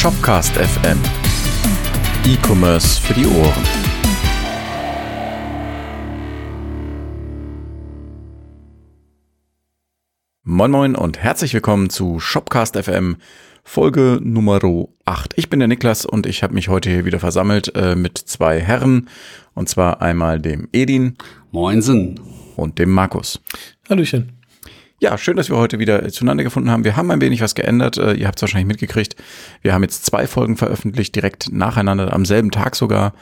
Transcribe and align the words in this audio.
Shopcast 0.00 0.54
FM. 0.54 0.98
E-Commerce 2.24 2.98
für 2.98 3.12
die 3.12 3.26
Ohren. 3.26 3.64
Moin 10.42 10.70
Moin 10.70 10.96
und 10.96 11.18
herzlich 11.18 11.52
willkommen 11.52 11.90
zu 11.90 12.18
Shopcast 12.18 12.78
FM 12.78 13.18
Folge 13.62 14.20
Nummer 14.22 14.58
8. 15.04 15.34
Ich 15.36 15.50
bin 15.50 15.58
der 15.58 15.68
Niklas 15.68 16.06
und 16.06 16.24
ich 16.24 16.42
habe 16.42 16.54
mich 16.54 16.70
heute 16.70 16.88
hier 16.88 17.04
wieder 17.04 17.20
versammelt 17.20 17.76
äh, 17.76 17.94
mit 17.94 18.16
zwei 18.16 18.58
Herren 18.58 19.06
und 19.52 19.68
zwar 19.68 20.00
einmal 20.00 20.40
dem 20.40 20.70
Edin 20.72 21.18
Moinsen 21.50 22.18
und 22.56 22.78
dem 22.78 22.88
Markus. 22.88 23.42
Hallöchen. 23.86 24.39
Ja, 25.02 25.16
schön, 25.16 25.38
dass 25.38 25.48
wir 25.48 25.56
heute 25.56 25.78
wieder 25.78 26.06
zueinander 26.10 26.44
gefunden 26.44 26.70
haben. 26.70 26.84
Wir 26.84 26.94
haben 26.94 27.10
ein 27.10 27.22
wenig 27.22 27.40
was 27.40 27.54
geändert. 27.54 27.96
Äh, 27.96 28.12
ihr 28.12 28.26
habt 28.26 28.36
es 28.36 28.42
wahrscheinlich 28.42 28.66
mitgekriegt. 28.66 29.16
Wir 29.62 29.72
haben 29.72 29.82
jetzt 29.82 30.04
zwei 30.04 30.26
Folgen 30.26 30.58
veröffentlicht, 30.58 31.16
direkt 31.16 31.50
nacheinander, 31.50 32.12
am 32.12 32.26
selben 32.26 32.50
Tag 32.50 32.76
sogar. 32.76 33.14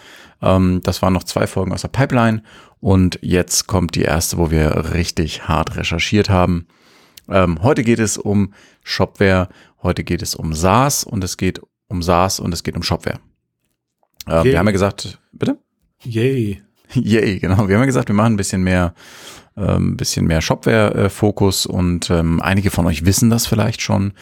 Ähm, 0.43 0.81
das 0.83 1.03
waren 1.03 1.13
noch 1.13 1.23
zwei 1.23 1.47
Folgen 1.47 1.73
aus 1.73 1.83
der 1.83 1.89
Pipeline. 1.89 2.43
Und 2.81 3.21
jetzt 3.23 3.69
kommt 3.69 3.95
die 3.95 4.03
erste, 4.03 4.39
wo 4.39 4.51
wir 4.51 4.93
richtig 4.93 5.47
hart 5.47 5.77
recherchiert 5.77 6.29
haben. 6.29 6.67
Ähm, 7.29 7.63
heute 7.63 7.85
geht 7.85 8.01
es 8.01 8.19
um 8.19 8.55
Shopware, 8.83 9.49
heute 9.81 10.03
geht 10.03 10.23
es 10.23 10.35
um 10.35 10.55
SaaS 10.55 11.05
und 11.05 11.23
es 11.23 11.37
geht 11.37 11.61
um 11.87 12.03
SaaS 12.03 12.41
und 12.41 12.53
es 12.53 12.65
geht 12.65 12.75
um 12.75 12.83
Shopware. 12.83 13.21
Ähm, 14.27 14.43
wir 14.43 14.59
haben 14.59 14.67
ja 14.67 14.73
gesagt, 14.73 15.21
bitte? 15.31 15.59
Yay. 16.03 16.61
Yay, 16.95 17.39
genau. 17.39 17.69
Wir 17.69 17.77
haben 17.77 17.83
ja 17.83 17.87
gesagt, 17.87 18.09
wir 18.09 18.17
machen 18.17 18.33
ein 18.33 18.37
bisschen 18.37 18.63
mehr, 18.63 18.95
ähm, 19.59 19.97
bisschen 19.97 20.27
mehr 20.27 20.41
Shopware-Fokus 20.41 21.67
und 21.67 22.11
ähm, 22.11 22.41
einige 22.41 22.71
von 22.71 22.87
euch 22.87 23.05
wissen 23.05 23.31
das 23.31 23.47
vielleicht 23.47 23.83
schon. 23.83 24.13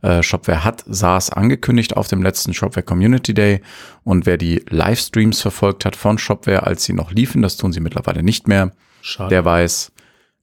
Äh, 0.00 0.22
Shopware 0.22 0.64
hat 0.64 0.84
SaaS 0.86 1.30
angekündigt 1.30 1.96
auf 1.96 2.08
dem 2.08 2.22
letzten 2.22 2.54
Shopware 2.54 2.84
Community 2.84 3.34
Day 3.34 3.60
und 4.04 4.26
wer 4.26 4.36
die 4.36 4.64
Livestreams 4.68 5.40
verfolgt 5.40 5.84
hat 5.84 5.96
von 5.96 6.18
Shopware, 6.18 6.64
als 6.64 6.84
sie 6.84 6.92
noch 6.92 7.10
liefen, 7.10 7.42
das 7.42 7.56
tun 7.56 7.72
sie 7.72 7.80
mittlerweile 7.80 8.22
nicht 8.22 8.46
mehr, 8.46 8.70
Schade. 9.02 9.30
der 9.30 9.44
weiß, 9.44 9.92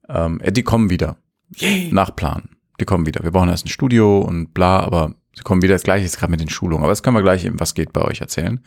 ähm, 0.09 0.41
die 0.45 0.63
kommen 0.63 0.89
wieder. 0.89 1.17
Yay. 1.55 1.89
Nach 1.91 2.15
Plan. 2.15 2.49
Die 2.79 2.85
kommen 2.85 3.05
wieder. 3.05 3.23
Wir 3.23 3.31
brauchen 3.31 3.49
erst 3.49 3.65
ein 3.65 3.69
Studio 3.69 4.19
und 4.19 4.53
bla, 4.53 4.81
aber 4.81 5.13
sie 5.33 5.43
kommen 5.43 5.61
wieder. 5.61 5.75
Das 5.75 5.83
gleiche 5.83 6.05
ist 6.05 6.19
gerade 6.19 6.31
mit 6.31 6.41
den 6.41 6.49
Schulungen. 6.49 6.83
Aber 6.83 6.91
das 6.91 7.03
können 7.03 7.15
wir 7.15 7.23
gleich 7.23 7.45
eben, 7.45 7.59
was 7.59 7.73
geht 7.73 7.93
bei 7.93 8.01
euch 8.01 8.19
erzählen. 8.19 8.61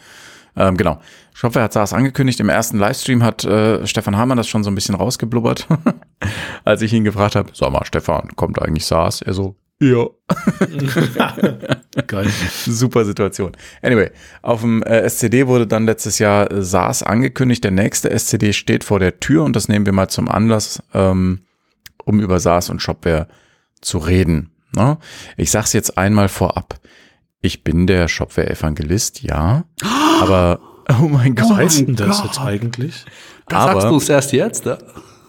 Ähm, 0.59 0.77
genau. 0.77 1.01
Shopware 1.35 1.65
hat 1.65 1.73
SaaS 1.73 1.93
angekündigt. 1.93 2.41
Im 2.41 2.49
ersten 2.49 2.79
Livestream 2.79 3.23
hat 3.23 3.45
äh, 3.45 3.87
Stefan 3.87 4.17
Hamann 4.17 4.37
das 4.37 4.49
schon 4.49 4.65
so 4.65 4.71
ein 4.71 4.75
bisschen 4.75 4.97
rausgeblubbert, 4.97 5.69
als 6.65 6.83
ich 6.83 6.93
ihn 6.93 7.05
gefragt 7.05 7.37
habe, 7.37 7.51
sag 7.55 7.71
mal, 7.71 7.85
Stefan, 7.85 8.31
kommt 8.35 8.61
eigentlich 8.61 8.85
SaaS? 8.85 9.23
Er 9.23 9.35
so, 9.35 9.57
ja. 9.81 10.09
Geil. 12.09 12.29
Super 12.67 13.05
Situation. 13.05 13.53
Anyway, 13.81 14.11
auf 14.43 14.63
dem 14.63 14.83
äh, 14.83 15.03
SCD 15.03 15.47
wurde 15.47 15.69
dann 15.69 15.87
letztes 15.87 16.19
Jahr 16.19 16.51
äh, 16.51 16.63
SaaS 16.63 17.05
angekündigt. 17.05 17.63
Der 17.63 17.71
nächste 17.71 18.11
SCD 18.11 18.53
steht 18.53 18.83
vor 18.83 18.99
der 18.99 19.21
Tür 19.21 19.45
und 19.45 19.55
das 19.55 19.69
nehmen 19.69 19.87
wir 19.87 19.93
mal 19.93 20.09
zum 20.09 20.29
Anlass, 20.29 20.83
ähm, 20.95 21.43
um 22.05 22.19
über 22.19 22.41
SaaS 22.41 22.71
und 22.71 22.83
Shopware 22.83 23.29
zu 23.81 23.99
reden. 23.99 24.51
Ne? 24.75 24.99
Ich 25.37 25.53
sag's 25.53 25.73
jetzt 25.73 25.97
einmal 25.97 26.29
vorab. 26.29 26.81
Ich 27.41 27.63
bin 27.65 27.87
der 27.87 28.09
Shopware-Evangelist, 28.09 29.23
ja. 29.23 29.65
Aber, 30.21 30.61
oh 31.01 31.07
mein 31.09 31.37
Was 31.39 31.49
Gott. 31.49 31.57
heißt 31.57 31.81
denn 31.81 31.97
das 31.97 32.19
Gott. 32.19 32.27
jetzt 32.27 32.41
eigentlich? 32.41 33.05
Das 33.49 33.59
Aber- 33.63 33.81
sagst 33.81 33.93
du 33.93 33.97
es 33.99 34.09
erst 34.09 34.33
jetzt, 34.33 34.67
ja? 34.67 34.79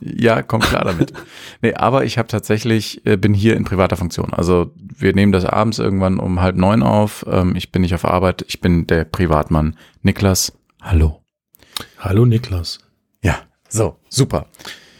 Ja, 0.02 0.42
komm 0.42 0.62
klar 0.62 0.86
damit. 0.86 1.12
nee, 1.62 1.74
aber 1.74 2.06
ich 2.06 2.18
habe 2.18 2.30
tatsächlich, 2.30 3.06
äh, 3.06 3.18
bin 3.18 3.34
hier 3.34 3.58
in 3.58 3.66
privater 3.66 3.98
Funktion. 3.98 4.34
Also 4.34 4.72
wir 4.98 5.14
nehmen 5.14 5.34
das 5.34 5.44
abends 5.44 5.78
irgendwann 5.78 6.20
um 6.20 6.40
halb 6.42 6.56
neun 6.56 6.84
auf. 6.84 7.26
Ähm, 7.30 7.54
ich 7.58 7.74
bin 7.74 7.82
nicht 7.82 7.94
auf 7.94 8.06
Arbeit. 8.06 8.46
Ich 8.48 8.62
bin 8.62 8.88
der 8.88 9.04
Privatmann 9.04 9.76
Niklas. 10.02 10.54
Hallo. 10.82 11.22
Hallo 11.98 12.26
Niklas. 12.26 12.80
Ja, 13.22 13.40
so, 13.68 13.98
super. 14.08 14.46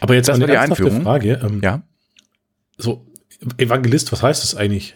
Aber 0.00 0.14
jetzt 0.14 0.28
Das 0.28 0.36
eine 0.36 0.46
die 0.46 0.58
Einführung. 0.58 1.00
Frage. 1.02 1.40
Ähm, 1.42 1.60
Ja. 1.62 1.80
So, 2.76 3.06
Evangelist, 3.56 4.12
was 4.12 4.22
heißt 4.22 4.42
das 4.42 4.54
eigentlich? 4.54 4.94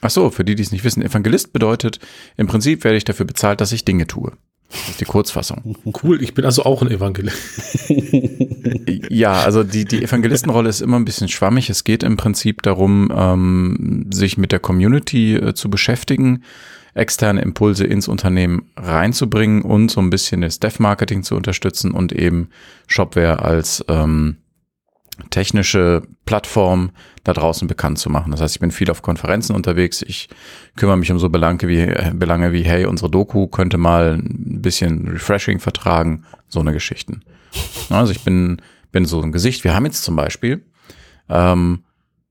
Ach 0.00 0.10
so, 0.10 0.30
für 0.30 0.44
die, 0.44 0.54
die 0.54 0.62
es 0.62 0.72
nicht 0.72 0.84
wissen, 0.84 1.02
Evangelist 1.02 1.52
bedeutet, 1.52 1.98
im 2.36 2.46
Prinzip 2.46 2.84
werde 2.84 2.96
ich 2.96 3.04
dafür 3.04 3.26
bezahlt, 3.26 3.60
dass 3.60 3.72
ich 3.72 3.84
Dinge 3.84 4.06
tue. 4.06 4.32
Das 4.70 4.88
ist 4.90 5.00
die 5.00 5.04
Kurzfassung. 5.04 5.76
Cool, 6.02 6.22
ich 6.22 6.34
bin 6.34 6.44
also 6.44 6.64
auch 6.64 6.82
ein 6.82 6.90
Evangelist. 6.90 7.38
Ja, 9.08 9.42
also 9.42 9.62
die, 9.62 9.84
die 9.84 10.02
Evangelistenrolle 10.02 10.68
ist 10.68 10.80
immer 10.80 10.98
ein 10.98 11.04
bisschen 11.04 11.28
schwammig. 11.28 11.70
Es 11.70 11.84
geht 11.84 12.02
im 12.02 12.16
Prinzip 12.16 12.62
darum, 12.62 13.12
ähm, 13.14 14.08
sich 14.12 14.38
mit 14.38 14.50
der 14.50 14.58
Community 14.58 15.36
äh, 15.36 15.54
zu 15.54 15.70
beschäftigen, 15.70 16.42
externe 16.94 17.42
Impulse 17.42 17.84
ins 17.84 18.08
Unternehmen 18.08 18.70
reinzubringen 18.76 19.62
und 19.62 19.90
so 19.90 20.00
ein 20.00 20.10
bisschen 20.10 20.40
das 20.40 20.60
Dev-Marketing 20.60 21.22
zu 21.22 21.36
unterstützen 21.36 21.92
und 21.92 22.12
eben 22.12 22.48
Shopware 22.86 23.42
als 23.42 23.84
ähm, 23.88 24.38
technische 25.30 26.02
Plattform 26.24 26.90
da 27.24 27.32
draußen 27.32 27.66
bekannt 27.66 27.98
zu 27.98 28.10
machen. 28.10 28.30
Das 28.30 28.40
heißt, 28.42 28.54
ich 28.54 28.60
bin 28.60 28.70
viel 28.70 28.88
auf 28.90 29.00
Konferenzen 29.02 29.56
unterwegs. 29.56 30.02
Ich 30.02 30.28
kümmere 30.76 30.98
mich 30.98 31.10
um 31.10 31.18
so 31.18 31.30
Belange 31.30 31.62
wie, 31.62 31.80
äh, 31.80 32.12
Belange 32.14 32.52
wie 32.52 32.62
hey, 32.62 32.84
unsere 32.84 33.10
Doku 33.10 33.48
könnte 33.48 33.78
mal 33.78 34.18
ein 34.18 34.60
bisschen 34.62 35.08
Refreshing 35.08 35.58
vertragen, 35.58 36.24
so 36.48 36.60
eine 36.60 36.74
Geschichten. 36.74 37.22
Also 37.88 38.12
ich 38.12 38.22
bin, 38.22 38.60
bin 38.92 39.06
so 39.06 39.22
ein 39.22 39.32
Gesicht. 39.32 39.64
Wir 39.64 39.74
haben 39.74 39.86
jetzt 39.86 40.04
zum 40.04 40.14
Beispiel, 40.16 40.62
ähm, 41.28 41.84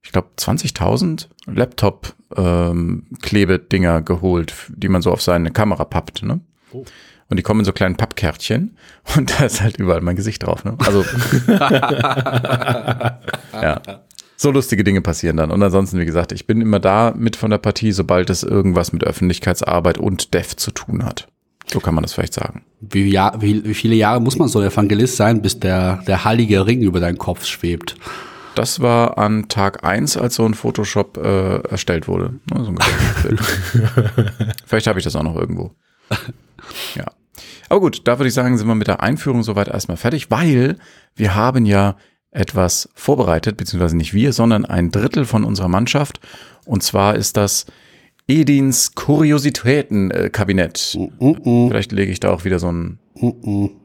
ich 0.03 0.11
glaube, 0.11 0.27
20.000 0.37 1.29
Laptop-Klebedinger 1.47 4.03
geholt, 4.03 4.53
die 4.69 4.89
man 4.89 5.01
so 5.01 5.11
auf 5.11 5.23
seine 5.23 5.49
Kamera 5.51 5.85
pappt. 5.85 6.23
Ne? 6.23 6.41
Oh. 6.71 6.85
Und 7.29 7.37
die 7.37 7.43
kommen 7.43 7.61
in 7.61 7.65
so 7.65 7.73
kleinen 7.73 7.95
Pappkärtchen 7.95 8.77
und 9.15 9.39
da 9.39 9.45
ist 9.45 9.61
halt 9.61 9.77
überall 9.77 10.01
mein 10.01 10.17
Gesicht 10.17 10.43
drauf. 10.43 10.65
Ne? 10.65 10.75
Also 10.77 11.01
ja. 13.53 13.81
So 14.43 14.51
lustige 14.51 14.83
Dinge 14.83 14.99
passieren 14.99 15.37
dann. 15.37 15.51
Und 15.51 15.63
ansonsten, 15.63 16.01
wie 16.01 16.05
gesagt, 16.05 16.33
ich 16.33 16.45
bin 16.45 16.59
immer 16.59 16.81
da 16.81 17.13
mit 17.15 17.37
von 17.37 17.49
der 17.49 17.59
Partie, 17.59 17.93
sobald 17.93 18.29
es 18.29 18.43
irgendwas 18.43 18.91
mit 18.91 19.01
Öffentlichkeitsarbeit 19.05 19.97
und 19.97 20.33
Dev 20.33 20.57
zu 20.57 20.71
tun 20.71 21.05
hat. 21.05 21.29
So 21.71 21.79
kann 21.79 21.95
man 21.95 22.01
das 22.01 22.11
vielleicht 22.11 22.33
sagen. 22.33 22.65
Wie, 22.81 23.09
ja, 23.09 23.31
wie, 23.39 23.63
wie 23.63 23.73
viele 23.73 23.95
Jahre 23.95 24.19
muss 24.19 24.37
man 24.37 24.49
so 24.49 24.59
ein 24.59 24.67
Evangelist 24.67 25.15
sein, 25.15 25.41
bis 25.41 25.61
der, 25.61 26.03
der 26.07 26.25
heilige 26.25 26.65
Ring 26.65 26.81
über 26.81 26.99
deinen 26.99 27.17
Kopf 27.17 27.45
schwebt? 27.45 27.95
Das 28.53 28.81
war 28.81 29.17
an 29.17 29.47
Tag 29.47 29.85
eins, 29.85 30.17
als 30.17 30.35
so 30.35 30.43
ein 30.43 30.55
Photoshop 30.55 31.15
äh, 31.23 31.59
erstellt 31.69 32.09
wurde. 32.09 32.33
So 32.53 32.65
ein. 32.65 32.77
Vielleicht 34.65 34.87
habe 34.87 34.99
ich 34.99 35.05
das 35.05 35.15
auch 35.15 35.23
noch 35.23 35.37
irgendwo. 35.37 35.71
Ja. 36.95 37.05
Aber 37.69 37.79
gut, 37.79 38.01
da 38.03 38.19
würde 38.19 38.27
ich 38.27 38.33
sagen, 38.33 38.57
sind 38.57 38.67
wir 38.67 38.75
mit 38.75 38.87
der 38.87 39.01
Einführung 39.01 39.41
soweit 39.41 39.69
erstmal 39.69 39.95
fertig, 39.95 40.29
weil 40.29 40.75
wir 41.15 41.33
haben 41.33 41.65
ja 41.65 41.95
etwas 42.33 42.89
vorbereitet, 42.95 43.57
beziehungsweise 43.57 43.97
nicht 43.97 44.13
wir, 44.13 44.33
sondern 44.33 44.65
ein 44.65 44.91
Drittel 44.91 45.25
von 45.25 45.43
unserer 45.43 45.67
Mannschaft. 45.67 46.19
Und 46.65 46.83
zwar 46.83 47.15
ist 47.15 47.37
das 47.37 47.65
Edins 48.27 48.95
Kuriositäten-Kabinett. 48.95 50.97
Vielleicht 51.67 51.91
lege 51.91 52.11
ich 52.11 52.19
da 52.19 52.31
auch 52.31 52.45
wieder 52.45 52.59
so 52.59 52.71
ein 52.71 52.99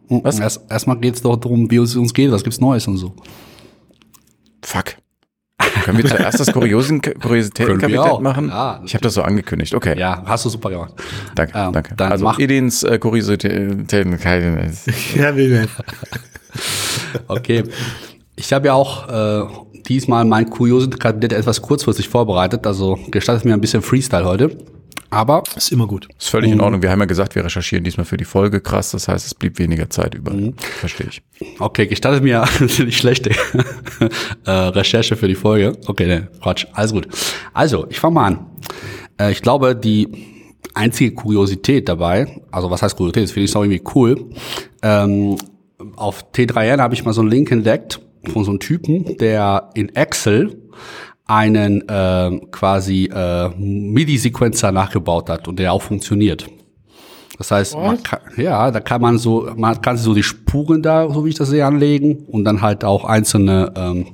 Was? 0.09 0.39
Erst, 0.41 0.63
erstmal 0.71 0.99
geht's 0.99 1.23
doch 1.23 1.37
darum, 1.37 1.71
wie 1.71 1.77
es 1.77 1.97
uns 1.97 2.15
geht, 2.15 2.31
was 2.31 2.45
gibt's 2.45 2.61
Neues 2.61 2.87
und 2.87 2.97
so. 2.97 3.15
Fuck. 4.63 4.97
Können 5.85 5.99
wir 5.99 6.07
zuerst 6.07 6.39
das 6.41 6.49
Kuriosen- 6.53 7.01
Kuriositätenkabinett 7.21 8.21
machen? 8.21 8.49
Ja, 8.49 8.81
ich 8.85 8.95
habe 8.95 9.03
das 9.03 9.15
so 9.15 9.23
angekündigt. 9.23 9.75
Okay. 9.75 9.99
Ja, 9.99 10.23
hast 10.25 10.45
du 10.45 10.51
super 10.51 10.71
gemacht. 10.71 10.95
Danke, 11.35 11.59
Ähm, 11.59 11.73
danke. 11.73 11.95
dann 11.97 12.13
also 12.13 12.25
mach- 12.25 12.39
Edins 12.39 12.85
äh, 12.85 12.99
Kuriositätenkabinett. 12.99 14.75
Ja, 15.17 15.35
will 15.35 15.69
Okay. 17.27 17.65
Ich 18.39 18.53
habe 18.53 18.69
ja 18.69 18.75
auch 18.75 19.09
äh, 19.09 19.49
diesmal 19.89 20.25
mein 20.25 20.49
Kuriosenkabinett 20.49 21.33
etwas 21.33 21.61
kurzfristig 21.61 22.09
vorbereitet, 22.09 22.67
also 22.69 22.97
gestattet 23.11 23.45
mir 23.45 23.53
ein 23.53 23.61
bisschen 23.61 23.83
Freestyle 23.83 24.25
heute. 24.25 24.57
Aber 25.11 25.43
Ist 25.57 25.73
immer 25.73 25.87
gut. 25.87 26.07
Ist 26.19 26.29
völlig 26.29 26.53
in 26.53 26.61
Ordnung. 26.61 26.83
Wir 26.83 26.91
haben 26.91 27.01
ja 27.01 27.07
gesagt, 27.07 27.35
wir 27.35 27.43
recherchieren 27.45 27.83
diesmal 27.83 28.05
für 28.05 28.19
die 28.19 28.27
Folge. 28.27 28.61
Krass, 28.61 28.91
das 28.91 29.09
heißt, 29.09 29.27
es 29.27 29.35
blieb 29.35 29.59
weniger 29.59 29.89
Zeit 29.89 30.15
über. 30.15 30.33
Verstehe 30.59 31.09
ich. 31.09 31.23
Okay, 31.59 31.87
gestattet 31.87 32.23
mir 32.23 32.45
die 32.61 32.93
schlechte 32.93 33.31
äh, 34.45 34.51
Recherche 34.51 35.17
für 35.17 35.27
die 35.27 35.35
Folge. 35.35 35.73
Okay, 35.87 36.07
ne, 36.07 36.29
Quatsch. 36.43 36.67
Alles 36.75 36.93
gut. 36.93 37.09
Also, 37.55 37.87
ich 37.89 37.99
fange 37.99 38.15
mal 38.15 38.27
an. 38.27 38.47
Äh, 39.19 39.33
ich 39.33 39.41
glaube, 39.41 39.75
die 39.75 40.09
einzige 40.75 41.15
Kuriosität 41.15 41.89
dabei, 41.89 42.43
also 42.53 42.71
was 42.71 42.83
heißt 42.83 42.95
Kuriosität, 42.95 43.25
das 43.25 43.31
finde 43.33 43.47
ich 43.47 43.57
auch 43.57 43.65
irgendwie 43.65 43.83
cool. 43.95 44.31
Ähm, 44.83 45.39
auf 45.97 46.27
T3N 46.35 46.81
habe 46.81 46.95
ich 46.95 47.05
mal 47.05 47.15
so 47.15 47.23
einen 47.23 47.31
Link 47.31 47.51
entdeckt 47.51 48.01
von 48.29 48.45
so 48.45 48.51
einem 48.51 48.61
Typen, 48.61 49.17
der 49.19 49.71
in 49.75 49.95
Excel 49.95 50.57
einen 51.27 51.85
ähm, 51.89 52.51
quasi 52.51 53.11
äh, 53.13 53.51
MIDI-Sequencer 53.51 54.73
nachgebaut 54.73 55.29
hat 55.29 55.47
und 55.47 55.59
der 55.59 55.73
auch 55.73 55.83
funktioniert. 55.83 56.49
Das 57.37 57.53
heißt, 57.53 57.77
man 57.77 58.03
kann, 58.03 58.21
ja, 58.37 58.71
da 58.71 58.81
kann 58.81 59.01
man 59.01 59.17
so, 59.19 59.49
man 59.57 59.81
kann 59.81 59.97
so 59.97 60.13
die 60.13 60.25
Spuren 60.25 60.83
da, 60.83 61.09
so 61.09 61.25
wie 61.25 61.29
ich 61.29 61.37
das 61.37 61.49
sehe, 61.49 61.65
anlegen 61.65 62.25
und 62.27 62.45
dann 62.45 62.63
halt 62.63 62.83
auch 62.83 63.05
einzelne, 63.05 63.73
ähm, 63.77 64.07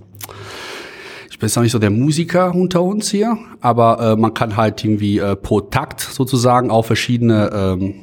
ich 1.30 1.38
bin 1.38 1.48
jetzt 1.48 1.56
auch 1.56 1.62
nicht 1.62 1.72
so 1.72 1.78
der 1.78 1.90
Musiker 1.90 2.54
unter 2.54 2.82
uns 2.82 3.10
hier, 3.10 3.38
aber 3.60 4.12
äh, 4.12 4.16
man 4.16 4.34
kann 4.34 4.56
halt 4.56 4.84
irgendwie 4.84 5.18
äh, 5.18 5.36
pro 5.36 5.62
Takt 5.62 6.00
sozusagen 6.00 6.70
auch 6.70 6.84
verschiedene 6.84 7.50
ähm, 7.54 7.94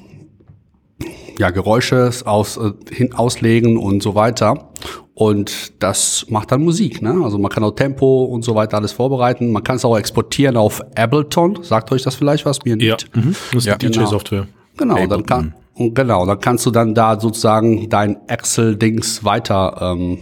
ja, 1.37 1.51
Geräusche 1.51 2.11
aus, 2.25 2.57
äh, 2.57 2.71
hin, 2.91 3.13
auslegen 3.13 3.77
und 3.77 4.01
so 4.01 4.15
weiter. 4.15 4.71
Und 5.13 5.73
das 5.83 6.25
macht 6.29 6.51
dann 6.51 6.63
Musik. 6.63 7.01
Ne? 7.01 7.19
Also 7.23 7.37
man 7.37 7.51
kann 7.51 7.63
auch 7.63 7.71
Tempo 7.75 8.23
und 8.23 8.43
so 8.43 8.55
weiter 8.55 8.77
alles 8.77 8.93
vorbereiten. 8.93 9.51
Man 9.51 9.63
kann 9.63 9.75
es 9.75 9.83
auch 9.85 9.97
exportieren 9.97 10.55
auf 10.57 10.81
Ableton. 10.95 11.59
Sagt 11.63 11.91
euch 11.91 12.01
das 12.03 12.15
vielleicht 12.15 12.45
was? 12.45 12.63
Mir 12.63 12.77
Ja, 12.77 12.93
nicht. 12.95 13.15
mhm. 13.15 13.35
das 13.51 13.55
ist 13.57 13.65
Ja, 13.65 13.75
die 13.75 13.91
DJ-Software. 13.91 14.47
Genau, 14.77 14.95
dann 14.95 15.03
Ableton. 15.03 15.25
kann 15.25 15.55
und 15.75 15.95
genau, 15.95 16.25
dann 16.25 16.39
kannst 16.39 16.65
du 16.65 16.71
dann 16.71 16.93
da 16.93 17.19
sozusagen 17.19 17.89
dein 17.89 18.27
Excel-Dings 18.27 19.23
weiter 19.23 19.77
ähm, 19.81 20.19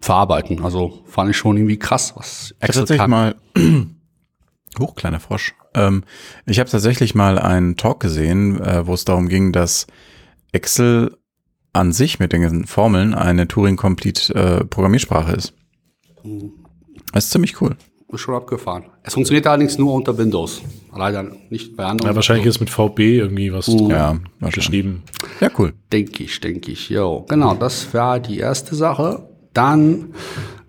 verarbeiten. 0.00 0.62
Also 0.64 1.02
fand 1.06 1.30
ich 1.30 1.36
schon 1.36 1.56
irgendwie 1.56 1.78
krass, 1.78 2.12
was 2.16 2.50
Ich 2.50 2.62
habe 2.62 2.66
Excel 2.68 2.80
tatsächlich 2.82 3.00
kann. 3.00 3.10
mal, 3.10 3.34
hoch, 4.80 4.94
kleiner 4.94 5.20
Frosch. 5.20 5.54
Ähm, 5.74 6.04
ich 6.46 6.58
habe 6.60 6.70
tatsächlich 6.70 7.14
mal 7.14 7.38
einen 7.38 7.76
Talk 7.76 8.00
gesehen, 8.00 8.60
äh, 8.60 8.86
wo 8.86 8.94
es 8.94 9.04
darum 9.04 9.28
ging, 9.28 9.52
dass 9.52 9.86
Excel 10.52 11.16
an 11.74 11.92
sich 11.92 12.18
mit 12.18 12.32
den 12.32 12.40
ganzen 12.42 12.64
Formeln 12.66 13.12
eine 13.14 13.46
Turing-Complete-Programmiersprache 13.48 15.32
ist. 15.32 15.52
Das 17.12 17.24
ist 17.24 17.30
ziemlich 17.30 17.60
cool. 17.60 17.76
Ist 18.12 18.20
schon 18.20 18.34
abgefahren. 18.34 18.84
Es 19.02 19.14
funktioniert 19.14 19.46
allerdings 19.46 19.76
nur 19.76 19.92
unter 19.92 20.16
Windows. 20.16 20.62
Leider 20.96 21.24
nicht 21.50 21.76
bei 21.76 21.84
anderen. 21.84 22.10
Ja, 22.12 22.14
wahrscheinlich 22.14 22.46
ist 22.46 22.60
mit 22.60 22.70
VB 22.70 23.00
irgendwie 23.18 23.52
was 23.52 23.66
Ja, 23.66 24.16
wahrscheinlich. 24.38 24.54
geschrieben. 24.54 25.02
Ja, 25.40 25.50
cool. 25.58 25.72
Denke 25.92 26.22
ich, 26.22 26.40
denke 26.40 26.70
ich. 26.70 26.88
Jo, 26.90 27.26
genau, 27.28 27.54
das 27.54 27.92
war 27.92 28.20
die 28.20 28.38
erste 28.38 28.76
Sache. 28.76 29.28
Dann, 29.52 30.14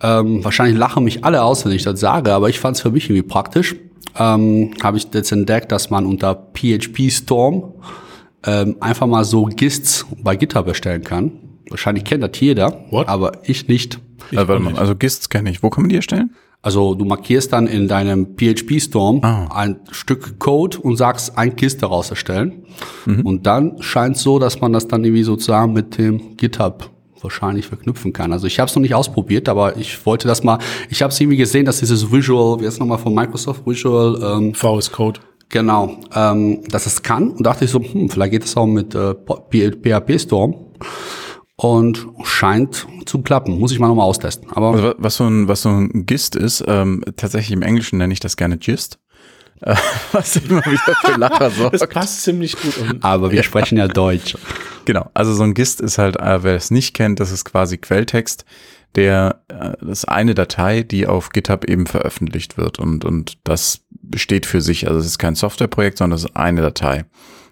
ähm, 0.01 0.43
wahrscheinlich 0.43 0.77
lachen 0.77 1.03
mich 1.03 1.23
alle 1.23 1.43
aus, 1.43 1.65
wenn 1.65 1.71
ich 1.71 1.83
das 1.83 1.99
sage, 1.99 2.33
aber 2.33 2.49
ich 2.49 2.59
fand 2.59 2.77
es 2.77 2.81
für 2.81 2.89
mich 2.91 3.09
irgendwie 3.09 3.27
praktisch. 3.27 3.75
Ähm, 4.17 4.71
Habe 4.81 4.97
ich 4.97 5.07
jetzt 5.13 5.31
entdeckt, 5.31 5.71
dass 5.71 5.89
man 5.91 6.05
unter 6.05 6.33
PHP 6.55 7.11
Storm 7.11 7.73
ähm, 8.45 8.77
einfach 8.79 9.07
mal 9.07 9.25
so 9.25 9.45
Gists 9.45 10.05
bei 10.21 10.35
GitHub 10.35 10.67
erstellen 10.67 11.03
kann. 11.03 11.31
Wahrscheinlich 11.69 12.03
kennt 12.03 12.23
das 12.23 12.39
jeder, 12.39 12.85
What? 12.91 13.07
aber 13.07 13.39
ich 13.43 13.67
nicht. 13.67 13.99
Äh, 14.31 14.47
warte 14.47 14.59
mal, 14.59 14.75
also 14.77 14.95
GISTs 14.95 15.29
kenne 15.29 15.49
ich. 15.49 15.63
Wo 15.63 15.69
kann 15.69 15.83
man 15.83 15.89
die 15.89 15.95
erstellen? 15.95 16.35
Also 16.61 16.95
du 16.95 17.05
markierst 17.05 17.53
dann 17.53 17.67
in 17.67 17.87
deinem 17.87 18.35
PHP-Storm 18.37 19.21
ein 19.51 19.81
Stück 19.91 20.39
Code 20.39 20.79
und 20.79 20.97
sagst, 20.97 21.37
ein 21.37 21.55
Gist 21.55 21.83
daraus 21.83 22.09
erstellen. 22.09 22.65
Und 23.23 23.45
dann 23.45 23.83
scheint 23.83 24.17
so, 24.17 24.39
dass 24.39 24.61
man 24.61 24.73
das 24.73 24.87
dann 24.87 25.03
irgendwie 25.03 25.21
sozusagen 25.21 25.73
mit 25.73 25.99
dem 25.99 26.35
GitHub 26.37 26.89
wahrscheinlich 27.21 27.67
verknüpfen 27.67 28.13
kann. 28.13 28.33
Also 28.33 28.47
ich 28.47 28.59
habe 28.59 28.67
es 28.67 28.75
noch 28.75 28.81
nicht 28.81 28.95
ausprobiert, 28.95 29.47
aber 29.47 29.77
ich 29.77 30.05
wollte 30.07 30.27
das 30.27 30.43
mal, 30.43 30.57
ich 30.89 31.03
habe 31.03 31.13
es 31.13 31.19
irgendwie 31.19 31.37
gesehen, 31.37 31.65
dass 31.65 31.79
dieses 31.79 32.11
Visual, 32.11 32.59
wie 32.59 32.65
heißt 32.65 32.79
nochmal 32.79 32.97
von 32.97 33.13
Microsoft, 33.13 33.65
Visual, 33.67 34.19
ähm, 34.23 34.53
VS 34.55 34.91
Code. 34.91 35.19
Genau, 35.49 35.97
ähm, 36.13 36.63
dass 36.69 36.85
es 36.85 37.01
kann. 37.03 37.31
Und 37.31 37.43
dachte 37.45 37.65
ich 37.65 37.71
so, 37.71 37.79
hm, 37.81 38.09
vielleicht 38.09 38.31
geht 38.31 38.43
es 38.45 38.55
auch 38.57 38.65
mit 38.67 38.93
äh, 38.95 39.13
PHP-Storm. 39.15 40.55
Und 41.57 42.05
scheint 42.23 42.85
zu 43.05 43.21
klappen. 43.21 43.57
Muss 43.59 43.71
ich 43.71 43.79
mal 43.79 43.87
nochmal 43.87 44.05
austesten. 44.07 44.49
Aber 44.51 44.71
Also 44.71 44.83
wa- 44.89 44.95
was 44.97 45.15
so 45.15 45.23
ein, 45.25 45.47
was 45.47 45.61
so 45.61 45.69
ein 45.69 46.05
GIST 46.05 46.35
ist, 46.35 46.63
ähm, 46.67 47.01
tatsächlich 47.15 47.53
im 47.53 47.61
Englischen 47.61 47.97
nenne 47.97 48.11
ich 48.11 48.19
das 48.19 48.35
gerne 48.35 48.57
GIST. 48.57 48.99
Äh, 49.61 49.73
was 50.11 50.35
immer 50.35 50.59
wieder 50.65 50.95
für 51.05 51.17
Lacher 51.17 51.49
sorgt. 51.57 51.75
Das 51.81 51.87
passt 51.87 52.23
ziemlich 52.23 52.57
gut. 52.61 52.77
Und 52.79 53.05
Aber 53.05 53.31
wir 53.31 53.41
sprechen 53.41 53.77
ja 53.77 53.87
Deutsch. 53.87 54.35
Genau, 54.83 55.09
also 55.13 55.33
so 55.33 55.43
ein 55.43 55.53
GIST 55.53 55.79
ist 55.79 55.97
halt, 55.97 56.17
äh, 56.19 56.43
wer 56.43 56.55
es 56.55 56.71
nicht 56.71 56.93
kennt, 56.93 57.21
das 57.21 57.31
ist 57.31 57.45
quasi 57.45 57.77
Quelltext, 57.77 58.43
der 58.95 59.41
äh, 59.47 59.73
das 59.81 59.99
ist 59.99 60.05
eine 60.05 60.33
Datei, 60.33 60.83
die 60.83 61.07
auf 61.07 61.29
GitHub 61.29 61.65
eben 61.65 61.87
veröffentlicht 61.87 62.57
wird 62.57 62.79
und 62.79 63.05
und 63.05 63.37
das 63.43 63.85
steht 64.15 64.45
für 64.45 64.61
sich. 64.61 64.87
Also 64.87 64.99
es 64.99 65.05
ist 65.05 65.19
kein 65.19 65.35
Softwareprojekt, 65.35 65.97
sondern 65.97 66.17
es 66.17 66.25
ist 66.25 66.35
eine 66.35 66.61
Datei. 66.61 67.05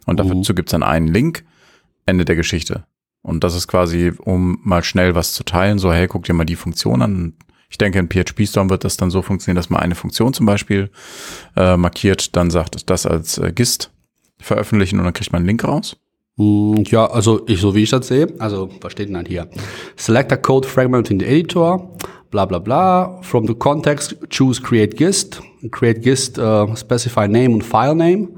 Und 0.06 0.20
dafür 0.20 0.36
dazu 0.36 0.54
gibt's 0.54 0.72
dann 0.72 0.84
einen 0.84 1.08
Link, 1.08 1.46
Ende 2.06 2.26
der 2.26 2.36
Geschichte. 2.36 2.86
Und 3.22 3.44
das 3.44 3.56
ist 3.56 3.68
quasi, 3.68 4.12
um 4.20 4.60
mal 4.64 4.84
schnell 4.84 5.16
was 5.16 5.34
zu 5.34 5.44
teilen, 5.44 5.80
so 5.80 5.94
hey, 5.94 6.08
guck 6.08 6.26
dir 6.26 6.34
mal 6.34 6.44
die 6.44 6.58
Funktion 6.58 7.02
an. 7.02 7.34
Ich 7.70 7.78
denke, 7.78 7.98
in 7.98 8.10
PHP 8.10 8.46
Storm 8.46 8.70
wird 8.70 8.84
das 8.84 8.98
dann 8.98 9.10
so 9.10 9.22
funktionieren, 9.22 9.56
dass 9.56 9.70
man 9.70 9.82
eine 9.82 9.96
Funktion 9.96 10.34
zum 10.34 10.46
Beispiel 10.46 10.92
äh, 11.56 11.78
markiert, 11.78 12.36
dann 12.36 12.52
sagt 12.52 12.90
das 12.90 13.06
als 13.06 13.38
äh, 13.38 13.52
GIST 13.52 13.92
veröffentlichen 14.40 15.00
und 15.00 15.06
dann 15.06 15.14
kriegt 15.14 15.32
man 15.32 15.40
einen 15.40 15.48
Link 15.48 15.64
raus. 15.64 15.96
Mm, 16.38 16.84
Ja, 16.88 17.06
also 17.06 17.42
ich, 17.48 17.62
so 17.62 17.76
wie 17.76 17.84
ich 17.84 17.90
das 17.90 18.08
sehe, 18.08 18.28
also 18.40 18.70
was 18.82 18.92
steht 18.92 19.08
denn 19.08 19.16
dann 19.16 19.26
hier? 19.26 19.48
Select 19.96 20.32
a 20.32 20.38
code 20.38 20.68
fragment 20.68 21.12
in 21.12 21.20
the 21.20 21.26
editor, 21.26 21.92
bla 22.32 22.46
bla 22.46 22.60
bla. 22.60 23.20
From 23.22 23.46
the 23.48 23.54
context, 23.54 24.16
choose 24.30 24.62
create 24.62 24.98
gist. 24.98 25.42
Create 25.72 26.02
gist, 26.02 26.38
uh, 26.40 26.76
specify 26.76 27.28
name 27.28 27.54
und 27.54 27.64
file 27.64 27.96
name. 27.96 28.30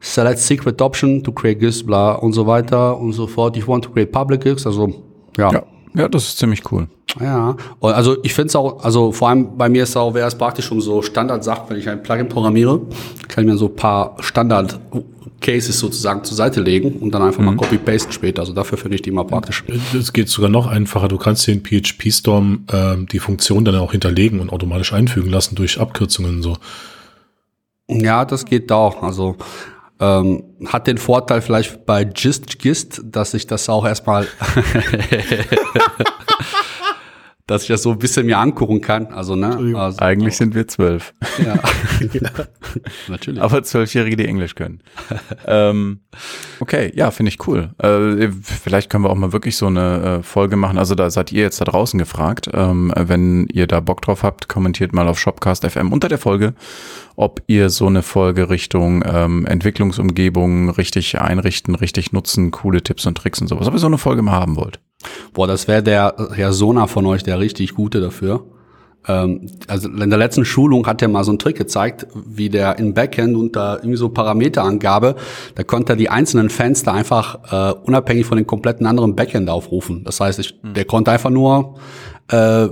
Select 0.00 0.38
secret 0.38 0.80
option 0.82 1.22
to 1.22 1.32
create 1.32 1.58
gist, 1.60 1.86
bla 1.86 2.12
und 2.14 2.32
so 2.32 2.46
weiter 2.46 2.98
und 2.98 3.12
so 3.12 3.26
fort. 3.26 3.56
If 3.56 3.64
you 3.64 3.68
want 3.72 3.84
to 3.84 3.90
create 3.90 4.12
public 4.12 4.42
gist, 4.42 4.66
also 4.66 4.88
ja. 5.36 5.50
Ja, 5.52 5.62
ja, 5.94 6.08
das 6.08 6.24
ist 6.24 6.38
ziemlich 6.38 6.70
cool. 6.72 6.88
Ja, 7.20 7.56
und 7.80 7.92
also 7.92 8.16
ich 8.22 8.32
finde 8.32 8.48
es 8.48 8.56
auch, 8.56 8.82
also 8.82 9.12
vor 9.12 9.28
allem 9.28 9.56
bei 9.58 9.68
mir 9.68 9.82
ist 9.82 9.96
auch, 9.96 10.14
wäre 10.14 10.26
es 10.26 10.34
praktisch 10.34 10.70
um 10.72 10.80
so 10.80 11.02
Standardsachen, 11.02 11.64
wenn 11.68 11.78
ich 11.78 11.88
ein 11.88 12.02
Plugin 12.02 12.28
programmiere, 12.28 12.80
kann 13.28 13.44
ich 13.44 13.50
mir 13.50 13.58
so 13.58 13.66
ein 13.66 13.76
paar 13.76 14.16
Standard-Cases 14.20 15.78
sozusagen 15.78 16.24
zur 16.24 16.36
Seite 16.36 16.62
legen 16.62 16.96
und 17.00 17.10
dann 17.14 17.22
einfach 17.22 17.42
mal 17.42 17.54
copy-pasten 17.56 18.12
später. 18.12 18.40
Also 18.40 18.54
dafür 18.54 18.78
finde 18.78 18.94
ich 18.94 19.02
die 19.02 19.10
immer 19.10 19.24
praktisch. 19.24 19.62
es 19.92 20.12
geht 20.12 20.30
sogar 20.30 20.50
noch 20.50 20.66
einfacher. 20.66 21.08
Du 21.08 21.18
kannst 21.18 21.46
den 21.46 21.62
PHP 21.62 22.10
Storm 22.10 22.64
ähm, 22.72 23.06
die 23.08 23.18
Funktion 23.18 23.64
dann 23.64 23.74
auch 23.76 23.92
hinterlegen 23.92 24.40
und 24.40 24.50
automatisch 24.50 24.94
einfügen 24.94 25.30
lassen 25.30 25.54
durch 25.54 25.78
Abkürzungen 25.78 26.36
und 26.36 26.42
so. 26.42 26.56
Ja, 27.88 28.24
das 28.24 28.46
geht 28.46 28.72
auch. 28.72 29.02
Also 29.02 29.36
ähm, 30.00 30.44
hat 30.66 30.86
den 30.86 30.98
Vorteil 30.98 31.42
vielleicht 31.42 31.86
bei 31.86 32.04
Gist 32.04 32.58
Gist, 32.58 33.00
dass 33.04 33.34
ich 33.34 33.46
das 33.46 33.68
auch 33.68 33.84
erstmal, 33.84 34.26
dass 37.46 37.62
ich 37.62 37.68
das 37.68 37.82
so 37.82 37.92
ein 37.92 37.98
bisschen 37.98 38.26
mir 38.26 38.38
angucken 38.38 38.80
kann. 38.80 39.06
Also 39.08 39.36
ne, 39.36 39.74
also, 39.76 39.98
Eigentlich 39.98 40.36
sind 40.36 40.54
wir 40.54 40.68
zwölf. 40.68 41.12
ja. 41.44 41.54
natürlich. 43.08 43.42
Aber 43.42 43.62
Zwölfjährige, 43.62 44.16
die 44.16 44.26
Englisch 44.26 44.54
können. 44.54 44.80
ähm, 45.46 46.00
okay, 46.60 46.92
ja, 46.94 47.10
finde 47.10 47.30
ich 47.30 47.46
cool. 47.46 47.70
Äh, 47.78 48.28
vielleicht 48.42 48.90
können 48.90 49.04
wir 49.04 49.10
auch 49.10 49.16
mal 49.16 49.32
wirklich 49.32 49.56
so 49.56 49.66
eine 49.66 50.18
äh, 50.20 50.22
Folge 50.22 50.56
machen. 50.56 50.78
Also 50.78 50.94
da 50.94 51.10
seid 51.10 51.32
ihr 51.32 51.42
jetzt 51.42 51.60
da 51.60 51.64
draußen 51.64 51.98
gefragt. 51.98 52.48
Ähm, 52.52 52.92
wenn 52.96 53.46
ihr 53.48 53.66
da 53.66 53.80
Bock 53.80 54.02
drauf 54.02 54.22
habt, 54.22 54.48
kommentiert 54.48 54.92
mal 54.92 55.08
auf 55.08 55.18
Shopcast 55.18 55.66
FM 55.66 55.92
unter 55.92 56.08
der 56.08 56.18
Folge, 56.18 56.54
ob 57.16 57.42
ihr 57.46 57.70
so 57.70 57.86
eine 57.86 58.02
Folge 58.02 58.50
Richtung 58.50 59.04
ähm, 59.06 59.46
Entwicklungsumgebung 59.46 60.70
richtig 60.70 61.20
einrichten, 61.20 61.74
richtig 61.74 62.12
nutzen, 62.12 62.50
coole 62.50 62.82
Tipps 62.82 63.06
und 63.06 63.16
Tricks 63.18 63.40
und 63.40 63.48
sowas. 63.48 63.66
Ob 63.66 63.74
ihr 63.74 63.80
so 63.80 63.86
eine 63.86 63.98
Folge 63.98 64.22
mal 64.22 64.32
haben 64.32 64.56
wollt. 64.56 64.80
Boah, 65.32 65.46
das 65.46 65.68
wäre 65.68 65.82
der 65.82 66.14
Herr 66.34 66.52
Sona 66.52 66.86
von 66.86 67.06
euch, 67.06 67.22
der 67.22 67.38
richtig 67.38 67.74
gute 67.74 68.00
dafür. 68.00 68.44
Ähm, 69.06 69.46
also 69.66 69.88
in 69.88 70.10
der 70.10 70.18
letzten 70.18 70.44
Schulung 70.44 70.86
hat 70.86 71.02
er 71.02 71.08
mal 71.08 71.24
so 71.24 71.32
einen 71.32 71.38
Trick 71.38 71.56
gezeigt, 71.56 72.06
wie 72.14 72.48
der 72.48 72.78
in 72.78 72.94
Backend 72.94 73.36
unter 73.36 73.78
irgendwie 73.78 73.96
so 73.96 74.08
Parameterangabe, 74.08 75.16
da 75.54 75.62
konnte 75.64 75.94
er 75.94 75.96
die 75.96 76.08
einzelnen 76.08 76.50
Fenster 76.50 76.92
einfach 76.92 77.38
äh, 77.50 77.74
unabhängig 77.84 78.26
von 78.26 78.36
den 78.36 78.46
kompletten 78.46 78.86
anderen 78.86 79.16
Backend 79.16 79.50
aufrufen. 79.50 80.04
Das 80.04 80.20
heißt, 80.20 80.38
ich, 80.38 80.60
der 80.62 80.84
konnte 80.84 81.10
einfach 81.10 81.30
nur 81.30 81.74
äh, 82.28 82.68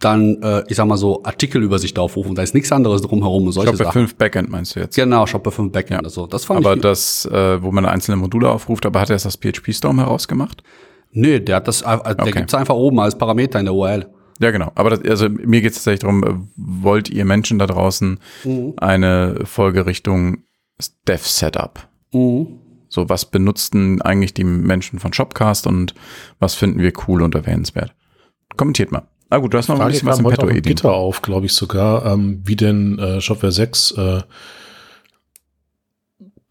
dann, 0.00 0.42
äh, 0.42 0.64
ich 0.66 0.76
sag 0.76 0.86
mal 0.86 0.96
so, 0.96 1.22
Artikelübersicht 1.22 1.98
aufrufen. 1.98 2.34
Da 2.34 2.42
ist 2.42 2.54
nichts 2.54 2.72
anderes 2.72 3.02
drumherum 3.02 3.46
und 3.46 3.52
solche 3.52 3.72
Shopware 3.72 3.88
Sachen. 3.88 4.08
5 4.08 4.14
Backend 4.16 4.50
meinst 4.50 4.74
du 4.74 4.80
jetzt? 4.80 4.96
Genau, 4.96 5.26
Shopware 5.26 5.54
5 5.54 5.72
Backend. 5.72 6.04
Also 6.04 6.26
das 6.26 6.46
fand 6.46 6.64
Aber 6.64 6.74
ich. 6.74 6.80
das, 6.80 7.26
äh, 7.26 7.62
wo 7.62 7.70
man 7.70 7.84
einzelne 7.84 8.16
Module 8.16 8.48
aufruft, 8.48 8.86
aber 8.86 9.00
hat 9.00 9.10
er 9.10 9.14
erst 9.14 9.26
das 9.26 9.36
PHP 9.36 9.72
Storm 9.74 9.98
herausgemacht? 9.98 10.62
Nee, 11.12 11.40
der 11.40 11.56
hat 11.56 11.68
das, 11.68 11.82
äh, 11.82 11.98
der 12.04 12.20
Okay. 12.20 12.30
gibt's 12.32 12.54
einfach 12.54 12.74
oben 12.74 13.00
als 13.00 13.16
Parameter 13.16 13.58
in 13.58 13.66
der 13.66 13.74
URL. 13.74 14.06
Ja, 14.40 14.50
genau. 14.50 14.72
Aber 14.74 14.90
das, 14.90 15.02
also 15.04 15.28
mir 15.28 15.60
geht 15.60 15.72
es 15.72 15.76
tatsächlich 15.78 16.00
darum, 16.00 16.24
äh, 16.24 16.34
wollt 16.56 17.10
ihr 17.10 17.24
Menschen 17.24 17.58
da 17.58 17.66
draußen 17.66 18.18
eine 18.78 19.40
Folge 19.44 19.84
Richtung 19.86 20.38
Dev 21.06 21.22
Setup? 21.26 21.86
So, 22.92 23.08
was 23.08 23.26
benutzten 23.26 24.02
eigentlich 24.02 24.34
die 24.34 24.44
Menschen 24.44 24.98
von 24.98 25.12
Shopcast 25.12 25.66
und 25.66 25.94
was 26.38 26.54
finden 26.54 26.80
wir 26.80 26.92
cool 27.06 27.22
und 27.22 27.34
erwähnenswert? 27.34 27.94
Kommentiert 28.56 28.90
mal. 28.90 29.02
Ah 29.28 29.38
gut, 29.38 29.54
du 29.54 29.58
hast 29.58 29.68
noch 29.68 29.76
ein 29.76 29.82
Frage 29.82 29.92
bisschen 29.92 30.08
was 30.08 30.18
im 30.18 30.24
Petto, 30.24 30.48
Edin. 30.48 30.62
Gitter 30.62 30.92
auf, 30.92 31.22
glaube 31.22 31.46
ich 31.46 31.52
sogar, 31.52 32.04
ähm, 32.06 32.40
wie 32.44 32.56
denn 32.56 32.98
äh, 32.98 33.20
Shopware 33.20 33.52
6 33.52 33.92
äh, 33.92 34.20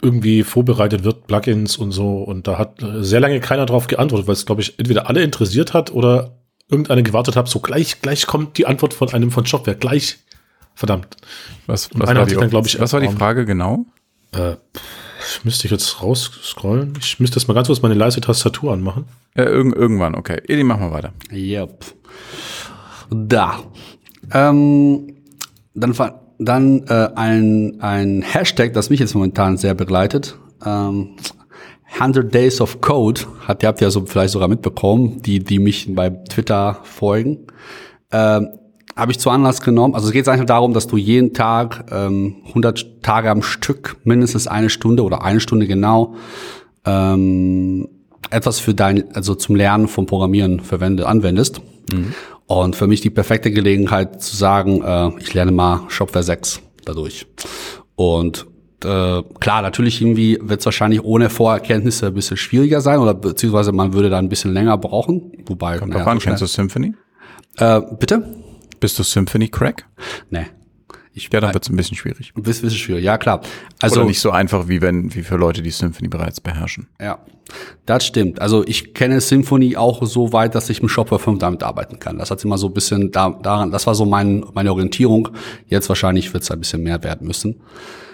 irgendwie 0.01 0.44
vorbereitet 0.44 1.03
wird, 1.03 1.27
Plugins 1.27 1.77
und 1.77 1.91
so. 1.91 2.24
Und 2.24 2.48
da 2.48 2.58
hat 2.58 2.82
äh, 2.82 3.03
sehr 3.03 3.20
lange 3.20 3.39
keiner 3.39 3.65
drauf 3.65 3.88
geantwortet, 3.88 4.27
weil 4.27 4.34
es, 4.34 4.46
glaube 4.46 4.62
ich, 4.62 4.79
entweder 4.79 5.10
alle 5.10 5.24
interessiert 5.24 5.74
hat 5.74 5.91
oder 5.91 6.38
irgendeiner 6.70 7.01
gewartet 7.01 7.36
hat, 7.36 7.50
so 7.50 7.60
gleich, 7.60 8.01
gleich 8.01 8.27
kommt 8.27 8.58
die 8.58 8.65
Antwort 8.65 8.94
von 8.94 9.10
einem 9.10 9.32
von 9.32 9.46
Shopware, 9.46 9.77
gleich. 9.77 10.20
Verdammt. 10.75 11.18
Was, 11.68 11.89
was, 11.94 12.08
war 12.08 12.25
die, 12.25 12.36
dann, 12.36 12.65
ich, 12.65 12.79
was 12.79 12.94
war 12.94 13.01
die. 13.01 13.10
Frage 13.10 13.46
genau? 13.46 13.86
Äh, 14.32 14.56
müsste 15.44 15.65
ich 15.65 15.72
jetzt 15.72 16.01
rausscrollen? 16.01 16.94
Ich 17.01 17.20
müsste 17.20 17.38
jetzt 17.38 17.48
mal 17.48 17.53
ganz 17.53 17.68
kurz 17.68 17.82
meine 17.82 17.96
leise 17.96 18.22
Tastatur 18.22 18.72
anmachen. 18.72 19.06
Ja, 19.36 19.44
irg 19.44 19.75
irgendwann, 19.75 20.15
okay. 20.15 20.41
Edin, 20.48 20.68
mach 20.68 20.79
mal 20.79 20.91
weiter. 20.91 21.12
Yep. 21.34 21.86
Da. 23.10 23.60
Ähm, 24.32 25.15
dann 25.74 25.98
war 25.98 26.28
dann 26.39 26.84
äh, 26.88 27.10
ein, 27.15 27.81
ein 27.81 28.22
Hashtag, 28.22 28.74
das 28.74 28.89
mich 28.89 29.00
jetzt 29.00 29.13
momentan 29.13 29.58
sehr 29.58 29.75
begleitet. 29.75 30.38
Ähm, 30.65 31.17
100 31.93 32.34
Days 32.34 32.62
of 32.62 32.81
Code, 32.81 33.22
hat, 33.48 33.63
ihr 33.63 33.67
habt 33.67 33.81
ja 33.81 33.89
so 33.89 34.05
vielleicht 34.05 34.31
sogar 34.31 34.48
mitbekommen, 34.48 35.22
die, 35.22 35.39
die 35.39 35.60
mich 35.60 35.93
bei 35.93 36.10
Twitter 36.10 36.79
folgen. 36.84 37.48
Ähm, 38.12 38.50
habe 38.96 39.12
ich 39.12 39.19
zu 39.19 39.29
Anlass 39.29 39.62
genommen. 39.62 39.96
Also 39.96 40.08
es 40.08 40.13
geht 40.13 40.27
eigentlich 40.27 40.46
darum, 40.46 40.74
dass 40.74 40.88
du 40.88 40.98
jeden 40.98 41.34
Tag 41.34 41.86
ähm, 41.91 42.38
100 42.48 43.01
Tage 43.01 43.29
am 43.29 43.41
Stück, 43.41 43.98
mindestens 44.03 44.48
eine 44.48 44.69
Stunde 44.69 45.03
oder 45.03 45.24
eine 45.24 45.39
Stunde 45.39 45.67
genau, 45.67 46.15
ähm, 46.86 47.88
etwas 48.29 48.60
für 48.60 48.74
dein, 48.74 49.15
also 49.15 49.36
zum 49.36 49.55
Lernen 49.55 49.88
vom 49.88 50.05
Programmieren 50.05 50.60
verwende, 50.60 51.08
anwendest. 51.08 51.62
Mhm. 51.91 52.13
Und 52.50 52.75
für 52.75 52.88
mich 52.88 53.00
die 53.00 53.12
perfekte 53.12 53.51
Gelegenheit 53.51 54.24
zu 54.24 54.36
sagen, 54.36 54.82
äh, 54.82 55.12
ich 55.20 55.36
lerne 55.36 55.51
mal 55.51 55.84
Shopware 55.88 56.24
6 56.24 56.60
dadurch. 56.84 57.27
Und 57.96 58.48
äh, 58.84 59.22
klar, 59.39 59.62
natürlich 59.62 60.01
irgendwie 60.01 60.39
wird 60.41 60.60
es 60.60 60.65
wahrscheinlich 60.65 61.03
ohne 61.03 61.29
Vorerkenntnisse 61.29 62.08
ein 62.08 62.15
bisschen 62.15 62.38
schwieriger 62.38 62.82
sein 62.82 62.98
oder 62.98 63.13
beziehungsweise 63.13 63.72
man 63.72 63.94
würde 63.94 64.10
da 64.10 64.18
ein 64.18 64.29
bisschen 64.29 64.51
länger 64.51 64.79
brauchen. 64.79 65.32
Wobei, 65.46 65.77
Kommt 65.77 65.94
naja, 65.94 66.03
drauf 66.03 66.24
kennst 66.24 66.41
du 66.41 66.48
Symphony? 66.48 66.96
Äh, 67.58 67.82
bitte? 68.00 68.27
Bist 68.79 68.98
du 68.98 69.03
Symphony 69.03 69.50
Crack? 69.50 69.86
Nee. 70.32 70.48
Ich, 71.13 71.30
ja, 71.34 71.39
dann 71.39 71.54
wird 71.54 71.63
es 71.63 71.70
ein 71.70 71.75
bisschen 71.75 71.98
schwierig. 71.98 72.32
Ein 72.36 72.44
bisschen 72.44 72.70
schwierig, 72.70 73.04
ja 73.04 73.18
klar. 73.18 73.42
Also 73.82 74.01
Oder 74.01 74.10
nicht 74.10 74.20
so 74.20 74.32
einfach 74.32 74.68
wie 74.68 74.82
wenn 74.82 75.13
wie 75.13 75.24
für 75.24 75.36
Leute, 75.36 75.62
die 75.62 75.72
Symphony 75.72 76.08
bereits 76.08 76.39
beherrschen. 76.39 76.88
Ja, 77.01 77.20
das 77.86 78.06
stimmt. 78.06 78.39
Also 78.42 78.63
ich 78.66 78.94
kenne 78.94 79.20
Symphony 79.20 79.75
auch 79.75 80.06
so 80.06 80.34
weit, 80.34 80.56
dass 80.56 80.70
ich 80.70 80.82
mit 80.82 80.92
Shopware 80.92 81.20
5 81.20 81.39
damit 81.39 81.63
arbeiten 81.63 82.00
kann. 82.00 82.18
Das 82.18 82.30
hat 82.30 82.44
immer 82.46 82.58
so 82.58 82.68
ein 82.68 82.74
bisschen 82.74 83.12
da, 83.12 83.30
daran, 83.30 83.72
das 83.72 83.88
war 83.88 83.96
so 83.96 84.06
mein, 84.06 84.46
meine 84.54 84.72
Orientierung. 84.72 85.30
Jetzt 85.68 85.89
wahrscheinlich 85.89 86.32
wird 86.34 86.44
es 86.44 86.51
ein 86.51 86.60
bisschen 86.60 86.84
mehr 86.84 87.04
werden 87.04 87.25
müssen. 87.25 87.62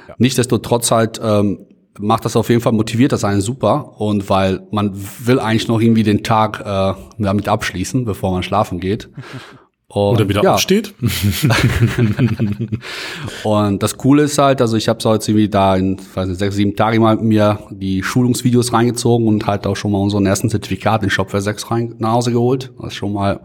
Ja. 0.07 0.15
Nichtsdestotrotz 0.17 0.91
halt 0.91 1.19
ähm, 1.21 1.65
macht 1.99 2.25
das 2.25 2.35
auf 2.35 2.49
jeden 2.49 2.61
Fall, 2.61 2.73
motiviert 2.73 3.11
das 3.11 3.23
einen 3.23 3.41
super. 3.41 3.99
Und 3.99 4.29
weil 4.29 4.65
man 4.71 4.93
will 5.19 5.39
eigentlich 5.39 5.67
noch 5.67 5.81
irgendwie 5.81 6.03
den 6.03 6.23
Tag 6.23 6.61
äh, 6.61 6.93
damit 7.17 7.47
abschließen, 7.49 8.05
bevor 8.05 8.31
man 8.31 8.43
schlafen 8.43 8.79
geht. 8.79 9.09
Und, 9.95 10.15
Oder 10.15 10.27
wieder 10.27 10.43
ja. 10.43 10.55
aufsteht. 10.55 10.93
und 13.45 13.81
das 13.81 13.97
Coole 13.97 14.23
ist 14.23 14.37
halt, 14.37 14.59
also 14.59 14.75
ich 14.75 14.89
habe 14.89 15.01
so 15.01 15.13
jetzt 15.13 15.29
irgendwie 15.29 15.47
da 15.47 15.77
in 15.77 15.97
weiß 16.13 16.27
nicht, 16.27 16.37
sechs, 16.37 16.55
sieben 16.55 16.75
Tagen 16.75 17.01
mal 17.01 17.15
mir 17.15 17.59
die 17.69 18.03
Schulungsvideos 18.03 18.73
reingezogen 18.73 19.25
und 19.25 19.47
halt 19.47 19.65
auch 19.65 19.77
schon 19.77 19.93
mal 19.93 19.99
unseren 19.99 20.25
ersten 20.25 20.49
Zertifikat 20.49 21.01
in 21.03 21.09
Shopware 21.09 21.41
6 21.41 21.71
rein 21.71 21.95
nach 21.97 22.11
Hause 22.11 22.33
geholt. 22.33 22.73
Das 22.77 22.87
ist 22.87 22.95
schon 22.95 23.13
mal 23.13 23.39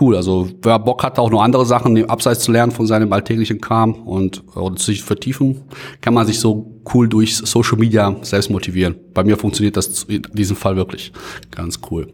cool. 0.00 0.16
Also 0.16 0.48
wer 0.62 0.78
Bock 0.78 1.02
hat, 1.02 1.18
auch 1.18 1.30
noch 1.30 1.42
andere 1.42 1.66
Sachen 1.66 2.08
abseits 2.08 2.44
zu 2.44 2.50
lernen 2.50 2.72
von 2.72 2.86
seinem 2.86 3.12
alltäglichen 3.12 3.60
Kram 3.60 3.92
und 3.92 4.42
oder 4.56 4.78
sich 4.78 5.02
vertiefen, 5.02 5.64
kann 6.00 6.14
man 6.14 6.26
sich 6.26 6.40
so 6.40 6.80
cool 6.94 7.10
durch 7.10 7.36
Social 7.36 7.76
Media 7.76 8.16
selbst 8.22 8.48
motivieren. 8.48 8.94
Bei 9.12 9.22
mir 9.22 9.36
funktioniert 9.36 9.76
das 9.76 10.04
in 10.04 10.22
diesem 10.32 10.56
Fall 10.56 10.76
wirklich 10.76 11.12
ganz 11.50 11.78
cool. 11.90 12.06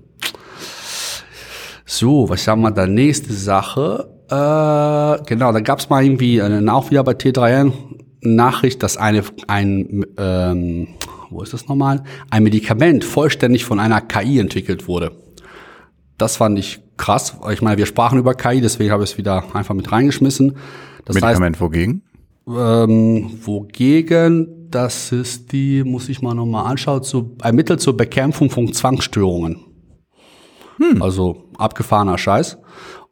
So, 1.92 2.28
was 2.28 2.46
haben 2.46 2.60
wir 2.60 2.70
da? 2.70 2.86
Nächste 2.86 3.32
Sache. 3.32 4.08
Äh, 4.28 5.24
genau, 5.26 5.52
da 5.52 5.58
gab 5.58 5.80
es 5.80 5.90
mal 5.90 6.04
irgendwie 6.04 6.40
eine, 6.40 6.72
auch 6.72 6.92
wieder 6.92 7.02
bei 7.02 7.14
T3N 7.14 7.72
Nachricht, 8.20 8.84
dass 8.84 8.96
eine, 8.96 9.24
ein, 9.48 10.06
ähm, 10.16 10.86
wo 11.30 11.42
ist 11.42 11.52
das 11.52 11.66
nochmal? 11.66 12.04
Ein 12.30 12.44
Medikament 12.44 13.02
vollständig 13.02 13.64
von 13.64 13.80
einer 13.80 14.00
KI 14.02 14.38
entwickelt 14.38 14.86
wurde. 14.86 15.10
Das 16.16 16.36
fand 16.36 16.60
ich 16.60 16.78
krass. 16.96 17.36
Ich 17.50 17.60
meine, 17.60 17.76
wir 17.76 17.86
sprachen 17.86 18.20
über 18.20 18.34
KI, 18.34 18.60
deswegen 18.60 18.92
habe 18.92 19.02
ich 19.02 19.10
es 19.10 19.18
wieder 19.18 19.42
einfach 19.52 19.74
mit 19.74 19.90
reingeschmissen. 19.90 20.58
Das 21.06 21.14
Medikament 21.14 21.56
heißt, 21.56 21.60
wogegen? 21.60 22.02
Ähm, 22.46 23.32
wogegen? 23.44 24.68
Das 24.70 25.10
ist 25.10 25.50
die, 25.50 25.82
muss 25.82 26.08
ich 26.08 26.22
mal 26.22 26.34
nochmal 26.34 26.70
anschauen, 26.70 27.02
zu, 27.02 27.34
ein 27.40 27.56
Mittel 27.56 27.80
zur 27.80 27.96
Bekämpfung 27.96 28.48
von 28.48 28.72
Zwangsstörungen. 28.72 29.64
Hm. 30.78 31.02
Also 31.02 31.49
abgefahrener 31.60 32.18
Scheiß. 32.18 32.58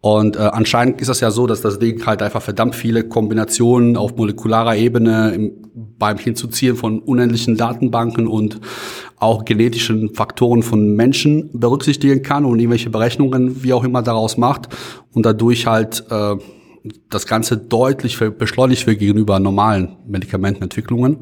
Und 0.00 0.36
äh, 0.36 0.40
anscheinend 0.40 1.00
ist 1.00 1.08
das 1.08 1.20
ja 1.20 1.32
so, 1.32 1.48
dass 1.48 1.60
das 1.60 1.80
Ding 1.80 2.04
halt 2.06 2.22
einfach 2.22 2.40
verdammt 2.40 2.76
viele 2.76 3.02
Kombinationen 3.02 3.96
auf 3.96 4.16
molekularer 4.16 4.76
Ebene 4.76 5.32
im, 5.34 5.52
beim 5.98 6.18
Hinzuziehen 6.18 6.76
von 6.76 7.00
unendlichen 7.00 7.56
Datenbanken 7.56 8.28
und 8.28 8.60
auch 9.16 9.44
genetischen 9.44 10.14
Faktoren 10.14 10.62
von 10.62 10.94
Menschen 10.94 11.50
berücksichtigen 11.52 12.22
kann 12.22 12.44
und 12.44 12.60
irgendwelche 12.60 12.90
Berechnungen, 12.90 13.64
wie 13.64 13.72
auch 13.72 13.82
immer, 13.82 14.02
daraus 14.02 14.36
macht 14.36 14.68
und 15.12 15.26
dadurch 15.26 15.66
halt 15.66 16.04
äh, 16.10 16.36
das 17.10 17.26
Ganze 17.26 17.56
deutlich 17.56 18.18
beschleunigt 18.38 18.86
wird 18.86 19.00
gegenüber 19.00 19.40
normalen 19.40 19.96
Medikamentenentwicklungen. 20.06 21.18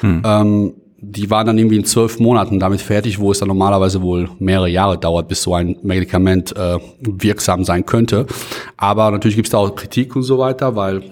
Hm. 0.00 0.22
Ähm, 0.24 0.74
die 1.08 1.30
waren 1.30 1.46
dann 1.46 1.58
irgendwie 1.58 1.76
in 1.76 1.84
zwölf 1.84 2.18
Monaten 2.18 2.58
damit 2.58 2.80
fertig, 2.80 3.20
wo 3.20 3.30
es 3.30 3.38
dann 3.38 3.48
normalerweise 3.48 4.02
wohl 4.02 4.28
mehrere 4.38 4.68
Jahre 4.68 4.98
dauert, 4.98 5.28
bis 5.28 5.42
so 5.42 5.54
ein 5.54 5.76
Medikament 5.82 6.54
äh, 6.56 6.78
wirksam 7.00 7.64
sein 7.64 7.86
könnte. 7.86 8.26
Aber 8.76 9.10
natürlich 9.10 9.36
gibt 9.36 9.46
es 9.46 9.52
da 9.52 9.58
auch 9.58 9.74
Kritik 9.74 10.16
und 10.16 10.22
so 10.22 10.38
weiter, 10.38 10.74
weil 10.74 11.02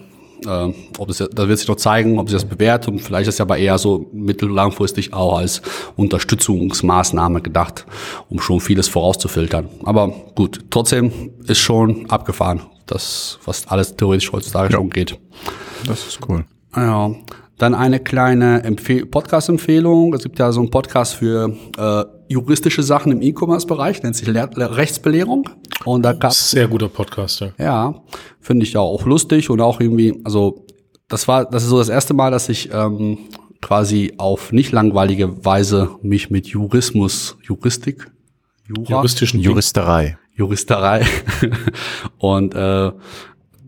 äh, 0.47 0.73
ob 0.99 1.11
es, 1.11 1.19
da 1.19 1.49
wird 1.49 1.59
sich 1.59 1.69
noch 1.69 1.77
zeigen, 1.77 2.19
ob 2.19 2.29
sich 2.29 2.37
das 2.37 2.45
bewährt 2.45 2.89
und 2.89 3.01
vielleicht 3.01 3.29
ist 3.29 3.35
es 3.35 3.41
aber 3.41 3.57
eher 3.57 3.79
so 3.79 4.11
mittellangfristig 4.13 5.13
auch 5.13 5.39
als 5.39 5.63
Unterstützungsmaßnahme 5.97 7.41
gedacht, 7.41 7.87
um 8.29 8.41
schon 8.41 8.61
vieles 8.61 8.89
vorauszufiltern. 8.89 9.69
Aber 9.85 10.09
gut, 10.35 10.65
trotzdem 10.71 11.13
ist 11.47 11.61
schon 11.61 12.11
abgefahren, 12.11 12.63
das, 12.87 13.39
was 13.45 13.69
alles 13.69 13.95
theoretisch 13.95 14.33
heutzutage 14.33 14.73
ja. 14.73 14.79
schon 14.79 14.91
geht. 14.91 15.17
Das 15.87 16.07
ist 16.07 16.19
cool. 16.29 16.45
Ja. 16.75 17.13
Dann 17.59 17.75
eine 17.75 18.01
kleine 18.01 18.63
Podcast-Empfehlung. 19.11 20.13
Es 20.15 20.23
gibt 20.23 20.39
ja 20.39 20.51
so 20.51 20.61
einen 20.61 20.71
Podcast 20.71 21.15
für 21.15 21.55
äh, 21.79 22.05
juristische 22.29 22.83
Sachen 22.83 23.13
im 23.13 23.23
E-Commerce-Bereich, 23.23 24.03
nennt 24.03 24.17
sich 24.17 24.27
Le 24.27 24.77
Rechtsbelehrung. 24.77 25.49
Und 25.85 26.03
da 26.03 26.13
gab 26.13 26.33
sehr 26.33 26.67
guter 26.67 26.89
Podcast. 26.89 27.41
Ja, 27.41 27.53
ja 27.59 27.95
finde 28.41 28.65
ich 28.65 28.77
auch 28.77 29.07
lustig 29.07 29.51
und 29.51 29.61
auch 29.61 29.81
irgendwie, 29.81 30.21
also 30.25 30.67
das 31.09 31.29
war, 31.29 31.45
das 31.45 31.63
ist 31.63 31.69
so 31.69 31.79
das 31.79 31.89
erste 31.89 32.15
Mal, 32.15 32.31
dass 32.31 32.49
ich 32.49 32.71
ähm, 32.73 33.19
quasi 33.61 34.15
auf 34.19 34.53
nicht 34.53 34.73
langweilige 34.73 35.45
Weise 35.45 35.91
mich 36.03 36.31
mit 36.31 36.47
Jurismus, 36.49 37.37
Juristik, 37.43 38.11
Jura, 38.67 38.91
juristischen 38.91 39.41
Juristerei, 39.41 40.19
Juristerei 40.35 41.07
und 42.19 42.55
äh, 42.55 42.93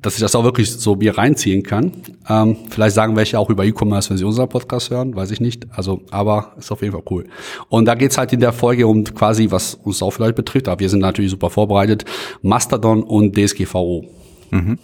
dass 0.06 0.14
ich 0.14 0.20
das 0.20 0.36
auch 0.36 0.44
wirklich 0.44 0.70
so 0.70 0.94
mir 0.94 1.18
reinziehen 1.18 1.64
kann. 1.64 1.90
Ähm, 2.28 2.56
vielleicht 2.70 2.94
sagen 2.94 3.16
welche 3.16 3.40
auch 3.40 3.50
über 3.50 3.64
E-Commerce, 3.64 4.08
wenn 4.08 4.16
sie 4.16 4.24
unseren 4.24 4.48
Podcast 4.48 4.90
hören, 4.90 5.16
weiß 5.16 5.32
ich 5.32 5.40
nicht. 5.40 5.66
Also, 5.72 6.00
aber 6.12 6.52
ist 6.56 6.70
auf 6.70 6.80
jeden 6.80 6.92
Fall 6.92 7.02
cool. 7.10 7.24
Und 7.70 7.86
da 7.86 7.96
geht's 7.96 8.16
halt 8.16 8.32
in 8.32 8.38
der 8.38 8.52
Folge 8.52 8.86
um 8.86 9.02
quasi, 9.02 9.50
was 9.50 9.74
uns 9.74 10.00
auch 10.04 10.12
vielleicht 10.12 10.36
betrifft, 10.36 10.68
aber 10.68 10.78
wir 10.78 10.88
sind 10.88 11.00
natürlich 11.00 11.32
super 11.32 11.50
vorbereitet, 11.50 12.04
Mastodon 12.40 13.02
und 13.02 13.36
DSGVO. 13.36 14.04
Mhm. 14.52 14.78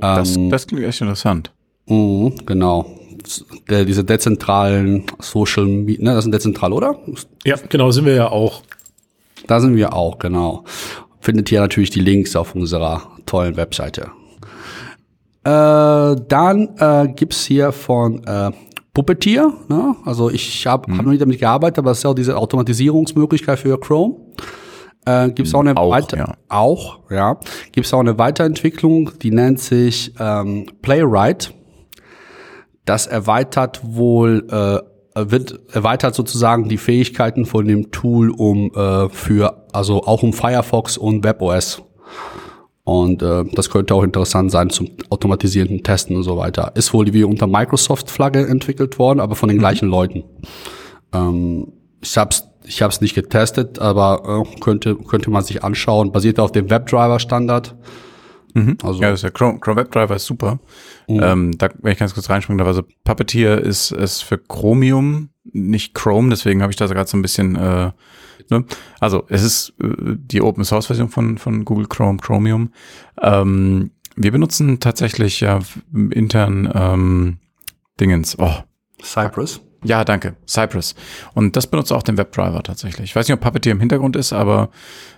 Das, 0.00 0.36
ähm, 0.36 0.48
das 0.48 0.66
klingt 0.66 0.84
echt 0.84 1.02
interessant. 1.02 1.52
Mh, 1.86 2.30
genau. 2.46 2.86
Der, 3.68 3.84
diese 3.84 4.04
dezentralen 4.04 5.04
Social 5.18 5.66
Media, 5.66 6.02
ne, 6.02 6.14
das 6.14 6.24
sind 6.24 6.32
dezentral, 6.32 6.72
oder? 6.72 6.98
Ja, 7.44 7.56
genau, 7.68 7.90
sind 7.90 8.06
wir 8.06 8.14
ja 8.14 8.30
auch. 8.30 8.62
Da 9.46 9.60
sind 9.60 9.76
wir 9.76 9.92
auch, 9.92 10.18
genau. 10.18 10.64
Findet 11.20 11.52
ihr 11.52 11.60
natürlich 11.60 11.90
die 11.90 12.00
Links 12.00 12.34
auf 12.36 12.54
unserer 12.54 13.02
tollen 13.26 13.58
Webseite. 13.58 14.12
Äh, 15.42 16.16
dann 16.28 16.68
äh, 16.78 17.08
gibt's 17.14 17.44
hier 17.44 17.72
von 17.72 18.22
äh, 18.24 18.50
Puppeteer. 18.92 19.52
Ne? 19.68 19.96
Also 20.04 20.30
ich 20.30 20.66
habe 20.66 20.90
mhm. 20.90 20.98
hab 20.98 21.04
noch 21.06 21.12
nicht 21.12 21.22
damit 21.22 21.38
gearbeitet, 21.38 21.78
aber 21.78 21.92
es 21.92 21.98
ist 21.98 22.04
ja 22.04 22.10
auch 22.10 22.14
diese 22.14 22.36
Automatisierungsmöglichkeit 22.36 23.58
für 23.58 23.78
Chrome. 23.78 24.16
Äh, 25.06 25.30
gibt 25.30 25.54
auch 25.54 25.60
eine 25.60 25.76
auch, 25.76 25.90
Weiter 25.90 26.18
ja. 26.18 26.34
auch 26.50 26.98
ja 27.10 27.38
gibt 27.72 27.92
auch 27.94 28.00
eine 28.00 28.18
Weiterentwicklung, 28.18 29.12
die 29.22 29.30
nennt 29.30 29.58
sich 29.58 30.12
ähm, 30.20 30.66
Playwright. 30.82 31.54
Das 32.84 33.06
erweitert 33.06 33.80
wohl 33.82 34.46
äh, 34.50 34.80
wird 35.14 35.58
erweitert 35.74 36.14
sozusagen 36.14 36.68
die 36.68 36.76
Fähigkeiten 36.76 37.46
von 37.46 37.66
dem 37.66 37.90
Tool 37.90 38.30
um 38.30 38.72
äh, 38.74 39.08
für 39.08 39.66
also 39.72 40.02
auch 40.02 40.22
um 40.22 40.34
Firefox 40.34 40.98
und 40.98 41.24
WebOS 41.24 41.82
und 42.84 43.22
äh, 43.22 43.44
das 43.52 43.70
könnte 43.70 43.94
auch 43.94 44.02
interessant 44.02 44.50
sein 44.50 44.70
zum 44.70 44.90
automatisierten 45.10 45.82
Testen 45.82 46.16
und 46.16 46.22
so 46.22 46.36
weiter. 46.36 46.72
Ist 46.74 46.92
wohl 46.94 47.12
wie 47.12 47.24
unter 47.24 47.46
Microsoft-Flagge 47.46 48.46
entwickelt 48.46 48.98
worden, 48.98 49.20
aber 49.20 49.36
von 49.36 49.48
den 49.48 49.58
mhm. 49.58 49.60
gleichen 49.60 49.88
Leuten. 49.88 50.24
Ähm, 51.12 51.72
ich 52.00 52.16
hab's 52.16 52.46
ich 52.64 52.82
hab's 52.82 53.00
nicht 53.00 53.14
getestet, 53.14 53.78
aber 53.78 54.44
äh, 54.46 54.60
könnte 54.60 54.96
könnte 54.96 55.30
man 55.30 55.42
sich 55.42 55.64
anschauen. 55.64 56.12
Basiert 56.12 56.38
auf 56.38 56.52
dem 56.52 56.70
WebDriver-Standard. 56.70 57.74
Mhm. 58.54 58.78
Also, 58.82 59.00
ja, 59.00 59.10
das 59.10 59.18
ist 59.18 59.24
der 59.24 59.30
Chrome, 59.30 59.60
Chrome 59.60 59.82
WebDriver 59.82 60.16
ist 60.16 60.26
super. 60.26 60.58
Mhm. 61.08 61.20
Ähm, 61.22 61.58
da, 61.58 61.68
wenn 61.80 61.92
ich 61.92 61.98
ganz 61.98 62.14
kurz 62.14 62.30
reinspringen 62.30 62.58
darf, 62.58 62.68
also 62.68 62.82
Puppeteer 63.04 63.60
ist, 63.60 63.92
ist 63.92 64.22
für 64.22 64.38
Chromium, 64.38 65.30
nicht 65.44 65.94
Chrome, 65.94 66.30
deswegen 66.30 66.62
habe 66.62 66.72
ich 66.72 66.76
da 66.76 66.86
gerade 66.86 67.08
so 67.08 67.16
ein 67.16 67.22
bisschen 67.22 67.56
äh, 67.56 67.90
Ne? 68.50 68.64
Also 68.98 69.24
es 69.28 69.42
ist 69.42 69.72
äh, 69.82 70.16
die 70.16 70.42
Open 70.42 70.64
Source 70.64 70.86
Version 70.86 71.08
von, 71.08 71.38
von 71.38 71.64
Google 71.64 71.86
Chrome, 71.86 72.18
Chromium. 72.18 72.72
Ähm, 73.20 73.92
Wir 74.16 74.32
benutzen 74.32 74.80
tatsächlich 74.80 75.40
ja 75.40 75.60
intern 75.92 76.70
ähm, 76.74 77.38
Dingens. 77.98 78.38
Oh. 78.38 78.54
Cypress. 79.02 79.60
Ja, 79.82 80.04
danke. 80.04 80.36
Cypress. 80.46 80.94
Und 81.34 81.56
das 81.56 81.66
benutzt 81.66 81.92
auch 81.92 82.02
den 82.02 82.18
Webdriver 82.18 82.62
tatsächlich. 82.62 83.10
Ich 83.10 83.16
weiß 83.16 83.26
nicht, 83.26 83.34
ob 83.34 83.40
Puppeteer 83.40 83.72
im 83.72 83.80
Hintergrund 83.80 84.14
ist, 84.14 84.32
aber 84.32 84.68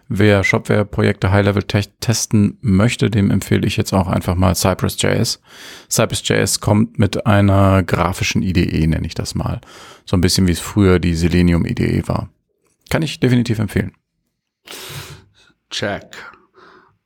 wer 0.08 0.44
Shopware-Projekte 0.44 1.32
High-Level 1.32 1.64
te 1.64 1.82
testen 2.00 2.58
möchte, 2.60 3.10
dem 3.10 3.30
empfehle 3.30 3.66
ich 3.66 3.76
jetzt 3.76 3.92
auch 3.92 4.06
einfach 4.06 4.36
mal 4.36 4.54
Cypress.js. 4.54 5.40
Cypress.js 5.90 6.60
kommt 6.60 6.98
mit 6.98 7.26
einer 7.26 7.82
grafischen 7.82 8.42
IDE, 8.42 8.86
nenne 8.86 9.06
ich 9.06 9.14
das 9.14 9.34
mal. 9.34 9.60
So 10.04 10.16
ein 10.16 10.20
bisschen 10.20 10.46
wie 10.46 10.52
es 10.52 10.60
früher 10.60 11.00
die 11.00 11.14
Selenium 11.14 11.66
IDE 11.66 12.06
war. 12.06 12.28
Kann 12.88 13.02
ich 13.02 13.18
definitiv 13.18 13.58
empfehlen. 13.58 13.92
Check. 15.70 16.04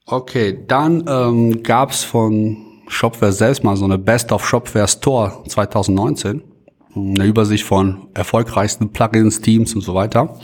Okay, 0.04 0.64
dann 0.66 1.04
ähm, 1.08 1.62
gab 1.62 1.90
es 1.90 2.04
von 2.04 2.56
Shopware 2.88 3.32
selbst 3.32 3.64
mal 3.64 3.76
so 3.76 3.84
eine 3.84 3.98
Best 3.98 4.30
of 4.30 4.46
Shopware 4.46 4.88
Store 4.88 5.42
2019. 5.48 6.42
Eine 6.96 7.26
Übersicht 7.26 7.64
von 7.64 8.08
erfolgreichsten 8.14 8.90
Plugins, 8.90 9.42
Teams 9.42 9.74
und 9.74 9.82
so 9.82 9.94
weiter. 9.94 10.38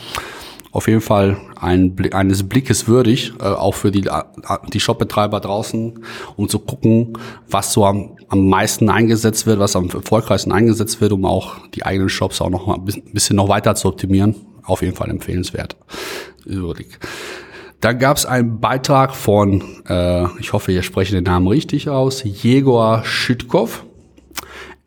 Auf 0.71 0.87
jeden 0.87 1.01
Fall 1.01 1.39
ein, 1.61 1.97
eines 2.13 2.47
Blickes 2.47 2.89
würdig, 2.89 3.33
äh, 3.41 3.45
auch 3.45 3.75
für 3.75 3.91
die, 3.91 4.09
die 4.73 4.81
Shopbetreiber 4.81 5.41
draußen, 5.41 6.05
um 6.37 6.49
zu 6.49 6.59
gucken, 6.59 7.15
was 7.49 7.73
so 7.73 7.85
am, 7.85 8.17
am 8.29 8.49
meisten 8.49 8.89
eingesetzt 8.91 9.47
wird, 9.47 9.59
was 9.59 9.77
am 9.77 9.89
erfolgreichsten 9.91 10.53
eingesetzt 10.53 11.01
wird, 11.01 11.13
um 11.13 11.25
auch 11.25 11.57
die 11.69 11.85
eigenen 11.85 12.09
Shops 12.09 12.41
auch 12.41 12.51
noch 12.51 12.67
mal 12.67 12.77
ein 12.77 13.13
bisschen 13.13 13.37
noch 13.37 13.49
weiter 13.49 13.75
zu 13.75 13.89
optimieren. 13.89 14.35
Auf 14.65 14.83
jeden 14.83 14.95
Fall 14.95 15.11
empfehlenswert. 15.11 15.77
Überblick. 16.47 16.99
Da 17.81 17.93
gab 17.93 18.17
es 18.17 18.27
einen 18.27 18.61
Beitrag 18.61 19.15
von, 19.15 19.83
äh, 19.89 20.27
ich 20.39 20.53
hoffe, 20.53 20.73
ihr 20.73 20.83
sprecht 20.83 21.13
den 21.13 21.25
Namen 21.25 21.49
richtig 21.49 21.89
aus, 21.89 22.23
Jegor 22.25 23.05
Schütkov. 23.05 23.85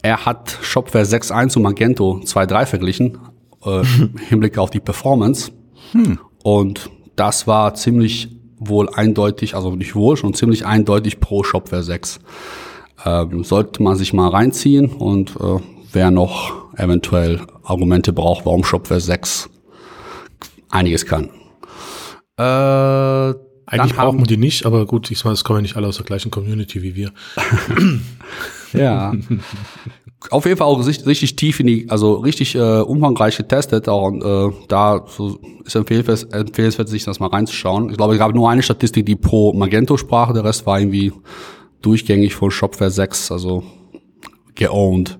Er 0.05 0.23
hat 0.23 0.59
Shopware 0.61 1.03
6.1 1.03 1.57
und 1.57 1.63
Magento 1.63 2.21
2.3 2.23 2.65
verglichen, 2.67 3.17
äh, 3.65 3.79
im 3.99 4.15
Hinblick 4.19 4.59
auf 4.59 4.69
die 4.69 4.79
Performance. 4.79 5.51
Hm. 5.93 6.19
Und 6.43 6.91
das 7.15 7.47
war 7.47 7.73
ziemlich 7.73 8.29
wohl 8.59 8.87
eindeutig, 8.87 9.55
also 9.55 9.71
nicht 9.71 9.95
wohl, 9.95 10.15
schon 10.15 10.35
ziemlich 10.35 10.63
eindeutig 10.63 11.19
pro 11.19 11.43
Shopware 11.43 11.81
6. 11.81 12.19
Ähm, 13.03 13.43
sollte 13.43 13.81
man 13.81 13.97
sich 13.97 14.13
mal 14.13 14.29
reinziehen 14.29 14.91
und 14.91 15.37
äh, 15.37 15.57
wer 15.91 16.11
noch 16.11 16.71
eventuell 16.77 17.41
Argumente 17.63 18.13
braucht, 18.13 18.45
warum 18.45 18.63
Shopware 18.63 19.01
6 19.01 19.49
einiges 20.69 21.07
kann. 21.07 21.31
Äh, 22.37 23.33
Eigentlich 23.67 23.95
brauchen 23.95 24.19
wir 24.19 24.27
die 24.27 24.37
nicht, 24.37 24.65
aber 24.65 24.85
gut, 24.85 25.09
ich 25.09 25.23
meine, 25.23 25.33
es 25.33 25.43
kommen 25.43 25.57
ja 25.57 25.61
nicht 25.63 25.75
alle 25.75 25.87
aus 25.87 25.97
der 25.97 26.05
gleichen 26.05 26.29
Community 26.29 26.83
wie 26.83 26.95
wir. 26.95 27.11
ja. 28.73 29.13
Auf 30.29 30.45
jeden 30.45 30.57
Fall 30.57 30.67
auch 30.67 30.85
richtig, 30.85 31.07
richtig 31.07 31.35
tief 31.35 31.59
in 31.59 31.67
die, 31.67 31.89
also 31.89 32.15
richtig 32.15 32.55
äh, 32.55 32.79
umfangreich 32.79 33.37
getestet. 33.37 33.89
Auch, 33.89 34.07
und 34.07 34.23
äh, 34.23 34.55
da 34.67 35.05
so 35.07 35.39
ist 35.63 35.75
empfehlenswert, 35.75 36.31
empfehlenswert, 36.33 36.89
sich 36.89 37.03
das 37.03 37.19
mal 37.19 37.27
reinzuschauen. 37.27 37.89
Ich 37.89 37.97
glaube, 37.97 38.13
es 38.13 38.19
gab 38.19 38.33
nur 38.33 38.49
eine 38.49 38.61
Statistik, 38.61 39.05
die 39.05 39.15
pro 39.15 39.53
Magento 39.53 39.97
sprach, 39.97 40.31
der 40.33 40.43
Rest 40.43 40.65
war 40.65 40.79
irgendwie 40.79 41.11
durchgängig 41.81 42.35
von 42.35 42.51
Shopware 42.51 42.91
6, 42.91 43.31
also 43.31 43.63
geowned. 44.55 45.19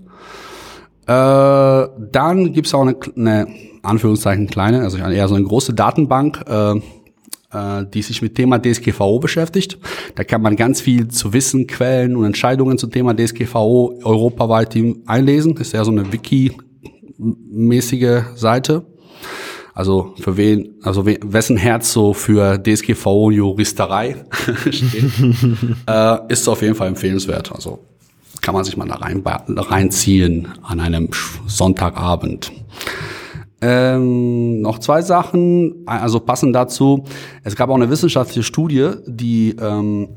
Äh, 1.08 1.88
dann 2.12 2.54
gibt's 2.54 2.74
auch 2.74 2.82
eine, 2.82 2.96
eine 3.16 3.48
Anführungszeichen 3.84 4.48
kleine, 4.48 4.82
also 4.82 4.98
eher 4.98 5.28
so 5.28 5.36
eine 5.36 5.46
große 5.46 5.74
Datenbank, 5.74 6.44
äh, 6.48 6.82
äh, 7.56 7.86
die 7.94 8.02
sich 8.02 8.22
mit 8.22 8.36
Thema 8.36 8.60
DSGVO 8.60 9.20
beschäftigt. 9.20 9.78
Da 10.16 10.24
kann 10.24 10.42
man 10.42 10.56
ganz 10.56 10.82
viel 10.82 11.08
zu 11.08 11.34
Wissen, 11.34 11.68
Quellen 11.68 12.16
und 12.16 12.26
Entscheidungen 12.26 12.78
zum 12.78 12.92
Thema 12.92 13.16
DSGVO 13.16 14.00
europaweit 14.04 14.76
einlesen. 15.06 15.56
Das 15.56 15.68
ist 15.68 15.74
ja 15.74 15.86
so 15.86 15.92
eine 15.92 16.12
Wiki-mäßige 16.12 18.24
Seite. 18.36 18.86
Also 19.74 20.14
für 20.20 20.38
wen, 20.38 20.76
also 20.84 21.06
wessen 21.06 21.58
Herz 21.58 21.92
so 21.92 22.14
für 22.14 22.58
DSGVO 22.58 23.32
Juristerei 23.32 24.16
steht, 24.70 25.04
äh, 25.88 26.18
ist 26.30 26.48
auf 26.48 26.62
jeden 26.62 26.76
Fall 26.76 26.88
empfehlenswert. 26.88 27.52
Also 27.52 27.80
kann 28.42 28.54
man 28.54 28.64
sich 28.64 28.78
mal 28.78 28.88
da 28.88 28.96
rein, 28.96 29.24
reinziehen 29.26 30.48
an 30.62 30.80
einem 30.80 31.10
Sonntagabend. 31.48 32.52
Ähm, 33.68 34.62
noch 34.62 34.78
zwei 34.78 35.02
Sachen, 35.02 35.88
also 35.88 36.20
passend 36.20 36.56
dazu. 36.56 37.04
Es 37.44 37.56
gab 37.56 37.70
auch 37.70 37.76
eine 37.76 37.90
wissenschaftliche 37.90 38.44
Studie, 38.44 38.92
die 39.08 39.56
ähm, 39.60 40.10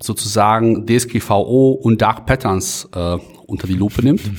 sozusagen 0.00 0.86
DSGVO 0.86 1.72
und 1.72 2.00
Dark 2.00 2.24
Patterns 2.24 2.88
äh, 2.94 3.18
unter 3.46 3.66
die 3.66 3.74
Lupe 3.74 4.02
nimmt. 4.02 4.22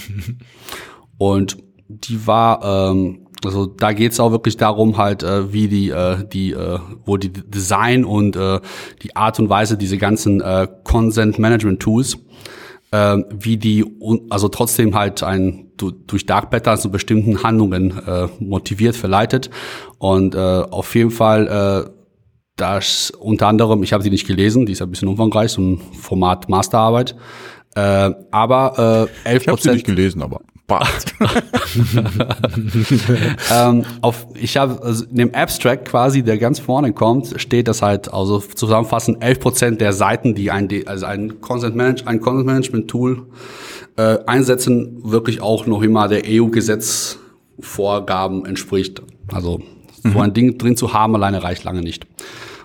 Und 1.17 1.57
die 1.87 2.27
war, 2.27 2.89
ähm, 2.91 3.27
also 3.45 3.67
da 3.67 3.93
geht 3.93 4.11
es 4.11 4.19
auch 4.19 4.31
wirklich 4.31 4.57
darum, 4.57 4.97
halt, 4.97 5.23
äh, 5.23 5.53
wie 5.53 5.69
die, 5.69 5.89
äh, 5.91 6.25
die, 6.27 6.51
äh, 6.51 6.79
wo 7.05 7.15
die 7.15 7.31
Design 7.31 8.03
und 8.03 8.35
äh, 8.35 8.59
die 9.01 9.15
Art 9.15 9.39
und 9.39 9.47
Weise, 9.47 9.77
diese 9.77 9.97
ganzen 9.97 10.41
äh, 10.41 10.67
Consent 10.83 11.39
Management 11.39 11.79
Tools 11.81 12.17
äh, 12.91 13.17
wie 13.31 13.57
die, 13.57 13.85
also 14.29 14.47
trotzdem 14.47 14.95
halt 14.95 15.23
ein 15.23 15.71
durch 15.77 16.25
Dark 16.25 16.51
Patterns 16.51 16.81
zu 16.81 16.89
bestimmten 16.89 17.43
Handlungen 17.43 17.97
äh, 18.05 18.27
motiviert, 18.39 18.95
verleitet. 18.95 19.49
Und 19.97 20.35
äh, 20.35 20.37
auf 20.37 20.95
jeden 20.95 21.11
Fall, 21.11 21.47
äh, 21.87 21.91
das 22.55 23.11
unter 23.11 23.47
anderem, 23.47 23.83
ich 23.83 23.91
habe 23.91 24.03
sie 24.03 24.09
nicht 24.09 24.25
gelesen, 24.25 24.65
die 24.65 24.71
ist 24.71 24.81
ein 24.81 24.89
bisschen 24.89 25.09
umfangreich, 25.09 25.51
so 25.51 25.61
ein 25.61 25.81
Format 25.99 26.47
Masterarbeit. 26.47 27.15
Äh, 27.75 28.11
aber 28.31 29.09
äh, 29.25 29.29
11 29.29 29.41
Ich 29.41 29.47
habe 29.49 29.61
sie 29.61 29.71
nicht 29.71 29.85
gelesen, 29.85 30.21
aber 30.21 30.41
passt. 30.67 31.15
ähm, 33.53 33.85
auf, 34.01 34.27
ich 34.35 34.57
habe 34.57 34.81
also 34.81 35.05
in 35.05 35.15
dem 35.15 35.33
Abstract 35.33 35.85
quasi, 35.85 36.23
der 36.23 36.37
ganz 36.37 36.59
vorne 36.59 36.91
kommt, 36.93 37.39
steht 37.39 37.67
das 37.67 37.81
halt, 37.81 38.13
also 38.13 38.39
zusammenfassend 38.39 39.23
11 39.23 39.39
Prozent 39.39 39.81
der 39.81 39.93
Seiten, 39.93 40.35
die 40.35 40.51
ein, 40.51 40.69
also 40.85 41.05
ein 41.05 41.39
Content 41.41 41.75
Management, 41.75 42.07
ein 42.07 42.21
Content 42.21 42.45
Management 42.45 42.87
Tool 42.89 43.25
äh, 43.97 44.19
einsetzen, 44.25 45.01
wirklich 45.03 45.41
auch 45.41 45.65
noch 45.67 45.81
immer 45.81 46.07
der 46.07 46.21
EU-Gesetzvorgaben 46.25 48.45
entspricht. 48.45 49.01
Also 49.31 49.59
mhm. 50.03 50.11
so 50.11 50.19
ein 50.19 50.33
Ding 50.33 50.57
drin 50.57 50.75
zu 50.75 50.93
haben 50.93 51.15
alleine 51.15 51.43
reicht 51.43 51.63
lange 51.63 51.81
nicht. 51.81 52.07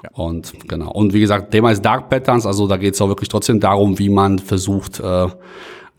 Ja. 0.02 0.08
Und 0.12 0.54
genau. 0.66 0.90
Und 0.92 1.12
wie 1.12 1.20
gesagt, 1.20 1.50
Thema 1.50 1.70
ist 1.70 1.84
Dark 1.84 2.08
Patterns, 2.08 2.46
also 2.46 2.66
da 2.66 2.78
geht 2.78 2.94
es 2.94 3.02
auch 3.02 3.08
wirklich 3.08 3.28
trotzdem 3.28 3.60
darum, 3.60 3.98
wie 3.98 4.08
man 4.08 4.38
versucht, 4.38 4.98
äh, 5.00 5.26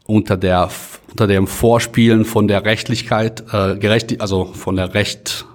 unter 0.06 0.38
der 0.38 0.70
unter 1.12 1.28
dem 1.28 1.46
Vorspielen 1.48 2.26
von 2.26 2.48
der 2.48 2.66
Rechtlichkeit, 2.66 3.44
äh, 3.52 3.76
gerecht, 3.76 4.22
also 4.22 4.46
von 4.46 4.76
der 4.78 4.94
Recht, 4.94 5.46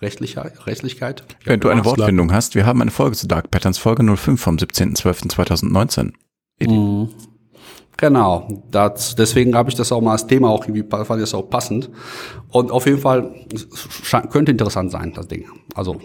Rechtlichkeit, 0.00 0.66
Rechtlichkeit. 0.66 1.24
Wenn 1.44 1.60
du 1.60 1.68
eine 1.70 1.84
Wortfindung 1.84 2.32
hast, 2.32 2.54
wir 2.54 2.66
haben 2.66 2.82
eine 2.82 2.90
Folge 2.90 3.16
zu 3.16 3.26
Dark 3.26 3.50
Patterns, 3.50 3.78
Folge 3.78 4.04
05 4.04 4.40
vom 4.40 4.56
17.12.2019. 4.56 6.12
Mhm. 6.60 7.08
Genau, 7.98 8.62
das, 8.70 9.14
deswegen 9.14 9.56
habe 9.56 9.70
ich 9.70 9.74
das 9.74 9.90
auch 9.90 10.02
mal 10.02 10.12
als 10.12 10.26
Thema 10.26 10.50
auch 10.50 10.66
irgendwie, 10.68 10.84
fand 10.86 11.10
ich 11.12 11.22
das 11.22 11.32
auch 11.32 11.48
passend. 11.48 11.88
Und 12.50 12.70
auf 12.70 12.84
jeden 12.84 12.98
Fall 12.98 13.34
könnte 14.30 14.52
interessant 14.52 14.90
sein, 14.90 15.14
das 15.14 15.28
Ding. 15.28 15.46
Also, 15.74 15.98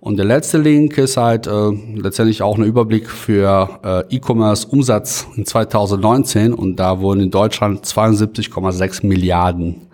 und 0.00 0.16
der 0.16 0.26
letzte 0.26 0.58
Link 0.58 0.98
ist 0.98 1.16
halt 1.16 1.46
äh, 1.46 1.70
letztendlich 1.94 2.42
auch 2.42 2.56
ein 2.58 2.64
Überblick 2.64 3.08
für 3.10 4.04
äh, 4.10 4.14
E-Commerce-Umsatz 4.14 5.26
in 5.36 5.46
2019 5.46 6.54
und 6.54 6.76
da 6.76 7.00
wurden 7.00 7.20
in 7.20 7.30
Deutschland 7.30 7.84
72,6 7.84 9.06
Milliarden 9.06 9.88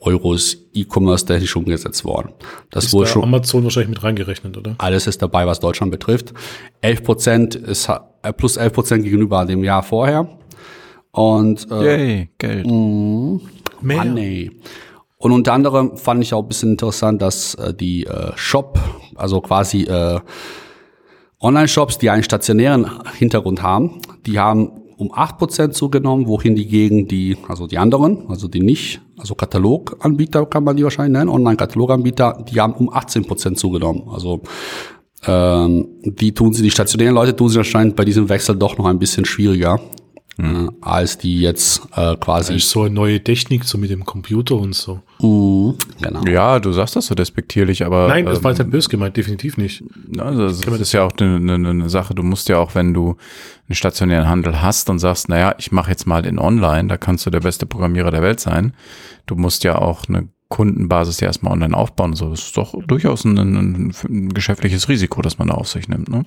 Euros 0.00 0.58
E-Commerce 0.74 1.24
technisch 1.24 1.56
umgesetzt 1.56 2.04
worden. 2.04 2.30
Das 2.70 2.86
ist 2.86 2.92
wurde 2.92 3.06
da 3.06 3.12
schon 3.12 3.22
Amazon 3.22 3.64
wahrscheinlich 3.64 3.90
mit 3.90 4.02
reingerechnet, 4.02 4.56
oder? 4.56 4.74
Alles 4.78 5.06
ist 5.06 5.22
dabei, 5.22 5.46
was 5.46 5.60
Deutschland 5.60 5.92
betrifft. 5.92 6.34
11 6.82 7.02
Prozent 7.02 7.54
ist 7.54 7.88
äh, 7.88 8.32
plus 8.32 8.56
11 8.56 8.72
Prozent 8.72 9.04
gegenüber 9.04 9.44
dem 9.46 9.64
Jahr 9.64 9.82
vorher. 9.82 10.28
Und 11.12 11.70
äh, 11.70 11.84
Yay, 11.84 12.28
Geld. 12.38 12.66
Mh, 12.66 13.40
Money. 13.80 14.50
Und 15.16 15.32
unter 15.32 15.52
anderem 15.52 15.96
fand 15.96 16.22
ich 16.22 16.34
auch 16.34 16.42
ein 16.42 16.48
bisschen 16.48 16.72
interessant, 16.72 17.22
dass 17.22 17.54
äh, 17.54 17.72
die 17.72 18.04
äh, 18.04 18.32
Shop 18.36 18.78
also 19.16 19.40
quasi 19.40 19.82
äh, 19.82 20.20
Online-Shops, 21.40 21.98
die 21.98 22.10
einen 22.10 22.22
stationären 22.22 22.90
Hintergrund 23.18 23.62
haben, 23.62 24.00
die 24.26 24.38
haben 24.38 24.70
um 24.96 25.12
acht 25.12 25.38
Prozent 25.38 25.74
zugenommen, 25.74 26.26
wohin 26.26 26.54
die 26.54 26.66
gegen 26.66 27.08
die, 27.08 27.36
also 27.48 27.66
die 27.66 27.78
anderen, 27.78 28.28
also 28.28 28.48
die 28.48 28.60
nicht, 28.60 29.00
also 29.18 29.34
Kataloganbieter 29.34 30.46
kann 30.46 30.64
man 30.64 30.76
die 30.76 30.84
wahrscheinlich 30.84 31.18
nennen, 31.18 31.28
Online-Kataloganbieter, 31.28 32.44
die 32.48 32.60
haben 32.60 32.74
um 32.74 32.92
18 32.92 33.24
Prozent 33.24 33.58
zugenommen. 33.58 34.04
Also 34.10 34.40
ähm, 35.26 35.88
die 36.04 36.32
tun 36.32 36.52
sie, 36.52 36.62
die 36.62 36.70
stationären 36.70 37.14
Leute 37.14 37.34
tun 37.34 37.48
sie 37.48 37.58
anscheinend 37.58 37.96
bei 37.96 38.04
diesem 38.04 38.28
Wechsel 38.28 38.56
doch 38.56 38.78
noch 38.78 38.86
ein 38.86 38.98
bisschen 38.98 39.24
schwieriger. 39.24 39.80
Äh, 40.38 40.68
als 40.80 41.18
die 41.18 41.40
jetzt 41.40 41.82
äh, 41.94 42.16
quasi. 42.16 42.54
Das 42.54 42.64
ist 42.64 42.70
so 42.70 42.82
eine 42.82 42.94
neue 42.94 43.22
Technik, 43.22 43.64
so 43.64 43.78
mit 43.78 43.90
dem 43.90 44.04
Computer 44.04 44.56
und 44.56 44.74
so. 44.74 45.00
Mhm, 45.20 45.76
genau. 46.00 46.24
Ja, 46.26 46.58
du 46.58 46.72
sagst 46.72 46.96
das 46.96 47.06
so 47.06 47.14
despektierlich, 47.14 47.84
aber. 47.84 48.08
Nein, 48.08 48.24
das 48.24 48.42
war 48.42 48.50
jetzt 48.50 48.60
ähm, 48.60 48.66
nicht 48.66 48.72
böse 48.72 48.88
gemeint, 48.88 49.16
definitiv 49.16 49.56
nicht. 49.56 49.84
Also 50.18 50.46
das 50.46 50.80
ist 50.80 50.92
ja 50.92 51.04
auch 51.04 51.12
eine, 51.18 51.36
eine, 51.54 51.68
eine 51.68 51.90
Sache. 51.90 52.14
Du 52.14 52.22
musst 52.22 52.48
ja 52.48 52.58
auch, 52.58 52.74
wenn 52.74 52.94
du 52.94 53.16
einen 53.68 53.76
stationären 53.76 54.28
Handel 54.28 54.60
hast 54.60 54.90
und 54.90 54.98
sagst, 54.98 55.28
naja, 55.28 55.54
ich 55.58 55.72
mache 55.72 55.90
jetzt 55.90 56.06
mal 56.06 56.26
in 56.26 56.38
Online, 56.38 56.88
da 56.88 56.96
kannst 56.96 57.26
du 57.26 57.30
der 57.30 57.40
beste 57.40 57.66
Programmierer 57.66 58.10
der 58.10 58.22
Welt 58.22 58.40
sein. 58.40 58.74
Du 59.26 59.36
musst 59.36 59.64
ja 59.64 59.78
auch 59.78 60.08
eine 60.08 60.28
Kundenbasis 60.48 61.20
ja 61.20 61.26
erstmal 61.26 61.52
online 61.52 61.76
aufbauen. 61.76 62.14
So, 62.14 62.30
das 62.30 62.40
ist 62.40 62.56
doch 62.56 62.74
durchaus 62.86 63.24
ein, 63.24 63.38
ein, 63.38 63.94
ein 64.08 64.28
geschäftliches 64.28 64.88
Risiko, 64.88 65.22
das 65.22 65.38
man 65.38 65.48
da 65.48 65.54
auf 65.54 65.68
sich 65.68 65.88
nimmt. 65.88 66.08
Ne? 66.08 66.24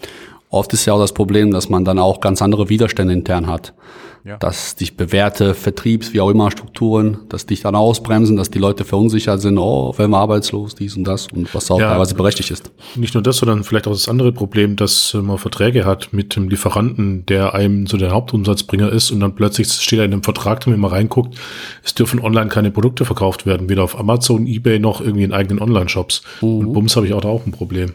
Oft 0.49 0.71
ist 0.73 0.85
ja 0.85 0.93
auch 0.93 0.99
das 0.99 1.13
Problem, 1.13 1.51
dass 1.51 1.69
man 1.69 1.83
dann 1.83 1.99
auch 1.99 2.21
ganz 2.21 2.41
andere 2.41 2.69
Widerstände 2.69 3.13
intern 3.13 3.47
hat. 3.47 3.73
Ja. 4.23 4.35
Dass 4.37 4.75
dich 4.75 4.97
bewährte 4.97 5.53
Vertriebs, 5.53 6.11
wie 6.11 6.19
auch 6.19 6.29
immer, 6.29 6.51
Strukturen, 6.51 7.19
dass 7.29 7.45
dich 7.45 7.61
dann 7.61 7.75
ausbremsen, 7.75 8.35
dass 8.35 8.49
die 8.51 8.59
Leute 8.59 8.83
verunsichert 8.83 9.39
sind, 9.39 9.57
oh, 9.57 9.97
werden 9.97 10.11
wir 10.11 10.17
arbeitslos, 10.17 10.75
dies 10.75 10.97
und 10.97 11.05
das 11.05 11.27
und 11.27 11.53
was 11.55 11.71
auch 11.71 11.79
Ja. 11.79 11.91
teilweise 11.91 12.13
berechtigt 12.15 12.51
ist. 12.51 12.71
Nicht 12.95 13.13
nur 13.13 13.23
das, 13.23 13.37
sondern 13.37 13.63
vielleicht 13.63 13.87
auch 13.87 13.93
das 13.93 14.09
andere 14.09 14.33
Problem, 14.33 14.75
dass 14.75 15.13
äh, 15.13 15.21
man 15.21 15.37
Verträge 15.37 15.85
hat 15.85 16.11
mit 16.11 16.35
dem 16.35 16.49
Lieferanten, 16.49 17.25
der 17.25 17.53
einem 17.53 17.87
so 17.87 17.95
der 17.95 18.11
Hauptumsatzbringer 18.11 18.91
ist 18.91 19.11
und 19.11 19.21
dann 19.21 19.33
plötzlich 19.33 19.71
steht 19.71 19.99
er 19.99 20.05
in 20.05 20.11
einem 20.11 20.23
Vertrag, 20.23 20.67
wenn 20.67 20.79
man 20.79 20.91
reinguckt, 20.91 21.37
es 21.85 21.93
dürfen 21.93 22.19
online 22.19 22.49
keine 22.49 22.71
Produkte 22.71 23.05
verkauft 23.05 23.45
werden, 23.45 23.69
weder 23.69 23.83
auf 23.83 23.97
Amazon, 23.97 24.45
Ebay 24.45 24.79
noch 24.79 24.99
irgendwie 24.99 25.23
in 25.23 25.31
eigenen 25.31 25.61
Online-Shops. 25.61 26.23
Und 26.41 26.73
bums 26.73 26.97
habe 26.97 27.05
ich 27.07 27.13
auch 27.13 27.21
da 27.21 27.29
auch 27.29 27.45
ein 27.45 27.53
Problem. 27.53 27.93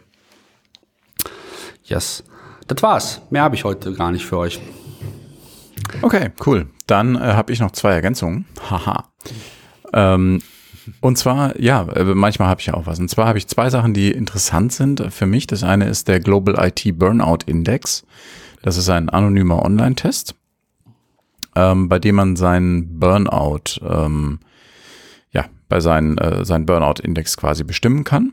Yes. 1.84 2.24
Das 2.66 2.82
war's. 2.82 3.20
Mehr 3.30 3.42
habe 3.42 3.54
ich 3.54 3.64
heute 3.64 3.92
gar 3.92 4.12
nicht 4.12 4.24
für 4.24 4.38
euch. 4.38 4.60
Okay, 6.00 6.30
cool. 6.46 6.66
Dann 6.86 7.16
äh, 7.16 7.18
habe 7.18 7.52
ich 7.52 7.60
noch 7.60 7.72
zwei 7.72 7.92
Ergänzungen. 7.92 8.46
Haha. 8.70 9.04
Ähm, 9.92 10.40
und 11.00 11.16
zwar, 11.18 11.58
ja, 11.60 11.82
äh, 11.92 12.04
manchmal 12.04 12.48
habe 12.48 12.60
ich 12.60 12.66
ja 12.66 12.74
auch 12.74 12.86
was. 12.86 12.98
Und 12.98 13.08
zwar 13.08 13.26
habe 13.26 13.38
ich 13.38 13.46
zwei 13.46 13.70
Sachen, 13.70 13.94
die 13.94 14.10
interessant 14.10 14.72
sind 14.72 15.12
für 15.12 15.26
mich. 15.26 15.46
Das 15.46 15.62
eine 15.62 15.86
ist 15.86 16.08
der 16.08 16.20
Global 16.20 16.56
IT 16.66 16.98
Burnout 16.98 17.38
Index. 17.46 18.04
Das 18.62 18.76
ist 18.76 18.88
ein 18.88 19.08
anonymer 19.08 19.64
Online-Test, 19.64 20.34
ähm, 21.56 21.88
bei 21.88 21.98
dem 21.98 22.14
man 22.14 22.36
seinen 22.36 23.00
Burnout, 23.00 23.80
ähm, 23.82 24.38
ja, 25.32 25.46
bei 25.68 25.80
seinen, 25.80 26.16
äh, 26.18 26.44
seinen 26.44 26.66
Burnout-Index 26.66 27.36
quasi 27.36 27.64
bestimmen 27.64 28.04
kann. 28.04 28.32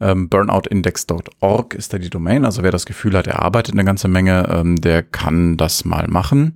Ähm, 0.00 0.28
burnoutindex.org 0.28 1.74
ist 1.74 1.92
da 1.92 1.98
die 1.98 2.10
Domain. 2.10 2.44
Also 2.44 2.62
wer 2.62 2.72
das 2.72 2.86
Gefühl 2.86 3.16
hat, 3.16 3.26
er 3.26 3.42
arbeitet 3.42 3.74
eine 3.74 3.84
ganze 3.84 4.08
Menge, 4.08 4.46
ähm, 4.50 4.76
der 4.76 5.02
kann 5.02 5.56
das 5.56 5.84
mal 5.84 6.06
machen. 6.08 6.54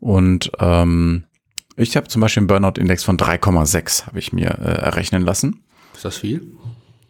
Und 0.00 0.50
ähm, 0.58 1.24
ich 1.76 1.96
habe 1.96 2.08
zum 2.08 2.20
Beispiel 2.20 2.40
einen 2.40 2.48
Burnout-Index 2.48 3.04
von 3.04 3.16
3,6 3.16 4.06
habe 4.06 4.18
ich 4.18 4.32
mir 4.32 4.58
äh, 4.60 4.82
errechnen 4.82 5.22
lassen. 5.22 5.62
Ist 5.94 6.04
das 6.04 6.18
viel? 6.18 6.42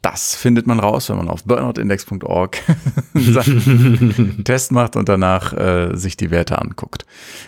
Das 0.05 0.35
findet 0.37 0.67
man 0.67 0.81
raus, 0.81 1.09
wenn 1.09 1.17
man 1.17 1.31
auf 1.31 1.45
burnoutindex.org 1.45 2.59
seinen 3.14 4.43
Test 4.45 4.71
macht 4.71 4.97
und 4.97 5.09
danach 5.09 5.55
äh, 5.55 5.97
sich 5.97 6.19
die 6.19 6.31
Werte 6.31 6.61
anguckt. 6.61 7.07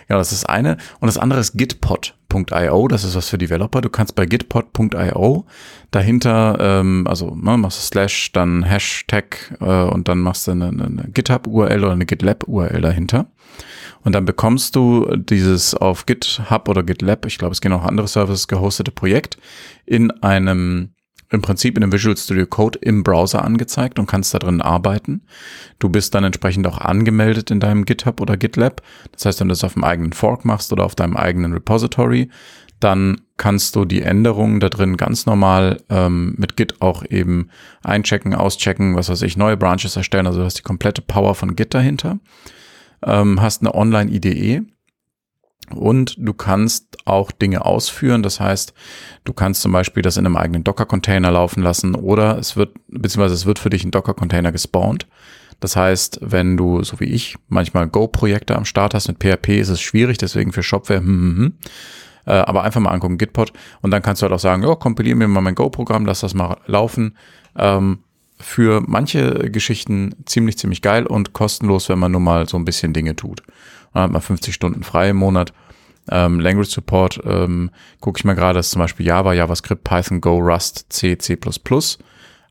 Ja, 0.09 0.17
das 0.17 0.31
ist 0.31 0.41
das 0.41 0.49
eine. 0.49 0.77
Und 0.99 1.05
das 1.05 1.19
andere 1.19 1.39
ist 1.39 1.55
gitpod.io. 1.55 2.87
Das 2.87 3.03
ist 3.03 3.13
was 3.13 3.29
für 3.29 3.37
Developer. 3.37 3.81
Du 3.81 3.89
kannst 3.89 4.15
bei 4.15 4.25
gitpod.io 4.25 5.45
dahinter, 5.91 6.57
ähm, 6.59 7.05
also 7.07 7.35
ne, 7.35 7.57
machst 7.57 7.77
du 7.77 7.83
Slash, 7.83 8.31
dann 8.31 8.63
Hashtag 8.63 9.55
äh, 9.59 9.83
und 9.83 10.07
dann 10.07 10.17
machst 10.17 10.47
du 10.47 10.51
eine, 10.51 10.69
eine 10.69 11.09
GitHub-URL 11.13 11.83
oder 11.83 11.93
eine 11.93 12.07
GitLab-URL 12.07 12.81
dahinter. 12.81 13.27
Und 14.03 14.13
dann 14.13 14.25
bekommst 14.25 14.75
du 14.75 15.05
dieses 15.15 15.75
auf 15.75 16.07
GitHub 16.07 16.67
oder 16.69 16.81
GitLab, 16.81 17.27
ich 17.27 17.37
glaube, 17.37 17.51
es 17.51 17.61
gehen 17.61 17.73
auch 17.73 17.83
andere 17.83 18.07
Services, 18.07 18.47
gehostete 18.47 18.89
Projekt 18.89 19.37
in 19.85 20.09
einem 20.23 20.95
im 21.29 21.41
Prinzip 21.41 21.77
in 21.77 21.83
einem 21.83 21.91
Visual 21.91 22.15
Studio 22.15 22.45
Code 22.45 22.79
im 22.81 23.03
Browser 23.03 23.43
angezeigt 23.43 23.99
und 23.99 24.05
kannst 24.05 24.33
da 24.33 24.39
drin 24.39 24.61
arbeiten. 24.61 25.23
Du 25.79 25.89
bist 25.89 26.15
dann 26.15 26.23
entsprechend 26.23 26.65
auch 26.67 26.77
angemeldet 26.77 27.51
in 27.51 27.59
deinem 27.59 27.85
GitHub 27.85 28.21
oder 28.21 28.37
GitLab. 28.37 28.81
Das 29.11 29.25
heißt, 29.25 29.39
wenn 29.39 29.49
du 29.49 29.53
das 29.53 29.63
auf 29.63 29.73
dem 29.73 29.83
eigenen 29.83 30.13
Fork 30.13 30.45
machst 30.45 30.71
oder 30.71 30.85
auf 30.85 30.95
deinem 30.95 31.17
eigenen 31.17 31.53
Repository, 31.53 32.29
dann 32.79 33.21
kannst 33.37 33.75
du 33.75 33.85
die 33.85 34.03
Änderungen 34.03 34.59
da 34.59 34.69
drin 34.69 34.97
ganz 34.97 35.25
normal 35.25 35.81
ähm, 35.89 36.35
mit 36.37 36.55
Git 36.57 36.81
auch 36.81 37.03
eben 37.03 37.49
einchecken, 37.83 38.35
auschecken, 38.35 38.95
was 38.95 39.09
weiß 39.09 39.23
ich, 39.23 39.35
neue 39.35 39.57
Branches 39.57 39.95
erstellen. 39.95 40.27
Also 40.27 40.39
du 40.39 40.45
hast 40.45 40.59
die 40.59 40.63
komplette 40.63 41.01
Power 41.01 41.35
von 41.35 41.55
Git 41.55 41.73
dahinter. 41.73 42.19
Ähm, 43.03 43.41
hast 43.41 43.61
eine 43.61 43.73
Online-IDE 43.73 44.65
und 45.73 46.15
du 46.17 46.33
kannst 46.33 46.97
auch 47.05 47.31
Dinge 47.31 47.65
ausführen. 47.65 48.23
Das 48.23 48.39
heißt, 48.39 48.73
du 49.23 49.33
kannst 49.33 49.61
zum 49.61 49.71
Beispiel 49.71 50.03
das 50.03 50.17
in 50.17 50.25
einem 50.25 50.37
eigenen 50.37 50.63
Docker-Container 50.63 51.31
laufen 51.31 51.61
lassen 51.61 51.95
oder 51.95 52.37
es 52.37 52.55
wird, 52.55 52.75
beziehungsweise 52.87 53.35
es 53.35 53.45
wird 53.45 53.59
für 53.59 53.69
dich 53.69 53.83
ein 53.83 53.91
Docker-Container 53.91 54.51
gespawnt. 54.51 55.07
Das 55.59 55.75
heißt, 55.75 56.19
wenn 56.21 56.55
du, 56.55 56.83
so 56.83 56.99
wie 56.99 57.05
ich, 57.05 57.35
manchmal 57.47 57.87
Go-Projekte 57.87 58.55
am 58.55 58.65
Start 58.65 58.93
hast 58.93 59.07
mit 59.07 59.17
PHP, 59.17 59.59
ist 59.59 59.69
es 59.69 59.81
schwierig, 59.81 60.17
deswegen 60.17 60.53
für 60.53 60.63
Shopware, 60.63 60.99
hm, 60.99 61.05
hm, 61.07 61.37
hm. 61.37 61.53
Äh, 62.25 62.31
aber 62.31 62.63
einfach 62.63 62.81
mal 62.81 62.91
angucken, 62.91 63.17
Gitpod. 63.17 63.53
Und 63.81 63.91
dann 63.91 64.01
kannst 64.01 64.21
du 64.21 64.25
halt 64.25 64.33
auch 64.33 64.39
sagen, 64.39 64.61
ja, 64.61 64.75
kompilier 64.75 65.15
mir 65.15 65.27
mal 65.27 65.41
mein 65.41 65.55
Go-Programm, 65.55 66.05
lass 66.05 66.19
das 66.19 66.33
mal 66.33 66.57
laufen. 66.67 67.15
Ähm, 67.57 67.99
für 68.39 68.83
manche 68.85 69.49
Geschichten 69.49 70.13
ziemlich, 70.25 70.57
ziemlich 70.57 70.81
geil 70.81 71.07
und 71.07 71.33
kostenlos, 71.33 71.89
wenn 71.89 71.97
man 71.97 72.11
nur 72.11 72.21
mal 72.21 72.47
so 72.47 72.57
ein 72.57 72.65
bisschen 72.65 72.93
Dinge 72.93 73.15
tut. 73.15 73.41
Dann 73.97 74.03
hat 74.03 74.11
man 74.11 74.21
50 74.21 74.53
Stunden 74.53 74.83
frei 74.83 75.09
im 75.09 75.17
Monat. 75.17 75.53
Ähm, 76.11 76.39
Language 76.39 76.69
Support 76.69 77.19
ähm, 77.25 77.71
gucke 77.99 78.19
ich 78.19 78.25
mal 78.25 78.35
gerade, 78.35 78.59
das 78.59 78.67
ist 78.67 78.73
zum 78.73 78.79
Beispiel 78.79 79.07
Java, 79.07 79.33
JavaScript, 79.33 79.83
Python, 79.83 80.21
Go, 80.21 80.37
Rust, 80.37 80.85
C, 80.89 81.17
C++. 81.17 81.35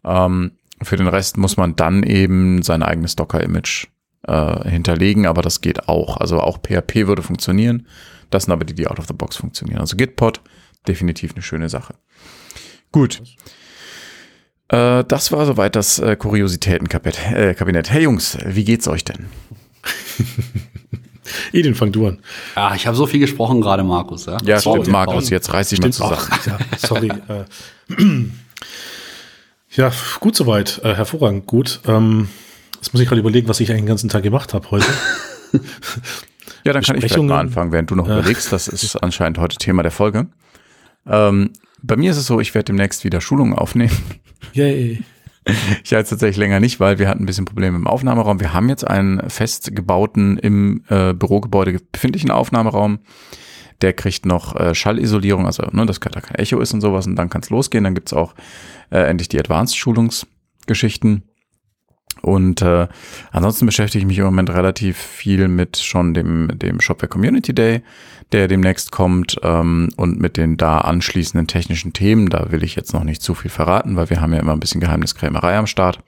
Ähm, 0.05 0.51
für 0.83 0.97
den 0.97 1.07
Rest 1.07 1.37
muss 1.37 1.57
man 1.57 1.77
dann 1.77 2.03
eben 2.03 2.63
sein 2.63 2.83
eigenes 2.83 3.15
Docker-Image 3.15 3.87
äh, 4.27 4.69
hinterlegen, 4.69 5.25
aber 5.27 5.41
das 5.41 5.61
geht 5.61 5.89
auch. 5.89 6.17
Also 6.17 6.41
auch 6.41 6.59
PHP 6.59 7.07
würde 7.07 7.23
funktionieren. 7.23 7.87
Das 8.31 8.47
sind 8.47 8.53
aber 8.53 8.65
die, 8.65 8.75
die 8.75 8.89
out 8.89 8.99
of 8.99 9.07
the 9.07 9.15
box 9.15 9.37
funktionieren. 9.37 9.79
Also 9.79 9.97
Gitpod, 9.97 10.41
definitiv 10.89 11.35
eine 11.35 11.43
schöne 11.43 11.69
Sache. 11.69 11.95
Gut. 12.91 13.23
Äh, 14.67 15.05
das 15.05 15.31
war 15.31 15.47
soweit 15.47 15.77
das 15.77 16.01
äh, 16.01 16.17
Kuriositätenkabinett. 16.17 17.33
Äh, 17.33 17.55
Kabinett. 17.55 17.89
Hey 17.89 18.03
Jungs, 18.03 18.37
wie 18.45 18.65
geht's 18.65 18.89
euch 18.89 19.05
denn? 19.05 19.27
Edin, 21.53 21.75
fang 21.75 21.93
du 21.93 22.07
an. 22.09 22.19
Ja, 22.55 22.75
ich 22.75 22.87
habe 22.87 22.97
so 22.97 23.07
viel 23.07 23.21
gesprochen 23.21 23.61
gerade, 23.61 23.83
Markus. 23.85 24.27
Ja, 24.27 24.39
Ja, 24.45 24.61
Sorry, 24.61 24.81
stimmt, 24.81 24.93
Markus, 24.93 25.31
jetzt 25.31 25.53
reiß 25.53 25.69
dich 25.71 25.81
mal 25.81 25.93
zusammen. 25.93 26.17
Ach, 26.31 26.47
ja, 26.47 26.59
sorry. 26.79 27.09
äh, 27.29 27.95
ja, 29.77 29.93
gut 30.21 30.37
soweit. 30.37 30.81
Äh, 30.85 30.95
hervorragend 30.95 31.47
gut. 31.47 31.81
Ähm, 31.87 32.29
jetzt 32.77 32.93
muss 32.93 33.03
ich 33.03 33.09
gerade 33.09 33.21
überlegen, 33.21 33.49
was 33.49 33.61
ich 33.61 33.71
eigentlich 33.71 33.83
den 33.83 33.87
ganzen 33.89 34.09
Tag 34.09 34.23
gemacht 34.23 34.55
habe 34.55 34.71
heute. 34.71 34.87
Ja, 36.65 36.73
dann 36.73 36.83
kann 36.83 36.97
ich 36.97 37.05
vielleicht 37.05 37.23
mal 37.23 37.39
anfangen, 37.39 37.71
während 37.71 37.93
du 37.93 37.95
noch 37.95 38.07
überlegst. 38.07 38.51
Das 38.53 38.67
ist 38.67 38.97
anscheinend 38.97 39.39
heute 39.39 39.57
Thema 39.57 39.85
der 39.85 39.93
Folge. 39.93 40.27
Ähm, 41.07 41.51
bei 41.81 41.95
mir 41.97 42.11
ist 42.11 42.17
es 42.17 42.27
so, 42.27 42.41
ich 42.41 42.55
werde 42.57 42.65
demnächst 42.65 43.05
wieder 43.05 43.21
Schulungen 43.21 43.55
aufnehmen. 43.55 43.93
Yay. 44.53 45.05
Ich 45.85 45.91
jetzt 45.91 46.11
tatsächlich 46.11 46.39
länger 46.39 46.59
nicht, 46.59 46.81
weil 46.81 46.99
wir 46.99 47.09
hatten 47.09 47.23
ein 47.23 47.27
bisschen 47.27 47.45
Probleme 47.45 47.77
im 47.77 47.87
Aufnahmeraum. 47.87 48.41
Wir 48.41 48.53
haben 48.53 48.69
jetzt 48.69 48.87
einen 48.87 49.31
festgebauten, 49.31 50.39
im 50.39 50.83
äh, 50.89 51.13
Bürogebäude 51.15 51.79
befindlichen 51.93 52.33
Aufnahmeraum. 52.33 52.99
Der 53.81 53.93
kriegt 53.93 54.27
noch 54.27 54.57
äh, 54.57 54.75
Schallisolierung, 54.75 55.47
also 55.47 55.63
ne, 55.71 55.87
dass 55.87 56.01
da 56.01 56.21
kein 56.21 56.35
Echo 56.37 56.59
ist 56.61 56.75
und 56.75 56.81
sowas. 56.81 57.07
Und 57.07 57.15
dann 57.17 57.31
kann 57.31 57.43
es 57.43 57.51
losgehen. 57.51 57.85
Dann 57.85 57.95
gibt's 57.95 58.13
auch 58.13 58.35
äh, 58.91 58.99
endlich 58.99 59.29
die 59.29 59.39
Advanced-Schulungsgeschichten. 59.39 61.23
Und 62.23 62.63
äh, 62.63 62.89
ansonsten 63.31 63.67
beschäftige 63.67 64.01
ich 64.01 64.07
mich 64.07 64.19
im 64.19 64.25
Moment 64.25 64.51
relativ 64.51 64.97
viel 64.97 65.49
mit 65.49 65.77
schon 65.77 66.15
dem, 66.15 66.51
dem 66.59 66.81
Shopware 66.81 67.09
Community 67.09 67.55
Day, 67.55 67.83
der 68.33 68.49
demnächst 68.49 68.91
kommt 68.91 69.37
ähm, 69.43 69.91
und 69.97 70.19
mit 70.19 70.37
den 70.37 70.57
da 70.57 70.79
anschließenden 70.79 71.47
technischen 71.47 71.93
Themen. 71.93 72.29
Da 72.29 72.51
will 72.51 72.65
ich 72.65 72.75
jetzt 72.75 72.93
noch 72.93 73.05
nicht 73.05 73.23
zu 73.23 73.35
viel 73.35 73.51
verraten, 73.51 73.97
weil 73.97 74.11
wir 74.11 74.21
haben 74.21 74.33
ja 74.33 74.41
immer 74.41 74.53
ein 74.53 74.61
bisschen 74.61 74.81
Geheimniskrämerei 74.81 75.57
am 75.57 75.67
Start. 75.67 76.01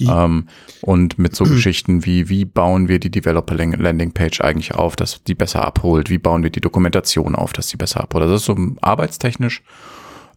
Ähm, 0.00 0.48
und 0.82 1.18
mit 1.18 1.34
so 1.34 1.44
Geschichten 1.44 2.04
wie, 2.04 2.28
wie 2.28 2.44
bauen 2.44 2.88
wir 2.88 2.98
die 2.98 3.10
Developer 3.10 3.54
Landing 3.54 4.12
Page 4.12 4.40
eigentlich 4.40 4.74
auf, 4.74 4.96
dass 4.96 5.22
die 5.22 5.34
besser 5.34 5.64
abholt? 5.64 6.10
Wie 6.10 6.18
bauen 6.18 6.42
wir 6.42 6.50
die 6.50 6.60
Dokumentation 6.60 7.34
auf, 7.34 7.52
dass 7.52 7.68
die 7.68 7.76
besser 7.76 8.02
abholt? 8.02 8.24
Das 8.24 8.32
ist 8.32 8.46
so 8.46 8.56
arbeitstechnisch 8.80 9.62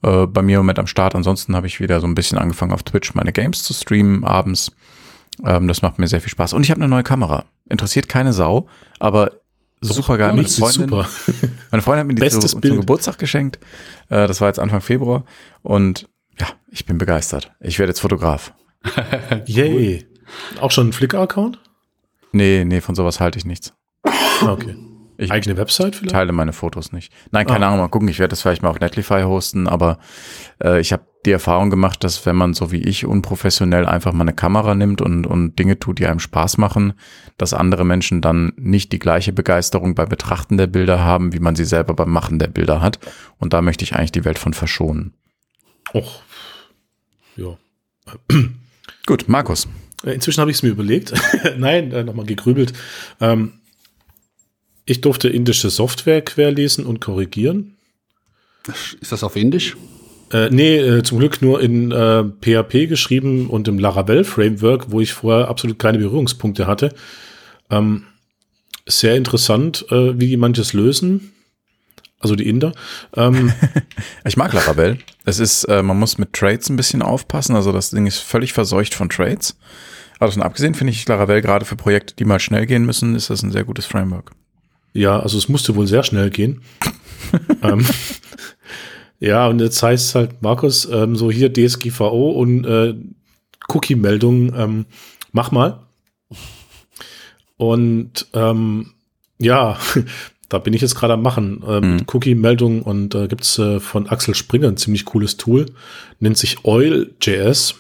äh, 0.04 0.26
bei 0.26 0.42
mir 0.42 0.58
im 0.58 0.62
Moment 0.62 0.80
am 0.80 0.88
Start. 0.88 1.16
Ansonsten 1.16 1.56
habe 1.56 1.68
ich 1.68 1.80
wieder 1.80 2.00
so 2.00 2.08
ein 2.08 2.16
bisschen 2.16 2.38
angefangen 2.38 2.74
auf 2.74 2.84
Twitch 2.84 3.14
meine 3.14 3.32
Games 3.32 3.64
zu 3.64 3.74
streamen 3.74 4.24
abends. 4.24 4.72
Ähm, 5.46 5.68
das 5.68 5.82
macht 5.82 6.00
mir 6.00 6.08
sehr 6.08 6.22
viel 6.22 6.30
Spaß. 6.30 6.54
Und 6.54 6.64
ich 6.64 6.72
habe 6.72 6.82
eine 6.82 6.90
neue 6.90 7.04
Kamera. 7.04 7.46
Interessiert 7.70 8.10
keine 8.10 8.34
Sau, 8.34 8.68
aber 9.00 9.32
super 9.82 10.18
geil. 10.18 10.34
Meine 10.34 10.48
Freundin, 10.48 10.90
super. 10.90 11.08
meine 11.72 11.82
Freundin 11.82 12.00
hat 12.00 12.08
mir 12.08 12.16
die 12.16 12.30
zu, 12.30 12.40
zum. 12.40 12.62
Geburtstag 12.62 13.18
geschenkt. 13.18 13.60
Äh, 14.10 14.28
das 14.28 14.42
war 14.42 14.48
jetzt 14.48 14.60
Anfang 14.60 14.82
Februar. 14.82 15.26
Und 15.62 16.10
ja, 16.40 16.48
ich 16.70 16.86
bin 16.86 16.98
begeistert. 16.98 17.52
Ich 17.60 17.80
werde 17.80 17.92
jetzt 17.92 18.00
Fotograf. 18.00 18.54
Yay. 19.46 20.08
Auch 20.60 20.72
schon 20.72 20.90
ein 20.90 20.94
Flickr-Account? 20.94 21.60
Nee, 22.32 22.64
nee, 22.66 22.82
von 22.82 22.96
sowas 22.96 23.20
halte 23.20 23.38
ich 23.38 23.46
nichts. 23.46 23.74
Okay. 24.42 24.76
Ich 25.21 25.31
Eigene 25.31 25.55
Website 25.57 25.95
vielleicht? 25.95 26.12
teile 26.13 26.31
meine 26.31 26.51
Fotos 26.51 26.91
nicht. 26.91 27.13
Nein, 27.31 27.45
keine 27.45 27.65
Ah. 27.65 27.69
Ahnung, 27.69 27.81
mal 27.81 27.88
gucken. 27.89 28.07
Ich 28.07 28.17
werde 28.19 28.31
das 28.31 28.41
vielleicht 28.41 28.63
mal 28.63 28.69
auf 28.69 28.79
Netlify 28.79 29.21
hosten, 29.23 29.67
aber 29.67 29.99
äh, 30.63 30.79
ich 30.81 30.91
habe 30.93 31.03
die 31.25 31.31
Erfahrung 31.31 31.69
gemacht, 31.69 32.03
dass 32.03 32.25
wenn 32.25 32.36
man 32.36 32.55
so 32.55 32.71
wie 32.71 32.81
ich 32.81 33.05
unprofessionell 33.05 33.86
einfach 33.86 34.12
mal 34.13 34.23
eine 34.23 34.34
Kamera 34.34 34.73
nimmt 34.73 35.01
und, 35.01 35.27
und 35.27 35.60
Dinge 35.60 35.77
tut, 35.77 35.99
die 35.99 36.07
einem 36.07 36.19
Spaß 36.19 36.57
machen, 36.57 36.93
dass 37.38 37.53
andere 37.53 37.86
Menschen 37.86 38.21
dann 38.21 38.53
nicht 38.57 38.91
die 38.91 38.97
gleiche 38.99 39.31
Begeisterung 39.31 39.93
beim 39.93 40.10
Betrachten 40.10 40.57
der 40.57 40.65
Bilder 40.67 41.03
haben, 41.03 41.34
wie 41.34 41.39
man 41.39 41.55
sie 41.55 41.65
selber 41.65 41.93
beim 41.93 42.10
Machen 42.10 42.39
der 42.39 42.47
Bilder 42.47 42.81
hat. 42.81 42.97
Und 43.38 43.53
da 43.53 43.62
möchte 43.62 43.84
ich 43.84 43.93
eigentlich 43.95 44.12
die 44.12 44.25
Welt 44.25 44.39
von 44.39 44.53
verschonen. 44.53 45.13
Och. 45.93 46.23
Ja. 47.36 47.57
Gut, 49.05 49.25
Markus. 49.27 49.67
Äh, 50.03 50.13
Inzwischen 50.13 50.41
habe 50.41 50.49
ich 50.51 50.57
es 50.57 50.63
mir 50.63 50.69
überlegt. 50.69 51.13
Nein, 51.57 51.91
äh, 51.91 52.03
nochmal 52.03 52.25
gegrübelt. 52.25 52.73
Ähm, 53.19 53.53
ich 54.86 55.02
durfte 55.02 55.30
indische 55.30 55.70
Software 55.70 56.22
querlesen 56.22 56.86
und 56.86 57.02
korrigieren. 57.02 57.78
Ist 59.00 59.12
das 59.12 59.24
auf 59.24 59.36
Indisch? 59.36 59.76
Äh, 60.32 60.50
nee, 60.50 60.78
äh, 60.78 61.04
zum 61.04 61.20
Glück 61.20 61.41
nur 61.41 61.62
in 61.62 61.91
äh, 61.91 62.24
PHP 62.24 62.88
geschrieben 62.88 63.48
und 63.48 63.67
im 63.67 63.80
Laravel 63.80 64.24
Framework, 64.24 64.91
wo 64.91 65.02
ich 65.02 65.13
vorher 65.13 65.50
absolut 65.50 65.78
keine 65.78 65.98
Berührungspunkte 65.98 66.67
hatte. 66.67 66.94
Ähm, 67.70 68.04
sehr 68.88 69.15
interessant, 69.15 69.86
äh, 69.89 70.20
wie 70.20 70.28
die 70.28 70.38
manches 70.38 70.74
lösen. 70.74 71.34
Also 72.20 72.36
die 72.36 72.48
Inder. 72.48 72.72
Ähm, 73.15 73.52
Ich 74.26 74.38
mag 74.38 74.54
Laravel. 74.54 75.00
Es 75.26 75.39
ist, 75.39 75.63
äh, 75.65 75.82
man 75.82 76.00
muss 76.00 76.17
mit 76.17 76.34
Trades 76.34 76.70
ein 76.70 76.76
bisschen 76.76 77.02
aufpassen. 77.02 77.56
Also 77.56 77.72
das 77.72 77.89
Ding 77.89 78.06
ist 78.06 78.20
völlig 78.20 78.54
verseucht 78.54 78.94
von 78.94 79.10
Trades. 79.10 79.58
Aber 80.20 80.28
davon 80.28 80.44
abgesehen 80.44 80.76
finde 80.76 80.94
ich 80.94 81.08
Laravel 81.08 81.41
gerade 81.41 81.65
für 81.65 81.76
Projekte, 81.76 82.15
die 82.15 82.26
mal 82.26 82.39
schnell 82.39 82.67
gehen 82.67 82.86
müssen, 82.86 83.15
ist 83.15 83.32
das 83.32 83.41
ein 83.41 83.52
sehr 83.52 83.63
gutes 83.63 83.88
Framework. 83.88 84.32
Ja, 84.93 85.19
also 85.19 85.38
es 85.38 85.49
musste 85.49 85.75
wohl 85.75 85.88
sehr 85.88 86.04
schnell 86.04 86.30
gehen. 86.30 86.62
ähm, 87.62 87.86
ja, 89.19 89.47
und 89.47 89.60
jetzt 89.60 89.82
heißt 89.82 90.10
es 90.10 90.15
halt, 90.15 90.41
Markus, 90.41 90.86
ähm, 90.91 91.15
so 91.15 91.32
hier 91.32 91.54
DSGVO 91.54 92.32
und 92.32 92.65
äh, 92.65 92.95
Cookie-Meldung, 93.69 94.54
ähm, 94.56 94.86
mach 95.32 95.51
mal. 95.51 95.80
Und 97.58 98.27
ähm, 98.34 98.93
ja, 99.38 99.77
da 100.49 100.58
bin 100.58 100.73
ich 100.73 100.82
jetzt 100.82 100.95
gerade 100.95 101.13
am 101.13 101.21
machen. 101.21 101.63
Ähm, 101.67 101.91
Mhm. 101.91 102.06
Cookie-Meldung 102.12 102.82
und 102.82 103.15
äh, 103.15 103.27
gibt's 103.27 103.58
äh, 103.60 103.80
von 103.80 104.08
Axel 104.10 104.36
Springer 104.36 104.67
ein 104.67 104.77
ziemlich 104.77 105.06
cooles 105.06 105.38
Tool. 105.38 105.67
Nennt 106.19 106.38
sich 106.38 106.65
Oil.js. 106.65 107.75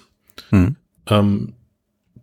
Hm. 0.49 0.75
Ähm, 1.07 1.53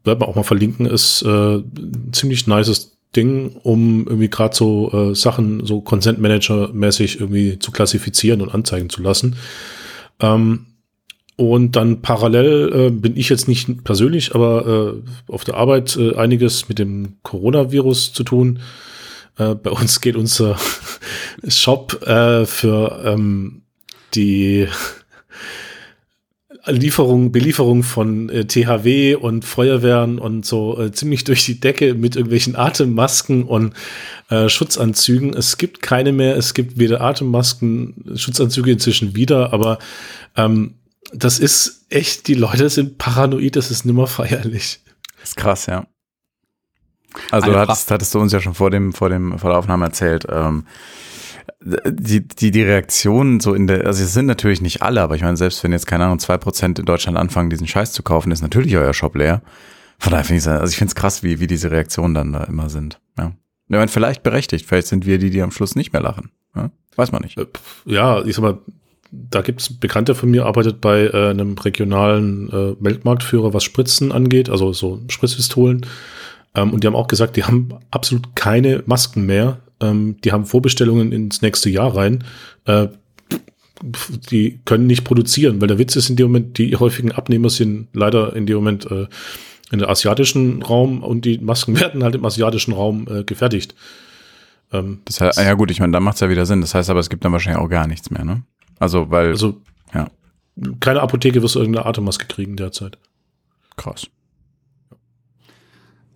werden 0.04 0.20
wir 0.20 0.28
auch 0.28 0.36
mal 0.36 0.42
verlinken, 0.44 0.86
ist 0.86 1.22
äh, 1.22 1.56
ein 1.56 2.10
ziemlich 2.12 2.46
nices 2.46 2.97
Ding, 3.16 3.56
um 3.62 4.06
irgendwie 4.06 4.28
gerade 4.28 4.54
so 4.54 4.90
äh, 4.92 5.14
Sachen 5.14 5.64
so 5.64 5.80
Consent 5.80 6.20
Manager 6.20 6.70
mäßig 6.72 7.20
irgendwie 7.20 7.58
zu 7.58 7.70
klassifizieren 7.70 8.42
und 8.42 8.54
anzeigen 8.54 8.90
zu 8.90 9.02
lassen. 9.02 9.36
Ähm, 10.20 10.66
und 11.36 11.76
dann 11.76 12.02
parallel 12.02 12.72
äh, 12.74 12.90
bin 12.90 13.16
ich 13.16 13.28
jetzt 13.28 13.46
nicht 13.46 13.84
persönlich, 13.84 14.34
aber 14.34 14.66
äh, 14.96 15.32
auf 15.32 15.44
der 15.44 15.54
Arbeit 15.54 15.96
äh, 15.96 16.16
einiges 16.16 16.68
mit 16.68 16.78
dem 16.78 17.18
Coronavirus 17.22 18.12
zu 18.12 18.24
tun. 18.24 18.58
Äh, 19.38 19.54
bei 19.54 19.70
uns 19.70 20.00
geht 20.00 20.16
unser 20.16 20.56
Shop 21.48 22.02
äh, 22.06 22.44
für 22.44 23.02
ähm, 23.04 23.62
die 24.14 24.66
Lieferung, 26.70 27.32
Belieferung 27.32 27.82
von 27.82 28.28
äh, 28.28 28.44
THW 28.44 29.14
und 29.14 29.44
Feuerwehren 29.44 30.18
und 30.18 30.44
so 30.46 30.80
äh, 30.80 30.92
ziemlich 30.92 31.24
durch 31.24 31.44
die 31.44 31.60
Decke 31.60 31.94
mit 31.94 32.16
irgendwelchen 32.16 32.56
Atemmasken 32.56 33.44
und 33.44 33.74
äh, 34.28 34.48
Schutzanzügen. 34.48 35.34
Es 35.34 35.58
gibt 35.58 35.82
keine 35.82 36.12
mehr, 36.12 36.36
es 36.36 36.54
gibt 36.54 36.78
weder 36.78 37.00
Atemmasken, 37.00 38.16
Schutzanzüge 38.16 38.72
inzwischen 38.72 39.14
wieder, 39.14 39.52
aber 39.52 39.78
ähm, 40.36 40.74
das 41.12 41.38
ist 41.38 41.86
echt, 41.88 42.28
die 42.28 42.34
Leute 42.34 42.68
sind 42.68 42.98
paranoid, 42.98 43.56
das 43.56 43.70
ist 43.70 43.84
nimmer 43.84 44.06
feierlich. 44.06 44.80
Ist 45.22 45.36
krass, 45.36 45.66
ja. 45.66 45.86
Also 47.30 47.56
hattest, 47.56 47.90
hattest 47.90 48.14
du 48.14 48.20
uns 48.20 48.32
ja 48.32 48.40
schon 48.40 48.54
vor 48.54 48.70
dem, 48.70 48.92
vor 48.92 49.08
dem, 49.08 49.38
vor 49.38 49.50
der 49.50 49.58
Aufnahme 49.58 49.86
erzählt, 49.86 50.26
ähm, 50.30 50.66
die, 51.60 52.26
die, 52.26 52.50
die 52.50 52.62
Reaktionen 52.62 53.40
so 53.40 53.54
in 53.54 53.66
der, 53.66 53.86
also 53.86 54.02
es 54.02 54.12
sind 54.12 54.26
natürlich 54.26 54.60
nicht 54.60 54.82
alle, 54.82 55.02
aber 55.02 55.16
ich 55.16 55.22
meine, 55.22 55.36
selbst 55.36 55.62
wenn 55.64 55.72
jetzt, 55.72 55.86
keine 55.86 56.04
Ahnung, 56.04 56.18
zwei 56.18 56.38
Prozent 56.38 56.78
in 56.78 56.84
Deutschland 56.84 57.16
anfangen, 57.16 57.50
diesen 57.50 57.66
Scheiß 57.66 57.92
zu 57.92 58.02
kaufen, 58.02 58.30
ist 58.30 58.42
natürlich 58.42 58.76
euer 58.76 58.94
Shop 58.94 59.14
leer. 59.16 59.42
Von 59.98 60.12
daher 60.12 60.24
finde 60.24 60.40
ich 60.40 60.48
also 60.48 60.70
ich 60.70 60.76
finde 60.76 60.90
es 60.90 60.94
krass, 60.94 61.22
wie, 61.22 61.40
wie 61.40 61.46
diese 61.46 61.70
Reaktionen 61.70 62.14
dann 62.14 62.32
da 62.32 62.44
immer 62.44 62.68
sind. 62.68 63.00
Ja. 63.18 63.32
Ich 63.68 63.76
meine, 63.76 63.88
vielleicht 63.88 64.22
berechtigt, 64.22 64.66
vielleicht 64.66 64.86
sind 64.86 65.04
wir 65.04 65.18
die, 65.18 65.30
die 65.30 65.42
am 65.42 65.50
Schluss 65.50 65.74
nicht 65.74 65.92
mehr 65.92 66.02
lachen. 66.02 66.30
Ja? 66.54 66.70
Weiß 66.96 67.12
man 67.12 67.22
nicht. 67.22 67.36
Äh, 67.36 67.46
Ja, 67.84 68.24
ich 68.24 68.36
sag 68.36 68.42
mal, 68.42 68.58
da 69.10 69.40
gibt's 69.42 69.72
Bekannte 69.72 70.14
von 70.14 70.30
mir, 70.30 70.46
arbeitet 70.46 70.80
bei 70.80 71.06
äh, 71.06 71.30
einem 71.30 71.56
regionalen 71.56 72.48
äh, 72.50 72.76
Weltmarktführer, 72.82 73.54
was 73.54 73.64
Spritzen 73.64 74.12
angeht, 74.12 74.50
also 74.50 74.72
so 74.72 75.00
Spritzpistolen. 75.08 75.86
Ähm, 76.54 76.72
und 76.72 76.82
die 76.82 76.86
haben 76.86 76.96
auch 76.96 77.08
gesagt, 77.08 77.36
die 77.36 77.44
haben 77.44 77.70
absolut 77.90 78.34
keine 78.34 78.82
Masken 78.86 79.26
mehr. 79.26 79.58
Ähm, 79.80 80.16
die 80.22 80.32
haben 80.32 80.46
Vorbestellungen 80.46 81.12
ins 81.12 81.42
nächste 81.42 81.70
Jahr 81.70 81.94
rein. 81.96 82.24
Äh, 82.64 82.88
die 84.30 84.60
können 84.64 84.86
nicht 84.86 85.04
produzieren, 85.04 85.60
weil 85.60 85.68
der 85.68 85.78
Witz 85.78 85.94
ist 85.94 86.10
in 86.10 86.16
dem 86.16 86.28
Moment, 86.28 86.58
die 86.58 86.74
häufigen 86.76 87.12
Abnehmer 87.12 87.48
sind 87.48 87.88
leider 87.92 88.34
in 88.34 88.46
dem 88.46 88.56
Moment 88.56 88.90
äh, 88.90 89.06
in 89.70 89.78
der 89.78 89.88
asiatischen 89.88 90.62
Raum 90.62 91.02
und 91.02 91.24
die 91.24 91.38
Masken 91.38 91.78
werden 91.80 92.02
halt 92.02 92.14
im 92.14 92.24
asiatischen 92.24 92.72
Raum 92.72 93.06
äh, 93.08 93.24
gefertigt. 93.24 93.74
Ähm, 94.72 95.00
Das 95.04 95.20
heißt, 95.20 95.38
ja 95.38 95.54
gut, 95.54 95.70
ich 95.70 95.80
meine, 95.80 95.92
da 95.92 96.00
macht 96.00 96.16
es 96.16 96.20
ja 96.20 96.28
wieder 96.28 96.46
Sinn. 96.46 96.60
Das 96.60 96.74
heißt 96.74 96.90
aber, 96.90 97.00
es 97.00 97.08
gibt 97.10 97.24
dann 97.24 97.32
wahrscheinlich 97.32 97.62
auch 97.62 97.68
gar 97.68 97.86
nichts 97.86 98.10
mehr, 98.10 98.24
ne? 98.24 98.42
Also, 98.80 99.10
weil, 99.10 99.28
also 99.28 99.60
ja, 99.94 100.08
keine 100.80 101.00
Apotheke 101.00 101.42
wirst 101.42 101.54
du 101.54 101.60
irgendeine 101.60 101.86
Atemmaske 101.86 102.26
kriegen 102.26 102.56
derzeit. 102.56 102.98
krass. 103.76 104.08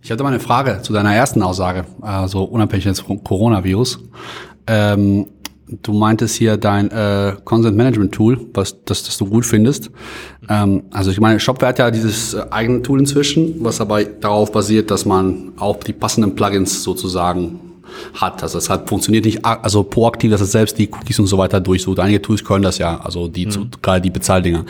Ich 0.05 0.11
hatte 0.11 0.25
mal 0.25 0.31
eine 0.31 0.41
Frage 0.41 0.81
zu 0.83 0.93
deiner 0.93 1.15
ersten 1.15 1.43
Aussage, 1.43 1.85
also 2.01 2.43
unabhängig 2.43 2.87
jetzt 2.87 3.03
vom 3.03 3.23
Coronavirus. 3.23 4.01
Ähm, 4.67 5.29
du 5.69 5.93
meintest 5.93 6.35
hier 6.35 6.57
dein 6.57 6.91
äh, 6.91 7.37
Consent 7.45 7.77
Management 7.77 8.13
Tool, 8.13 8.49
was 8.53 8.85
das, 8.85 9.05
das 9.05 9.17
du 9.17 9.27
gut 9.27 9.47
findest. 9.47 9.93
Ähm, 10.49 10.83
also 10.91 11.13
ich 11.13 11.21
meine, 11.21 11.39
Shopware 11.39 11.69
hat 11.69 11.79
ja 11.79 11.93
dieses 11.93 12.35
äh, 12.35 12.45
eigene 12.51 12.83
Tool 12.83 12.99
inzwischen, 12.99 13.65
was 13.65 13.81
aber 13.81 14.03
darauf 14.03 14.51
basiert, 14.51 14.91
dass 14.91 15.05
man 15.05 15.53
auch 15.57 15.77
die 15.77 15.93
passenden 15.93 16.35
Plugins 16.35 16.83
sozusagen 16.83 17.61
hat. 18.15 18.43
Also 18.43 18.59
es 18.59 18.69
hat 18.69 18.89
funktioniert 18.89 19.25
nicht 19.25 19.45
also 19.45 19.85
proaktiv, 19.85 20.33
dass 20.33 20.41
es 20.41 20.51
selbst 20.51 20.79
die 20.79 20.91
Cookies 20.91 21.21
und 21.21 21.29
so 21.29 21.39
weiter 21.39 21.61
durchsucht. 21.61 22.01
Einige 22.01 22.21
Tools 22.21 22.43
können 22.43 22.65
das 22.65 22.79
ja, 22.79 23.01
also 23.01 23.29
die 23.29 23.49
zu, 23.49 23.69
gerade 23.81 24.01
die 24.01 24.11
Bezahldinger. 24.11 24.65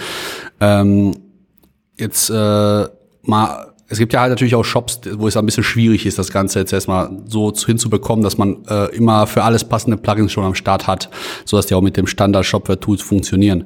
Ähm, 0.60 1.14
jetzt 1.98 2.28
äh, 2.28 2.86
mal, 3.22 3.71
es 3.92 3.98
gibt 3.98 4.14
ja 4.14 4.20
halt 4.20 4.30
natürlich 4.30 4.54
auch 4.54 4.64
Shops, 4.64 5.00
wo 5.16 5.28
es 5.28 5.36
ein 5.36 5.44
bisschen 5.44 5.62
schwierig 5.64 6.06
ist, 6.06 6.18
das 6.18 6.32
Ganze 6.32 6.58
jetzt 6.60 6.72
erstmal 6.72 7.10
so 7.26 7.50
zu- 7.50 7.66
hinzubekommen, 7.66 8.24
dass 8.24 8.38
man 8.38 8.64
äh, 8.66 8.86
immer 8.96 9.26
für 9.26 9.44
alles 9.44 9.64
passende 9.64 9.98
Plugins 9.98 10.32
schon 10.32 10.44
am 10.44 10.54
Start 10.54 10.86
hat, 10.86 11.10
so 11.44 11.58
dass 11.58 11.66
die 11.66 11.74
auch 11.74 11.82
mit 11.82 11.98
dem 11.98 12.06
Standard 12.06 12.46
Shopware 12.46 12.80
Tools 12.80 13.02
funktionieren. 13.02 13.64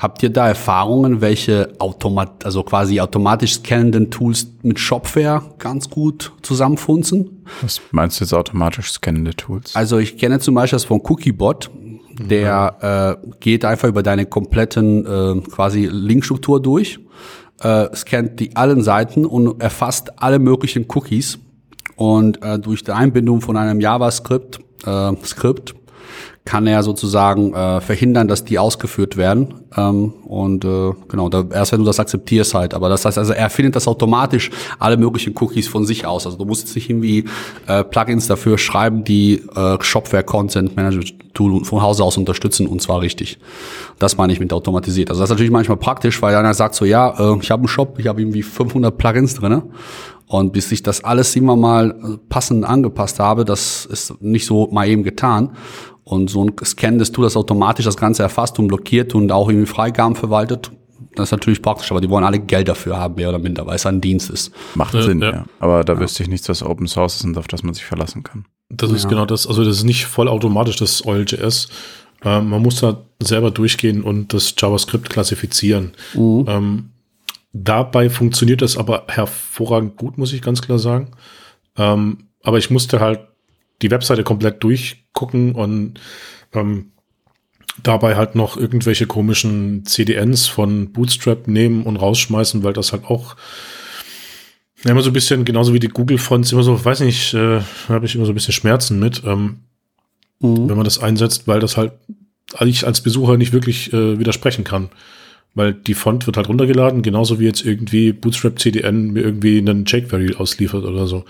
Habt 0.00 0.22
ihr 0.24 0.30
da 0.30 0.48
Erfahrungen, 0.48 1.20
welche 1.20 1.72
automat 1.78 2.44
also 2.44 2.64
quasi 2.64 3.00
automatisch 3.00 3.54
scannenden 3.54 4.10
Tools 4.10 4.48
mit 4.62 4.80
Shopware 4.80 5.42
ganz 5.58 5.88
gut 5.88 6.32
zusammenfunzen? 6.42 7.44
Was 7.62 7.80
meinst 7.92 8.18
du 8.18 8.24
jetzt 8.24 8.34
automatisch 8.34 8.90
scannende 8.90 9.30
Tools? 9.34 9.76
Also 9.76 9.98
ich 9.98 10.18
kenne 10.18 10.40
zum 10.40 10.56
Beispiel 10.56 10.76
das 10.76 10.84
von 10.84 11.00
Cookiebot, 11.04 11.70
der 12.18 13.16
äh, 13.22 13.28
geht 13.38 13.64
einfach 13.64 13.88
über 13.88 14.02
deine 14.02 14.26
kompletten 14.26 15.06
äh, 15.06 15.40
quasi 15.48 15.86
Linkstruktur 15.86 16.60
durch, 16.60 16.98
äh, 17.60 17.94
scannt 17.94 18.40
die 18.40 18.56
allen 18.56 18.82
Seiten 18.82 19.24
und 19.24 19.60
erfasst 19.60 20.20
alle 20.22 20.38
möglichen 20.38 20.86
Cookies. 20.88 21.38
Und 21.96 22.42
äh, 22.42 22.58
durch 22.58 22.84
die 22.84 22.92
Einbindung 22.92 23.40
von 23.40 23.56
einem 23.56 23.80
JavaScript 23.80 24.60
äh, 24.84 25.12
Skript 25.24 25.74
kann 26.48 26.66
er 26.66 26.82
sozusagen 26.82 27.52
äh, 27.52 27.82
verhindern, 27.82 28.26
dass 28.26 28.42
die 28.42 28.58
ausgeführt 28.58 29.18
werden. 29.18 29.66
Ähm, 29.76 30.14
und 30.24 30.64
äh, 30.64 30.92
genau, 31.06 31.28
da, 31.28 31.44
erst 31.52 31.72
wenn 31.72 31.80
du 31.80 31.84
das 31.84 32.00
akzeptierst 32.00 32.54
halt. 32.54 32.72
Aber 32.72 32.88
das 32.88 33.04
heißt 33.04 33.18
also, 33.18 33.34
er 33.34 33.50
findet 33.50 33.76
das 33.76 33.86
automatisch 33.86 34.50
alle 34.78 34.96
möglichen 34.96 35.34
Cookies 35.38 35.68
von 35.68 35.84
sich 35.84 36.06
aus. 36.06 36.24
Also 36.24 36.38
du 36.38 36.46
musst 36.46 36.62
jetzt 36.62 36.74
nicht 36.74 36.88
irgendwie 36.88 37.26
äh, 37.66 37.84
Plugins 37.84 38.28
dafür 38.28 38.56
schreiben, 38.56 39.04
die 39.04 39.42
äh, 39.54 39.76
Shopware 39.82 40.24
Content 40.24 40.74
Management 40.74 41.34
Tool 41.34 41.66
von 41.66 41.82
Hause 41.82 42.02
aus 42.02 42.16
unterstützen 42.16 42.66
und 42.66 42.80
zwar 42.80 43.02
richtig. 43.02 43.38
Das 43.98 44.16
meine 44.16 44.32
ich 44.32 44.40
mit 44.40 44.50
automatisiert. 44.50 45.10
Also 45.10 45.20
das 45.20 45.28
ist 45.28 45.34
natürlich 45.34 45.52
manchmal 45.52 45.76
praktisch, 45.76 46.22
weil 46.22 46.34
einer 46.34 46.54
sagt 46.54 46.76
so, 46.76 46.86
ja, 46.86 47.10
äh, 47.10 47.38
ich 47.42 47.50
habe 47.50 47.60
einen 47.60 47.68
Shop, 47.68 47.98
ich 47.98 48.06
habe 48.06 48.22
irgendwie 48.22 48.42
500 48.42 48.96
Plugins 48.96 49.34
drinne 49.34 49.64
und 50.26 50.52
bis 50.52 50.72
ich 50.72 50.82
das 50.82 51.04
alles 51.04 51.36
immer 51.36 51.56
mal 51.56 52.18
passend 52.28 52.64
angepasst 52.64 53.18
habe, 53.18 53.44
das 53.44 53.86
ist 53.86 54.20
nicht 54.22 54.46
so 54.46 54.68
mal 54.70 54.88
eben 54.88 55.02
getan. 55.02 55.50
Und 56.08 56.30
so 56.30 56.42
ein 56.42 56.52
scannendes 56.64 57.12
Tool, 57.12 57.24
das 57.24 57.36
automatisch 57.36 57.84
das 57.84 57.98
Ganze 57.98 58.22
erfasst 58.22 58.58
und 58.58 58.68
blockiert 58.68 59.14
und 59.14 59.30
auch 59.30 59.50
irgendwie 59.50 59.66
Freigaben 59.66 60.14
verwaltet, 60.14 60.70
das 61.14 61.28
ist 61.28 61.32
natürlich 61.32 61.60
praktisch, 61.60 61.90
aber 61.90 62.00
die 62.00 62.08
wollen 62.08 62.24
alle 62.24 62.38
Geld 62.38 62.66
dafür 62.66 62.96
haben, 62.96 63.16
mehr 63.16 63.28
oder 63.28 63.38
minder, 63.38 63.66
weil 63.66 63.76
es 63.76 63.84
ein 63.84 64.00
Dienst 64.00 64.30
ist. 64.30 64.50
Macht 64.74 64.94
Ja, 64.94 65.02
Sinn, 65.02 65.20
ja. 65.20 65.30
ja. 65.30 65.44
Aber 65.60 65.84
da 65.84 66.00
wüsste 66.00 66.22
ich 66.22 66.30
nichts, 66.30 66.48
was 66.48 66.62
Open 66.62 66.86
Source 66.86 67.16
ist 67.16 67.24
und 67.24 67.36
auf 67.36 67.46
das 67.46 67.62
man 67.62 67.74
sich 67.74 67.84
verlassen 67.84 68.22
kann. 68.22 68.46
Das 68.70 68.90
ist 68.90 69.06
genau 69.06 69.26
das. 69.26 69.46
Also 69.46 69.64
das 69.64 69.76
ist 69.76 69.84
nicht 69.84 70.06
vollautomatisch, 70.06 70.76
das 70.76 71.04
Oil.js. 71.04 71.68
Ähm, 72.24 72.48
man 72.48 72.62
muss 72.62 72.80
da 72.80 73.02
selber 73.22 73.50
durchgehen 73.50 74.02
und 74.02 74.32
das 74.32 74.54
JavaScript 74.56 75.10
klassifizieren. 75.10 75.92
Mhm. 76.14 76.44
Ähm, 76.48 76.90
dabei 77.52 78.08
funktioniert 78.08 78.62
das 78.62 78.78
aber 78.78 79.04
hervorragend 79.08 79.96
gut, 79.96 80.16
muss 80.16 80.32
ich 80.32 80.40
ganz 80.40 80.62
klar 80.62 80.78
sagen. 80.78 81.10
Ähm, 81.76 82.28
aber 82.42 82.56
ich 82.56 82.70
musste 82.70 83.00
halt 83.00 83.20
die 83.82 83.90
Webseite 83.90 84.24
komplett 84.24 84.62
durchgucken 84.62 85.54
und 85.54 86.00
ähm, 86.52 86.92
dabei 87.82 88.16
halt 88.16 88.34
noch 88.34 88.56
irgendwelche 88.56 89.06
komischen 89.06 89.84
CDNs 89.84 90.46
von 90.48 90.92
Bootstrap 90.92 91.46
nehmen 91.46 91.84
und 91.84 91.96
rausschmeißen, 91.96 92.64
weil 92.64 92.72
das 92.72 92.92
halt 92.92 93.04
auch 93.04 93.36
ja, 94.84 94.90
immer 94.92 95.02
so 95.02 95.10
ein 95.10 95.12
bisschen, 95.12 95.44
genauso 95.44 95.74
wie 95.74 95.80
die 95.80 95.88
Google-Fonts, 95.88 96.52
immer 96.52 96.62
so, 96.62 96.84
weiß 96.84 97.00
nicht, 97.00 97.34
äh, 97.34 97.60
habe 97.88 98.06
ich 98.06 98.14
immer 98.14 98.26
so 98.26 98.32
ein 98.32 98.34
bisschen 98.34 98.54
Schmerzen 98.54 98.98
mit, 98.98 99.22
ähm, 99.24 99.60
Mhm. 100.40 100.68
wenn 100.68 100.76
man 100.76 100.84
das 100.84 101.00
einsetzt, 101.00 101.48
weil 101.48 101.60
das 101.60 101.76
halt 101.76 101.92
ich 102.64 102.86
als 102.86 103.00
Besucher 103.02 103.36
nicht 103.36 103.52
wirklich 103.52 103.92
äh, 103.92 104.18
widersprechen 104.18 104.64
kann. 104.64 104.88
Weil 105.54 105.74
die 105.74 105.94
Font 105.94 106.26
wird 106.26 106.36
halt 106.36 106.48
runtergeladen, 106.48 107.02
genauso 107.02 107.40
wie 107.40 107.44
jetzt 107.44 107.64
irgendwie 107.64 108.12
Bootstrap 108.12 108.58
CDN 108.58 109.10
mir 109.10 109.22
irgendwie 109.22 109.58
einen 109.58 109.84
jQuery 109.84 110.36
ausliefert 110.36 110.84
oder 110.84 111.06
so. 111.06 111.24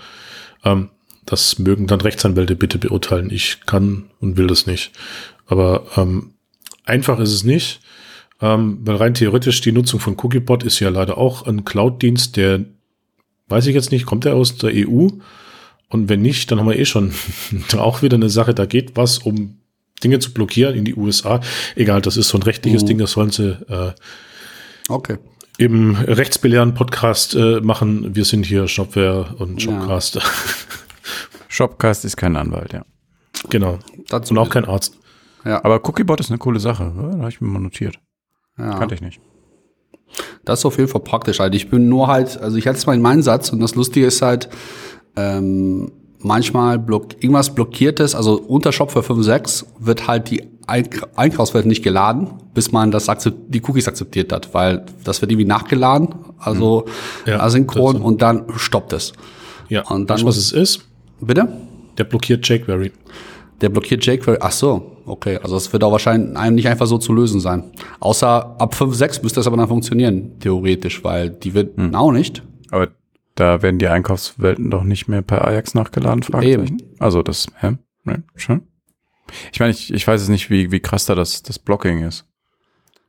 Ähm, 0.63 0.89
das 1.25 1.59
mögen 1.59 1.87
dann 1.87 2.01
Rechtsanwälte 2.01 2.55
bitte 2.55 2.77
beurteilen. 2.79 3.29
Ich 3.31 3.61
kann 3.65 4.09
und 4.19 4.37
will 4.37 4.47
das 4.47 4.65
nicht. 4.65 4.91
Aber 5.47 5.85
ähm, 5.97 6.33
einfach 6.85 7.19
ist 7.19 7.33
es 7.33 7.43
nicht, 7.43 7.79
ähm, 8.41 8.79
weil 8.83 8.95
rein 8.95 9.13
theoretisch 9.13 9.61
die 9.61 9.71
Nutzung 9.71 9.99
von 9.99 10.15
Cookiebot 10.19 10.63
ist 10.63 10.79
ja 10.79 10.89
leider 10.89 11.17
auch 11.17 11.45
ein 11.45 11.65
Cloud-Dienst, 11.65 12.37
der, 12.37 12.65
weiß 13.49 13.67
ich 13.67 13.75
jetzt 13.75 13.91
nicht, 13.91 14.05
kommt 14.05 14.25
der 14.25 14.35
aus 14.35 14.57
der 14.57 14.71
EU? 14.73 15.07
Und 15.89 16.07
wenn 16.07 16.21
nicht, 16.21 16.49
dann 16.51 16.59
haben 16.59 16.69
wir 16.69 16.77
eh 16.79 16.85
schon 16.85 17.11
auch 17.77 18.01
wieder 18.01 18.15
eine 18.15 18.29
Sache, 18.29 18.53
da 18.53 18.65
geht 18.65 18.95
was 18.95 19.17
um 19.19 19.57
Dinge 20.03 20.19
zu 20.19 20.33
blockieren 20.33 20.75
in 20.75 20.85
die 20.85 20.95
USA. 20.95 21.41
Egal, 21.75 22.01
das 22.01 22.15
ist 22.15 22.29
so 22.29 22.37
ein 22.37 22.43
rechtliches 22.43 22.83
Mhm. 22.83 22.87
Ding, 22.87 22.97
das 22.99 23.11
sollen 23.11 23.31
sie 23.31 23.57
äh, 23.69 23.91
Okay. 24.87 25.17
im 25.57 25.95
rechtsbelehrenden 25.95 26.75
Podcast 26.75 27.35
äh, 27.35 27.59
machen. 27.59 28.15
Wir 28.15 28.23
sind 28.23 28.45
hier 28.45 28.67
Shopware 28.67 29.35
und 29.39 29.63
Ja. 29.63 29.71
Shopcast. 31.49 32.05
Ist 32.05 32.15
kein 32.15 32.35
Anwalt, 32.37 32.71
ja. 32.71 32.83
genau. 33.49 33.79
Dazu 34.07 34.33
Und 34.33 34.37
auch 34.37 34.49
kein 34.49 34.63
Arzt. 34.65 34.97
Ja, 35.45 35.63
Aber 35.63 35.85
Cookiebot 35.87 36.19
ist 36.21 36.29
eine 36.31 36.37
coole 36.37 36.59
Sache. 36.61 36.93
Da 36.95 37.17
habe 37.19 37.29
ich 37.29 37.41
mir 37.41 37.47
mal 37.49 37.59
notiert. 37.59 37.99
ja. 38.57 38.77
Kannte 38.77 38.95
ich 38.95 39.01
nicht. 39.01 39.19
Das 40.45 40.59
ist 40.59 40.65
auf 40.65 40.77
jeden 40.77 40.89
Fall 40.89 41.01
praktisch 41.01 41.39
halt. 41.39 41.53
Ich 41.53 41.69
bin 41.69 41.87
nur 41.89 42.07
halt, 42.07 42.37
also 42.41 42.57
ich 42.57 42.65
hatte 42.67 42.77
es 42.77 42.85
mal 42.85 42.95
in 42.95 43.01
meinen 43.01 43.21
Satz 43.21 43.49
und 43.51 43.59
das 43.59 43.75
Lustige 43.75 44.05
ist 44.07 44.21
halt, 44.21 44.49
ähm, 45.15 45.91
manchmal 46.21 46.77
block, 46.79 47.13
irgendwas 47.23 47.53
blockiertes, 47.55 48.15
also 48.15 48.39
unter 48.41 48.71
Shopware 48.71 49.05
5.6 49.05 49.65
wird 49.79 50.07
halt 50.07 50.29
die 50.31 50.43
Eink- 50.67 51.07
Einkaufswelt 51.15 51.65
nicht 51.65 51.83
geladen, 51.83 52.27
bis 52.53 52.71
man 52.71 52.91
das 52.91 53.07
akzept, 53.09 53.37
die 53.53 53.61
Cookies 53.63 53.87
akzeptiert 53.87 54.31
hat, 54.33 54.53
weil 54.53 54.85
das 55.03 55.21
wird 55.21 55.31
irgendwie 55.31 55.47
nachgeladen, 55.47 56.09
also 56.37 56.85
Mhm. 57.25 57.31
Ja, 57.31 57.39
asynchron 57.41 58.01
und 58.01 58.21
dann 58.21 58.45
stoppt 58.57 58.93
es. 58.93 59.13
Ja, 59.69 59.81
Und 59.87 60.09
dann 60.09 60.15
weißt 60.17 60.25
was 60.25 60.35
muss- 60.35 60.37
es 60.37 60.51
ist? 60.51 60.81
Bitte? 61.21 61.47
Der 61.97 62.03
blockiert 62.05 62.47
jQuery. 62.47 62.91
Der 63.61 63.69
blockiert 63.69 64.05
jQuery. 64.05 64.37
Ach 64.41 64.51
so, 64.51 64.97
okay. 65.05 65.37
Also 65.43 65.57
es 65.57 65.71
wird 65.73 65.83
auch 65.83 65.91
wahrscheinlich 65.91 66.37
einem 66.37 66.55
nicht 66.55 66.67
einfach 66.67 66.87
so 66.87 66.97
zu 66.97 67.13
lösen 67.13 67.39
sein. 67.39 67.63
Außer 67.99 68.55
ab 68.59 68.73
5.6 68.73 69.21
müsste 69.23 69.39
das 69.39 69.47
aber 69.47 69.57
dann 69.57 69.67
funktionieren, 69.67 70.39
theoretisch, 70.39 71.03
weil 71.03 71.29
die 71.29 71.53
wird 71.53 71.77
Hm. 71.77 71.93
auch 71.95 72.11
nicht. 72.11 72.43
Aber 72.71 72.89
da 73.35 73.61
werden 73.61 73.79
die 73.79 73.87
Einkaufswelten 73.87 74.69
doch 74.69 74.83
nicht 74.83 75.07
mehr 75.07 75.21
per 75.21 75.45
Ajax 75.47 75.73
nachgeladen, 75.73 76.23
Fragezeichen. 76.23 76.81
Also 76.99 77.21
das, 77.21 77.47
hä? 77.59 77.77
Ne? 78.03 78.23
Schon? 78.35 78.61
Ich 79.53 79.59
meine, 79.59 79.71
ich, 79.71 79.93
ich 79.93 80.07
weiß 80.07 80.21
es 80.21 80.29
nicht, 80.29 80.49
wie, 80.49 80.71
wie 80.71 80.79
krass 80.79 81.05
da 81.05 81.15
das, 81.15 81.43
das 81.43 81.59
Blocking 81.59 82.03
ist. 82.03 82.25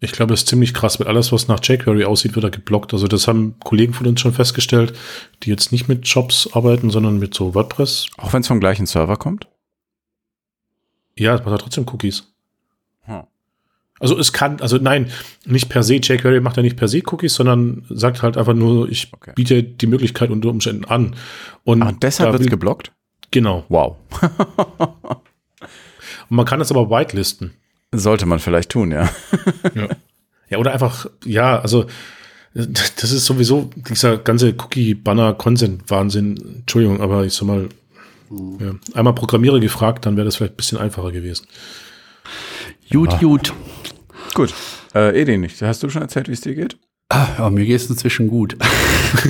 Ich 0.03 0.13
glaube, 0.13 0.33
das 0.33 0.41
ist 0.41 0.49
ziemlich 0.49 0.73
krass, 0.73 0.99
weil 0.99 1.09
alles, 1.09 1.31
was 1.31 1.47
nach 1.49 1.61
jQuery 1.63 2.05
aussieht, 2.05 2.35
wird 2.35 2.45
da 2.45 2.49
geblockt. 2.49 2.95
Also 2.95 3.07
das 3.07 3.29
haben 3.29 3.57
Kollegen 3.61 3.93
von 3.93 4.07
uns 4.07 4.21
schon 4.21 4.33
festgestellt, 4.33 4.95
die 5.43 5.51
jetzt 5.51 5.73
nicht 5.73 5.89
mit 5.89 6.07
Jobs 6.07 6.49
arbeiten, 6.55 6.89
sondern 6.89 7.19
mit 7.19 7.35
so 7.35 7.55
WordPress. 7.55 8.07
Auch 8.17 8.33
wenn 8.33 8.41
es 8.41 8.49
vom 8.49 8.61
gleichen 8.61 8.87
Server 8.87 9.17
kommt? 9.17 9.47
Ja, 11.19 11.35
es 11.35 11.41
macht 11.41 11.51
ja 11.51 11.59
trotzdem 11.59 11.87
Cookies. 11.93 12.33
Hm. 13.03 13.25
Also 13.99 14.19
es 14.19 14.33
kann, 14.33 14.63
also 14.63 14.79
nein, 14.79 15.11
nicht 15.45 15.69
per 15.69 15.83
se, 15.83 15.97
jQuery 15.97 16.41
macht 16.41 16.57
ja 16.57 16.63
nicht 16.63 16.79
per 16.79 16.89
se 16.89 17.03
Cookies, 17.07 17.35
sondern 17.35 17.85
sagt 17.91 18.23
halt 18.23 18.39
einfach 18.39 18.55
nur, 18.55 18.89
ich 18.89 19.13
Okay. 19.13 19.33
biete 19.37 19.63
die 19.63 19.87
Möglichkeit 19.87 20.31
unter 20.31 20.49
Umständen 20.49 20.87
an. 20.87 21.15
Und, 21.65 21.83
Ah, 21.83 21.89
und 21.91 22.03
deshalb 22.03 22.33
wird 22.33 22.43
es 22.43 22.49
geblockt? 22.49 22.93
Genau. 23.33 23.65
Wow. 23.69 23.97
Und 26.31 26.37
man 26.37 26.47
kann 26.47 26.59
das 26.61 26.71
aber 26.71 26.89
whitelisten. 26.91 27.53
Sollte 27.93 28.27
man 28.27 28.39
vielleicht 28.39 28.71
tun, 28.71 28.93
ja. 28.93 29.09
Ja. 29.75 29.89
ja, 30.49 30.59
oder 30.59 30.73
einfach, 30.73 31.07
ja, 31.25 31.61
also 31.61 31.87
das 32.53 33.13
ist 33.13 33.27
sowieso 33.27 33.71
dieser 33.77 34.19
ganze 34.19 34.55
Cookie-Banner-Consent-Wahnsinn. 34.59 36.61
Entschuldigung, 36.61 37.01
aber 37.01 37.25
ich 37.25 37.35
sag 37.35 37.47
mal, 37.47 37.69
ja, 38.59 38.75
einmal 38.95 39.15
Programmierer 39.15 39.61
gefragt, 39.61 40.07
dann 40.07 40.17
wäre 40.17 40.25
das 40.25 40.37
vielleicht 40.37 40.55
ein 40.55 40.57
bisschen 40.57 40.79
einfacher 40.79 41.13
gewesen. 41.13 41.47
Gut, 42.91 43.19
gut. 43.21 43.53
Gut. 44.35 44.53
Äh, 44.95 45.21
Edin, 45.21 45.49
hast 45.49 45.83
du 45.83 45.91
schon 45.91 46.03
erzählt, 46.03 46.29
wie 46.29 46.33
es 46.33 46.41
dir 46.41 46.55
geht? 46.55 46.77
Ja, 47.13 47.51
mir 47.51 47.65
geht 47.65 47.77
es 47.77 47.91
inzwischen 47.91 48.29
gut. 48.29 48.57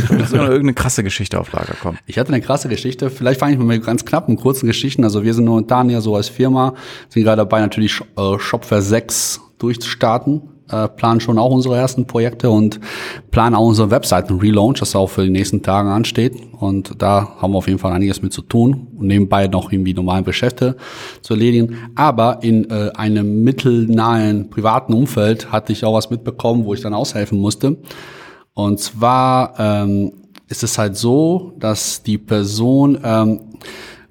Soll 0.08 0.38
noch 0.38 0.48
irgendeine 0.48 0.74
krasse 0.74 1.02
Geschichte 1.02 1.40
auf 1.40 1.50
Lager 1.52 1.74
kommen? 1.80 1.98
Ich 2.06 2.18
hatte 2.18 2.32
eine 2.32 2.42
krasse 2.42 2.68
Geschichte. 2.68 3.08
Vielleicht 3.08 3.40
fange 3.40 3.52
ich 3.52 3.58
mal 3.58 3.64
mit 3.64 3.84
ganz 3.84 4.04
knappen, 4.04 4.36
kurzen 4.36 4.66
Geschichten. 4.66 5.02
Also 5.02 5.24
wir 5.24 5.32
sind 5.32 5.46
momentan 5.46 5.88
ja 5.88 6.00
so 6.00 6.14
als 6.14 6.28
Firma, 6.28 6.74
sind 7.08 7.24
gerade 7.24 7.38
dabei, 7.38 7.60
natürlich 7.60 8.00
äh, 8.18 8.38
Shopware 8.38 8.82
6 8.82 9.40
durchzustarten. 9.58 10.42
Äh, 10.70 10.88
planen 10.88 11.20
schon 11.20 11.38
auch 11.38 11.50
unsere 11.50 11.76
ersten 11.76 12.06
Projekte 12.06 12.50
und 12.50 12.80
planen 13.30 13.56
auch 13.56 13.66
unsere 13.66 13.90
Webseiten-Relaunch, 13.90 14.78
das 14.78 14.94
auch 14.94 15.08
für 15.08 15.24
die 15.24 15.30
nächsten 15.30 15.62
Tage 15.62 15.90
ansteht. 15.90 16.34
Und 16.58 17.02
da 17.02 17.36
haben 17.40 17.52
wir 17.52 17.58
auf 17.58 17.66
jeden 17.66 17.78
Fall 17.78 17.92
einiges 17.92 18.22
mit 18.22 18.32
zu 18.32 18.42
tun 18.42 18.88
und 18.96 19.06
nebenbei 19.06 19.48
noch 19.48 19.72
irgendwie 19.72 19.94
normale 19.94 20.22
Geschäfte 20.22 20.76
zu 21.22 21.34
erledigen. 21.34 21.76
Aber 21.96 22.42
in 22.42 22.70
äh, 22.70 22.90
einem 22.94 23.42
mittelnahen 23.42 24.50
privaten 24.50 24.92
Umfeld 24.94 25.50
hatte 25.50 25.72
ich 25.72 25.84
auch 25.84 25.94
was 25.94 26.10
mitbekommen, 26.10 26.64
wo 26.64 26.74
ich 26.74 26.80
dann 26.80 26.94
aushelfen 26.94 27.38
musste. 27.38 27.78
Und 28.54 28.78
zwar 28.78 29.54
ähm, 29.58 30.12
ist 30.48 30.62
es 30.62 30.78
halt 30.78 30.96
so, 30.96 31.52
dass 31.58 32.02
die 32.02 32.18
Person 32.18 32.98
ähm, 33.02 33.40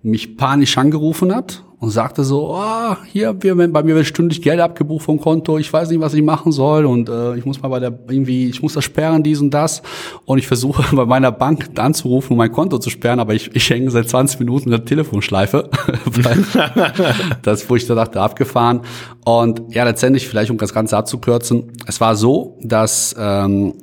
mich 0.02 0.38
panisch 0.38 0.78
angerufen 0.78 1.34
hat 1.34 1.64
und 1.80 1.92
sagte 1.92 2.26
so, 2.26 2.54
oh, 2.54 2.96
hier, 3.06 3.34
bei 3.34 3.84
mir 3.84 3.96
wird 3.96 4.06
stündlich 4.06 4.42
Geld 4.42 4.60
abgebucht 4.60 5.06
vom 5.06 5.20
Konto, 5.20 5.58
ich 5.58 5.72
weiß 5.72 5.90
nicht, 5.90 6.02
was 6.02 6.14
ich 6.14 6.22
machen 6.22 6.52
soll 6.52 6.86
und 6.86 7.08
äh, 7.08 7.36
ich 7.36 7.46
muss 7.46 7.62
mal 7.62 7.70
bei 7.70 7.80
der 7.80 7.98
irgendwie, 8.10 8.50
ich 8.50 8.62
muss 8.62 8.74
das 8.74 8.84
sperren, 8.84 9.24
dies 9.24 9.40
und 9.40 9.52
das. 9.52 9.82
Und 10.26 10.40
ich 10.40 10.48
versuche 10.48 10.84
bei 10.96 11.06
meiner 11.06 11.32
Bank 11.32 11.70
anzurufen, 11.80 12.34
um 12.34 12.38
mein 12.38 12.52
Konto 12.52 12.80
zu 12.80 12.90
sperren, 12.90 13.20
aber 13.20 13.34
ich, 13.34 13.56
ich 13.56 13.70
hänge 13.70 13.90
seit 13.92 14.10
20 14.10 14.40
Minuten 14.40 14.66
in 14.66 14.72
der 14.72 14.86
Telefonschleife. 14.86 15.70
Das, 17.42 17.70
wo 17.70 17.76
ich 17.76 17.86
da 17.88 17.96
dachte, 17.96 18.22
abgefahren. 18.22 18.82
Und 19.26 19.62
ja, 19.74 19.84
letztendlich, 19.84 20.28
vielleicht 20.28 20.52
um 20.52 20.58
das 20.58 20.74
Ganze 20.74 20.98
abzukürzen, 20.98 21.72
es 21.86 22.02
war 22.02 22.16
so, 22.16 22.58
dass 22.62 23.16
ähm, 23.18 23.76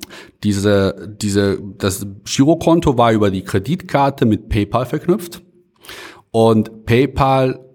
diese, 0.43 1.15
diese, 1.21 1.59
das 1.79 2.07
Girokonto 2.25 2.99
war 2.99 3.13
über 3.13 3.31
die 3.31 3.43
Kreditkarte 3.43 4.27
mit 4.27 4.49
PayPal 4.49 4.87
verknüpft. 4.87 5.43
Und 6.31 6.85
PayPal, 6.85 7.66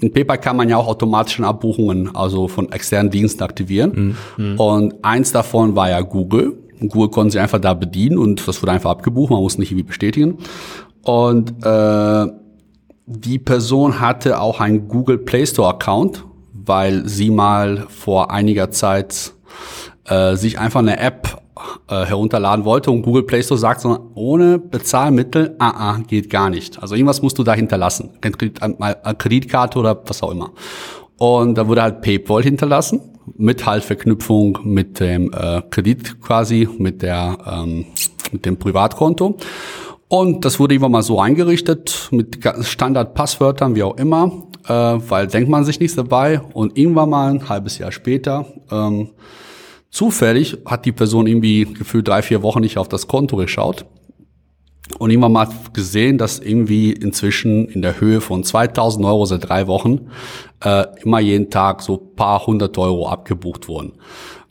in 0.00 0.12
PayPal 0.12 0.38
kann 0.38 0.56
man 0.56 0.68
ja 0.68 0.76
auch 0.76 0.86
automatische 0.86 1.44
Abbuchungen, 1.44 2.14
also 2.14 2.48
von 2.48 2.70
externen 2.70 3.10
Diensten 3.10 3.42
aktivieren. 3.42 4.16
Und 4.58 4.94
eins 5.04 5.32
davon 5.32 5.74
war 5.74 5.90
ja 5.90 6.00
Google. 6.00 6.56
Google 6.80 7.08
konnten 7.08 7.32
sie 7.32 7.40
einfach 7.40 7.60
da 7.60 7.74
bedienen 7.74 8.18
und 8.18 8.46
das 8.46 8.62
wurde 8.62 8.72
einfach 8.72 8.90
abgebucht, 8.90 9.30
man 9.30 9.42
muss 9.42 9.58
nicht 9.58 9.72
irgendwie 9.72 9.88
bestätigen. 9.88 10.38
Und 11.02 11.64
äh, 11.64 12.26
die 13.06 13.38
Person 13.38 14.00
hatte 14.00 14.40
auch 14.40 14.60
einen 14.60 14.86
Google 14.86 15.18
Play 15.18 15.46
Store 15.46 15.70
Account, 15.70 16.24
weil 16.52 17.08
sie 17.08 17.30
mal 17.30 17.86
vor 17.88 18.30
einiger 18.30 18.70
Zeit 18.70 19.32
äh, 20.08 20.36
sich 20.36 20.58
einfach 20.58 20.80
eine 20.80 20.98
App 20.98 21.40
äh, 21.88 22.04
herunterladen 22.04 22.64
wollte 22.64 22.90
und 22.90 23.02
Google 23.02 23.24
Play 23.24 23.42
Store 23.42 23.58
sagt 23.58 23.80
so, 23.80 24.10
ohne 24.14 24.58
Bezahlmittel, 24.58 25.56
ah, 25.58 25.70
ah, 25.70 25.98
geht 26.06 26.30
gar 26.30 26.50
nicht. 26.50 26.80
Also 26.80 26.94
irgendwas 26.94 27.22
musst 27.22 27.38
du 27.38 27.44
da 27.44 27.54
hinterlassen. 27.54 28.10
Kredit, 28.20 28.60
Kreditkarte 29.18 29.78
oder 29.78 30.00
was 30.06 30.22
auch 30.22 30.30
immer. 30.30 30.50
Und 31.16 31.56
da 31.56 31.66
wurde 31.66 31.82
halt 31.82 32.00
PayPal 32.00 32.42
hinterlassen, 32.42 33.00
mit 33.36 33.66
halt 33.66 33.82
Verknüpfung 33.82 34.58
mit 34.62 35.00
dem 35.00 35.32
äh, 35.32 35.62
Kredit 35.68 36.20
quasi, 36.20 36.68
mit 36.78 37.02
der 37.02 37.38
ähm, 37.44 37.86
mit 38.32 38.46
dem 38.46 38.58
Privatkonto. 38.58 39.36
Und 40.08 40.44
das 40.44 40.58
wurde 40.58 40.74
irgendwann 40.74 40.92
mal 40.92 41.02
so 41.02 41.20
eingerichtet, 41.20 42.08
mit 42.10 42.38
Standard-Passwörtern, 42.60 43.74
wie 43.74 43.82
auch 43.82 43.96
immer, 43.98 44.44
äh, 44.66 44.72
weil 44.72 45.26
denkt 45.26 45.50
man 45.50 45.64
sich 45.64 45.80
nichts 45.80 45.96
dabei. 45.96 46.40
Und 46.54 46.78
irgendwann 46.78 47.10
mal 47.10 47.30
ein 47.30 47.48
halbes 47.48 47.78
Jahr 47.78 47.92
später, 47.92 48.46
ähm, 48.70 49.10
zufällig 49.90 50.58
hat 50.66 50.84
die 50.84 50.92
Person 50.92 51.26
irgendwie 51.26 51.64
gefühlt 51.64 52.08
drei, 52.08 52.22
vier 52.22 52.42
Wochen 52.42 52.60
nicht 52.60 52.78
auf 52.78 52.88
das 52.88 53.08
Konto 53.08 53.36
geschaut. 53.36 53.86
und 54.98 55.10
irgendwann 55.10 55.32
mal 55.32 55.48
gesehen, 55.74 56.16
dass 56.16 56.38
irgendwie 56.38 56.92
inzwischen 56.92 57.68
in 57.68 57.82
der 57.82 58.00
Höhe 58.00 58.20
von 58.20 58.42
2000 58.42 59.04
Euro 59.04 59.26
seit 59.26 59.48
drei 59.48 59.66
Wochen 59.66 60.10
äh, 60.64 60.84
immer 61.02 61.20
jeden 61.20 61.50
Tag 61.50 61.82
so 61.82 61.96
paar 61.96 62.46
hundert 62.46 62.78
Euro 62.78 63.08
abgebucht 63.08 63.68
wurden. 63.68 63.92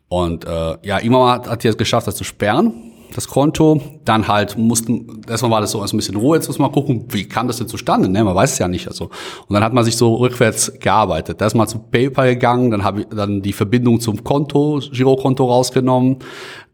Und 0.09 0.45
äh, 0.45 0.77
ja, 0.83 0.99
irgendwann 0.99 1.21
mal 1.21 1.41
hat 1.49 1.63
die 1.63 1.67
es 1.67 1.77
geschafft, 1.77 2.07
das 2.07 2.15
zu 2.15 2.23
sperren 2.23 2.93
das 3.13 3.27
Konto. 3.27 3.81
Dann 4.05 4.27
halt 4.27 4.57
mussten, 4.57 5.21
erstmal 5.27 5.51
war 5.51 5.61
das 5.61 5.71
so 5.71 5.81
ein 5.81 5.97
bisschen 5.97 6.15
Ruhe, 6.15 6.37
jetzt 6.37 6.47
muss 6.47 6.59
man 6.59 6.71
gucken, 6.71 7.05
wie 7.09 7.27
kam 7.27 7.47
das 7.47 7.57
denn 7.57 7.67
zustande, 7.67 8.09
ne? 8.09 8.23
Man 8.23 8.35
weiß 8.35 8.53
es 8.53 8.59
ja 8.59 8.67
nicht. 8.67 8.87
Also. 8.87 9.05
Und 9.05 9.53
dann 9.53 9.63
hat 9.63 9.73
man 9.73 9.83
sich 9.83 9.97
so 9.97 10.15
rückwärts 10.15 10.71
gearbeitet. 10.79 11.41
Da 11.41 11.45
ist 11.45 11.55
mal 11.55 11.67
zu 11.67 11.79
PayPal 11.79 12.33
gegangen, 12.35 12.71
dann 12.71 12.83
habe 12.83 13.01
ich 13.01 13.07
dann 13.07 13.41
die 13.41 13.53
Verbindung 13.53 13.99
zum 13.99 14.23
Konto, 14.23 14.81
Girokonto 14.91 15.45
rausgenommen, 15.45 16.17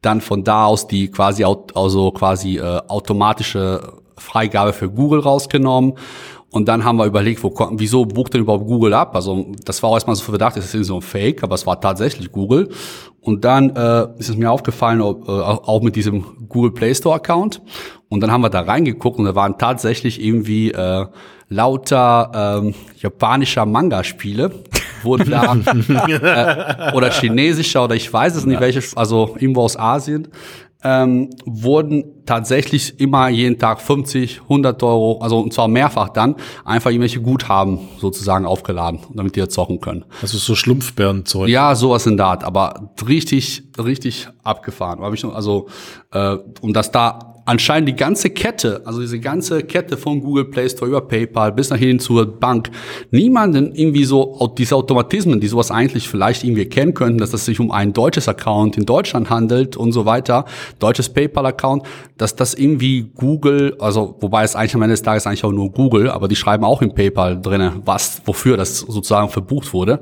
dann 0.01 0.21
von 0.21 0.43
da 0.43 0.65
aus 0.65 0.87
die 0.87 1.09
quasi 1.09 1.43
also 1.43 2.11
quasi 2.11 2.57
äh, 2.57 2.81
automatische 2.87 3.93
Freigabe 4.17 4.73
für 4.73 4.89
Google 4.89 5.21
rausgenommen 5.21 5.93
und 6.53 6.67
dann 6.67 6.83
haben 6.83 6.97
wir 6.97 7.05
überlegt, 7.05 7.43
wo, 7.43 7.51
wieso 7.71 8.05
bucht 8.05 8.35
denn 8.35 8.41
überhaupt 8.41 8.67
Google 8.67 8.93
ab? 8.93 9.15
Also 9.15 9.47
das 9.65 9.81
war 9.81 9.89
auch 9.89 9.95
erstmal 9.95 10.15
so 10.15 10.23
verdacht, 10.23 10.55
das 10.55 10.71
ist 10.71 10.85
so 10.85 10.97
ein 10.97 11.01
Fake, 11.01 11.41
aber 11.41 11.55
es 11.55 11.65
war 11.65 11.81
tatsächlich 11.81 12.31
Google. 12.31 12.69
Und 13.21 13.43
dann 13.43 13.75
äh, 13.75 14.07
ist 14.19 14.29
es 14.29 14.37
mir 14.37 14.51
aufgefallen, 14.51 15.01
ob, 15.01 15.27
äh, 15.27 15.31
auch 15.31 15.81
mit 15.81 15.95
diesem 15.95 16.47
Google 16.47 16.69
Play 16.69 16.93
Store 16.93 17.15
Account. 17.15 17.59
Und 18.07 18.21
dann 18.21 18.31
haben 18.31 18.41
wir 18.41 18.51
da 18.51 18.61
reingeguckt 18.61 19.17
und 19.17 19.25
da 19.25 19.33
waren 19.33 19.57
tatsächlich 19.57 20.23
irgendwie 20.23 20.69
äh, 20.71 21.07
lauter 21.49 22.61
äh, 22.63 22.73
japanischer 23.01 23.65
Manga-Spiele 23.65 24.51
wurden 25.01 25.31
da 25.31 25.55
äh, 26.91 26.95
oder 26.95 27.09
chinesischer 27.09 27.83
oder 27.83 27.95
ich 27.95 28.13
weiß 28.13 28.35
es 28.35 28.45
nicht 28.45 28.61
welche, 28.61 28.81
also 28.95 29.35
irgendwo 29.39 29.61
aus 29.61 29.77
Asien 29.77 30.29
ähm, 30.83 31.29
wurden 31.45 32.25
tatsächlich 32.25 32.99
immer 32.99 33.29
jeden 33.29 33.59
Tag 33.59 33.81
50, 33.81 34.41
100 34.43 34.81
Euro, 34.83 35.19
also 35.21 35.39
und 35.39 35.53
zwar 35.53 35.67
mehrfach 35.67 36.09
dann, 36.09 36.35
einfach 36.65 36.89
irgendwelche 36.91 37.21
Guthaben 37.21 37.79
sozusagen 37.99 38.45
aufgeladen, 38.45 38.99
damit 39.13 39.35
die 39.35 39.39
da 39.39 39.49
zocken 39.49 39.79
können. 39.79 40.05
Also 40.21 40.37
so 40.37 40.55
Schlumpfbärenzeug. 40.55 41.49
Ja, 41.49 41.75
sowas 41.75 42.05
in 42.05 42.17
der 42.17 42.27
Art, 42.27 42.43
aber 42.43 42.91
richtig, 43.07 43.63
richtig 43.77 44.27
abgefahren. 44.43 44.99
Also, 45.33 45.67
äh, 46.11 46.37
und 46.61 46.73
dass 46.73 46.91
da 46.91 47.32
anscheinend 47.45 47.89
die 47.89 47.95
ganze 47.95 48.29
Kette, 48.29 48.81
also 48.85 49.01
diese 49.01 49.19
ganze 49.19 49.63
Kette 49.63 49.97
von 49.97 50.21
Google 50.21 50.45
Play 50.45 50.69
Store 50.69 50.89
über 50.89 51.01
PayPal 51.01 51.51
bis 51.51 51.69
nach 51.69 51.77
hin 51.77 51.99
zur 51.99 52.39
Bank, 52.39 52.69
niemanden 53.11 53.73
irgendwie 53.75 54.05
so, 54.05 54.53
diese 54.57 54.75
Automatismen, 54.75 55.39
die 55.39 55.47
sowas 55.47 55.71
eigentlich 55.71 56.07
vielleicht 56.07 56.43
irgendwie 56.43 56.65
kennen 56.65 56.93
könnten, 56.93 57.17
dass 57.17 57.33
es 57.33 57.45
sich 57.45 57.59
um 57.59 57.71
ein 57.71 57.93
deutsches 57.93 58.27
Account 58.27 58.77
in 58.77 58.85
Deutschland 58.85 59.29
handelt 59.29 59.75
und 59.75 59.91
so 59.91 60.05
weiter, 60.05 60.45
deutsches 60.79 61.09
PayPal-Account, 61.09 61.83
dass 62.17 62.35
das 62.35 62.53
irgendwie 62.53 63.11
Google, 63.15 63.75
also 63.79 64.15
wobei 64.19 64.43
es 64.43 64.55
eigentlich 64.55 64.75
am 64.75 64.81
Ende 64.81 64.93
des 64.93 65.01
Tages 65.01 65.27
eigentlich 65.27 65.43
auch 65.43 65.51
nur 65.51 65.71
Google, 65.71 66.09
aber 66.09 66.27
die 66.27 66.35
schreiben 66.35 66.63
auch 66.63 66.81
im 66.81 66.93
PayPal 66.93 67.41
drinne, 67.41 67.73
was, 67.85 68.21
wofür 68.25 68.57
das 68.57 68.79
sozusagen 68.79 69.29
verbucht 69.29 69.73
wurde 69.73 70.01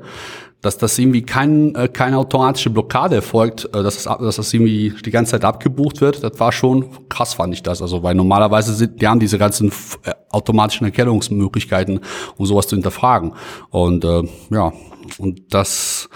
dass 0.62 0.78
das 0.78 0.98
irgendwie 0.98 1.22
kein, 1.22 1.74
äh, 1.74 1.88
keine 1.88 2.16
automatische 2.16 2.70
Blockade 2.70 3.16
erfolgt, 3.16 3.66
äh, 3.66 3.82
dass, 3.82 4.04
das, 4.04 4.18
dass 4.18 4.36
das 4.36 4.54
irgendwie 4.54 4.94
die 5.04 5.10
ganze 5.10 5.32
Zeit 5.32 5.44
abgebucht 5.44 6.00
wird, 6.00 6.22
das 6.22 6.38
war 6.40 6.52
schon 6.52 7.08
krass, 7.08 7.34
fand 7.34 7.52
ich 7.52 7.62
das. 7.62 7.82
Also 7.82 8.02
weil 8.02 8.14
normalerweise 8.14 8.72
sind, 8.72 9.02
die 9.02 9.08
haben 9.08 9.20
diese 9.20 9.38
ganzen 9.38 9.70
äh, 10.04 10.12
automatischen 10.30 10.86
Erkennungsmöglichkeiten, 10.86 12.00
um 12.36 12.46
sowas 12.46 12.68
zu 12.68 12.76
hinterfragen. 12.76 13.34
Und 13.70 14.04
äh, 14.04 14.22
ja, 14.50 14.72
und 15.18 15.52
das 15.52 16.08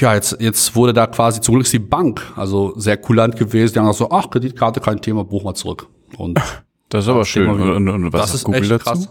ja, 0.00 0.14
jetzt, 0.14 0.36
jetzt 0.40 0.74
wurde 0.74 0.92
da 0.92 1.06
quasi 1.06 1.40
zum 1.40 1.54
Glück 1.54 1.68
die 1.70 1.78
Bank, 1.78 2.22
also 2.36 2.72
sehr 2.76 2.96
kulant 2.96 3.36
gewesen. 3.36 3.74
Die 3.74 3.78
haben 3.78 3.86
auch 3.86 3.94
so, 3.94 4.10
ach, 4.10 4.28
Kreditkarte, 4.28 4.80
kein 4.80 5.00
Thema, 5.00 5.24
buch 5.24 5.44
mal 5.44 5.54
zurück. 5.54 5.86
Und 6.16 6.40
das 6.88 7.04
ist 7.04 7.08
aber 7.08 7.24
schön. 7.24 7.48
Und, 7.48 7.88
und, 7.88 8.12
was 8.12 8.22
das 8.22 8.34
ist 8.34 8.44
Google 8.44 8.62
echt 8.62 8.72
dazu? 8.72 8.84
krass. 8.84 9.08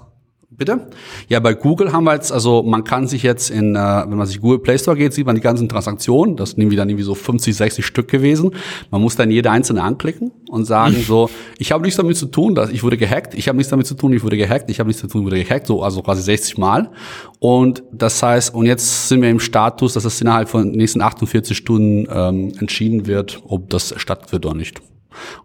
Bitte? 0.60 0.88
Ja, 1.30 1.39
bei 1.39 1.53
Google 1.53 1.93
haben 1.93 2.03
wir 2.03 2.14
jetzt, 2.14 2.34
also 2.34 2.64
man 2.64 2.84
kann 2.84 3.07
sich 3.07 3.24
jetzt 3.24 3.49
in, 3.49 3.78
äh, 3.78 3.80
wenn 3.80 4.18
man 4.18 4.28
sich 4.28 4.41
Google 4.41 4.60
Play 4.60 4.78
Store 4.78 4.97
geht, 4.97 5.14
sieht 5.14 5.26
man 5.26 5.36
die 5.36 5.41
ganzen 5.41 5.70
Transaktionen. 5.70 6.36
Das 6.36 6.51
sind 6.51 6.60
dann 6.76 6.89
irgendwie 6.89 7.05
so 7.05 7.16
50, 7.16 7.55
60 7.55 7.86
Stück 7.86 8.10
gewesen. 8.10 8.51
Man 8.91 9.01
muss 9.01 9.16
dann 9.16 9.32
jede 9.32 9.49
einzelne 9.51 9.82
anklicken 9.82 10.32
und 10.49 10.66
sagen 10.66 10.97
so, 11.07 11.30
ich 11.57 11.72
habe 11.72 11.84
nichts 11.84 11.95
damit 11.95 12.18
zu 12.18 12.26
tun, 12.26 12.55
dass 12.55 12.72
ich 12.72 12.84
wurde 12.84 12.97
gehackt, 12.97 13.36
ich 13.36 13.47
habe 13.47 13.55
nichts 13.55 13.72
damit 13.72 13.88
zu 13.88 13.93
tun, 13.95 14.12
ich 14.12 14.22
wurde 14.22 14.36
gehackt, 14.36 14.70
ich 14.70 14.82
habe 14.82 14.88
nichts 14.88 15.01
zu 15.01 15.07
tun, 15.07 15.22
ich 15.22 15.28
wurde 15.28 15.41
gehackt, 15.41 15.66
so 15.66 15.82
also 15.82 16.01
quasi 16.01 16.24
60 16.24 16.57
Mal. 16.57 16.91
Und 17.39 17.82
das 17.93 18.22
heißt, 18.22 18.53
und 18.53 18.66
jetzt 18.66 19.07
sind 19.07 19.22
wir 19.22 19.30
im 19.30 19.39
Status, 19.39 19.93
dass 19.93 20.03
es 20.03 20.20
innerhalb 20.20 20.49
von 20.49 20.72
nächsten 20.72 21.01
48 21.01 21.55
Stunden 21.55 22.05
ähm, 22.12 22.51
entschieden 22.60 23.07
wird, 23.07 23.41
ob 23.47 23.70
das 23.70 23.93
stattfindet 23.95 24.45
oder 24.45 24.55
nicht. 24.55 24.82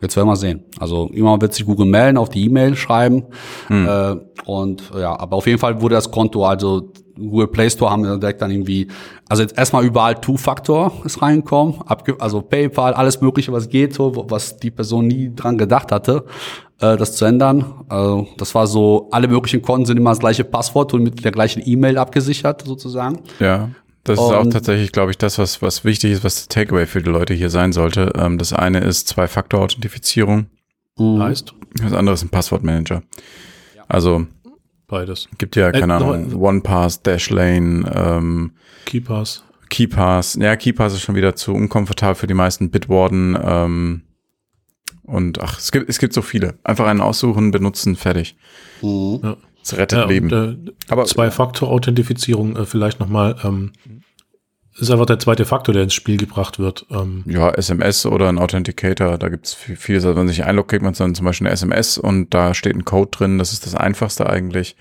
Jetzt 0.00 0.16
werden 0.16 0.28
wir 0.28 0.36
sehen. 0.36 0.64
Also 0.78 1.08
immer 1.12 1.40
wird 1.40 1.54
sich 1.54 1.64
Google 1.64 1.86
melden, 1.86 2.18
auf 2.18 2.28
die 2.28 2.44
E-Mail 2.44 2.76
schreiben. 2.76 3.24
Hm. 3.68 3.86
Äh, 3.86 4.16
und 4.46 4.90
ja, 4.96 5.18
aber 5.18 5.36
auf 5.36 5.46
jeden 5.46 5.58
Fall 5.58 5.80
wurde 5.80 5.94
das 5.94 6.10
Konto, 6.10 6.44
also 6.44 6.92
Google 7.16 7.46
Play 7.48 7.70
Store 7.70 7.90
haben 7.90 8.02
wir 8.02 8.16
direkt 8.18 8.42
dann 8.42 8.50
irgendwie, 8.50 8.88
also 9.28 9.42
jetzt 9.42 9.56
erstmal 9.56 9.84
überall 9.84 10.20
Two-Factor 10.20 10.92
ist 11.04 11.22
reingekommen, 11.22 11.76
also 12.18 12.40
PayPal, 12.40 12.92
alles 12.94 13.20
mögliche, 13.20 13.52
was 13.52 13.68
geht, 13.68 13.94
so, 13.94 14.24
was 14.28 14.56
die 14.56 14.70
Person 14.70 15.06
nie 15.06 15.32
dran 15.34 15.56
gedacht 15.56 15.92
hatte, 15.92 16.24
äh, 16.80 16.96
das 16.96 17.14
zu 17.14 17.24
ändern. 17.24 17.84
Also 17.88 18.26
das 18.36 18.54
war 18.54 18.66
so, 18.66 19.08
alle 19.12 19.28
möglichen 19.28 19.62
Konten 19.62 19.86
sind 19.86 19.96
immer 19.96 20.10
das 20.10 20.18
gleiche 20.18 20.44
Passwort 20.44 20.92
und 20.94 21.04
mit 21.04 21.24
der 21.24 21.32
gleichen 21.32 21.62
E-Mail 21.64 21.98
abgesichert 21.98 22.62
sozusagen. 22.66 23.20
Ja. 23.38 23.70
Das 24.04 24.18
ist 24.18 24.24
auch 24.24 24.46
tatsächlich, 24.50 24.92
glaube 24.92 25.10
ich, 25.10 25.18
das, 25.18 25.38
was, 25.38 25.62
was 25.62 25.84
wichtig 25.84 26.12
ist, 26.12 26.24
was 26.24 26.46
der 26.46 26.54
Takeaway 26.54 26.86
für 26.86 27.02
die 27.02 27.10
Leute 27.10 27.32
hier 27.32 27.48
sein 27.48 27.72
sollte. 27.72 28.12
Ähm, 28.16 28.36
das 28.36 28.52
eine 28.52 28.80
ist 28.80 29.08
Zwei-Faktor-Authentifizierung. 29.08 30.46
Mhm. 30.98 31.22
Heißt? 31.22 31.54
Das 31.82 31.94
andere 31.94 32.14
ist 32.14 32.22
ein 32.22 32.28
Passwortmanager. 32.28 33.02
Ja. 33.74 33.84
Also 33.88 34.26
beides. 34.86 35.28
Gibt 35.38 35.56
ja, 35.56 35.72
keine 35.72 35.94
äh, 35.94 35.96
Ahnung, 35.96 36.34
OnePass, 36.34 37.02
Dashlane, 37.02 37.90
ähm, 37.94 38.52
KeyPass. 38.84 39.42
KeyPass. 39.70 40.34
Ja, 40.34 40.54
KeyPass 40.54 40.92
ist 40.92 41.00
schon 41.00 41.14
wieder 41.14 41.34
zu 41.34 41.54
unkomfortabel 41.54 42.14
für 42.14 42.26
die 42.26 42.34
meisten 42.34 42.70
Bitwarden. 42.70 43.38
Ähm, 43.42 44.02
und 45.02 45.40
ach, 45.40 45.58
es 45.58 45.72
gibt, 45.72 45.88
es 45.88 45.98
gibt 45.98 46.12
so 46.12 46.22
viele. 46.22 46.58
Einfach 46.62 46.86
einen 46.86 47.00
aussuchen, 47.00 47.50
benutzen, 47.50 47.96
fertig. 47.96 48.36
Mhm. 48.82 49.20
Ja. 49.22 49.36
Es 49.64 49.76
rettet 49.76 49.98
ja, 49.98 50.04
Leben. 50.06 50.32
Und, 50.32 50.68
äh, 50.68 50.72
Aber 50.88 51.06
Zwei-Faktor-Authentifizierung 51.06 52.56
äh, 52.56 52.66
vielleicht 52.66 53.00
nochmal. 53.00 53.36
Ähm, 53.42 53.72
ist 54.76 54.90
einfach 54.90 55.06
der 55.06 55.20
zweite 55.20 55.44
Faktor, 55.44 55.72
der 55.72 55.84
ins 55.84 55.94
Spiel 55.94 56.16
gebracht 56.16 56.58
wird. 56.58 56.84
Ähm. 56.90 57.22
Ja, 57.26 57.50
SMS 57.50 58.06
oder 58.06 58.28
ein 58.28 58.38
Authenticator, 58.38 59.18
da 59.18 59.28
gibt 59.28 59.46
es 59.46 59.54
vieles. 59.54 60.04
Also 60.04 60.16
wenn 60.16 60.26
man 60.26 60.28
sich 60.28 60.44
einloggt, 60.44 60.70
kriegt 60.70 60.82
man 60.82 60.94
dann 60.94 61.14
zum 61.14 61.24
Beispiel 61.24 61.46
eine 61.46 61.54
SMS 61.54 61.96
und 61.96 62.34
da 62.34 62.54
steht 62.54 62.74
ein 62.74 62.84
Code 62.84 63.10
drin, 63.12 63.38
das 63.38 63.52
ist 63.52 63.66
das 63.66 63.76
Einfachste 63.76 64.28
eigentlich. 64.28 64.74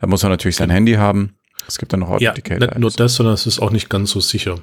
Da 0.00 0.06
muss 0.06 0.22
man 0.22 0.30
natürlich 0.30 0.56
sein 0.56 0.70
Handy 0.70 0.92
haben. 0.92 1.34
Es 1.66 1.78
gibt 1.78 1.92
dann 1.92 2.00
noch 2.00 2.10
Authenticator. 2.10 2.60
Ja, 2.60 2.66
nicht 2.66 2.78
nur 2.78 2.90
das, 2.90 3.14
sondern 3.14 3.34
es 3.34 3.46
ist 3.46 3.60
auch 3.60 3.70
nicht 3.70 3.90
ganz 3.90 4.12
so 4.12 4.20
sicher. 4.20 4.56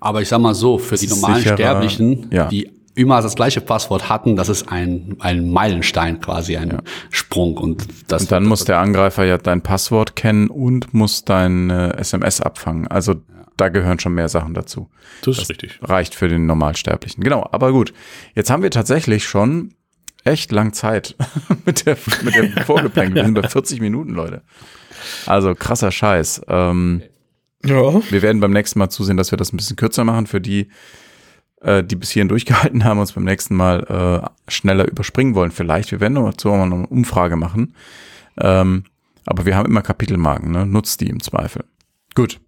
Aber 0.00 0.20
ich 0.20 0.28
sag 0.28 0.40
mal 0.40 0.54
so, 0.54 0.78
für 0.78 0.96
die 0.96 1.06
normalen 1.06 1.36
sicherer, 1.36 1.56
Sterblichen, 1.56 2.26
ja. 2.32 2.48
die 2.48 2.72
immer 2.94 3.22
das 3.22 3.34
gleiche 3.34 3.60
Passwort 3.60 4.08
hatten, 4.08 4.36
das 4.36 4.48
ist 4.48 4.68
ein, 4.68 5.16
ein 5.20 5.50
Meilenstein 5.50 6.20
quasi, 6.20 6.56
ein 6.56 6.70
ja. 6.70 6.78
Sprung. 7.10 7.56
Und, 7.56 7.86
das, 8.08 8.22
und 8.22 8.32
dann 8.32 8.44
muss 8.44 8.64
der 8.64 8.78
Angreifer 8.78 9.24
ja 9.24 9.38
dein 9.38 9.62
Passwort 9.62 10.16
kennen 10.16 10.48
und 10.48 10.92
muss 10.92 11.24
dein 11.24 11.70
äh, 11.70 11.96
SMS 11.96 12.40
abfangen. 12.40 12.86
Also 12.88 13.12
ja. 13.12 13.18
da 13.56 13.68
gehören 13.68 13.98
schon 13.98 14.14
mehr 14.14 14.28
Sachen 14.28 14.54
dazu. 14.54 14.88
Das 15.22 15.34
ist 15.34 15.42
das 15.42 15.50
richtig. 15.50 15.78
Reicht 15.82 16.14
für 16.14 16.28
den 16.28 16.46
Normalsterblichen. 16.46 17.24
Genau, 17.24 17.48
aber 17.50 17.72
gut. 17.72 17.94
Jetzt 18.34 18.50
haben 18.50 18.62
wir 18.62 18.70
tatsächlich 18.70 19.24
schon 19.24 19.74
echt 20.24 20.52
lang 20.52 20.72
Zeit 20.72 21.16
mit 21.64 21.86
der, 21.86 21.96
mit 22.22 22.34
dem 22.34 22.52
Vorgeplänkel. 22.66 23.14
Wir 23.14 23.24
sind 23.24 23.34
bei 23.34 23.48
40 23.48 23.80
Minuten, 23.80 24.12
Leute. 24.12 24.42
Also 25.26 25.54
krasser 25.54 25.90
Scheiß. 25.90 26.42
Ähm, 26.48 27.02
ja. 27.64 28.02
Wir 28.10 28.22
werden 28.22 28.40
beim 28.40 28.52
nächsten 28.52 28.78
Mal 28.78 28.90
zusehen, 28.90 29.16
dass 29.16 29.30
wir 29.30 29.38
das 29.38 29.52
ein 29.52 29.56
bisschen 29.56 29.76
kürzer 29.76 30.04
machen 30.04 30.26
für 30.26 30.40
die, 30.40 30.68
äh, 31.62 31.82
die 31.82 31.96
bis 31.96 32.10
hierhin 32.10 32.28
durchgehalten 32.28 32.84
haben, 32.84 32.98
uns 32.98 33.12
beim 33.12 33.24
nächsten 33.24 33.54
Mal 33.54 34.24
äh, 34.28 34.50
schneller 34.50 34.88
überspringen 34.88 35.34
wollen. 35.34 35.50
Vielleicht, 35.50 35.90
wir 35.92 36.00
werden 36.00 36.14
dazu 36.14 36.50
auch 36.50 36.56
mal 36.56 36.66
noch 36.66 36.76
eine 36.76 36.86
Umfrage 36.86 37.36
machen. 37.36 37.74
Ähm, 38.40 38.84
aber 39.26 39.46
wir 39.46 39.56
haben 39.56 39.66
immer 39.66 39.82
Kapitelmarken, 39.82 40.50
ne? 40.50 40.66
nutzt 40.66 41.00
die 41.00 41.08
im 41.08 41.22
Zweifel. 41.22 41.64
Gut. 42.14 42.40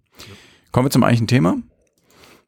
Kommen 0.71 0.87
wir 0.87 0.91
zum 0.91 1.03
eigentlichen 1.03 1.27
Thema. 1.27 1.57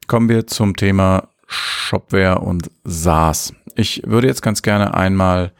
Kommen 0.06 0.28
wir 0.28 0.46
zum 0.46 0.76
Thema 0.76 1.28
Shopware 1.46 2.40
und 2.40 2.70
SaaS. 2.84 3.54
Ich 3.74 4.02
würde 4.04 4.26
jetzt 4.26 4.42
ganz 4.42 4.62
gerne 4.62 4.94
einmal 4.94 5.52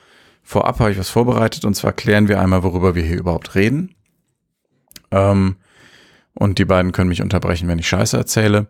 vorab 0.42 0.80
habe 0.80 0.90
ich 0.90 0.98
was 0.98 1.10
vorbereitet 1.10 1.66
und 1.66 1.74
zwar 1.74 1.92
klären 1.92 2.28
wir 2.28 2.40
einmal, 2.40 2.62
worüber 2.62 2.94
wir 2.94 3.02
hier 3.02 3.18
überhaupt 3.18 3.54
reden. 3.54 3.94
Ähm, 5.10 5.56
und 6.34 6.58
die 6.58 6.64
beiden 6.64 6.92
können 6.92 7.08
mich 7.10 7.20
unterbrechen, 7.20 7.68
wenn 7.68 7.78
ich 7.78 7.88
Scheiße 7.88 8.16
erzähle. 8.16 8.68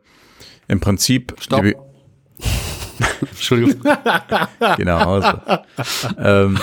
Im 0.67 0.81
Prinzip. 0.81 1.37
Stopp. 1.39 1.65
Entschuldigung. 3.39 3.83
genau. 4.77 5.21
So. 5.21 5.41
Ähm, 6.19 6.59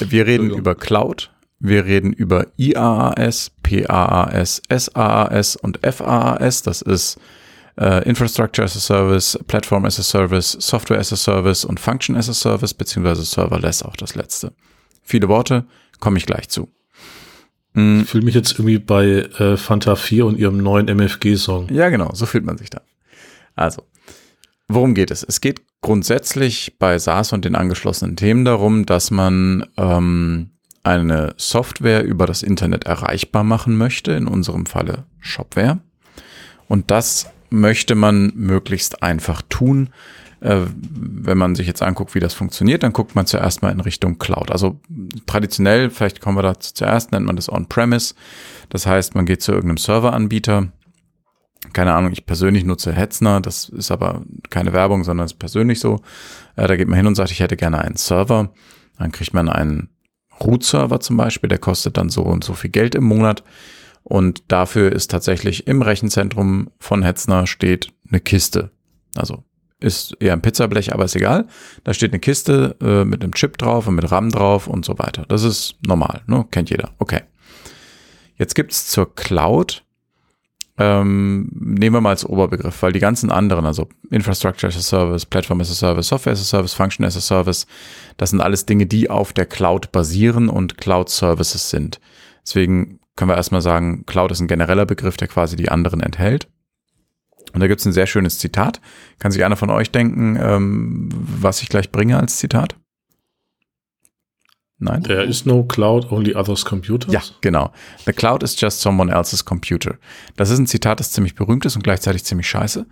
wir 0.00 0.26
reden 0.26 0.50
über 0.50 0.74
Cloud, 0.74 1.30
wir 1.58 1.84
reden 1.84 2.12
über 2.12 2.46
IaaS, 2.56 3.50
PaaS, 3.62 4.62
SaaS 4.70 5.56
und 5.56 5.80
FaaS. 5.82 6.62
Das 6.62 6.82
ist 6.82 7.18
äh, 7.78 8.08
Infrastructure 8.08 8.64
as 8.64 8.76
a 8.76 8.80
Service, 8.80 9.38
Platform 9.46 9.84
as 9.84 9.98
a 9.98 10.02
Service, 10.02 10.52
Software 10.60 10.98
as 10.98 11.12
a 11.12 11.16
Service 11.16 11.64
und 11.64 11.80
Function 11.80 12.16
as 12.16 12.28
a 12.28 12.34
Service, 12.34 12.74
beziehungsweise 12.74 13.24
Serverless 13.24 13.82
auch 13.82 13.96
das 13.96 14.14
letzte. 14.14 14.52
Viele 15.02 15.28
Worte, 15.28 15.66
komme 15.98 16.18
ich 16.18 16.26
gleich 16.26 16.48
zu. 16.48 16.68
Ich 17.72 18.08
fühle 18.08 18.24
mich 18.24 18.34
jetzt 18.34 18.52
irgendwie 18.52 18.78
bei 18.78 19.06
äh, 19.38 19.56
Fanta 19.56 19.94
4 19.94 20.26
und 20.26 20.38
ihrem 20.38 20.58
neuen 20.58 20.88
MFG-Song. 20.88 21.68
Ja, 21.70 21.88
genau, 21.88 22.10
so 22.14 22.26
fühlt 22.26 22.44
man 22.44 22.58
sich 22.58 22.68
da. 22.68 22.80
Also, 23.54 23.84
worum 24.74 24.94
geht 24.94 25.10
es? 25.10 25.22
Es 25.22 25.40
geht 25.40 25.62
grundsätzlich 25.82 26.76
bei 26.78 26.98
SaaS 26.98 27.32
und 27.32 27.44
den 27.44 27.54
angeschlossenen 27.54 28.16
Themen 28.16 28.44
darum, 28.44 28.86
dass 28.86 29.10
man 29.10 29.66
ähm, 29.76 30.50
eine 30.82 31.34
Software 31.36 32.04
über 32.04 32.26
das 32.26 32.42
Internet 32.42 32.84
erreichbar 32.84 33.44
machen 33.44 33.76
möchte, 33.76 34.12
in 34.12 34.26
unserem 34.26 34.66
Falle 34.66 35.04
Shopware. 35.20 35.80
Und 36.68 36.90
das 36.90 37.30
möchte 37.50 37.94
man 37.94 38.32
möglichst 38.34 39.02
einfach 39.02 39.42
tun. 39.48 39.90
Äh, 40.40 40.60
wenn 40.72 41.36
man 41.36 41.54
sich 41.54 41.66
jetzt 41.66 41.82
anguckt, 41.82 42.14
wie 42.14 42.20
das 42.20 42.32
funktioniert, 42.32 42.82
dann 42.82 42.92
guckt 42.92 43.14
man 43.14 43.26
zuerst 43.26 43.60
mal 43.62 43.70
in 43.70 43.80
Richtung 43.80 44.18
Cloud. 44.18 44.50
Also 44.50 44.80
traditionell, 45.26 45.90
vielleicht 45.90 46.20
kommen 46.20 46.38
wir 46.38 46.42
dazu 46.42 46.72
zuerst, 46.72 47.12
nennt 47.12 47.26
man 47.26 47.36
das 47.36 47.52
On-Premise. 47.52 48.14
Das 48.70 48.86
heißt, 48.86 49.14
man 49.14 49.26
geht 49.26 49.42
zu 49.42 49.52
irgendeinem 49.52 49.76
Serveranbieter. 49.76 50.68
Keine 51.72 51.92
Ahnung, 51.92 52.12
ich 52.12 52.26
persönlich 52.26 52.64
nutze 52.64 52.92
Hetzner, 52.92 53.40
das 53.40 53.68
ist 53.68 53.90
aber 53.90 54.22
keine 54.48 54.72
Werbung, 54.72 55.04
sondern 55.04 55.26
ist 55.26 55.38
persönlich 55.38 55.78
so. 55.78 56.00
Äh, 56.56 56.66
da 56.66 56.76
geht 56.76 56.88
man 56.88 56.96
hin 56.96 57.06
und 57.06 57.14
sagt, 57.14 57.30
ich 57.30 57.40
hätte 57.40 57.56
gerne 57.56 57.78
einen 57.78 57.96
Server. 57.96 58.52
Dann 58.98 59.12
kriegt 59.12 59.34
man 59.34 59.48
einen 59.48 59.90
Root-Server 60.42 61.00
zum 61.00 61.16
Beispiel, 61.16 61.48
der 61.48 61.58
kostet 61.58 61.96
dann 61.96 62.08
so 62.08 62.22
und 62.22 62.44
so 62.44 62.54
viel 62.54 62.70
Geld 62.70 62.94
im 62.94 63.04
Monat. 63.04 63.44
Und 64.02 64.44
dafür 64.48 64.90
ist 64.92 65.10
tatsächlich 65.10 65.66
im 65.66 65.82
Rechenzentrum 65.82 66.70
von 66.78 67.02
Hetzner 67.02 67.46
steht 67.46 67.92
eine 68.08 68.20
Kiste. 68.20 68.70
Also 69.14 69.44
ist 69.80 70.16
eher 70.20 70.34
ein 70.34 70.42
Pizzablech, 70.42 70.92
aber 70.92 71.04
ist 71.04 71.16
egal. 71.16 71.46
Da 71.84 71.94
steht 71.94 72.12
eine 72.12 72.20
Kiste 72.20 72.76
äh, 72.80 73.04
mit 73.04 73.22
einem 73.22 73.34
Chip 73.34 73.58
drauf 73.58 73.86
und 73.86 73.94
mit 73.94 74.10
RAM 74.10 74.30
drauf 74.30 74.66
und 74.66 74.84
so 74.84 74.98
weiter. 74.98 75.24
Das 75.28 75.42
ist 75.42 75.76
normal, 75.86 76.22
ne? 76.26 76.46
kennt 76.50 76.70
jeder. 76.70 76.90
Okay. 76.98 77.22
Jetzt 78.36 78.54
gibt's 78.54 78.86
zur 78.86 79.14
Cloud, 79.14 79.84
ähm, 80.80 81.50
nehmen 81.52 81.94
wir 81.94 82.00
mal 82.00 82.10
als 82.10 82.24
Oberbegriff, 82.24 82.82
weil 82.82 82.92
die 82.92 83.00
ganzen 83.00 83.30
anderen, 83.30 83.66
also 83.66 83.86
Infrastructure 84.10 84.68
as 84.68 84.78
a 84.78 84.80
Service, 84.80 85.26
Platform 85.26 85.60
as 85.60 85.70
a 85.70 85.74
Service, 85.74 86.08
Software 86.08 86.32
as 86.32 86.40
a 86.40 86.44
Service, 86.44 86.72
Function 86.72 87.04
as 87.04 87.18
a 87.18 87.20
Service, 87.20 87.66
das 88.16 88.30
sind 88.30 88.40
alles 88.40 88.64
Dinge, 88.64 88.86
die 88.86 89.10
auf 89.10 89.34
der 89.34 89.44
Cloud 89.44 89.92
basieren 89.92 90.48
und 90.48 90.78
Cloud 90.78 91.10
Services 91.10 91.68
sind. 91.68 92.00
Deswegen 92.46 92.98
können 93.14 93.30
wir 93.30 93.36
erstmal 93.36 93.60
sagen, 93.60 94.06
Cloud 94.06 94.32
ist 94.32 94.40
ein 94.40 94.48
genereller 94.48 94.86
Begriff, 94.86 95.18
der 95.18 95.28
quasi 95.28 95.54
die 95.54 95.68
anderen 95.68 96.00
enthält. 96.00 96.48
Und 97.52 97.60
da 97.60 97.66
gibt 97.66 97.80
es 97.80 97.86
ein 97.86 97.92
sehr 97.92 98.06
schönes 98.06 98.38
Zitat. 98.38 98.80
Kann 99.18 99.32
sich 99.32 99.44
einer 99.44 99.56
von 99.56 99.68
euch 99.68 99.90
denken, 99.90 100.38
ähm, 100.40 101.10
was 101.12 101.60
ich 101.60 101.68
gleich 101.68 101.92
bringe 101.92 102.18
als 102.18 102.38
Zitat? 102.38 102.76
Nein? 104.80 105.02
There 105.02 105.22
is 105.22 105.44
no 105.44 105.62
cloud, 105.62 106.10
only 106.10 106.34
others 106.34 106.64
computers. 106.64 107.12
Ja, 107.12 107.20
genau. 107.42 107.70
The 108.06 108.12
cloud 108.12 108.42
is 108.42 108.58
just 108.58 108.80
someone 108.80 109.12
else's 109.12 109.44
computer. 109.44 109.98
Das 110.36 110.50
ist 110.50 110.58
ein 110.58 110.66
Zitat, 110.66 111.00
das 111.00 111.12
ziemlich 111.12 111.34
berühmt 111.34 111.66
ist 111.66 111.76
und 111.76 111.84
gleichzeitig 111.84 112.24
ziemlich 112.24 112.48
scheiße. 112.48 112.86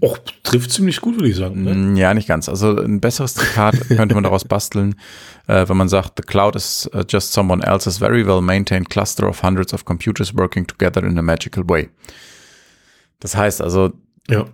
Och, 0.00 0.18
trifft 0.42 0.70
ziemlich 0.70 1.00
gut, 1.00 1.16
würde 1.16 1.28
ich 1.28 1.36
sagen. 1.36 1.64
Ne? 1.64 1.74
Mm, 1.74 1.96
ja, 1.96 2.12
nicht 2.12 2.28
ganz. 2.28 2.48
Also 2.48 2.78
ein 2.78 3.00
besseres 3.00 3.34
Zitat 3.34 3.74
könnte 3.88 4.14
man 4.14 4.22
daraus 4.22 4.44
basteln, 4.44 4.96
äh, 5.46 5.66
wenn 5.66 5.76
man 5.76 5.88
sagt, 5.88 6.12
the 6.16 6.22
cloud 6.22 6.56
is 6.56 6.90
uh, 6.94 7.02
just 7.08 7.32
someone 7.32 7.62
else's 7.62 7.98
very 7.98 8.26
well 8.26 8.42
maintained 8.42 8.90
cluster 8.90 9.26
of 9.26 9.42
hundreds 9.42 9.72
of 9.72 9.84
computers 9.84 10.34
working 10.34 10.66
together 10.66 11.02
in 11.04 11.18
a 11.18 11.22
magical 11.22 11.66
way. 11.66 11.88
Das 13.20 13.34
heißt 13.34 13.62
also, 13.62 13.92
ja. 14.28 14.44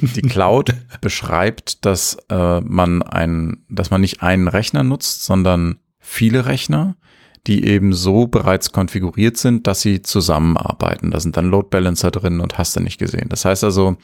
Die 0.00 0.22
Cloud 0.22 0.74
beschreibt, 1.00 1.84
dass 1.84 2.16
äh, 2.28 2.60
man 2.60 3.02
ein, 3.02 3.64
dass 3.68 3.90
man 3.90 4.00
nicht 4.00 4.22
einen 4.22 4.48
Rechner 4.48 4.82
nutzt, 4.82 5.24
sondern 5.24 5.78
viele 5.98 6.46
Rechner, 6.46 6.96
die 7.46 7.64
eben 7.64 7.92
so 7.92 8.26
bereits 8.26 8.72
konfiguriert 8.72 9.36
sind, 9.36 9.66
dass 9.66 9.80
sie 9.80 10.02
zusammenarbeiten. 10.02 11.10
Da 11.10 11.20
sind 11.20 11.36
dann 11.36 11.50
Load 11.50 11.68
Balancer 11.70 12.10
drin 12.10 12.40
und 12.40 12.58
hast 12.58 12.76
du 12.76 12.80
nicht 12.80 12.98
gesehen. 12.98 13.28
Das 13.28 13.44
heißt 13.44 13.62
also, 13.64 13.96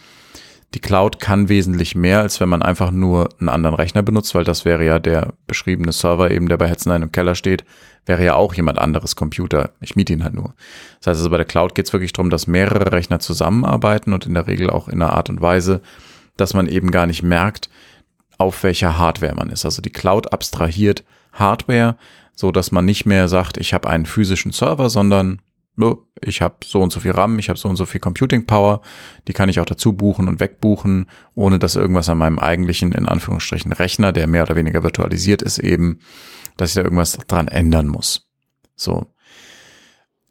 die 0.75 0.81
Cloud 0.81 1.21
kann 1.21 1.49
wesentlich 1.49 1.95
mehr, 1.95 2.21
als 2.21 2.41
wenn 2.41 2.49
man 2.49 2.63
einfach 2.63 2.91
nur 2.91 3.29
einen 3.39 3.49
anderen 3.51 3.77
Rechner 3.77 4.03
benutzt, 4.03 4.35
weil 4.35 4.45
das 4.45 4.65
wäre 4.65 4.85
ja 4.85 4.99
der 4.99 5.35
beschriebene 5.47 5.93
Server 5.93 6.31
eben, 6.31 6.49
der 6.49 6.57
bei 6.57 6.69
Hetzenheim 6.69 7.03
im 7.03 7.13
Keller 7.13 7.35
steht, 7.35 7.65
wäre 8.07 8.25
ja 8.25 8.35
auch 8.35 8.55
jemand 8.55 8.79
anderes 8.79 9.15
Computer. 9.15 9.71
Ich 9.81 9.97
miete 9.97 10.13
ihn 10.13 10.25
halt 10.25 10.35
nur. 10.35 10.55
Das 11.01 11.09
heißt 11.09 11.21
also, 11.21 11.31
bei 11.31 11.37
der 11.37 11.47
Cloud 11.47 11.75
geht 11.75 11.87
es 11.87 11.93
wirklich 11.93 12.13
darum, 12.13 12.31
dass 12.31 12.47
mehrere 12.47 12.91
Rechner 12.91 13.21
zusammenarbeiten 13.21 14.13
und 14.13 14.27
in 14.27 14.35
der 14.35 14.47
Regel 14.47 14.71
auch 14.71 14.89
in 14.89 15.03
einer 15.03 15.13
Art 15.13 15.29
und 15.29 15.41
Weise, 15.43 15.83
dass 16.37 16.55
man 16.55 16.67
eben 16.67 16.91
gar 16.91 17.07
nicht 17.07 17.23
merkt, 17.23 17.69
auf 18.39 18.63
welcher 18.63 18.99
Hardware 18.99 19.35
man 19.35 19.51
ist. 19.51 19.65
Also 19.65 19.83
die 19.83 19.91
Cloud 19.91 20.33
abstrahiert 20.33 21.05
Hardware, 21.33 21.97
so 22.35 22.51
dass 22.51 22.73
man 22.73 22.85
nicht 22.85 23.05
mehr 23.05 23.29
sagt, 23.29 23.59
ich 23.59 23.75
habe 23.75 23.89
einen 23.89 24.07
physischen 24.07 24.53
Server, 24.53 24.89
sondern 24.89 25.41
ich 26.21 26.43
habe 26.43 26.57
so 26.65 26.83
und 26.83 26.93
so 26.93 27.01
viel 27.01 27.13
RAM, 27.13 27.39
ich 27.39 27.49
habe 27.49 27.59
so 27.59 27.69
und 27.69 27.77
so 27.77 27.87
viel 27.87 28.01
Computing 28.01 28.47
Power, 28.47 28.83
die 29.27 29.33
kann 29.33 29.49
ich 29.49 29.59
auch 29.59 29.65
dazu 29.65 29.95
buchen 29.95 30.29
und 30.29 30.39
wegbuchen, 30.39 31.07
ohne 31.35 31.59
dass 31.59 31.77
irgendwas 31.77 32.09
an 32.09 32.19
meinem 32.19 32.39
eigentlichen, 32.39 32.93
in 32.93 33.09
Anführungsstrichen, 33.09 33.73
Rechner, 33.73 34.13
der 34.13 34.27
mehr 34.27 34.43
oder 34.43 34.57
weniger 34.57 34.83
virtualisiert 34.83 35.43
ist, 35.43 35.59
eben, 35.59 36.01
dass 36.57 36.71
ich 36.71 36.75
da 36.75 36.83
irgendwas 36.83 37.17
dran 37.27 37.49
ändern 37.49 37.89
muss. 37.89 38.29
So. 38.77 39.07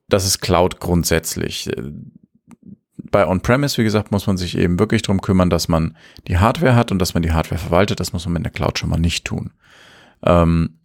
Das 0.08 0.26
ist 0.26 0.42
Cloud 0.42 0.80
grundsätzlich. 0.80 1.72
Bei 2.98 3.28
On-Premise, 3.28 3.78
wie 3.78 3.84
gesagt, 3.84 4.12
muss 4.12 4.28
man 4.28 4.38
sich 4.38 4.58
eben 4.58 4.78
wirklich 4.78 5.02
drum 5.02 5.22
kümmern, 5.22 5.50
dass 5.50 5.68
man 5.68 5.98
die 6.28 6.38
Hardware 6.38 6.76
hat 6.76 6.92
und 6.92 7.00
dass 7.00 7.14
man 7.14 7.24
die 7.24 7.32
Hardware 7.32 7.60
verwaltet. 7.60 8.00
Das 8.00 8.14
muss 8.14 8.26
man 8.26 8.34
mit 8.34 8.46
der 8.46 8.52
Cloud 8.52 8.78
schon 8.78 8.90
mal 8.90 9.00
nicht 9.00 9.26
tun. 9.26 9.52
Ähm, 10.24 10.81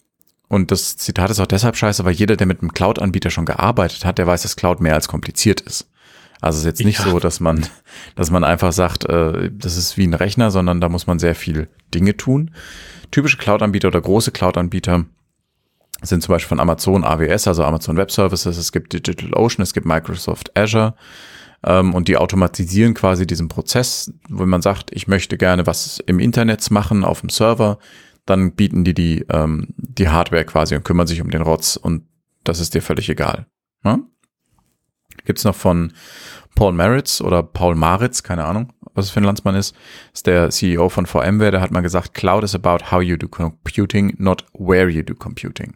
und 0.48 0.70
das 0.70 0.96
Zitat 0.96 1.30
ist 1.30 1.40
auch 1.40 1.46
deshalb 1.46 1.76
scheiße, 1.76 2.04
weil 2.04 2.12
jeder, 2.12 2.36
der 2.36 2.46
mit 2.46 2.60
einem 2.60 2.72
Cloud-Anbieter 2.72 3.30
schon 3.30 3.46
gearbeitet 3.46 4.04
hat, 4.04 4.18
der 4.18 4.26
weiß, 4.26 4.42
dass 4.42 4.56
Cloud 4.56 4.80
mehr 4.80 4.94
als 4.94 5.08
kompliziert 5.08 5.60
ist. 5.60 5.90
Also 6.40 6.56
es 6.56 6.60
ist 6.60 6.66
jetzt 6.66 6.84
nicht 6.84 7.00
ja. 7.00 7.10
so, 7.10 7.18
dass 7.18 7.40
man, 7.40 7.66
dass 8.14 8.30
man 8.30 8.44
einfach 8.44 8.72
sagt, 8.72 9.04
äh, 9.06 9.50
das 9.52 9.76
ist 9.76 9.96
wie 9.96 10.06
ein 10.06 10.14
Rechner, 10.14 10.50
sondern 10.50 10.80
da 10.80 10.88
muss 10.88 11.06
man 11.06 11.18
sehr 11.18 11.34
viel 11.34 11.68
Dinge 11.94 12.16
tun. 12.16 12.52
Typische 13.10 13.38
Cloud-Anbieter 13.38 13.88
oder 13.88 14.00
große 14.00 14.30
Cloud-Anbieter 14.32 15.06
sind 16.02 16.22
zum 16.22 16.34
Beispiel 16.34 16.48
von 16.48 16.60
Amazon 16.60 17.04
AWS, 17.04 17.48
also 17.48 17.64
Amazon 17.64 17.96
Web 17.96 18.10
Services, 18.10 18.58
es 18.58 18.70
gibt 18.70 18.92
DigitalOcean, 18.92 19.62
es 19.62 19.72
gibt 19.72 19.86
Microsoft 19.86 20.56
Azure 20.56 20.94
ähm, 21.64 21.94
und 21.94 22.08
die 22.08 22.16
automatisieren 22.16 22.94
quasi 22.94 23.26
diesen 23.26 23.48
Prozess, 23.48 24.12
wo 24.28 24.44
man 24.44 24.62
sagt, 24.62 24.90
ich 24.92 25.08
möchte 25.08 25.38
gerne 25.38 25.66
was 25.66 25.98
im 26.06 26.18
Internet 26.18 26.70
machen 26.70 27.02
auf 27.02 27.20
dem 27.20 27.30
Server, 27.30 27.78
dann 28.26 28.52
bieten 28.52 28.84
die 28.84 28.94
die, 28.94 29.24
ähm, 29.30 29.68
die 29.76 30.08
Hardware 30.08 30.44
quasi 30.44 30.74
und 30.76 30.84
kümmern 30.84 31.06
sich 31.06 31.20
um 31.20 31.30
den 31.30 31.42
Rotz 31.42 31.76
und 31.76 32.06
das 32.44 32.60
ist 32.60 32.74
dir 32.74 32.82
völlig 32.82 33.08
egal. 33.08 33.46
Ne? 33.82 34.02
Gibt's 35.24 35.44
noch 35.44 35.54
von 35.54 35.92
Paul 36.54 36.72
Maritz 36.72 37.20
oder 37.20 37.42
Paul 37.42 37.74
Maritz, 37.74 38.22
keine 38.22 38.44
Ahnung, 38.44 38.72
was 38.94 39.06
es 39.06 39.10
für 39.10 39.20
ein 39.20 39.24
Landsmann 39.24 39.54
ist, 39.54 39.74
ist 40.12 40.26
der 40.26 40.50
CEO 40.50 40.88
von 40.88 41.06
VMware, 41.06 41.50
der 41.50 41.60
hat 41.60 41.70
mal 41.70 41.82
gesagt, 41.82 42.14
Cloud 42.14 42.44
is 42.44 42.54
about 42.54 42.90
how 42.90 43.00
you 43.00 43.16
do 43.16 43.28
computing, 43.28 44.14
not 44.18 44.44
where 44.54 44.88
you 44.88 45.02
do 45.02 45.14
computing. 45.14 45.74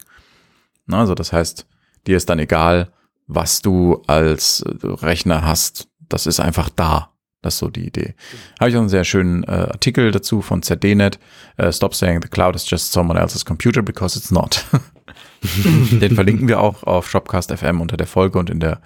Also 0.91 1.15
das 1.15 1.33
heißt, 1.33 1.67
dir 2.07 2.17
ist 2.17 2.29
dann 2.29 2.39
egal, 2.39 2.93
was 3.27 3.63
du 3.63 4.03
als 4.07 4.65
Rechner 4.83 5.45
hast. 5.45 5.89
Das 6.09 6.27
ist 6.27 6.41
einfach 6.41 6.69
da. 6.69 7.13
Das 7.43 7.55
ist 7.55 7.61
so 7.61 7.71
die 7.71 7.87
Idee. 7.87 8.15
Habe 8.59 8.71
ich 8.71 8.77
auch 8.77 8.81
einen 8.81 8.89
sehr 8.91 9.05
schönen 9.05 9.45
äh, 9.45 9.69
Artikel 9.71 10.11
dazu 10.11 10.43
von 10.43 10.63
ZDNet. 10.63 11.19
Äh, 11.57 11.73
Stop 11.73 11.95
saying 11.95 12.21
the 12.23 12.29
cloud 12.29 12.55
is 12.55 12.69
just 12.69 12.93
someone 12.93 13.19
else's 13.19 13.45
computer 13.45 13.83
because 13.83 14.19
it's 14.19 14.31
not. 14.31 14.65
Den 15.43 16.15
verlinken 16.15 16.49
wir 16.49 16.61
auch 16.61 16.83
auf 16.83 17.09
Shopcast 17.09 17.51
FM 17.51 17.81
unter 17.81 17.97
der 17.97 18.07
Folge 18.07 18.39
und 18.39 18.51
in 18.51 18.61
der 18.61 18.83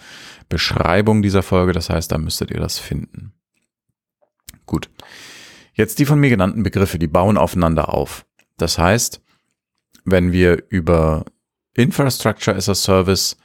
Beschreibung 0.48 1.20
dieser 1.20 1.42
Folge. 1.42 1.72
Das 1.72 1.90
heißt, 1.90 2.12
da 2.12 2.18
müsstet 2.18 2.50
ihr 2.52 2.60
das 2.60 2.78
finden. 2.78 3.32
Gut. 4.66 4.88
Jetzt 5.74 5.98
die 5.98 6.06
von 6.06 6.20
mir 6.20 6.30
genannten 6.30 6.62
Begriffe, 6.62 6.98
die 7.00 7.08
bauen 7.08 7.36
aufeinander 7.36 7.92
auf. 7.92 8.24
Das 8.56 8.78
heißt, 8.78 9.20
wenn 10.04 10.30
wir 10.30 10.62
über 10.68 11.24
Infrastructure 11.74 12.56
as 12.56 12.68
a 12.68 12.74
Service 12.74 13.36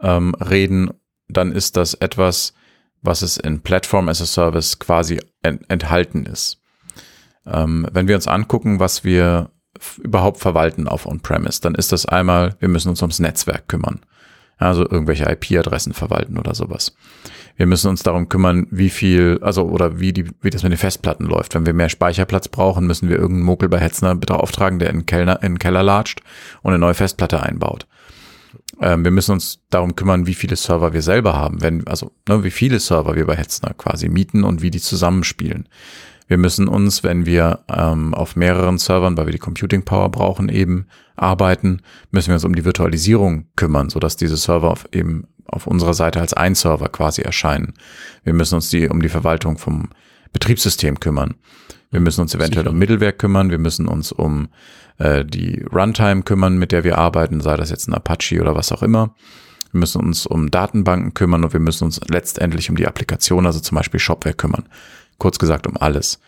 ähm, 0.00 0.34
reden, 0.34 0.90
dann 1.28 1.52
ist 1.52 1.76
das 1.76 1.94
etwas, 1.94 2.52
was 3.02 3.22
es 3.22 3.36
in 3.36 3.60
Platform 3.60 4.08
as 4.08 4.20
a 4.20 4.26
Service 4.26 4.78
quasi 4.78 5.20
enthalten 5.42 6.26
ist. 6.26 6.60
Ähm, 7.46 7.86
wenn 7.92 8.08
wir 8.08 8.16
uns 8.16 8.28
angucken, 8.28 8.80
was 8.80 9.04
wir 9.04 9.50
überhaupt 10.02 10.40
verwalten 10.40 10.88
auf 10.88 11.06
On-Premise, 11.06 11.60
dann 11.60 11.74
ist 11.74 11.92
das 11.92 12.06
einmal, 12.06 12.56
wir 12.58 12.68
müssen 12.68 12.90
uns 12.90 13.02
ums 13.02 13.18
Netzwerk 13.18 13.68
kümmern. 13.68 14.00
Also 14.58 14.82
irgendwelche 14.82 15.24
IP-Adressen 15.24 15.94
verwalten 15.94 16.38
oder 16.38 16.54
sowas. 16.54 16.94
Wir 17.56 17.66
müssen 17.66 17.88
uns 17.88 18.02
darum 18.02 18.28
kümmern, 18.28 18.66
wie 18.70 18.90
viel, 18.90 19.38
also 19.40 19.64
oder 19.64 20.00
wie 20.00 20.12
die, 20.12 20.30
wie 20.42 20.50
das 20.50 20.62
mit 20.62 20.72
den 20.72 20.78
Festplatten 20.78 21.24
läuft. 21.24 21.54
Wenn 21.54 21.64
wir 21.64 21.72
mehr 21.72 21.88
Speicherplatz 21.88 22.48
brauchen, 22.48 22.86
müssen 22.86 23.08
wir 23.08 23.16
irgendeinen 23.16 23.46
Mokel 23.46 23.70
bei 23.70 23.78
Hetzner 23.78 24.14
beauftragen, 24.14 24.78
der 24.78 24.90
in 24.90 25.00
den 25.00 25.06
Keller, 25.06 25.42
in 25.42 25.52
den 25.52 25.58
Keller 25.58 25.82
latscht 25.82 26.20
und 26.60 26.72
eine 26.72 26.78
neue 26.78 26.94
Festplatte 26.94 27.42
einbaut. 27.42 27.86
Ähm, 28.80 29.04
wir 29.04 29.10
müssen 29.10 29.32
uns 29.32 29.60
darum 29.70 29.94
kümmern, 29.94 30.26
wie 30.26 30.34
viele 30.34 30.56
Server 30.56 30.92
wir 30.92 31.02
selber 31.02 31.34
haben, 31.34 31.62
wenn, 31.62 31.86
also 31.86 32.12
ne, 32.28 32.42
wie 32.44 32.50
viele 32.50 32.80
Server 32.80 33.14
wir 33.14 33.26
bei 33.26 33.36
Hetzner 33.36 33.74
quasi 33.74 34.08
mieten 34.08 34.42
und 34.44 34.62
wie 34.62 34.70
die 34.70 34.80
zusammenspielen. 34.80 35.68
Wir 36.28 36.38
müssen 36.38 36.68
uns, 36.68 37.02
wenn 37.02 37.26
wir 37.26 37.64
ähm, 37.68 38.14
auf 38.14 38.36
mehreren 38.36 38.78
Servern, 38.78 39.16
weil 39.16 39.26
wir 39.26 39.32
die 39.32 39.38
Computing 39.38 39.84
Power 39.84 40.10
brauchen, 40.10 40.48
eben 40.48 40.86
arbeiten, 41.16 41.82
müssen 42.12 42.28
wir 42.28 42.34
uns 42.34 42.44
um 42.44 42.54
die 42.54 42.64
Virtualisierung 42.64 43.46
kümmern, 43.56 43.90
sodass 43.90 44.16
diese 44.16 44.36
Server 44.36 44.70
auf, 44.70 44.88
eben 44.92 45.26
auf 45.46 45.66
unserer 45.66 45.92
Seite 45.94 46.20
als 46.20 46.32
ein 46.32 46.54
Server 46.54 46.88
quasi 46.88 47.22
erscheinen. 47.22 47.74
Wir 48.22 48.32
müssen 48.32 48.54
uns 48.54 48.70
die, 48.70 48.88
um 48.88 49.02
die 49.02 49.08
Verwaltung 49.08 49.58
vom 49.58 49.88
Betriebssystem 50.32 51.00
kümmern. 51.00 51.34
Wir 51.90 52.00
müssen 52.00 52.20
uns 52.20 52.34
eventuell 52.34 52.64
Sicher. 52.64 52.70
um 52.70 52.78
Mittelwerk 52.78 53.18
kümmern. 53.18 53.50
Wir 53.50 53.58
müssen 53.58 53.88
uns 53.88 54.12
um 54.12 54.48
äh, 55.00 55.24
die 55.24 55.64
Runtime 55.72 56.22
kümmern, 56.22 56.58
mit 56.58 56.72
der 56.72 56.84
wir 56.84 56.98
arbeiten, 56.98 57.40
sei 57.40 57.56
das 57.56 57.70
jetzt 57.70 57.88
ein 57.88 57.94
Apache 57.94 58.40
oder 58.40 58.54
was 58.54 58.70
auch 58.70 58.82
immer. 58.82 59.14
Wir 59.72 59.80
müssen 59.80 60.00
uns 60.00 60.26
um 60.26 60.50
Datenbanken 60.50 61.14
kümmern 61.14 61.44
und 61.44 61.52
wir 61.52 61.60
müssen 61.60 61.84
uns 61.84 62.00
letztendlich 62.08 62.70
um 62.70 62.76
die 62.76 62.86
Applikation, 62.86 63.46
also 63.46 63.60
zum 63.60 63.76
Beispiel 63.76 64.00
Shopware 64.00 64.34
kümmern. 64.34 64.68
Kurz 65.18 65.38
gesagt 65.38 65.66
um 65.66 65.76
alles. 65.76 66.20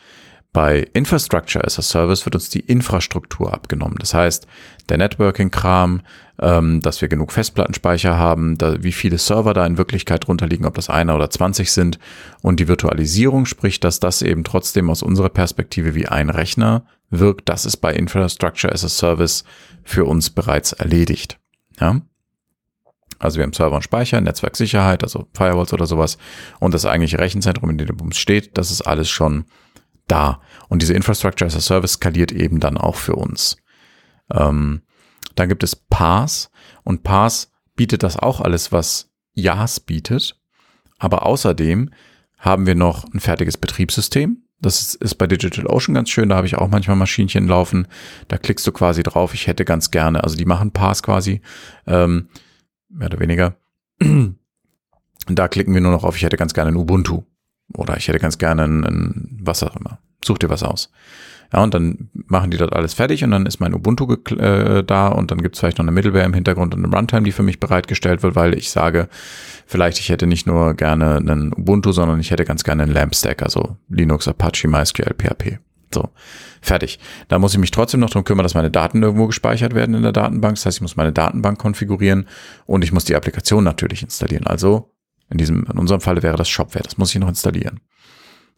Bei 0.53 0.87
Infrastructure 0.93 1.65
as 1.65 1.79
a 1.79 1.83
Service 1.83 2.27
wird 2.27 2.35
uns 2.35 2.51
die 2.51 2.61
Infrastruktur 2.61 3.53
abgenommen. 3.53 3.97
Das 3.99 4.13
heißt, 4.13 4.47
der 4.89 4.99
Networking-Kram, 4.99 6.03
ähm, 6.41 6.81
dass 6.81 7.01
wir 7.01 7.09
genug 7.09 7.33
Festplattenspeicher 7.33 8.19
haben, 8.19 8.59
da, 8.59 8.83
wie 8.83 8.93
viele 8.93 9.17
Server 9.17 9.55
da 9.55 9.67
in 9.67 9.79
Wirklichkeit 9.79 10.27
drunter 10.27 10.47
liegen, 10.47 10.67
ob 10.67 10.75
das 10.75 10.91
einer 10.91 11.17
oder 11.17 11.31
20 11.31 11.73
sind. 11.73 11.99
Und 12.43 12.61
die 12.61 12.69
Virtualisierung, 12.69 13.47
sprich, 13.47 13.81
dass 13.81 13.99
das 13.99 14.21
eben 14.21 14.45
trotzdem 14.45 14.91
aus 14.91 15.03
unserer 15.03 15.31
Perspektive 15.31 15.95
wie 15.95 16.07
ein 16.07 16.29
Rechner 16.29 16.85
wirkt, 17.13 17.49
das 17.49 17.65
ist 17.65 17.77
bei 17.77 17.95
Infrastructure 17.95 18.73
as 18.73 18.85
a 18.85 18.89
Service 18.89 19.45
für 19.85 20.05
uns 20.05 20.31
bereits 20.31 20.73
erledigt. 20.73 21.39
Ja? 21.79 22.01
Also 23.19 23.37
wir 23.37 23.45
haben 23.45 23.53
Server 23.53 23.77
und 23.77 23.83
Speicher, 23.83 24.21
Netzwerksicherheit, 24.21 25.05
also 25.05 25.29
Firewalls 25.33 25.73
oder 25.73 25.87
sowas. 25.87 26.19
Und 26.59 26.75
das 26.75 26.87
eigentliche 26.87 27.21
Rechenzentrum, 27.21 27.71
in 27.71 27.79
dem 27.79 27.97
Bums 27.97 28.17
steht, 28.17 28.59
das 28.59 28.73
ist 28.73 28.83
alles 28.83 29.09
schon 29.09 29.45
da. 30.09 30.41
Und 30.69 30.83
diese 30.83 30.95
Infrastructure 30.95 31.47
as 31.47 31.55
a 31.55 31.61
Service 31.61 31.93
skaliert 31.93 32.33
eben 32.33 32.59
dann 32.59 32.77
auch 32.77 32.97
für 32.97 33.15
uns. 33.15 33.57
Ähm, 34.33 34.83
dann 35.37 35.49
gibt 35.49 35.63
es 35.63 35.77
PaaS 35.77 36.51
und 36.83 37.05
PaaS 37.05 37.53
bietet 37.77 38.03
das 38.03 38.17
auch 38.17 38.41
alles, 38.41 38.73
was 38.73 39.11
YAS 39.35 39.81
bietet. 39.81 40.37
Aber 40.99 41.25
außerdem 41.25 41.91
haben 42.39 42.67
wir 42.67 42.75
noch 42.75 43.05
ein 43.13 43.21
fertiges 43.21 43.57
Betriebssystem. 43.57 44.45
Das 44.63 44.95
ist, 44.95 45.19
bei 45.19 45.27
DigitalOcean 45.27 45.95
ganz 45.95 46.09
schön. 46.09 46.29
Da 46.29 46.37
habe 46.37 46.47
ich 46.47 46.57
auch 46.57 46.69
manchmal 46.69 46.97
Maschinchen 46.97 47.49
laufen. 47.49 47.89
Da 48.29 48.39
klickst 48.39 48.67
du 48.67 48.73
quasi 48.73 49.03
drauf. 49.03 49.35
Ich 49.35 49.49
hätte 49.49 49.65
ganz 49.65 49.91
gerne, 49.91 50.23
also 50.23 50.37
die 50.37 50.45
machen 50.45 50.71
PaaS 50.71 51.03
quasi. 51.03 51.43
Ähm, 51.87 52.29
mehr 52.89 53.09
oder 53.09 53.19
weniger. 53.19 53.57
da 55.29 55.49
klicken 55.49 55.75
wir 55.75 55.81
nur 55.81 55.93
noch 55.93 56.05
auf, 56.05 56.17
ich 56.17 56.23
hätte 56.23 56.37
ganz 56.37 56.55
gerne 56.55 56.71
ein 56.71 56.77
Ubuntu 56.77 57.23
oder 57.75 57.97
ich 57.97 58.09
hätte 58.09 58.19
ganz 58.19 58.39
gerne 58.39 58.65
ein, 58.65 58.85
ein 58.85 59.39
was 59.43 59.63
auch 59.63 59.77
immer. 59.77 59.99
Such 60.25 60.39
dir 60.39 60.49
was 60.49 60.63
aus. 60.63 60.91
Ja, 61.53 61.63
und 61.63 61.75
dann 61.75 62.11
machen 62.13 62.51
die 62.51 62.57
das 62.57 62.71
alles 62.71 62.95
fertig 62.95 63.25
und 63.25 63.31
dann 63.31 63.45
ist 63.45 63.61
mein 63.61 63.75
Ubuntu 63.75 64.11
äh, 64.15 64.83
da 64.83 65.09
und 65.09 65.31
dann 65.31 65.43
gibt 65.43 65.55
es 65.55 65.61
vielleicht 65.61 65.79
noch 65.79 65.85
eine 65.85 65.93
Middleware 65.93 66.25
im 66.25 66.33
Hintergrund 66.33 66.75
und 66.75 66.85
eine 66.85 66.95
Runtime, 66.95 67.25
die 67.25 67.33
für 67.33 67.43
mich 67.43 67.61
bereitgestellt 67.61 68.23
wird, 68.23 68.37
weil 68.37 68.55
ich 68.55 68.71
sage, 68.71 69.09
vielleicht 69.67 69.99
ich 69.99 70.09
hätte 70.09 70.27
nicht 70.27 70.47
nur 70.47 70.75
gerne 70.75 71.17
einen 71.17 71.53
Ubuntu, 71.53 71.93
sondern 71.93 72.21
ich 72.21 72.31
hätte 72.31 72.45
ganz 72.45 72.65
gerne 72.65 72.85
einen 72.85 72.93
LAMP 72.93 73.15
Stack, 73.15 73.43
also 73.43 73.77
Linux, 73.89 74.29
Apache, 74.29 74.67
MySQL, 74.67 75.15
PHP. 75.15 75.59
So, 75.95 76.09
fertig. 76.61 76.99
Da 77.29 77.39
muss 77.39 77.53
ich 77.53 77.59
mich 77.59 77.71
trotzdem 77.71 78.01
noch 78.01 78.11
darum 78.11 78.25
kümmern, 78.25 78.45
dass 78.45 78.55
meine 78.55 78.71
Daten 78.71 79.03
irgendwo 79.03 79.27
gespeichert 79.27 79.75
werden 79.75 79.95
in 79.95 80.03
der 80.03 80.13
Datenbank. 80.13 80.55
Das 80.55 80.67
heißt, 80.67 80.79
ich 80.79 80.83
muss 80.83 80.97
meine 80.97 81.13
Datenbank 81.13 81.59
konfigurieren 81.59 82.27
und 82.65 82.83
ich 82.83 82.93
muss 82.93 83.05
die 83.05 83.15
Applikation 83.15 83.65
natürlich 83.65 84.03
installieren. 84.03 84.47
Also 84.47 84.91
in 85.29 85.39
diesem, 85.39 85.65
in 85.65 85.79
unserem 85.79 86.01
Falle 86.01 86.23
wäre 86.23 86.37
das 86.37 86.49
Shopware. 86.49 86.85
Das 86.85 86.99
muss 86.99 87.15
ich 87.15 87.21
noch 87.21 87.29
installieren. 87.29 87.81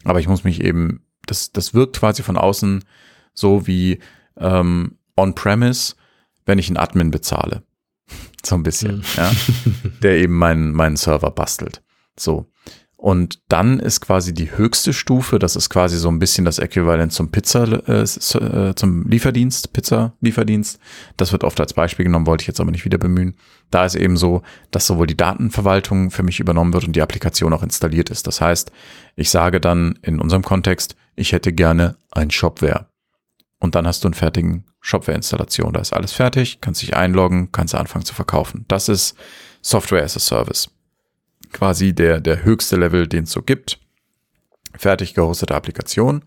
Aber 0.04 0.20
ich 0.20 0.28
muss 0.28 0.44
mich 0.44 0.62
eben, 0.62 1.02
das, 1.26 1.52
das 1.52 1.74
wirkt 1.74 1.98
quasi 1.98 2.22
von 2.22 2.36
außen 2.36 2.84
so 3.32 3.66
wie 3.66 3.98
ähm, 4.38 4.98
on-premise, 5.16 5.94
wenn 6.46 6.58
ich 6.58 6.68
einen 6.68 6.76
Admin 6.76 7.10
bezahle. 7.10 7.62
So 8.44 8.56
ein 8.56 8.62
bisschen, 8.62 8.96
mhm. 8.98 9.04
ja. 9.16 9.32
Der 10.02 10.18
eben 10.18 10.36
meinen, 10.36 10.72
meinen 10.72 10.96
Server 10.96 11.30
bastelt. 11.30 11.82
So. 12.14 12.50
Und 12.96 13.40
dann 13.48 13.80
ist 13.80 14.00
quasi 14.00 14.32
die 14.32 14.56
höchste 14.56 14.92
Stufe, 14.92 15.38
das 15.38 15.56
ist 15.56 15.68
quasi 15.68 15.98
so 15.98 16.08
ein 16.08 16.18
bisschen 16.18 16.44
das 16.44 16.58
Äquivalent 16.58 17.12
zum 17.12 17.30
Pizza, 17.30 17.64
äh, 17.86 18.02
äh, 18.02 18.74
zum 18.74 19.06
Lieferdienst, 19.08 19.72
Pizza-Lieferdienst. 19.72 20.78
Das 21.16 21.32
wird 21.32 21.44
oft 21.44 21.60
als 21.60 21.74
Beispiel 21.74 22.04
genommen, 22.04 22.26
wollte 22.26 22.42
ich 22.42 22.48
jetzt 22.48 22.60
aber 22.60 22.70
nicht 22.70 22.84
wieder 22.84 22.96
bemühen. 22.96 23.36
Da 23.70 23.84
ist 23.84 23.94
eben 23.94 24.16
so, 24.16 24.42
dass 24.70 24.86
sowohl 24.86 25.06
die 25.06 25.16
Datenverwaltung 25.16 26.10
für 26.10 26.22
mich 26.22 26.40
übernommen 26.40 26.72
wird 26.72 26.86
und 26.86 26.96
die 26.96 27.02
Applikation 27.02 27.52
auch 27.52 27.62
installiert 27.62 28.10
ist. 28.10 28.26
Das 28.26 28.40
heißt, 28.40 28.72
ich 29.16 29.28
sage 29.28 29.60
dann 29.60 29.98
in 30.02 30.20
unserem 30.20 30.42
Kontext, 30.42 30.96
ich 31.14 31.32
hätte 31.32 31.52
gerne 31.52 31.96
ein 32.10 32.30
Shopware. 32.30 32.86
Und 33.60 33.74
dann 33.74 33.86
hast 33.86 34.04
du 34.04 34.08
einen 34.08 34.14
fertigen 34.14 34.64
Shopware-Installation. 34.80 35.72
Da 35.72 35.80
ist 35.80 35.92
alles 35.92 36.12
fertig, 36.12 36.60
kannst 36.60 36.82
dich 36.82 36.96
einloggen, 36.96 37.50
kannst 37.52 37.74
anfangen 37.74 38.04
zu 38.04 38.14
verkaufen. 38.14 38.64
Das 38.68 38.88
ist 38.88 39.14
Software 39.62 40.04
as 40.04 40.16
a 40.16 40.20
Service 40.20 40.73
quasi 41.52 41.94
der, 41.94 42.20
der 42.20 42.44
höchste 42.44 42.76
Level, 42.76 43.06
den 43.06 43.24
es 43.24 43.32
so 43.32 43.42
gibt. 43.42 43.78
Fertig 44.76 45.14
gehostete 45.14 45.54
Applikation. 45.54 46.24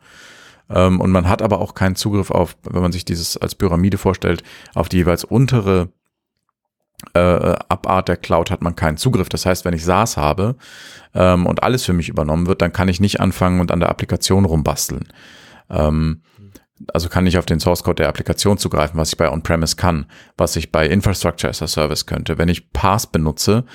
Ähm, 0.69 0.99
und 0.99 1.11
man 1.11 1.27
hat 1.27 1.41
aber 1.41 1.59
auch 1.59 1.73
keinen 1.73 1.95
Zugriff 1.95 2.31
auf, 2.31 2.57
wenn 2.63 2.81
man 2.81 2.91
sich 2.91 3.05
dieses 3.05 3.37
als 3.37 3.55
Pyramide 3.55 3.97
vorstellt, 3.97 4.43
auf 4.73 4.89
die 4.89 4.97
jeweils 4.97 5.23
untere 5.23 5.89
äh, 7.13 7.55
Abart 7.69 8.07
der 8.07 8.17
Cloud 8.17 8.51
hat 8.51 8.61
man 8.61 8.75
keinen 8.75 8.97
Zugriff. 8.97 9.29
Das 9.29 9.45
heißt, 9.45 9.65
wenn 9.65 9.73
ich 9.73 9.85
SaaS 9.85 10.17
habe 10.17 10.55
ähm, 11.13 11.45
und 11.45 11.63
alles 11.63 11.85
für 11.85 11.93
mich 11.93 12.09
übernommen 12.09 12.47
wird, 12.47 12.61
dann 12.61 12.73
kann 12.73 12.89
ich 12.89 12.99
nicht 12.99 13.19
anfangen 13.19 13.59
und 13.59 13.71
an 13.71 13.79
der 13.79 13.89
Applikation 13.89 14.45
rumbasteln. 14.45 15.07
Ähm, 15.69 16.21
also 16.93 17.09
kann 17.09 17.25
ich 17.25 17.37
auf 17.37 17.45
den 17.45 17.59
Source 17.59 17.83
Code 17.83 17.95
der 17.95 18.09
Applikation 18.09 18.57
zugreifen, 18.57 18.99
was 18.99 19.09
ich 19.09 19.17
bei 19.17 19.31
On-Premise 19.31 19.75
kann, 19.75 20.05
was 20.37 20.55
ich 20.55 20.71
bei 20.71 20.87
Infrastructure 20.87 21.49
as 21.49 21.61
a 21.61 21.67
Service 21.67 22.05
könnte. 22.05 22.37
Wenn 22.37 22.49
ich 22.49 22.71
PaaS 22.71 23.07
benutze, 23.07 23.65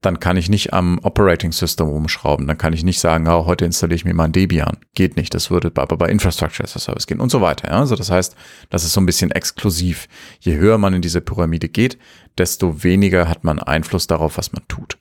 dann 0.00 0.20
kann 0.20 0.36
ich 0.36 0.48
nicht 0.48 0.72
am 0.72 1.00
Operating 1.02 1.50
System 1.52 1.88
rumschrauben. 1.88 2.46
Dann 2.46 2.58
kann 2.58 2.72
ich 2.72 2.84
nicht 2.84 3.00
sagen, 3.00 3.26
oh, 3.26 3.46
heute 3.46 3.64
installiere 3.64 3.96
ich 3.96 4.04
mir 4.04 4.14
mal 4.14 4.24
ein 4.24 4.32
Debian. 4.32 4.76
Geht 4.94 5.16
nicht. 5.16 5.34
Das 5.34 5.50
würde 5.50 5.72
aber 5.74 5.96
bei 5.96 6.08
Infrastructure 6.08 6.64
as 6.64 6.76
a 6.76 6.78
Service 6.78 7.06
gehen 7.06 7.20
und 7.20 7.30
so 7.30 7.40
weiter. 7.40 7.68
Ja? 7.68 7.80
Also 7.80 7.96
das 7.96 8.10
heißt, 8.10 8.36
das 8.70 8.84
ist 8.84 8.92
so 8.92 9.00
ein 9.00 9.06
bisschen 9.06 9.32
exklusiv. 9.32 10.06
Je 10.40 10.56
höher 10.56 10.78
man 10.78 10.94
in 10.94 11.02
diese 11.02 11.20
Pyramide 11.20 11.68
geht, 11.68 11.98
desto 12.36 12.84
weniger 12.84 13.28
hat 13.28 13.42
man 13.42 13.58
Einfluss 13.58 14.06
darauf, 14.06 14.38
was 14.38 14.52
man 14.52 14.62
tut. 14.68 14.98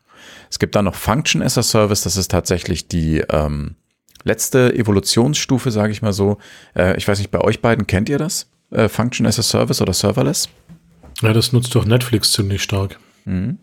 Es 0.49 0.57
gibt 0.57 0.75
dann 0.75 0.85
noch 0.85 0.95
Function 0.95 1.43
as 1.43 1.57
a 1.57 1.63
Service. 1.63 2.01
Das 2.01 2.17
ist 2.17 2.31
tatsächlich 2.31 2.87
die 2.87 3.19
ähm, 3.29 3.75
letzte 4.23 4.73
Evolutionsstufe, 4.73 5.69
sage 5.69 5.91
ich 5.91 6.01
mal 6.01 6.13
so. 6.13 6.39
Äh, 6.75 6.97
ich 6.97 7.07
weiß 7.07 7.19
nicht, 7.19 7.29
bei 7.29 7.41
euch 7.41 7.61
beiden 7.61 7.85
kennt 7.85 8.09
ihr 8.09 8.17
das? 8.17 8.49
Äh, 8.71 8.89
Function 8.89 9.27
as 9.27 9.37
a 9.37 9.43
Service 9.43 9.79
oder 9.79 9.93
Serverless? 9.93 10.49
Ja, 11.21 11.33
das 11.33 11.53
nutzt 11.53 11.73
doch 11.75 11.85
Netflix 11.85 12.31
ziemlich 12.31 12.63
stark. 12.63 12.99
Mhm. 13.25 13.59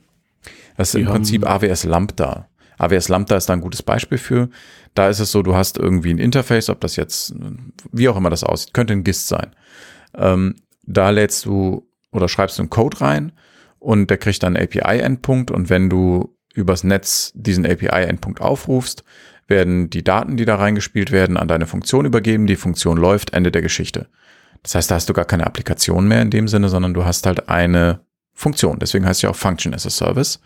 Das 0.77 0.89
ist 0.89 0.95
im 0.95 1.07
Prinzip 1.07 1.49
AWS 1.49 1.85
Lambda. 1.85 2.49
AWS 2.79 3.09
Lambda 3.09 3.37
ist 3.37 3.49
da 3.49 3.53
ein 3.53 3.61
gutes 3.61 3.83
Beispiel 3.83 4.19
für. 4.19 4.49
Da 4.95 5.09
ist 5.09 5.21
es 5.21 5.31
so, 5.31 5.43
du 5.43 5.55
hast 5.55 5.79
irgendwie 5.79 6.11
ein 6.11 6.19
Interface, 6.19 6.71
ob 6.71 6.81
das 6.81 6.97
jetzt, 6.97 7.35
wie 7.93 8.09
auch 8.09 8.17
immer 8.17 8.31
das 8.31 8.45
aussieht, 8.45 8.75
könnte 8.75 8.93
ein 8.93 9.05
GIST 9.05 9.29
sein. 9.29 9.55
Ähm, 10.17 10.57
da 10.83 11.11
lädst 11.11 11.45
du 11.47 11.89
oder 12.13 12.29
schreibst 12.29 12.59
du 12.59 12.63
einen 12.63 12.71
Code 12.71 13.01
rein 13.01 13.33
und 13.79 14.11
der 14.11 14.19
kriegt 14.19 14.43
dann 14.43 14.57
einen 14.57 14.67
API-Endpunkt 14.67 15.51
und 15.51 15.71
wenn 15.71 15.91
du 15.91 16.37
übers 16.55 16.85
Netz 16.85 17.33
diesen 17.35 17.67
API-Endpunkt 17.67 18.41
aufrufst, 18.41 19.05
werden 19.49 19.91
die 19.91 20.05
Daten, 20.05 20.37
die 20.37 20.45
da 20.45 20.57
reingespielt 20.57 21.11
werden, 21.11 21.37
an 21.37 21.49
deine 21.49 21.67
Funktion 21.67 22.07
übergeben. 22.07 22.47
Die 22.47 22.57
Funktion 22.57 22.97
läuft, 22.97 23.35
Ende 23.35 23.51
der 23.51 23.63
Geschichte. 23.63 24.09
Das 24.63 24.75
heißt, 24.75 24.91
da 24.91 24.95
hast 24.95 25.09
du 25.09 25.13
gar 25.13 25.27
keine 25.27 25.47
Applikation 25.47 26.09
mehr 26.09 26.23
in 26.23 26.31
dem 26.31 26.49
Sinne, 26.49 26.69
sondern 26.71 26.95
du 26.95 27.05
hast 27.05 27.27
halt 27.27 27.49
eine 27.49 28.01
Funktion. 28.35 28.79
Deswegen 28.79 29.07
heißt 29.07 29.23
ja 29.23 29.31
auch 29.31 29.37
Function 29.37 29.75
as 29.75 29.87
a 29.87 29.91
Service, 29.91 30.41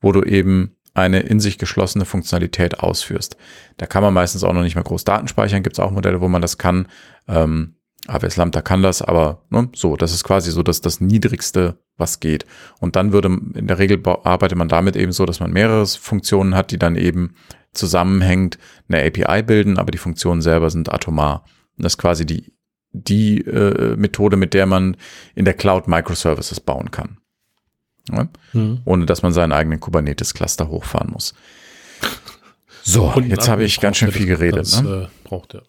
wo 0.00 0.12
du 0.12 0.22
eben 0.22 0.76
eine 0.94 1.20
in 1.20 1.40
sich 1.40 1.58
geschlossene 1.58 2.04
Funktionalität 2.04 2.80
ausführst. 2.80 3.36
Da 3.78 3.86
kann 3.86 4.02
man 4.02 4.14
meistens 4.14 4.44
auch 4.44 4.52
noch 4.52 4.62
nicht 4.62 4.74
mehr 4.74 4.84
groß 4.84 5.04
Daten 5.04 5.28
speichern. 5.28 5.62
Gibt 5.62 5.76
es 5.76 5.80
auch 5.80 5.90
Modelle, 5.90 6.20
wo 6.20 6.28
man 6.28 6.42
das 6.42 6.58
kann. 6.58 6.86
Ähm, 7.28 7.76
AWS 8.08 8.36
Lambda 8.36 8.62
kann 8.62 8.82
das, 8.82 9.00
aber 9.00 9.44
ne, 9.50 9.68
so, 9.74 9.96
das 9.96 10.12
ist 10.12 10.24
quasi 10.24 10.50
so 10.50 10.62
dass 10.62 10.80
das 10.80 11.00
Niedrigste, 11.00 11.78
was 11.96 12.18
geht. 12.18 12.46
Und 12.80 12.96
dann 12.96 13.12
würde, 13.12 13.28
in 13.28 13.68
der 13.68 13.78
Regel 13.78 14.02
arbeitet 14.24 14.58
man 14.58 14.68
damit 14.68 14.96
eben 14.96 15.12
so, 15.12 15.24
dass 15.24 15.40
man 15.40 15.52
mehrere 15.52 15.86
Funktionen 15.86 16.56
hat, 16.56 16.72
die 16.72 16.78
dann 16.78 16.96
eben 16.96 17.34
zusammenhängend 17.72 18.58
eine 18.88 19.04
API 19.04 19.42
bilden, 19.42 19.78
aber 19.78 19.92
die 19.92 19.98
Funktionen 19.98 20.42
selber 20.42 20.68
sind 20.68 20.92
atomar. 20.92 21.44
Das 21.78 21.94
ist 21.94 21.98
quasi 21.98 22.26
die, 22.26 22.52
die 22.90 23.40
äh, 23.42 23.96
Methode, 23.96 24.36
mit 24.36 24.52
der 24.52 24.66
man 24.66 24.96
in 25.34 25.44
der 25.44 25.54
Cloud 25.54 25.86
Microservices 25.86 26.60
bauen 26.60 26.90
kann. 26.90 27.18
Ja? 28.10 28.28
Mhm. 28.52 28.80
Ohne 28.84 29.06
dass 29.06 29.22
man 29.22 29.32
seinen 29.32 29.52
eigenen 29.52 29.80
Kubernetes-Cluster 29.80 30.68
hochfahren 30.68 31.10
muss. 31.10 31.34
So, 32.82 33.04
Und 33.04 33.28
jetzt 33.28 33.48
habe 33.48 33.64
ich 33.64 33.80
ganz 33.80 33.98
schön 33.98 34.10
viel 34.10 34.26
geredet. 34.26 34.60
Das, 34.60 34.82
ne? 34.82 35.08
äh, 35.08 35.28
braucht 35.28 35.54
er. 35.54 35.62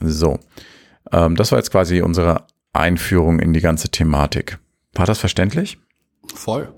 So, 0.00 0.40
ähm, 1.12 1.36
das 1.36 1.52
war 1.52 1.58
jetzt 1.58 1.70
quasi 1.70 2.00
unsere 2.00 2.46
Einführung 2.72 3.38
in 3.38 3.52
die 3.52 3.60
ganze 3.60 3.90
Thematik. 3.90 4.58
War 4.94 5.06
das 5.06 5.18
verständlich? 5.18 5.78
Voll. 6.34 6.72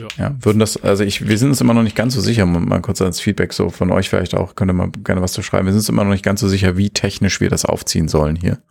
Ja. 0.00 0.08
ja. 0.16 0.36
würden 0.40 0.58
das, 0.58 0.82
also 0.82 1.04
ich, 1.04 1.26
wir 1.28 1.36
sind 1.36 1.50
uns 1.50 1.60
immer 1.60 1.74
noch 1.74 1.82
nicht 1.82 1.96
ganz 1.96 2.14
so 2.14 2.20
sicher, 2.20 2.46
mal 2.46 2.80
kurz 2.80 3.02
als 3.02 3.20
Feedback 3.20 3.52
so 3.52 3.68
von 3.68 3.90
euch 3.90 4.08
vielleicht 4.08 4.34
auch, 4.34 4.54
könnte 4.54 4.72
man 4.72 4.92
gerne 5.04 5.20
was 5.20 5.32
zu 5.32 5.42
schreiben. 5.42 5.66
Wir 5.66 5.72
sind 5.72 5.80
uns 5.80 5.88
immer 5.88 6.04
noch 6.04 6.12
nicht 6.12 6.24
ganz 6.24 6.40
so 6.40 6.48
sicher, 6.48 6.76
wie 6.76 6.90
technisch 6.90 7.40
wir 7.40 7.50
das 7.50 7.64
aufziehen 7.64 8.08
sollen 8.08 8.36
hier. 8.36 8.62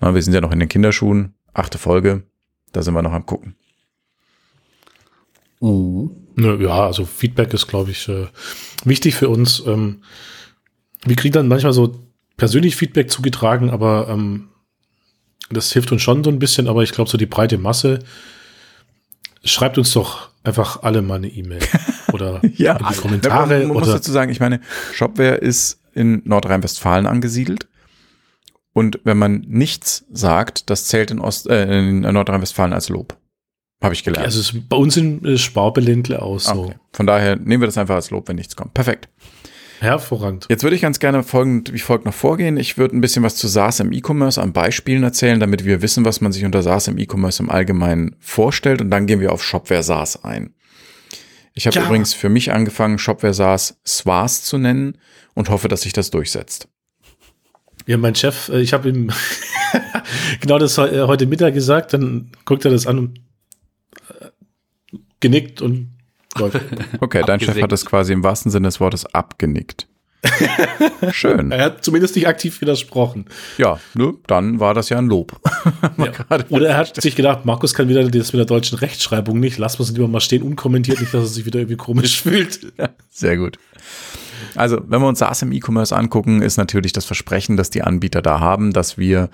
Na, 0.00 0.14
wir 0.14 0.22
sind 0.22 0.34
ja 0.34 0.40
noch 0.40 0.52
in 0.52 0.60
den 0.60 0.68
Kinderschuhen, 0.68 1.34
achte 1.54 1.78
Folge, 1.78 2.24
da 2.72 2.82
sind 2.82 2.94
wir 2.94 3.02
noch 3.02 3.12
am 3.12 3.26
gucken. 3.26 3.56
Mhm. 5.64 6.60
Ja, 6.60 6.86
also 6.86 7.04
Feedback 7.04 7.54
ist, 7.54 7.66
glaube 7.66 7.90
ich, 7.90 8.08
äh, 8.08 8.26
wichtig 8.84 9.14
für 9.14 9.28
uns. 9.28 9.62
Ähm, 9.66 10.02
wir 11.04 11.16
kriegen 11.16 11.32
dann 11.32 11.48
manchmal 11.48 11.72
so 11.72 11.96
persönlich 12.36 12.76
Feedback 12.76 13.10
zugetragen, 13.10 13.70
aber 13.70 14.08
ähm, 14.10 14.48
das 15.50 15.72
hilft 15.72 15.92
uns 15.92 16.02
schon 16.02 16.24
so 16.24 16.30
ein 16.30 16.38
bisschen, 16.38 16.68
aber 16.68 16.82
ich 16.82 16.92
glaube, 16.92 17.10
so 17.10 17.16
die 17.16 17.26
breite 17.26 17.58
Masse 17.58 18.00
schreibt 19.44 19.78
uns 19.78 19.92
doch 19.92 20.30
einfach 20.42 20.82
alle 20.82 21.02
mal 21.02 21.16
eine 21.16 21.28
E-Mail 21.28 21.60
oder 22.12 22.40
ja, 22.56 22.76
in 22.76 22.86
die 22.88 23.00
Kommentare. 23.00 23.58
Man, 23.58 23.68
man 23.68 23.76
muss 23.78 23.88
dazu 23.88 24.10
sagen, 24.10 24.30
ich 24.30 24.40
meine, 24.40 24.60
Shopware 24.92 25.36
ist 25.36 25.80
in 25.92 26.22
Nordrhein-Westfalen 26.24 27.06
angesiedelt. 27.06 27.68
Und 28.72 28.98
wenn 29.04 29.18
man 29.18 29.44
nichts 29.46 30.04
sagt, 30.10 30.68
das 30.68 30.86
zählt 30.86 31.12
in, 31.12 31.20
Ost, 31.20 31.48
äh, 31.48 31.78
in 31.78 32.00
Nordrhein-Westfalen 32.00 32.72
als 32.72 32.88
Lob. 32.88 33.16
Habe 33.84 33.92
ich 33.92 34.02
gelernt. 34.02 34.24
Also 34.24 34.58
bei 34.66 34.76
uns 34.76 34.96
in 34.96 35.22
äh, 35.26 35.36
Sparbeländle 35.36 36.22
aus. 36.22 36.44
So. 36.44 36.64
Okay. 36.64 36.74
Von 36.94 37.06
daher 37.06 37.36
nehmen 37.36 37.60
wir 37.60 37.66
das 37.66 37.76
einfach 37.76 37.96
als 37.96 38.10
Lob, 38.10 38.28
wenn 38.28 38.36
nichts 38.36 38.56
kommt. 38.56 38.72
Perfekt. 38.72 39.10
Hervorragend. 39.78 40.46
Jetzt 40.48 40.62
würde 40.62 40.74
ich 40.74 40.80
ganz 40.80 41.00
gerne 41.00 41.22
folgend, 41.22 41.70
wie 41.70 41.78
folgt 41.78 42.06
noch 42.06 42.14
vorgehen. 42.14 42.56
Ich 42.56 42.78
würde 42.78 42.96
ein 42.96 43.02
bisschen 43.02 43.22
was 43.22 43.36
zu 43.36 43.46
SaaS 43.46 43.80
im 43.80 43.92
E-Commerce 43.92 44.40
an 44.40 44.54
Beispielen 44.54 45.02
erzählen, 45.02 45.38
damit 45.38 45.66
wir 45.66 45.82
wissen, 45.82 46.06
was 46.06 46.22
man 46.22 46.32
sich 46.32 46.46
unter 46.46 46.62
SaaS 46.62 46.88
im 46.88 46.96
E-Commerce 46.96 47.42
im 47.42 47.50
Allgemeinen 47.50 48.16
vorstellt. 48.20 48.80
Und 48.80 48.90
dann 48.90 49.06
gehen 49.06 49.20
wir 49.20 49.32
auf 49.32 49.44
Shopware 49.44 49.82
SaaS 49.82 50.24
ein. 50.24 50.54
Ich 51.52 51.66
habe 51.66 51.76
ja. 51.76 51.84
übrigens 51.84 52.14
für 52.14 52.30
mich 52.30 52.52
angefangen, 52.52 52.98
Shopware 52.98 53.34
SaaS 53.34 53.82
SWAS 53.86 54.44
zu 54.44 54.56
nennen 54.56 54.96
und 55.34 55.50
hoffe, 55.50 55.68
dass 55.68 55.82
sich 55.82 55.92
das 55.92 56.10
durchsetzt. 56.10 56.68
Ja, 57.84 57.98
mein 57.98 58.14
Chef, 58.14 58.48
äh, 58.48 58.62
ich 58.62 58.72
habe 58.72 58.88
ihm 58.88 59.10
genau 60.40 60.58
das 60.58 60.78
äh, 60.78 61.02
heute 61.02 61.26
Mittag 61.26 61.52
gesagt, 61.52 61.92
dann 61.92 62.30
guckt 62.46 62.64
er 62.64 62.70
das 62.70 62.86
an 62.86 62.98
und 62.98 63.20
genickt 65.24 65.62
und 65.62 65.88
Okay, 67.00 67.22
dein 67.26 67.40
Chef 67.40 67.60
hat 67.62 67.72
es 67.72 67.86
quasi 67.86 68.12
im 68.12 68.22
wahrsten 68.22 68.50
Sinne 68.50 68.68
des 68.68 68.78
Wortes 68.78 69.06
abgenickt. 69.06 69.86
Schön. 71.12 71.50
Er 71.50 71.64
hat 71.64 71.84
zumindest 71.84 72.16
nicht 72.16 72.26
aktiv 72.26 72.60
widersprochen. 72.60 73.26
Ja, 73.56 73.78
ne, 73.94 74.14
dann 74.26 74.58
war 74.60 74.74
das 74.74 74.88
ja 74.88 74.98
ein 74.98 75.06
Lob. 75.06 75.38
ja. 75.98 76.12
Oder 76.48 76.68
er 76.68 76.76
hat 76.78 77.00
sich 77.00 77.14
gedacht, 77.14 77.44
Markus 77.44 77.74
kann 77.74 77.88
wieder 77.88 78.02
das 78.02 78.32
mit 78.32 78.38
der 78.38 78.46
deutschen 78.46 78.78
Rechtschreibung 78.78 79.38
nicht. 79.38 79.58
Lass 79.58 79.78
uns 79.78 79.92
lieber 79.92 80.08
mal 80.08 80.20
stehen, 80.20 80.42
unkommentiert, 80.42 81.00
nicht, 81.00 81.14
dass 81.14 81.22
er 81.22 81.28
sich 81.28 81.46
wieder 81.46 81.60
irgendwie 81.60 81.76
komisch 81.76 82.20
fühlt. 82.20 82.72
Ja, 82.78 82.90
sehr 83.10 83.36
gut. 83.36 83.58
Also, 84.54 84.80
wenn 84.86 85.00
wir 85.00 85.08
uns 85.08 85.18
SaaS 85.18 85.42
im 85.42 85.52
E-Commerce 85.52 85.94
angucken, 85.94 86.42
ist 86.42 86.56
natürlich 86.56 86.92
das 86.92 87.04
Versprechen, 87.04 87.56
dass 87.56 87.70
die 87.70 87.82
Anbieter 87.82 88.22
da 88.22 88.40
haben, 88.40 88.72
dass 88.72 88.98
wir 88.98 89.30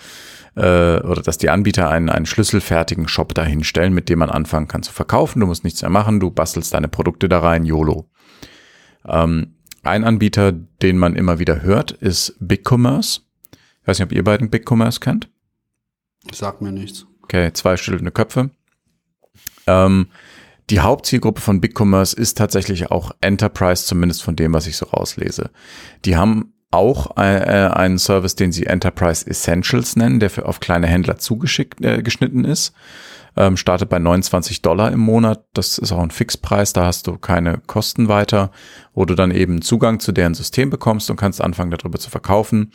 äh, 0.56 0.60
oder 1.00 1.22
dass 1.22 1.38
die 1.38 1.50
Anbieter 1.50 1.88
einen, 1.88 2.08
einen 2.08 2.26
schlüsselfertigen 2.26 3.08
Shop 3.08 3.34
dahinstellen, 3.34 3.92
mit 3.92 4.08
dem 4.08 4.18
man 4.18 4.30
anfangen 4.30 4.68
kann 4.68 4.82
zu 4.82 4.92
verkaufen. 4.92 5.40
Du 5.40 5.46
musst 5.46 5.64
nichts 5.64 5.82
mehr 5.82 5.90
machen, 5.90 6.20
du 6.20 6.30
bastelst 6.30 6.74
deine 6.74 6.88
Produkte 6.88 7.28
da 7.28 7.40
rein, 7.40 7.64
YOLO. 7.64 8.08
Ähm, 9.06 9.54
ein 9.82 10.04
Anbieter, 10.04 10.52
den 10.52 10.98
man 10.98 11.16
immer 11.16 11.38
wieder 11.38 11.62
hört, 11.62 11.92
ist 11.92 12.36
BigCommerce. 12.40 13.22
Ich 13.82 13.88
weiß 13.88 13.98
nicht, 13.98 14.06
ob 14.06 14.12
ihr 14.12 14.24
beiden 14.24 14.50
BigCommerce 14.50 15.00
kennt. 15.00 15.30
Sagt 16.32 16.60
mir 16.60 16.72
nichts. 16.72 17.06
Okay, 17.22 17.52
zwei 17.52 17.76
stillende 17.76 18.10
Köpfe. 18.10 18.50
Ähm, 19.66 20.08
die 20.70 20.80
Hauptzielgruppe 20.80 21.40
von 21.40 21.60
BigCommerce 21.60 22.14
ist 22.14 22.38
tatsächlich 22.38 22.90
auch 22.90 23.12
Enterprise, 23.20 23.84
zumindest 23.84 24.22
von 24.22 24.36
dem, 24.36 24.52
was 24.52 24.66
ich 24.66 24.76
so 24.76 24.86
rauslese. 24.86 25.50
Die 26.04 26.16
haben 26.16 26.54
auch 26.70 27.16
äh, 27.16 27.20
einen 27.20 27.98
Service, 27.98 28.36
den 28.36 28.52
sie 28.52 28.66
Enterprise 28.66 29.26
Essentials 29.26 29.96
nennen, 29.96 30.20
der 30.20 30.30
für 30.30 30.46
auf 30.46 30.60
kleine 30.60 30.86
Händler 30.86 31.18
zugeschickt 31.18 31.84
äh, 31.84 32.02
geschnitten 32.02 32.44
ist. 32.44 32.72
Ähm, 33.36 33.56
startet 33.56 33.88
bei 33.88 33.98
29 33.98 34.62
Dollar 34.62 34.92
im 34.92 35.00
Monat. 35.00 35.44
Das 35.52 35.78
ist 35.78 35.92
auch 35.92 36.02
ein 36.02 36.10
Fixpreis, 36.10 36.72
da 36.72 36.86
hast 36.86 37.06
du 37.06 37.16
keine 37.16 37.58
Kosten 37.66 38.08
weiter, 38.08 38.50
wo 38.92 39.04
du 39.04 39.14
dann 39.14 39.30
eben 39.30 39.62
Zugang 39.62 40.00
zu 40.00 40.12
deren 40.12 40.34
System 40.34 40.70
bekommst 40.70 41.10
und 41.10 41.16
kannst 41.16 41.40
anfangen, 41.40 41.70
darüber 41.70 41.98
zu 41.98 42.10
verkaufen. 42.10 42.72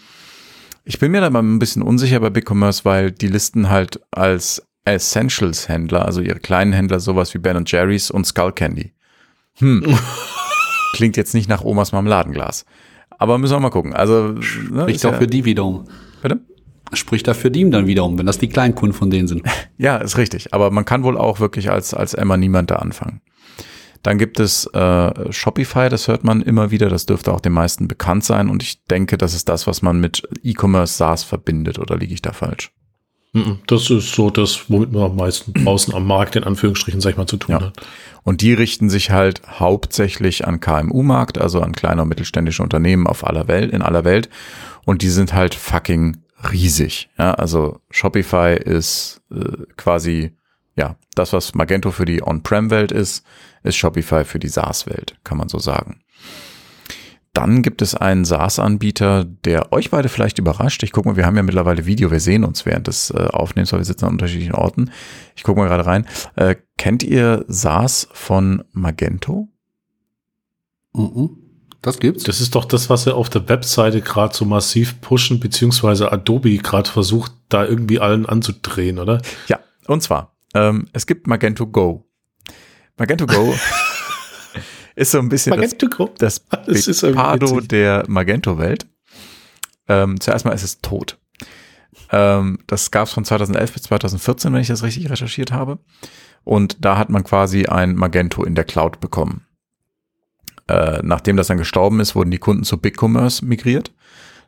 Ich 0.84 1.00
bin 1.00 1.12
mir 1.12 1.22
da 1.22 1.30
mal 1.30 1.42
ein 1.42 1.60
bisschen 1.60 1.82
unsicher 1.82 2.20
bei 2.20 2.30
BigCommerce, 2.30 2.86
weil 2.86 3.12
die 3.12 3.28
listen 3.28 3.70
halt 3.70 4.02
als 4.12 4.65
Essentials-Händler, 4.86 6.06
also 6.06 6.22
ihre 6.22 6.40
kleinen 6.40 6.74
Händler, 6.74 7.00
sowas 7.00 7.34
wie 7.34 7.40
Ben 7.40 7.64
Jerry's 7.66 8.12
und 8.12 8.26
Skull 8.26 8.54
Candy. 8.54 8.94
Hm. 9.56 9.84
Klingt 10.94 11.18
jetzt 11.18 11.34
nicht 11.34 11.50
nach 11.50 11.64
Omas 11.64 11.92
Marmeladenglas. 11.92 12.66
Aber 13.18 13.38
müssen 13.38 13.54
wir 13.54 13.60
mal 13.60 13.70
gucken. 13.70 13.94
Also, 13.94 14.30
ne, 14.30 14.42
Spricht 14.42 15.06
auch 15.06 15.14
ja, 15.14 15.18
für 15.18 15.28
die 15.28 15.46
wiederum. 15.46 15.86
Bitte? 16.22 16.40
Spricht 16.94 17.28
da 17.28 17.34
für 17.34 17.50
die 17.50 17.70
dann 17.70 17.88
wiederum, 17.88 18.18
wenn 18.18 18.26
das 18.26 18.38
die 18.38 18.48
Kleinkunden 18.48 18.98
von 18.98 19.10
denen 19.10 19.28
sind. 19.28 19.44
ja, 19.78 19.98
ist 19.98 20.18
richtig. 20.18 20.54
Aber 20.54 20.72
man 20.72 20.86
kann 20.86 21.04
wohl 21.04 21.18
auch 21.18 21.40
wirklich 21.40 21.70
als, 21.72 21.94
als 21.94 22.14
Emma 22.14 22.38
niemand 22.38 22.72
da 22.72 22.76
anfangen. 22.76 23.22
Dann 24.04 24.20
gibt 24.20 24.40
es 24.40 24.68
äh, 24.68 25.34
Shopify, 25.34 25.90
das 25.90 26.08
hört 26.08 26.24
man 26.24 26.44
immer 26.44 26.70
wieder, 26.70 26.90
das 26.90 27.08
dürfte 27.08 27.34
auch 27.34 27.40
den 27.40 27.54
meisten 27.54 27.88
bekannt 27.88 28.24
sein 28.24 28.50
und 28.50 28.62
ich 28.62 28.84
denke, 28.86 29.18
das 29.18 29.34
ist 29.34 29.50
das, 29.50 29.66
was 29.66 29.82
man 29.82 30.00
mit 30.00 30.30
E-Commerce 30.44 30.94
SaaS 30.94 31.24
verbindet, 31.24 31.80
oder 31.80 31.98
liege 31.98 32.14
ich 32.14 32.22
da 32.22 32.32
falsch? 32.32 32.72
Das 33.68 33.90
ist 33.90 34.14
so 34.14 34.30
das, 34.30 34.70
womit 34.70 34.94
man 34.94 35.04
am 35.04 35.16
meisten 35.18 35.54
draußen 35.54 35.94
am 35.94 36.08
Markt 36.08 36.36
in 36.38 36.46
Anführungsstrichen, 36.46 37.02
sag 37.02 37.12
ich 37.12 37.18
mal, 37.18 37.28
zu 37.28 37.38
tun 37.38 37.56
ja. 37.56 37.62
hat. 37.62 37.74
Und 38.24 38.42
die 38.42 38.54
richten 38.54 38.90
sich 38.90 39.12
halt 39.12 39.42
hauptsächlich 39.60 40.48
an 40.48 40.62
KMU-Markt, 40.62 41.38
also 41.38 41.60
an 41.62 41.74
kleine 41.74 42.04
und 42.04 42.08
mittelständische 42.08 42.64
Unternehmen 42.64 43.08
auf 43.08 43.28
aller 43.28 43.48
Welt, 43.48 43.74
in 43.74 43.82
aller 43.82 44.06
Welt. 44.06 44.30
Und 44.86 45.02
die 45.02 45.10
sind 45.10 45.34
halt 45.34 45.54
fucking 45.54 46.18
riesig. 46.52 47.10
Ja, 47.18 47.34
also 47.34 47.82
Shopify 47.90 48.56
ist 48.56 49.22
äh, 49.32 49.66
quasi, 49.76 50.32
ja, 50.78 50.96
das, 51.16 51.34
was 51.34 51.56
Magento 51.56 51.92
für 51.92 52.06
die 52.06 52.24
On-Prem-Welt 52.24 52.92
ist, 52.92 53.26
ist 53.64 53.76
Shopify 53.76 54.24
für 54.24 54.40
die 54.40 54.48
SaaS-Welt, 54.48 55.18
kann 55.24 55.38
man 55.38 55.50
so 55.50 55.60
sagen. 55.60 56.02
Dann 57.36 57.62
gibt 57.62 57.82
es 57.82 57.96
einen 57.96 58.24
SaaS-Anbieter, 58.24 59.26
der 59.26 59.74
euch 59.74 59.92
beide 59.92 60.08
vielleicht 60.08 60.40
überrascht. 60.40 60.84
Ich 60.84 60.94
gucke 60.94 61.10
mal, 61.10 61.18
wir 61.18 61.26
haben 61.26 61.36
ja 61.36 61.44
mittlerweile 61.44 61.86
Video, 61.86 62.10
wir 62.10 62.22
sehen 62.22 62.46
uns 62.46 62.66
während 62.66 62.88
des 62.88 63.12
äh, 63.12 63.28
Aufnehmens, 63.28 63.74
weil 63.74 63.82
wir 63.82 63.86
sitzen 63.86 64.06
an 64.06 64.14
unterschiedlichen 64.14 64.56
Orten. 64.56 64.90
Ich 65.36 65.44
gucke 65.44 65.60
mal 65.60 65.68
gerade 65.68 65.86
rein. 65.86 66.08
Äh, 66.38 66.56
kennt 66.78 67.04
ihr 67.04 67.44
SaaS 67.50 68.08
von 68.14 68.64
Magento? 68.72 69.50
Mhm. 70.94 71.38
Das 71.82 72.00
gibt's. 72.00 72.24
Das 72.24 72.40
ist 72.40 72.56
doch 72.56 72.64
das, 72.64 72.90
was 72.90 73.04
sie 73.04 73.14
auf 73.14 73.30
der 73.30 73.50
Webseite 73.50 74.02
gerade 74.02 74.34
so 74.34 74.46
massiv 74.46 75.02
pushen, 75.02 75.42
beziehungsweise 75.42 76.14
Adobe 76.14 76.58
gerade 76.58 76.90
versucht, 76.90 77.34
da 77.50 77.66
irgendwie 77.66 78.00
allen 78.00 78.26
anzudrehen, 78.26 78.98
oder? 78.98 79.22
Ja, 79.50 79.60
und 79.88 80.02
zwar, 80.02 80.38
ähm, 80.54 80.88
es 80.94 81.06
gibt 81.06 81.28
Magento 81.28 81.68
Go. 81.68 82.08
Magento 82.98 83.28
Go 83.28 83.54
ist 84.96 85.12
so 85.12 85.20
ein 85.20 85.30
bisschen 85.30 85.58
Magento 85.58 86.10
das, 86.18 86.46
das, 86.68 86.86
das 86.86 87.02
Pardo 87.14 87.60
der 87.60 88.04
Magento-Welt. 88.08 88.88
Ähm, 89.88 90.20
zuerst 90.20 90.46
mal 90.46 90.54
ist 90.54 90.64
es 90.64 90.82
tot. 90.82 91.18
Ähm, 92.12 92.60
das 92.68 92.92
gab 92.92 93.08
es 93.08 93.14
von 93.14 93.26
2011 93.26 93.74
bis 93.74 93.84
2014, 93.84 94.54
wenn 94.54 94.62
ich 94.62 94.68
das 94.68 94.84
richtig 94.84 95.10
recherchiert 95.10 95.52
habe. 95.52 95.80
Und 96.44 96.84
da 96.84 96.98
hat 96.98 97.10
man 97.10 97.24
quasi 97.24 97.66
ein 97.66 97.96
Magento 97.96 98.44
in 98.44 98.56
der 98.56 98.64
Cloud 98.64 99.00
bekommen. 99.00 99.46
Äh, 100.68 101.00
nachdem 101.04 101.38
das 101.38 101.48
dann 101.48 101.58
gestorben 101.58 102.00
ist, 102.00 102.16
wurden 102.16 102.32
die 102.32 102.40
Kunden 102.40 102.64
zu 102.64 102.78
BigCommerce 102.78 103.46
migriert. 103.46 103.92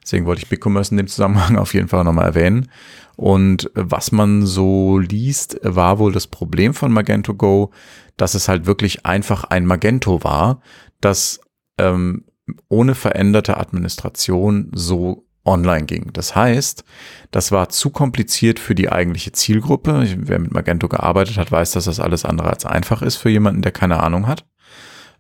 Deswegen 0.02 0.26
wollte 0.26 0.42
ich 0.42 0.50
BigCommerce 0.50 0.92
in 0.92 0.98
dem 0.98 1.08
Zusammenhang 1.08 1.56
auf 1.58 1.74
jeden 1.74 1.88
Fall 1.88 2.04
nochmal 2.04 2.26
erwähnen. 2.26 2.70
Und 3.16 3.72
was 3.74 4.12
man 4.12 4.46
so 4.46 5.00
liest, 5.00 5.60
war 5.64 6.00
wohl 6.00 6.12
das 6.12 6.28
Problem 6.28 6.74
von 6.74 6.92
Magento 6.92 7.34
Go, 7.34 7.72
dass 8.18 8.34
es 8.34 8.48
halt 8.48 8.66
wirklich 8.66 9.06
einfach 9.06 9.46
ein 9.46 9.66
Magento 9.66 10.24
war, 10.24 10.62
das 11.02 11.40
ähm, 11.78 12.26
ohne 12.70 12.96
veränderte 12.96 13.58
Administration 13.58 14.72
so 14.74 15.28
online 15.46 15.86
ging. 15.86 16.12
Das 16.14 16.36
heißt, 16.36 16.84
das 17.32 17.52
war 17.52 17.70
zu 17.70 17.90
kompliziert 17.90 18.60
für 18.60 18.76
die 18.76 18.92
eigentliche 18.92 19.32
Zielgruppe. 19.32 20.06
Wer 20.18 20.40
mit 20.40 20.54
Magento 20.54 20.88
gearbeitet 20.90 21.38
hat, 21.38 21.52
weiß, 21.52 21.72
dass 21.72 21.86
das 21.86 22.00
alles 22.00 22.26
andere 22.26 22.50
als 22.50 22.66
einfach 22.66 23.02
ist 23.02 23.16
für 23.16 23.30
jemanden, 23.30 23.62
der 23.62 23.72
keine 23.72 24.02
Ahnung 24.02 24.28
hat. 24.28 24.46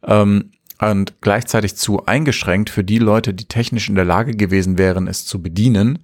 Ähm, 0.03 0.51
und 0.79 1.21
gleichzeitig 1.21 1.75
zu 1.75 2.05
eingeschränkt 2.05 2.69
für 2.69 2.83
die 2.83 2.99
Leute, 2.99 3.33
die 3.33 3.45
technisch 3.45 3.89
in 3.89 3.95
der 3.95 4.05
Lage 4.05 4.33
gewesen 4.33 4.77
wären, 4.77 5.07
es 5.07 5.25
zu 5.25 5.41
bedienen, 5.41 5.99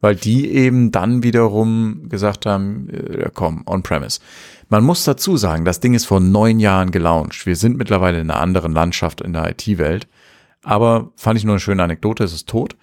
weil 0.00 0.16
die 0.16 0.50
eben 0.50 0.92
dann 0.92 1.22
wiederum 1.22 2.08
gesagt 2.08 2.46
haben, 2.46 2.88
äh, 2.88 3.30
komm, 3.34 3.64
on-premise. 3.66 4.20
Man 4.68 4.84
muss 4.84 5.04
dazu 5.04 5.36
sagen, 5.36 5.64
das 5.64 5.80
Ding 5.80 5.94
ist 5.94 6.06
vor 6.06 6.20
neun 6.20 6.58
Jahren 6.60 6.90
gelauncht. 6.90 7.46
Wir 7.46 7.56
sind 7.56 7.76
mittlerweile 7.76 8.20
in 8.20 8.30
einer 8.30 8.40
anderen 8.40 8.72
Landschaft 8.72 9.20
in 9.20 9.32
der 9.32 9.50
IT-Welt. 9.50 10.08
Aber 10.62 11.12
fand 11.16 11.38
ich 11.38 11.44
nur 11.44 11.54
eine 11.54 11.60
schöne 11.60 11.82
Anekdote, 11.82 12.24
es 12.24 12.32
ist 12.32 12.48
tot. 12.48 12.76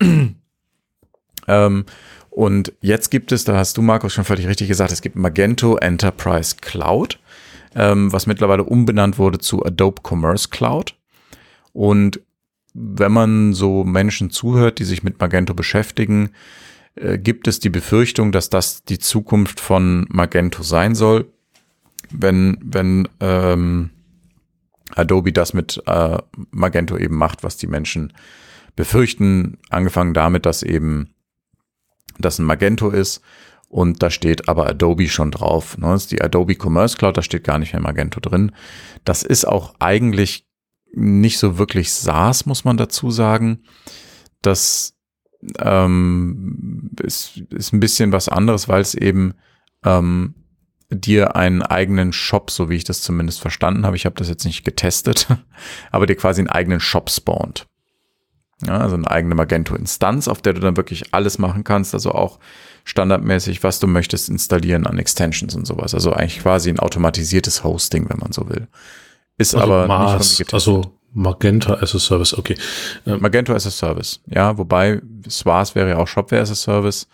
ähm, 1.48 1.84
und 2.30 2.72
jetzt 2.80 3.10
gibt 3.10 3.32
es, 3.32 3.44
da 3.44 3.56
hast 3.56 3.76
du, 3.76 3.82
Markus, 3.82 4.14
schon 4.14 4.24
völlig 4.24 4.46
richtig 4.46 4.68
gesagt, 4.68 4.92
es 4.92 5.02
gibt 5.02 5.16
Magento 5.16 5.76
Enterprise 5.76 6.56
Cloud. 6.60 7.18
ähm, 7.74 8.12
was 8.12 8.26
mittlerweile 8.26 8.64
umbenannt 8.64 9.18
wurde 9.18 9.38
zu 9.38 9.64
Adobe 9.64 10.02
Commerce 10.02 10.48
Cloud. 10.48 10.96
Und 11.72 12.20
wenn 12.74 13.12
man 13.12 13.54
so 13.54 13.84
Menschen 13.84 14.30
zuhört, 14.30 14.78
die 14.78 14.84
sich 14.84 15.02
mit 15.02 15.20
Magento 15.20 15.54
beschäftigen, 15.54 16.30
äh, 17.00 17.18
gibt 17.18 17.48
es 17.48 17.60
die 17.60 17.70
Befürchtung, 17.70 18.32
dass 18.32 18.50
das 18.50 18.84
die 18.84 18.98
Zukunft 18.98 19.60
von 19.60 20.06
Magento 20.08 20.62
sein 20.62 20.94
soll, 20.94 21.32
wenn, 22.10 22.58
wenn 22.62 23.08
ähm, 23.20 23.90
Adobe 24.94 25.32
das 25.32 25.54
mit 25.54 25.82
äh, 25.86 26.18
Magento 26.50 26.96
eben 26.96 27.16
macht, 27.16 27.42
was 27.42 27.56
die 27.56 27.66
Menschen 27.66 28.12
befürchten, 28.76 29.58
angefangen 29.70 30.14
damit, 30.14 30.46
dass 30.46 30.62
eben 30.62 31.14
das 32.18 32.38
ein 32.38 32.44
Magento 32.44 32.90
ist 32.90 33.22
und 33.68 34.02
da 34.02 34.10
steht 34.10 34.48
aber 34.48 34.66
Adobe 34.66 35.08
schon 35.08 35.30
drauf. 35.30 35.76
Ne? 35.78 35.88
Das 35.88 36.02
ist 36.02 36.12
die 36.12 36.22
Adobe 36.22 36.56
Commerce 36.58 36.96
Cloud, 36.96 37.16
da 37.16 37.22
steht 37.22 37.44
gar 37.44 37.58
nicht 37.58 37.72
mehr 37.72 37.82
Magento 37.82 38.20
drin. 38.20 38.52
Das 39.04 39.22
ist 39.22 39.46
auch 39.46 39.74
eigentlich 39.78 40.46
nicht 40.92 41.38
so 41.38 41.58
wirklich 41.58 41.92
SaaS, 41.92 42.46
muss 42.46 42.64
man 42.64 42.76
dazu 42.76 43.10
sagen. 43.10 43.62
Das 44.40 44.94
ähm, 45.58 46.90
ist, 47.02 47.38
ist 47.50 47.72
ein 47.72 47.80
bisschen 47.80 48.12
was 48.12 48.28
anderes, 48.28 48.68
weil 48.68 48.80
es 48.80 48.94
eben 48.94 49.34
ähm, 49.84 50.34
dir 50.90 51.36
einen 51.36 51.62
eigenen 51.62 52.12
Shop, 52.12 52.50
so 52.50 52.70
wie 52.70 52.76
ich 52.76 52.84
das 52.84 53.02
zumindest 53.02 53.40
verstanden 53.40 53.84
habe, 53.84 53.96
ich 53.96 54.06
habe 54.06 54.16
das 54.16 54.28
jetzt 54.28 54.44
nicht 54.44 54.64
getestet, 54.64 55.28
aber 55.90 56.06
dir 56.06 56.16
quasi 56.16 56.40
einen 56.40 56.48
eigenen 56.48 56.80
Shop 56.80 57.10
spawnt. 57.10 57.66
Ja, 58.66 58.78
also 58.78 58.96
eine 58.96 59.08
eigene 59.08 59.36
Magento-Instanz, 59.36 60.26
auf 60.26 60.42
der 60.42 60.52
du 60.52 60.60
dann 60.60 60.76
wirklich 60.76 61.14
alles 61.14 61.38
machen 61.38 61.62
kannst, 61.62 61.94
also 61.94 62.10
auch 62.10 62.40
standardmäßig, 62.84 63.62
was 63.62 63.78
du 63.78 63.86
möchtest 63.86 64.28
installieren 64.28 64.86
an 64.86 64.98
Extensions 64.98 65.54
und 65.54 65.64
sowas. 65.64 65.94
Also 65.94 66.12
eigentlich 66.12 66.40
quasi 66.40 66.70
ein 66.70 66.80
automatisiertes 66.80 67.62
Hosting, 67.62 68.08
wenn 68.08 68.18
man 68.18 68.32
so 68.32 68.48
will. 68.48 68.66
Ist 69.36 69.54
also 69.54 69.72
aber 69.72 69.86
Mars, 69.86 70.40
nicht 70.40 70.52
also 70.52 70.97
Magenta 71.12 71.74
as 71.74 71.94
a 71.94 71.98
Service, 71.98 72.36
okay. 72.36 72.56
Ähm, 73.06 73.20
Magento 73.20 73.54
as 73.54 73.66
a 73.66 73.70
Service, 73.70 74.20
ja, 74.26 74.56
wobei 74.58 75.00
SWAS 75.28 75.74
wäre 75.74 75.90
ja 75.90 75.96
auch 75.96 76.08
Shopware 76.08 76.42
as 76.42 76.50
a 76.50 76.54
Service. 76.54 77.08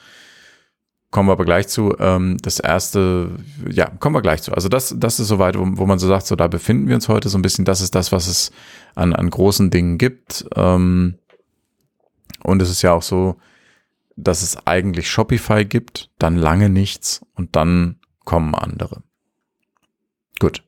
Kommen 1.11 1.29
wir 1.29 1.33
aber 1.35 1.45
gleich 1.45 1.69
zu. 1.69 1.95
Ähm, 2.01 2.39
das 2.43 2.59
erste, 2.59 3.31
ja, 3.71 3.87
kommen 3.87 4.17
wir 4.17 4.23
gleich 4.23 4.43
zu. 4.43 4.53
Also 4.53 4.69
das, 4.69 4.93
das 4.99 5.21
ist 5.21 5.29
soweit, 5.29 5.57
wo, 5.57 5.65
wo 5.65 5.87
man 5.87 6.01
so 6.01 6.09
sagt, 6.09 6.27
so 6.27 6.35
da 6.35 6.49
befinden 6.49 6.89
wir 6.89 6.97
uns 6.97 7.09
heute 7.09 7.29
so 7.29 7.39
ein 7.39 7.43
bisschen. 7.43 7.65
Das 7.65 7.81
ist 7.81 7.95
das, 7.95 8.11
was 8.11 8.27
es 8.27 8.51
an, 8.97 9.13
an 9.13 9.31
großen 9.31 9.71
Dingen 9.71 9.97
gibt. 9.97 10.45
Ähm, 10.57 11.19
und 12.43 12.61
es 12.61 12.69
ist 12.69 12.83
ja 12.83 12.93
auch 12.95 13.03
so, 13.03 13.37
dass 14.17 14.43
es 14.43 14.67
eigentlich 14.67 15.09
Shopify 15.09 15.65
gibt, 15.65 16.11
dann 16.19 16.37
lange 16.37 16.69
nichts 16.69 17.25
und 17.35 17.55
dann 17.55 18.01
kommen 18.25 18.55
andere. 18.57 19.03
Gut. 20.41 20.65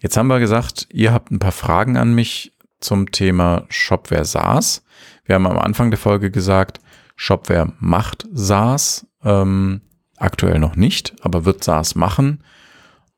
Jetzt 0.00 0.16
haben 0.16 0.28
wir 0.28 0.38
gesagt, 0.38 0.86
ihr 0.92 1.12
habt 1.12 1.30
ein 1.30 1.38
paar 1.38 1.52
Fragen 1.52 1.96
an 1.96 2.14
mich 2.14 2.52
zum 2.80 3.10
Thema 3.10 3.64
Shopware 3.68 4.24
SaaS. 4.24 4.84
Wir 5.24 5.34
haben 5.34 5.46
am 5.46 5.58
Anfang 5.58 5.90
der 5.90 5.98
Folge 5.98 6.30
gesagt, 6.30 6.80
Shopware 7.16 7.72
macht 7.80 8.28
SaaS, 8.32 9.06
ähm, 9.24 9.80
aktuell 10.16 10.60
noch 10.60 10.76
nicht, 10.76 11.14
aber 11.22 11.44
wird 11.44 11.64
SaaS 11.64 11.96
machen. 11.96 12.44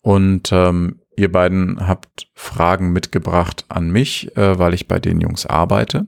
Und 0.00 0.50
ähm, 0.52 1.00
ihr 1.16 1.30
beiden 1.30 1.86
habt 1.86 2.28
Fragen 2.34 2.92
mitgebracht 2.92 3.66
an 3.68 3.90
mich, 3.90 4.34
äh, 4.36 4.58
weil 4.58 4.72
ich 4.72 4.88
bei 4.88 4.98
den 4.98 5.20
Jungs 5.20 5.44
arbeite. 5.44 6.06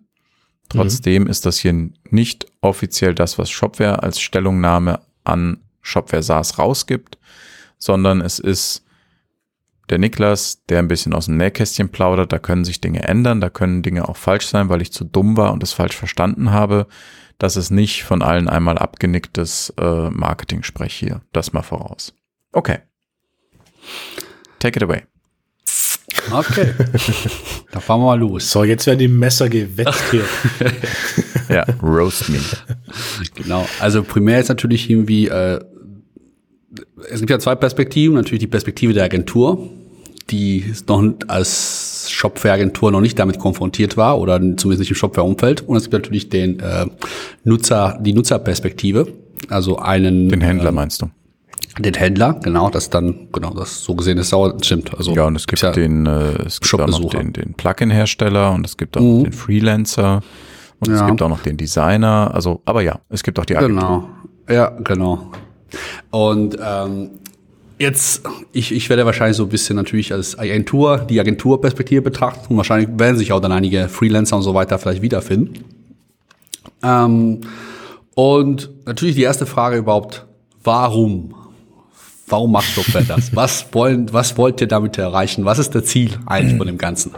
Trotzdem 0.70 1.24
mhm. 1.24 1.28
ist 1.28 1.44
das 1.44 1.58
hier 1.58 1.90
nicht 2.08 2.46
offiziell 2.62 3.14
das, 3.14 3.38
was 3.38 3.50
Shopware 3.50 4.02
als 4.02 4.20
Stellungnahme 4.20 5.00
an 5.24 5.58
Shopware 5.82 6.22
SaaS 6.22 6.58
rausgibt, 6.58 7.18
sondern 7.76 8.22
es 8.22 8.38
ist 8.38 8.86
der 9.92 9.98
Niklas, 9.98 10.64
der 10.70 10.78
ein 10.78 10.88
bisschen 10.88 11.12
aus 11.12 11.26
dem 11.26 11.36
Nähkästchen 11.36 11.90
plaudert. 11.90 12.32
Da 12.32 12.38
können 12.38 12.64
sich 12.64 12.80
Dinge 12.80 13.02
ändern, 13.02 13.42
da 13.42 13.50
können 13.50 13.82
Dinge 13.82 14.08
auch 14.08 14.16
falsch 14.16 14.46
sein, 14.46 14.70
weil 14.70 14.80
ich 14.80 14.90
zu 14.90 15.04
dumm 15.04 15.36
war 15.36 15.52
und 15.52 15.62
es 15.62 15.74
falsch 15.74 15.94
verstanden 15.94 16.50
habe. 16.50 16.86
Das 17.36 17.56
ist 17.56 17.70
nicht 17.70 18.02
von 18.04 18.22
allen 18.22 18.48
einmal 18.48 18.78
abgenicktes 18.78 19.74
äh, 19.78 20.08
Marketing-Sprech 20.08 20.94
hier. 20.94 21.20
Das 21.32 21.52
mal 21.52 21.62
voraus. 21.62 22.14
Okay. 22.52 22.78
Take 24.60 24.78
it 24.78 24.82
away. 24.82 25.02
Okay. 26.30 26.72
da 27.70 27.80
fahren 27.80 28.00
wir 28.00 28.06
mal 28.06 28.18
los. 28.18 28.50
So, 28.50 28.64
jetzt 28.64 28.86
werden 28.86 28.98
die 28.98 29.08
Messer 29.08 29.50
gewetzt 29.50 30.04
hier. 30.10 30.24
ja, 31.50 31.66
roast 31.82 32.30
me. 32.30 32.40
Genau. 33.34 33.68
Also 33.78 34.02
primär 34.02 34.40
ist 34.40 34.48
natürlich 34.48 34.88
irgendwie, 34.88 35.28
äh, 35.28 35.60
es 37.10 37.20
gibt 37.20 37.30
ja 37.30 37.38
zwei 37.38 37.56
Perspektiven. 37.56 38.14
Natürlich 38.14 38.40
die 38.40 38.46
Perspektive 38.46 38.94
der 38.94 39.04
Agentur, 39.04 39.68
die 40.32 40.64
noch 40.88 41.04
als 41.28 42.10
Shopware-Agentur 42.10 42.90
noch 42.90 43.00
nicht 43.00 43.18
damit 43.18 43.38
konfrontiert 43.38 43.96
war 43.96 44.18
oder 44.18 44.38
zumindest 44.38 44.80
nicht 44.80 44.90
im 44.90 44.96
Shopware-Umfeld. 44.96 45.68
Und 45.68 45.76
es 45.76 45.84
gibt 45.84 45.92
natürlich 45.92 46.30
den 46.30 46.58
äh, 46.58 46.86
Nutzer, 47.44 47.98
die 48.00 48.14
Nutzerperspektive, 48.14 49.06
also 49.48 49.78
einen. 49.78 50.28
Den 50.28 50.40
Händler 50.40 50.70
ähm, 50.70 50.74
meinst 50.74 51.02
du? 51.02 51.10
Den 51.78 51.94
Händler, 51.94 52.38
genau, 52.42 52.70
das 52.70 52.90
dann, 52.90 53.28
genau, 53.32 53.54
das 53.54 53.82
so 53.82 53.94
gesehen 53.94 54.18
ist 54.18 54.30
sauer, 54.30 54.56
stimmt. 54.62 54.94
Also 54.96 55.14
ja, 55.14 55.24
und 55.24 55.36
es 55.36 55.46
gibt 55.46 55.62
ja 55.62 55.70
den, 55.70 56.06
äh, 56.06 56.42
es 56.44 56.60
gibt 56.60 56.80
auch 56.80 56.88
noch 56.88 57.10
den, 57.10 57.32
den 57.32 57.54
Plugin-Hersteller 57.54 58.52
und 58.52 58.66
es 58.66 58.76
gibt 58.76 58.96
auch 58.96 59.00
mhm. 59.00 59.24
den 59.24 59.32
Freelancer 59.32 60.22
und 60.80 60.90
ja. 60.90 61.00
es 61.00 61.06
gibt 61.06 61.22
auch 61.22 61.28
noch 61.28 61.42
den 61.42 61.56
Designer. 61.56 62.30
Also, 62.34 62.60
aber 62.64 62.82
ja, 62.82 63.00
es 63.08 63.22
gibt 63.22 63.38
auch 63.38 63.44
die 63.44 63.56
Agentur. 63.56 64.08
Genau, 64.46 64.54
ja, 64.54 64.70
genau. 64.82 65.30
Und 66.10 66.58
ähm, 66.62 67.10
jetzt, 67.78 68.22
ich, 68.52 68.72
ich 68.72 68.88
werde 68.88 69.04
wahrscheinlich 69.06 69.36
so 69.36 69.44
ein 69.44 69.48
bisschen 69.48 69.76
natürlich 69.76 70.12
als 70.12 70.38
Agentur, 70.38 70.98
die 70.98 71.20
Agenturperspektive 71.20 72.02
betrachten 72.02 72.46
und 72.48 72.56
wahrscheinlich 72.56 72.88
werden 72.98 73.16
sich 73.16 73.32
auch 73.32 73.40
dann 73.40 73.52
einige 73.52 73.88
Freelancer 73.88 74.36
und 74.36 74.42
so 74.42 74.54
weiter 74.54 74.78
vielleicht 74.78 75.02
wiederfinden. 75.02 75.64
Ähm, 76.82 77.40
und 78.14 78.70
natürlich 78.86 79.14
die 79.14 79.22
erste 79.22 79.46
Frage 79.46 79.76
überhaupt, 79.76 80.26
warum 80.62 81.34
Warum 82.32 82.52
macht 82.52 82.74
Software 82.74 83.02
das? 83.02 83.36
Was 83.36 83.66
wollen, 83.72 84.10
was 84.10 84.38
wollt 84.38 84.58
ihr 84.62 84.66
damit 84.66 84.96
erreichen? 84.96 85.44
Was 85.44 85.58
ist 85.58 85.74
das 85.74 85.84
Ziel 85.84 86.12
eigentlich 86.24 86.56
von 86.56 86.66
dem 86.66 86.78
Ganzen? 86.78 87.12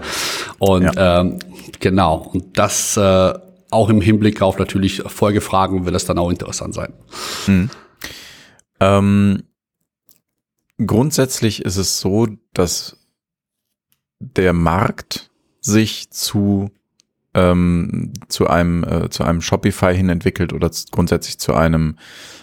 Und 0.59 0.83
ja. 0.83 1.21
ähm, 1.21 1.39
genau, 1.79 2.17
und 2.33 2.59
das 2.59 2.97
äh, 2.97 3.33
auch 3.71 3.89
im 3.91 4.01
Hinblick 4.01 4.43
auf 4.43 4.59
natürlich 4.59 5.03
Folgefragen 5.07 5.85
wird 5.85 5.95
das 5.95 6.05
dann 6.05 6.19
auch 6.19 6.31
interessant 6.31 6.75
sein. 6.75 6.93
Mhm. 7.47 7.71
Ähm, 8.81 9.43
grundsätzlich 10.79 11.63
ist 11.63 11.77
es 11.77 12.01
so, 12.01 12.29
dass 12.53 12.97
der 14.19 14.53
Markt 14.53 15.31
sich 15.61 16.11
zu 16.11 16.71
ähm, 17.35 18.13
zu 18.29 18.47
einem 18.47 18.85
äh, 18.85 19.11
zu 19.11 19.25
einem 19.25 19.41
Shopify 19.41 19.95
hin 19.95 20.09
entwickelt 20.09 20.53
oder 20.53 20.71
grundsätzlich 20.93 21.39
zu 21.39 21.55
einem 21.55 21.97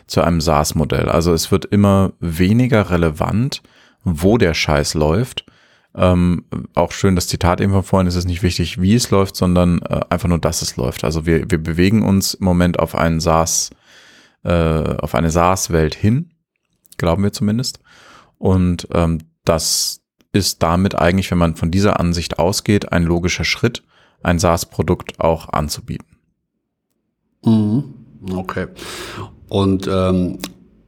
zu 0.06 0.22
einem 0.22 0.42
SaaS-Modell. 0.42 1.08
Also 1.08 1.34
es 1.34 1.52
wird 1.52 1.66
immer 1.66 2.12
weniger 2.20 2.90
relevant, 2.90 3.62
wo 4.04 4.38
der 4.38 4.54
Scheiß 4.54 4.94
läuft. 4.94 5.46
Ähm, 5.94 6.46
auch 6.74 6.92
schön 6.92 7.16
das 7.16 7.28
Zitat 7.28 7.60
eben 7.60 7.74
von 7.74 7.84
vorhin, 7.84 8.08
es 8.08 8.16
ist 8.16 8.26
nicht 8.26 8.44
wichtig, 8.44 8.82
wie 8.82 8.96
es 8.96 9.12
läuft, 9.12 9.36
sondern 9.36 9.82
äh, 9.82 10.02
einfach 10.10 10.30
nur, 10.30 10.40
dass 10.40 10.62
es 10.62 10.78
läuft. 10.78 11.04
Also 11.04 11.26
wir, 11.26 11.50
wir 11.52 11.62
bewegen 11.62 12.04
uns 12.04 12.34
im 12.34 12.46
Moment 12.46 12.80
auf 12.80 12.96
einen 12.96 13.20
SaaS, 13.20 13.72
äh, 14.44 14.52
auf 14.52 15.16
eine 15.16 15.32
SaaS-Welt 15.32 15.96
hin, 15.96 16.32
glauben 16.98 17.24
wir 17.24 17.34
zumindest. 17.34 17.80
Und 18.42 18.88
ähm, 18.92 19.20
das 19.46 20.02
ist 20.34 20.64
damit 20.64 20.98
eigentlich, 20.98 21.30
wenn 21.30 21.38
man 21.38 21.56
von 21.56 21.70
dieser 21.70 22.00
Ansicht 22.00 22.39
ausgeht, 22.39 22.92
ein 22.92 23.04
logischer 23.04 23.44
Schritt, 23.44 23.84
ein 24.24 24.39
SaaS-Produkt 24.39 25.20
auch 25.20 25.50
anzubieten. 25.50 26.08
Mhm. 27.46 27.94
Okay. 28.34 28.66
Und 29.48 29.88
ähm, 29.88 30.39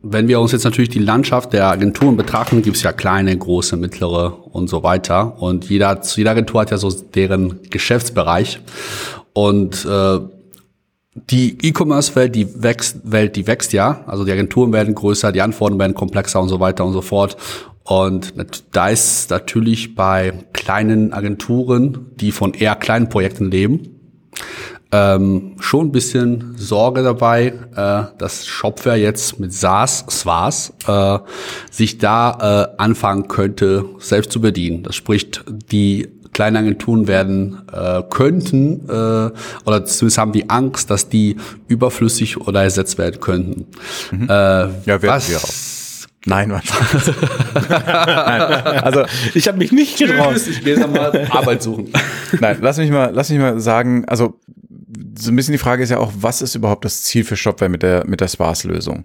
wenn 0.01 0.27
wir 0.27 0.39
uns 0.39 0.51
jetzt 0.51 0.63
natürlich 0.63 0.89
die 0.89 0.97
Landschaft 0.97 1.53
der 1.53 1.67
Agenturen 1.67 2.17
betrachten, 2.17 2.63
gibt 2.63 2.77
es 2.77 2.81
ja 2.81 2.91
kleine, 2.91 3.37
große, 3.37 3.77
mittlere 3.77 4.47
und 4.51 4.67
so 4.67 4.81
weiter. 4.81 5.39
Und 5.39 5.69
jeder, 5.69 6.01
jede 6.01 6.31
Agentur 6.31 6.61
hat 6.61 6.71
ja 6.71 6.77
so 6.77 6.89
deren 6.89 7.61
Geschäftsbereich. 7.69 8.61
Und 9.33 9.85
äh, 9.85 10.19
die 11.15 11.57
E-Commerce-Welt, 11.61 12.35
die 12.35 12.63
wächst, 12.63 12.99
Welt, 13.03 13.35
die 13.35 13.45
wächst 13.45 13.73
ja. 13.73 14.03
Also 14.07 14.25
die 14.25 14.31
Agenturen 14.31 14.73
werden 14.73 14.95
größer, 14.95 15.31
die 15.31 15.41
Antworten 15.41 15.77
werden 15.77 15.93
komplexer 15.93 16.41
und 16.41 16.49
so 16.49 16.59
weiter 16.59 16.85
und 16.85 16.93
so 16.93 17.01
fort. 17.01 17.37
Und 17.83 18.33
da 18.71 18.89
ist 18.89 19.29
natürlich 19.29 19.95
bei 19.95 20.33
kleinen 20.53 21.13
Agenturen, 21.13 22.07
die 22.15 22.31
von 22.31 22.53
eher 22.53 22.75
kleinen 22.75 23.09
Projekten 23.09 23.51
leben, 23.51 23.93
ähm, 24.93 25.55
schon 25.59 25.87
ein 25.87 25.91
bisschen 25.91 26.53
Sorge 26.55 27.01
dabei, 27.03 27.53
äh, 27.75 28.17
dass 28.17 28.45
Shopware 28.45 28.95
jetzt 28.95 29.39
mit 29.39 29.51
SaaS, 29.51 30.05
SWAS, 30.07 30.73
äh, 30.87 31.19
sich 31.71 31.97
da 31.97 32.69
äh, 32.77 32.81
anfangen 32.81 33.27
könnte, 33.27 33.85
selbst 33.97 34.31
zu 34.31 34.39
bedienen. 34.39 34.83
Das 34.83 34.95
spricht, 34.95 35.43
die 35.71 36.09
kleinen 36.33 36.57
Agenturen 36.57 37.07
werden, 37.07 37.61
äh, 37.71 38.01
könnten, 38.09 38.89
äh, 38.89 39.31
oder 39.65 39.85
zumindest 39.85 40.17
haben 40.17 40.31
die 40.31 40.49
Angst, 40.49 40.89
dass 40.89 41.09
die 41.09 41.37
überflüssig 41.67 42.37
oder 42.37 42.63
ersetzt 42.63 42.97
werden 42.97 43.19
könnten. 43.19 43.67
Mhm. 44.11 44.23
Äh, 44.23 44.33
ja, 44.33 44.85
werden 44.85 45.07
was, 45.07 45.29
wir 45.29 45.37
auch 45.37 45.73
Nein, 46.25 46.49
Nein, 47.69 47.81
also 48.81 49.03
Ich 49.33 49.47
habe 49.47 49.57
mich 49.57 49.73
nicht 49.73 49.97
getraut. 49.97 50.37
Ich 50.37 50.61
jetzt 50.61 50.87
mal 50.87 51.27
Arbeit 51.29 51.61
suchen. 51.61 51.89
Nein, 52.39 52.57
lass 52.61 52.77
mich 52.77 52.89
mal, 52.89 53.11
lass 53.13 53.29
mich 53.29 53.39
mal 53.39 53.59
sagen, 53.59 54.05
also 54.07 54.39
so 55.17 55.31
ein 55.31 55.35
bisschen 55.35 55.51
die 55.51 55.57
Frage 55.57 55.83
ist 55.83 55.89
ja 55.89 55.99
auch, 55.99 56.13
was 56.15 56.41
ist 56.41 56.55
überhaupt 56.55 56.85
das 56.85 57.03
Ziel 57.03 57.23
für 57.23 57.35
Shopware 57.35 57.69
mit 57.69 57.83
der, 57.83 58.05
mit 58.07 58.21
der 58.21 58.29
Sparse-Lösung? 58.29 59.03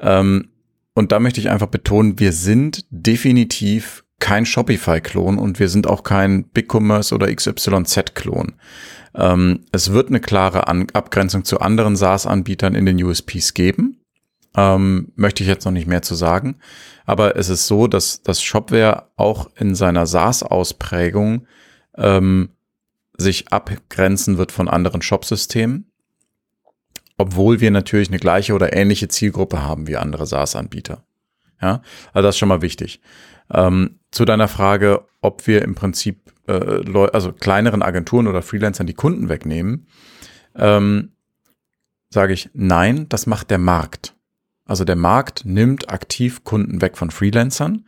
Ähm, 0.00 0.48
und 0.94 1.12
da 1.12 1.20
möchte 1.20 1.40
ich 1.40 1.50
einfach 1.50 1.66
betonen, 1.66 2.18
wir 2.18 2.32
sind 2.32 2.84
definitiv 2.90 4.03
kein 4.24 4.46
Shopify-Klon 4.46 5.36
und 5.36 5.58
wir 5.58 5.68
sind 5.68 5.86
auch 5.86 6.02
kein 6.02 6.44
BigCommerce 6.44 7.14
oder 7.14 7.30
XYZ-Klon. 7.30 8.54
Ähm, 9.14 9.60
es 9.70 9.92
wird 9.92 10.08
eine 10.08 10.20
klare 10.20 10.66
An 10.66 10.86
Abgrenzung 10.94 11.44
zu 11.44 11.60
anderen 11.60 11.94
SaaS-Anbietern 11.94 12.74
in 12.74 12.86
den 12.86 13.04
USPs 13.04 13.52
geben. 13.52 14.00
Ähm, 14.56 15.12
möchte 15.14 15.42
ich 15.42 15.48
jetzt 15.50 15.66
noch 15.66 15.72
nicht 15.72 15.86
mehr 15.86 16.00
zu 16.00 16.14
sagen. 16.14 16.56
Aber 17.04 17.36
es 17.36 17.50
ist 17.50 17.66
so, 17.66 17.86
dass 17.86 18.22
das 18.22 18.42
Shopware 18.42 19.10
auch 19.16 19.50
in 19.56 19.74
seiner 19.74 20.06
SaaS-Ausprägung 20.06 21.46
ähm, 21.98 22.48
sich 23.18 23.52
abgrenzen 23.52 24.38
wird 24.38 24.52
von 24.52 24.68
anderen 24.68 25.02
Shopsystemen, 25.02 25.92
obwohl 27.18 27.60
wir 27.60 27.70
natürlich 27.70 28.08
eine 28.08 28.20
gleiche 28.20 28.54
oder 28.54 28.74
ähnliche 28.74 29.08
Zielgruppe 29.08 29.62
haben 29.62 29.86
wie 29.86 29.98
andere 29.98 30.26
SaaS-Anbieter. 30.26 31.04
Ja, 31.60 31.82
also 32.14 32.26
das 32.26 32.36
ist 32.36 32.38
schon 32.38 32.48
mal 32.48 32.62
wichtig. 32.62 33.02
Ähm, 33.52 33.98
zu 34.10 34.24
deiner 34.24 34.48
Frage, 34.48 35.04
ob 35.20 35.46
wir 35.46 35.62
im 35.62 35.74
Prinzip 35.74 36.32
äh, 36.46 36.82
also 37.12 37.32
kleineren 37.32 37.82
Agenturen 37.82 38.26
oder 38.26 38.42
Freelancern 38.42 38.86
die 38.86 38.94
Kunden 38.94 39.28
wegnehmen, 39.28 39.86
ähm, 40.56 41.12
sage 42.10 42.32
ich 42.32 42.50
nein, 42.54 43.08
das 43.08 43.26
macht 43.26 43.50
der 43.50 43.58
Markt. 43.58 44.14
Also 44.66 44.84
der 44.84 44.96
Markt 44.96 45.44
nimmt 45.44 45.90
aktiv 45.90 46.44
Kunden 46.44 46.80
weg 46.80 46.96
von 46.96 47.10
Freelancern 47.10 47.86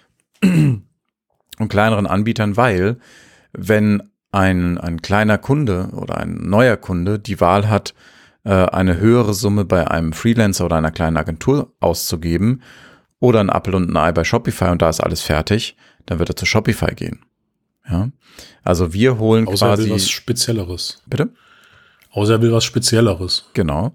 und 0.42 1.68
kleineren 1.68 2.06
Anbietern, 2.06 2.56
weil 2.56 2.98
wenn 3.52 4.02
ein, 4.30 4.76
ein 4.78 5.00
kleiner 5.00 5.38
Kunde 5.38 5.88
oder 5.92 6.18
ein 6.18 6.34
neuer 6.34 6.76
Kunde 6.76 7.18
die 7.18 7.40
Wahl 7.40 7.68
hat, 7.68 7.94
äh, 8.44 8.50
eine 8.50 8.98
höhere 8.98 9.32
Summe 9.32 9.64
bei 9.64 9.90
einem 9.90 10.12
Freelancer 10.12 10.66
oder 10.66 10.76
einer 10.76 10.90
kleinen 10.90 11.16
Agentur 11.16 11.72
auszugeben 11.80 12.62
oder 13.20 13.40
ein 13.40 13.48
Apple 13.48 13.76
und 13.76 13.90
ein 13.90 13.96
Ei 13.96 14.12
bei 14.12 14.24
Shopify 14.24 14.66
und 14.66 14.82
da 14.82 14.88
ist 14.88 15.00
alles 15.00 15.22
fertig, 15.22 15.76
dann 16.06 16.18
wird 16.18 16.30
er 16.30 16.36
zu 16.36 16.46
Shopify 16.46 16.94
gehen. 16.94 17.24
Ja, 17.88 18.10
also 18.62 18.92
wir 18.92 19.18
holen 19.18 19.48
Außer 19.48 19.66
quasi 19.66 19.82
er 19.82 19.86
will 19.86 19.94
was 19.94 20.08
Spezielleres. 20.08 21.02
bitte. 21.06 21.30
Außer 22.10 22.34
er 22.34 22.42
will 22.42 22.52
was 22.52 22.64
Spezielleres. 22.64 23.48
Genau. 23.54 23.94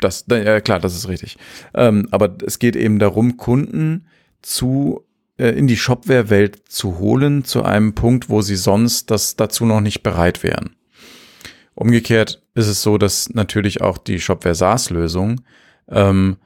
Das, 0.00 0.24
ja 0.28 0.60
klar, 0.60 0.80
das 0.80 0.94
ist 0.94 1.08
richtig. 1.08 1.36
Ähm, 1.72 2.08
aber 2.10 2.36
es 2.44 2.58
geht 2.58 2.76
eben 2.76 2.98
darum, 2.98 3.36
Kunden 3.36 4.06
zu 4.42 5.06
äh, 5.38 5.50
in 5.50 5.66
die 5.66 5.76
Shopware-Welt 5.76 6.68
zu 6.68 6.98
holen 6.98 7.44
zu 7.44 7.62
einem 7.62 7.94
Punkt, 7.94 8.28
wo 8.28 8.42
sie 8.42 8.56
sonst 8.56 9.10
das 9.10 9.36
dazu 9.36 9.64
noch 9.64 9.80
nicht 9.80 10.02
bereit 10.02 10.42
wären. 10.42 10.76
Umgekehrt 11.74 12.42
ist 12.54 12.68
es 12.68 12.82
so, 12.82 12.98
dass 12.98 13.30
natürlich 13.30 13.80
auch 13.80 13.98
die 13.98 14.20
Shopware 14.20 14.54
SaaS-Lösung 14.54 15.40
ähm, 15.88 16.36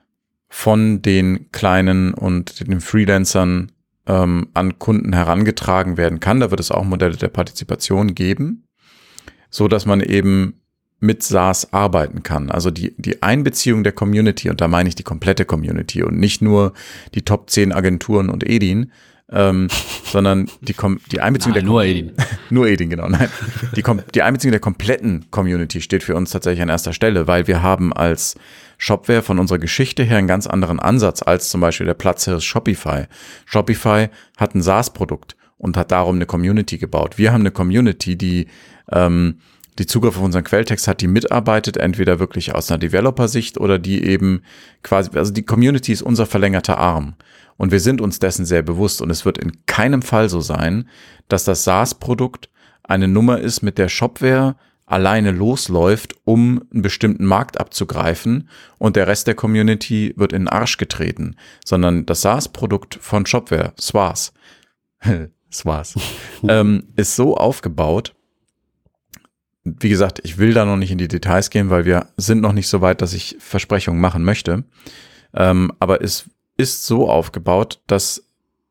von 0.48 1.02
den 1.02 1.50
kleinen 1.52 2.14
und 2.14 2.66
den 2.66 2.80
Freelancern 2.80 3.72
ähm, 4.06 4.48
an 4.54 4.78
Kunden 4.78 5.12
herangetragen 5.12 5.96
werden 5.96 6.20
kann. 6.20 6.40
Da 6.40 6.50
wird 6.50 6.60
es 6.60 6.70
auch 6.70 6.84
Modelle 6.84 7.16
der 7.16 7.28
Partizipation 7.28 8.14
geben, 8.14 8.64
so 9.50 9.68
dass 9.68 9.86
man 9.86 10.00
eben 10.00 10.60
mit 11.00 11.22
SaaS 11.22 11.72
arbeiten 11.72 12.22
kann. 12.22 12.50
Also 12.50 12.70
die, 12.70 12.94
die 12.96 13.22
Einbeziehung 13.22 13.84
der 13.84 13.92
Community, 13.92 14.50
und 14.50 14.60
da 14.60 14.66
meine 14.66 14.88
ich 14.88 14.96
die 14.96 15.04
komplette 15.04 15.44
Community 15.44 16.02
und 16.02 16.18
nicht 16.18 16.42
nur 16.42 16.72
die 17.14 17.22
Top 17.22 17.50
10 17.50 17.72
Agenturen 17.72 18.30
und 18.30 18.48
Edin, 18.48 18.90
ähm, 19.30 19.68
sondern 20.04 20.50
die, 20.60 20.72
Com 20.72 20.98
die 21.12 21.20
Einbeziehung 21.20 21.54
Nein, 21.54 21.64
der 21.64 21.70
nur 21.70 21.84
Edin. 21.84 22.12
nur 22.50 22.66
Edin, 22.66 22.90
genau. 22.90 23.08
Nein. 23.08 23.28
Die, 23.76 23.82
Kom 23.82 24.00
die 24.14 24.22
Einbeziehung 24.22 24.52
der 24.52 24.60
kompletten 24.60 25.30
Community 25.30 25.80
steht 25.80 26.02
für 26.02 26.16
uns 26.16 26.30
tatsächlich 26.30 26.62
an 26.62 26.68
erster 26.68 26.92
Stelle, 26.92 27.26
weil 27.26 27.46
wir 27.46 27.62
haben 27.62 27.92
als 27.92 28.36
Shopware 28.78 29.22
von 29.22 29.38
unserer 29.38 29.58
Geschichte 29.58 30.04
her 30.04 30.18
einen 30.18 30.28
ganz 30.28 30.46
anderen 30.46 30.80
Ansatz 30.80 31.22
als 31.22 31.50
zum 31.50 31.60
Beispiel 31.60 31.86
der 31.86 31.94
Platzhirsch 31.94 32.46
Shopify. 32.46 33.06
Shopify 33.44 34.08
hat 34.36 34.54
ein 34.54 34.62
SaaS-Produkt 34.62 35.36
und 35.58 35.76
hat 35.76 35.90
darum 35.90 36.16
eine 36.16 36.26
Community 36.26 36.78
gebaut. 36.78 37.18
Wir 37.18 37.32
haben 37.32 37.42
eine 37.42 37.50
Community, 37.50 38.16
die 38.16 38.46
ähm, 38.90 39.40
die 39.78 39.86
Zugriff 39.86 40.16
auf 40.16 40.24
unseren 40.24 40.44
Quelltext 40.44 40.88
hat, 40.88 41.00
die 41.00 41.06
mitarbeitet, 41.06 41.76
entweder 41.76 42.18
wirklich 42.18 42.54
aus 42.54 42.70
einer 42.70 42.78
Developer-Sicht 42.78 43.58
oder 43.58 43.78
die 43.78 44.02
eben 44.02 44.42
quasi, 44.82 45.10
also 45.14 45.32
die 45.32 45.44
Community 45.44 45.92
ist 45.92 46.02
unser 46.02 46.26
verlängerter 46.26 46.78
Arm. 46.78 47.14
Und 47.56 47.72
wir 47.72 47.80
sind 47.80 48.00
uns 48.00 48.18
dessen 48.18 48.44
sehr 48.44 48.62
bewusst. 48.62 49.02
Und 49.02 49.10
es 49.10 49.24
wird 49.24 49.38
in 49.38 49.52
keinem 49.66 50.02
Fall 50.02 50.28
so 50.28 50.40
sein, 50.40 50.88
dass 51.28 51.44
das 51.44 51.64
SaaS-Produkt 51.64 52.48
eine 52.82 53.08
Nummer 53.08 53.40
ist, 53.40 53.62
mit 53.62 53.78
der 53.78 53.88
Shopware 53.88 54.56
alleine 54.88 55.30
losläuft, 55.30 56.14
um 56.24 56.62
einen 56.72 56.82
bestimmten 56.82 57.24
Markt 57.24 57.60
abzugreifen 57.60 58.48
und 58.78 58.96
der 58.96 59.06
Rest 59.06 59.26
der 59.26 59.34
Community 59.34 60.14
wird 60.16 60.32
in 60.32 60.42
den 60.42 60.48
Arsch 60.48 60.78
getreten, 60.78 61.36
sondern 61.64 62.06
das 62.06 62.22
SaaS-Produkt 62.22 62.98
von 63.00 63.26
Shopware, 63.26 63.72
SWAS, 63.78 64.32
SWAS, 65.52 65.94
ähm, 66.48 66.88
ist 66.96 67.16
so 67.16 67.36
aufgebaut, 67.36 68.14
wie 69.64 69.90
gesagt, 69.90 70.20
ich 70.24 70.38
will 70.38 70.54
da 70.54 70.64
noch 70.64 70.76
nicht 70.76 70.90
in 70.90 70.98
die 70.98 71.08
Details 71.08 71.50
gehen, 71.50 71.68
weil 71.68 71.84
wir 71.84 72.08
sind 72.16 72.40
noch 72.40 72.52
nicht 72.52 72.68
so 72.68 72.80
weit, 72.80 73.02
dass 73.02 73.12
ich 73.12 73.36
Versprechungen 73.38 74.00
machen 74.00 74.24
möchte. 74.24 74.64
Ähm, 75.34 75.72
aber 75.78 76.02
es 76.02 76.30
ist 76.56 76.86
so 76.86 77.10
aufgebaut, 77.10 77.80
dass 77.86 78.24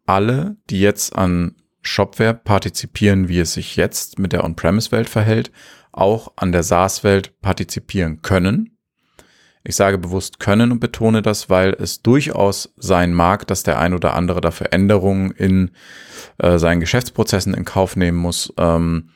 alle, 0.08 0.58
die 0.70 0.80
jetzt 0.80 1.16
an 1.16 1.56
Shopware 1.82 2.34
partizipieren, 2.34 3.30
wie 3.30 3.40
es 3.40 3.54
sich 3.54 3.76
jetzt 3.76 4.18
mit 4.18 4.34
der 4.34 4.44
On-Premise-Welt 4.44 5.08
verhält, 5.08 5.52
auch 5.98 6.34
an 6.36 6.52
der 6.52 6.64
SaaS-Welt 6.64 7.40
partizipieren 7.42 8.22
können. 8.22 8.78
Ich 9.64 9.76
sage 9.76 9.98
bewusst 9.98 10.40
können 10.40 10.72
und 10.72 10.80
betone 10.80 11.22
das, 11.22 11.50
weil 11.50 11.76
es 11.78 12.02
durchaus 12.02 12.74
sein 12.78 13.14
mag, 13.14 13.46
dass 13.48 13.64
der 13.64 13.80
ein 13.80 13.94
oder 13.94 14.14
andere 14.14 14.40
dafür 14.40 14.72
Änderungen 14.72 15.32
in 15.32 15.72
äh, 16.38 16.58
seinen 16.58 16.80
Geschäftsprozessen 16.80 17.54
in 17.54 17.66
Kauf 17.66 17.98
nehmen 17.98 18.18
muss. 18.18 18.54
Ähm, 18.58 19.10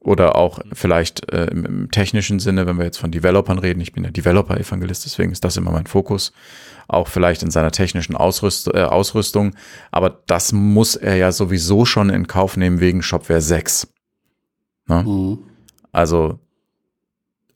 oder 0.00 0.34
auch 0.34 0.58
vielleicht 0.72 1.32
äh, 1.32 1.44
im, 1.46 1.64
im, 1.64 1.90
technischen 1.92 2.40
Sinne, 2.40 2.66
wenn 2.66 2.78
wir 2.78 2.84
jetzt 2.84 2.98
von 2.98 3.12
Developern 3.12 3.58
reden, 3.58 3.80
ich 3.80 3.92
bin 3.92 4.02
ja 4.02 4.10
Developer-Evangelist, 4.10 5.04
deswegen 5.04 5.30
ist 5.30 5.44
das 5.44 5.56
immer 5.56 5.70
mein 5.70 5.86
Fokus, 5.86 6.32
auch 6.88 7.06
vielleicht 7.06 7.44
in 7.44 7.52
seiner 7.52 7.70
technischen 7.70 8.16
Ausrüst, 8.16 8.74
äh, 8.74 8.82
Ausrüstung, 8.82 9.54
aber 9.92 10.10
das 10.26 10.52
muss 10.52 10.96
er 10.96 11.14
ja 11.14 11.30
sowieso 11.30 11.84
schon 11.84 12.10
in 12.10 12.26
Kauf 12.26 12.56
nehmen 12.56 12.80
wegen 12.80 13.02
Shopware 13.02 13.40
6. 13.40 13.92
Ne? 14.88 15.04
Mhm. 15.04 15.38
Also 15.92 16.38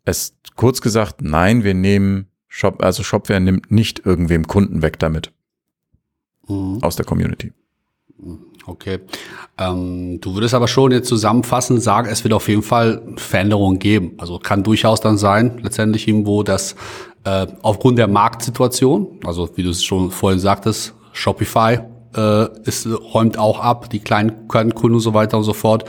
es 0.04 0.34
kurz 0.54 0.80
gesagt, 0.80 1.22
nein, 1.22 1.64
wir 1.64 1.74
nehmen 1.74 2.26
Shop, 2.48 2.82
also 2.82 3.02
Shopware 3.02 3.40
nimmt 3.40 3.70
nicht 3.70 4.06
irgendwem 4.06 4.46
Kunden 4.46 4.80
weg 4.82 4.98
damit 4.98 5.32
mhm. 6.48 6.78
aus 6.82 6.96
der 6.96 7.04
Community. 7.04 7.52
Okay. 8.66 9.00
Ähm, 9.58 10.20
du 10.20 10.34
würdest 10.34 10.54
aber 10.54 10.66
schon 10.66 10.90
jetzt 10.90 11.08
zusammenfassend 11.08 11.82
sagen, 11.82 12.08
es 12.10 12.24
wird 12.24 12.34
auf 12.34 12.48
jeden 12.48 12.62
Fall 12.62 13.02
Veränderungen 13.16 13.78
geben. 13.78 14.14
Also 14.18 14.38
kann 14.38 14.62
durchaus 14.62 15.00
dann 15.00 15.18
sein, 15.18 15.58
letztendlich 15.62 16.08
irgendwo, 16.08 16.42
dass 16.42 16.74
äh, 17.24 17.46
aufgrund 17.62 17.98
der 17.98 18.08
Marktsituation, 18.08 19.20
also 19.24 19.50
wie 19.56 19.62
du 19.62 19.70
es 19.70 19.84
schon 19.84 20.10
vorhin 20.10 20.40
sagtest, 20.40 20.94
Shopify 21.12 21.78
äh, 22.16 22.60
ist, 22.62 22.86
räumt 22.86 23.38
auch 23.38 23.60
ab, 23.60 23.90
die 23.90 24.00
kleinen 24.00 24.48
Kunden 24.48 24.94
und 24.94 25.00
so 25.00 25.14
weiter 25.14 25.36
und 25.36 25.44
so 25.44 25.52
fort 25.52 25.84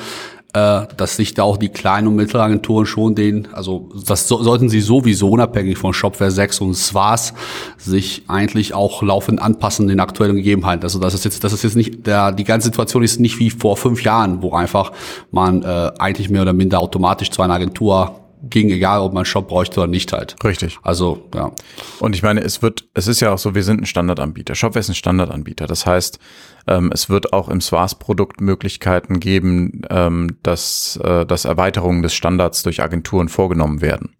dass 0.97 1.15
sich 1.15 1.33
da 1.33 1.43
auch 1.43 1.57
die 1.57 1.69
kleinen 1.69 2.07
und 2.07 2.15
mittleren 2.15 2.45
Agenturen 2.45 2.85
schon 2.85 3.15
den, 3.15 3.47
also 3.53 3.89
das 4.05 4.27
so, 4.27 4.41
sollten 4.43 4.69
sie 4.69 4.81
sowieso 4.81 5.29
unabhängig 5.29 5.77
von 5.77 5.93
Shopware 5.93 6.31
6 6.31 6.61
und 6.61 6.75
SWAS 6.75 7.33
sich 7.77 8.23
eigentlich 8.27 8.73
auch 8.73 9.01
laufend 9.01 9.41
anpassen 9.41 9.87
den 9.87 9.99
aktuellen 9.99 10.35
Gegebenheiten. 10.35 10.83
Also 10.83 10.99
das 10.99 11.13
ist 11.13 11.25
jetzt, 11.25 11.43
das 11.43 11.53
ist 11.53 11.63
jetzt 11.63 11.75
nicht, 11.75 12.05
der, 12.07 12.31
die 12.31 12.43
ganze 12.43 12.65
Situation 12.65 13.03
ist 13.03 13.19
nicht 13.19 13.39
wie 13.39 13.49
vor 13.49 13.77
fünf 13.77 14.03
Jahren, 14.03 14.41
wo 14.41 14.53
einfach 14.53 14.91
man 15.31 15.63
äh, 15.63 15.91
eigentlich 15.99 16.29
mehr 16.29 16.41
oder 16.41 16.53
minder 16.53 16.79
automatisch 16.79 17.31
zu 17.31 17.41
einer 17.41 17.53
Agentur 17.53 18.26
ging, 18.49 18.69
egal 18.69 19.01
ob 19.01 19.13
man 19.13 19.25
Shop 19.25 19.47
bräuchte 19.47 19.79
oder 19.79 19.87
nicht 19.87 20.13
halt. 20.13 20.35
Richtig. 20.43 20.79
Also, 20.83 21.27
ja. 21.33 21.51
Und 21.99 22.15
ich 22.15 22.23
meine, 22.23 22.41
es 22.41 22.61
wird, 22.61 22.87
es 22.93 23.07
ist 23.07 23.19
ja 23.19 23.33
auch 23.33 23.37
so, 23.37 23.55
wir 23.55 23.63
sind 23.63 23.81
ein 23.81 23.85
Standardanbieter. 23.85 24.55
Shopware 24.55 24.79
ist 24.79 24.89
ein 24.89 24.95
Standardanbieter. 24.95 25.67
Das 25.67 25.85
heißt, 25.85 26.19
ähm, 26.67 26.91
es 26.93 27.09
wird 27.09 27.33
auch 27.33 27.49
im 27.49 27.61
SWAS-Produkt 27.61 28.41
Möglichkeiten 28.41 29.19
geben, 29.19 29.81
ähm, 29.89 30.37
dass, 30.43 30.99
äh, 31.03 31.25
dass 31.25 31.45
Erweiterungen 31.45 32.01
des 32.01 32.13
Standards 32.13 32.63
durch 32.63 32.81
Agenturen 32.81 33.29
vorgenommen 33.29 33.81
werden. 33.81 34.15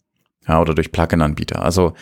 Ja, 0.48 0.62
oder 0.62 0.74
durch 0.74 0.92
Plugin-Anbieter. 0.92 1.62
Also, 1.62 1.94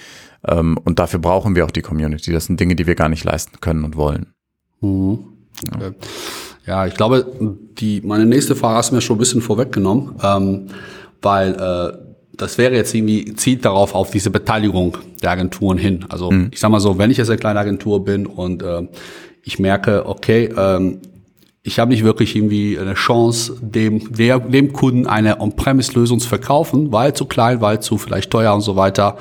ähm, 0.47 0.78
und 0.84 0.99
dafür 0.99 1.19
brauchen 1.19 1.55
wir 1.55 1.65
auch 1.65 1.71
die 1.71 1.82
Community. 1.82 2.32
Das 2.32 2.45
sind 2.45 2.59
Dinge, 2.59 2.76
die 2.76 2.86
wir 2.86 2.95
gar 2.95 3.09
nicht 3.09 3.23
leisten 3.23 3.59
können 3.59 3.84
und 3.84 3.95
wollen. 3.95 4.34
Mhm. 4.82 5.19
Okay. 5.73 5.93
Ja, 6.65 6.86
ich 6.88 6.95
glaube, 6.95 7.26
die, 7.78 8.01
meine 8.01 8.26
nächste 8.26 8.55
Frage 8.55 8.78
hast 8.78 8.91
du 8.91 8.95
mir 8.95 9.01
schon 9.01 9.17
ein 9.17 9.19
bisschen 9.19 9.41
vorweggenommen, 9.41 10.15
ähm, 10.23 10.67
weil 11.21 11.53
äh, 11.53 12.04
das 12.38 12.57
wäre 12.57 12.75
jetzt 12.75 12.93
irgendwie, 12.93 13.33
zieht 13.36 13.65
darauf 13.65 13.95
auf 13.95 14.11
diese 14.11 14.29
Beteiligung 14.29 14.97
der 15.21 15.31
Agenturen 15.31 15.77
hin. 15.77 16.05
Also 16.09 16.31
mhm. 16.31 16.49
ich 16.51 16.59
sag 16.59 16.69
mal 16.69 16.79
so, 16.79 16.97
wenn 16.97 17.11
ich 17.11 17.17
jetzt 17.17 17.29
eine 17.29 17.39
kleine 17.39 17.59
Agentur 17.59 18.03
bin 18.03 18.25
und 18.25 18.63
äh, 18.63 18.88
ich 19.43 19.59
merke, 19.59 20.07
okay, 20.07 20.49
ähm, 20.57 20.99
ich 21.63 21.79
habe 21.79 21.91
nicht 21.91 22.03
wirklich 22.03 22.36
irgendwie 22.36 22.77
eine 22.77 22.93
Chance, 22.93 23.57
dem, 23.59 24.13
der, 24.13 24.39
dem 24.39 24.71
Kunden 24.71 25.07
eine 25.07 25.41
On-Premise-Lösung 25.41 26.19
zu 26.19 26.29
verkaufen, 26.29 26.91
weil 26.91 27.13
zu 27.13 27.25
klein, 27.25 27.59
weil 27.59 27.79
zu 27.79 27.97
vielleicht 27.97 28.29
teuer 28.29 28.53
und 28.53 28.61
so 28.61 28.75
weiter. 28.75 29.17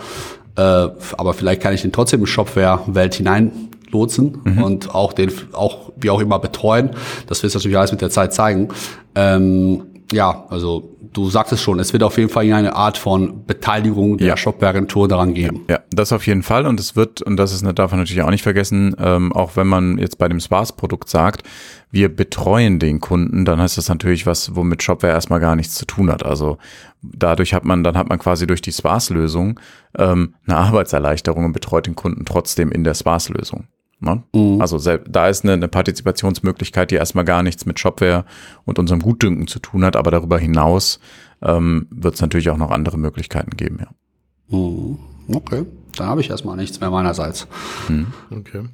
Äh, 0.57 0.61
aber 0.61 1.35
vielleicht 1.35 1.62
kann 1.62 1.73
ich 1.73 1.83
den 1.83 1.93
trotzdem 1.93 2.21
in 2.21 2.27
Shopware-Welt 2.27 3.15
hineinlotsen 3.15 4.43
mhm. 4.45 4.62
und 4.62 4.95
auch 4.95 5.15
den, 5.15 5.33
auch 5.53 5.93
wie 5.97 6.11
auch 6.11 6.21
immer 6.21 6.39
betreuen. 6.39 6.91
Das 7.27 7.43
wird 7.43 7.55
natürlich 7.55 7.79
alles 7.79 7.93
mit 7.93 8.03
der 8.03 8.11
Zeit 8.11 8.35
zeigen. 8.35 8.69
Ähm, 9.15 9.85
ja, 10.13 10.47
also 10.49 10.97
du 11.13 11.31
sagst 11.31 11.53
es 11.53 11.63
schon, 11.63 11.79
es 11.79 11.93
wird 11.93 12.03
auf 12.03 12.19
jeden 12.19 12.29
Fall 12.29 12.45
eine 12.53 12.75
Art 12.75 12.99
von 12.99 13.45
Beteiligung 13.47 14.19
der 14.19 14.29
ja. 14.29 14.37
Shopware-Agentur 14.37 15.09
daran 15.09 15.35
geben. 15.35 15.65
Ja, 15.69 15.81
das 15.91 16.13
auf 16.13 16.27
jeden 16.27 16.43
Fall 16.43 16.67
und 16.67 16.79
es 16.79 16.97
wird, 16.97 17.23
und 17.23 17.37
das 17.37 17.53
ist, 17.53 17.65
darf 17.79 17.91
man 17.91 18.01
natürlich 18.01 18.23
auch 18.23 18.31
nicht 18.31 18.43
vergessen, 18.43 18.95
ähm, 18.99 19.33
auch 19.33 19.57
wenn 19.57 19.67
man 19.67 19.99
jetzt 19.99 20.19
bei 20.19 20.29
dem 20.29 20.41
Spaß-Produkt 20.41 21.09
sagt, 21.09 21.43
wir 21.91 22.15
betreuen 22.15 22.79
den 22.79 23.01
Kunden, 23.01 23.45
dann 23.45 23.61
heißt 23.61 23.79
das 23.79 23.89
natürlich 23.89 24.27
was, 24.27 24.57
womit 24.57 24.83
Shopware 24.83 25.13
erstmal 25.13 25.41
gar 25.41 25.57
nichts 25.57 25.75
zu 25.75 25.87
tun 25.87 26.11
hat. 26.11 26.25
Also 26.25 26.59
dadurch 27.03 27.55
hat 27.55 27.65
man, 27.65 27.85
dann 27.85 27.97
hat 27.97 28.09
man 28.09 28.19
quasi 28.19 28.47
durch 28.47 28.63
die 28.63 28.73
Spaß-Lösung 28.73 29.61
ähm, 29.97 30.35
eine 30.47 30.57
Arbeitserleichterung 30.57 31.45
und 31.45 31.53
betreut 31.53 31.87
den 31.87 31.95
Kunden 31.95 32.25
trotzdem 32.25 32.73
in 32.73 32.85
der 32.85 32.95
Spaß-Lösung. 32.95 33.65
Ne? 34.01 34.23
Mhm. 34.35 34.61
Also 34.61 34.79
da 34.79 35.29
ist 35.29 35.45
eine, 35.45 35.55
eine, 35.55 35.69
Partizipationsmöglichkeit, 35.69 36.91
die 36.91 36.97
erstmal 36.97 37.25
gar 37.25 37.43
nichts 37.43 37.65
mit 37.67 37.79
Shopware 37.79 38.25
und 38.65 38.79
unserem 38.79 39.01
Gutdünken 39.01 39.47
zu 39.47 39.59
tun 39.59 39.85
hat, 39.85 39.97
aber 39.97 40.11
darüber 40.11 40.39
hinaus 40.39 41.01
ähm, 41.43 41.87
wird 41.91 42.15
es 42.15 42.21
natürlich 42.21 42.51
auch 42.51 42.57
noch 42.57 42.71
andere 42.71 42.99
Möglichkeiten 42.99 43.57
geben, 43.57 43.79
ja. 43.81 44.57
Mhm. 44.57 44.99
Okay, 45.29 45.65
dann 45.97 46.09
habe 46.09 46.21
ich 46.21 46.31
erstmal 46.31 46.57
nichts 46.57 46.81
mehr 46.81 46.91
meinerseits. 46.91 47.47
Mhm. 47.89 48.09
Okay. 48.31 48.65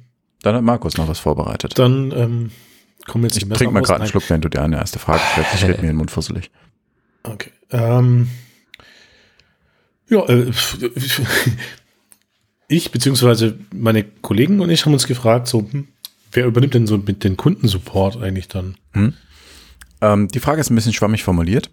Dann 0.41 0.55
hat 0.55 0.63
Markus 0.63 0.97
noch 0.97 1.07
was 1.07 1.19
vorbereitet. 1.19 1.77
Dann 1.77 2.11
ähm, 2.11 2.51
kommen 3.07 3.23
jetzt 3.25 3.37
ich 3.37 3.43
die 3.43 3.49
Trink 3.49 3.71
mal 3.71 3.81
gerade 3.81 4.01
einen 4.01 4.09
Schluck, 4.09 4.29
wenn 4.29 4.41
du 4.41 4.49
dir 4.49 4.61
eine 4.61 4.77
erste 4.77 4.99
Frage 4.99 5.21
stellst. 5.31 5.53
Ich 5.55 5.61
werde 5.67 5.81
mir 5.81 5.87
den 5.87 5.97
Mund 5.97 6.11
fusselig. 6.11 6.51
Okay. 7.23 7.51
Ähm, 7.69 8.27
ja, 10.09 10.27
äh, 10.27 10.51
ich 12.71 12.91
beziehungsweise 12.91 13.57
meine 13.73 14.03
Kollegen 14.03 14.61
und 14.61 14.69
ich 14.69 14.85
haben 14.85 14.93
uns 14.93 15.05
gefragt, 15.05 15.47
so, 15.47 15.67
hm, 15.69 15.87
wer 16.31 16.45
übernimmt 16.45 16.73
denn 16.73 16.87
so 16.87 16.97
mit 16.97 17.23
den 17.23 17.37
Kundensupport 17.37 18.17
eigentlich 18.21 18.47
dann? 18.47 18.75
Hm. 18.93 19.13
Ähm, 19.99 20.27
die 20.29 20.39
Frage 20.39 20.61
ist 20.61 20.69
ein 20.69 20.75
bisschen 20.75 20.93
schwammig 20.93 21.23
formuliert, 21.23 21.69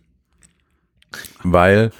weil 1.42 1.92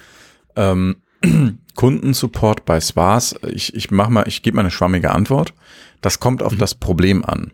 ähm, 0.55 0.97
Kundensupport 1.75 2.65
bei 2.65 2.81
Spas, 2.81 3.35
ich, 3.47 3.73
ich 3.73 3.89
mach 3.89 4.09
mal, 4.09 4.27
ich 4.27 4.41
gebe 4.41 4.55
mal 4.55 4.61
eine 4.61 4.71
schwammige 4.71 5.11
Antwort. 5.11 5.53
Das 6.01 6.19
kommt 6.19 6.43
auf 6.43 6.53
mhm. 6.53 6.57
das 6.57 6.75
Problem 6.75 7.23
an. 7.23 7.51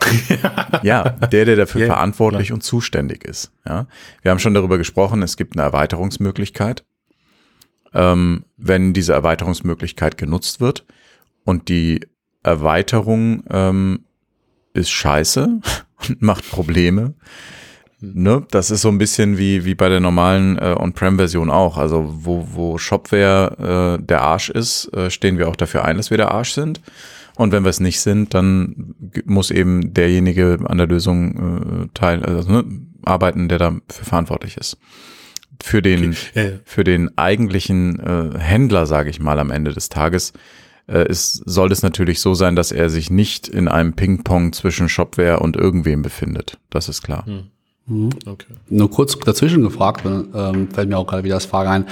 ja, 0.82 1.08
der, 1.08 1.44
der 1.44 1.56
dafür 1.56 1.80
yeah, 1.80 1.94
verantwortlich 1.94 2.48
klar. 2.48 2.54
und 2.54 2.60
zuständig 2.62 3.24
ist. 3.24 3.50
Ja, 3.66 3.86
wir 4.22 4.30
haben 4.30 4.38
schon 4.38 4.54
darüber 4.54 4.78
gesprochen. 4.78 5.22
Es 5.22 5.36
gibt 5.36 5.56
eine 5.56 5.64
Erweiterungsmöglichkeit 5.64 6.84
ähm, 7.94 8.44
wenn 8.56 8.92
diese 8.92 9.12
Erweiterungsmöglichkeit 9.12 10.18
genutzt 10.18 10.60
wird. 10.60 10.84
Und 11.44 11.68
die 11.68 12.00
Erweiterung 12.42 13.44
ähm, 13.50 14.04
ist 14.74 14.90
scheiße 14.90 15.60
und 16.08 16.22
macht 16.22 16.50
Probleme. 16.50 17.14
Ne? 18.00 18.46
Das 18.50 18.70
ist 18.70 18.82
so 18.82 18.88
ein 18.88 18.98
bisschen 18.98 19.38
wie, 19.38 19.64
wie 19.64 19.74
bei 19.74 19.88
der 19.88 20.00
normalen 20.00 20.56
äh, 20.58 20.76
On-Prem-Version 20.78 21.50
auch. 21.50 21.78
Also 21.78 22.14
wo, 22.20 22.46
wo 22.52 22.78
Shopware 22.78 23.98
äh, 23.98 24.02
der 24.02 24.22
Arsch 24.22 24.50
ist, 24.50 24.92
äh, 24.94 25.10
stehen 25.10 25.38
wir 25.38 25.48
auch 25.48 25.56
dafür 25.56 25.84
ein, 25.84 25.96
dass 25.96 26.10
wir 26.10 26.16
der 26.16 26.30
Arsch 26.30 26.52
sind. 26.52 26.80
Und 27.36 27.52
wenn 27.52 27.62
wir 27.62 27.70
es 27.70 27.80
nicht 27.80 28.00
sind, 28.00 28.34
dann 28.34 28.94
muss 29.24 29.50
eben 29.50 29.94
derjenige 29.94 30.58
an 30.64 30.78
der 30.78 30.88
Lösung 30.88 31.84
äh, 31.84 31.88
teil, 31.94 32.24
also, 32.24 32.50
ne, 32.50 32.64
arbeiten, 33.04 33.48
der 33.48 33.58
dafür 33.58 33.80
verantwortlich 33.88 34.56
ist 34.56 34.76
für 35.62 35.82
den, 35.82 36.10
okay. 36.30 36.60
für 36.64 36.84
den 36.84 37.16
eigentlichen 37.16 37.98
äh, 38.00 38.38
Händler, 38.38 38.86
sage 38.86 39.10
ich 39.10 39.20
mal, 39.20 39.38
am 39.38 39.50
Ende 39.50 39.72
des 39.72 39.88
Tages, 39.88 40.32
äh, 40.86 41.08
ist, 41.08 41.42
soll 41.46 41.72
es 41.72 41.82
natürlich 41.82 42.20
so 42.20 42.34
sein, 42.34 42.56
dass 42.56 42.72
er 42.72 42.90
sich 42.90 43.10
nicht 43.10 43.48
in 43.48 43.68
einem 43.68 43.94
Ping-Pong 43.94 44.52
zwischen 44.52 44.88
Shopware 44.88 45.40
und 45.40 45.56
irgendwem 45.56 46.02
befindet. 46.02 46.58
Das 46.70 46.88
ist 46.88 47.02
klar. 47.02 47.26
Hm. 47.26 47.44
Mhm. 47.86 48.10
Okay. 48.26 48.52
Nur 48.68 48.90
kurz 48.90 49.18
dazwischen 49.18 49.62
gefragt, 49.62 50.04
ähm, 50.04 50.68
fällt 50.70 50.88
mir 50.88 50.98
auch 50.98 51.06
gerade 51.06 51.24
wieder 51.24 51.36
das 51.36 51.46
Frage 51.46 51.70
ein. 51.70 51.86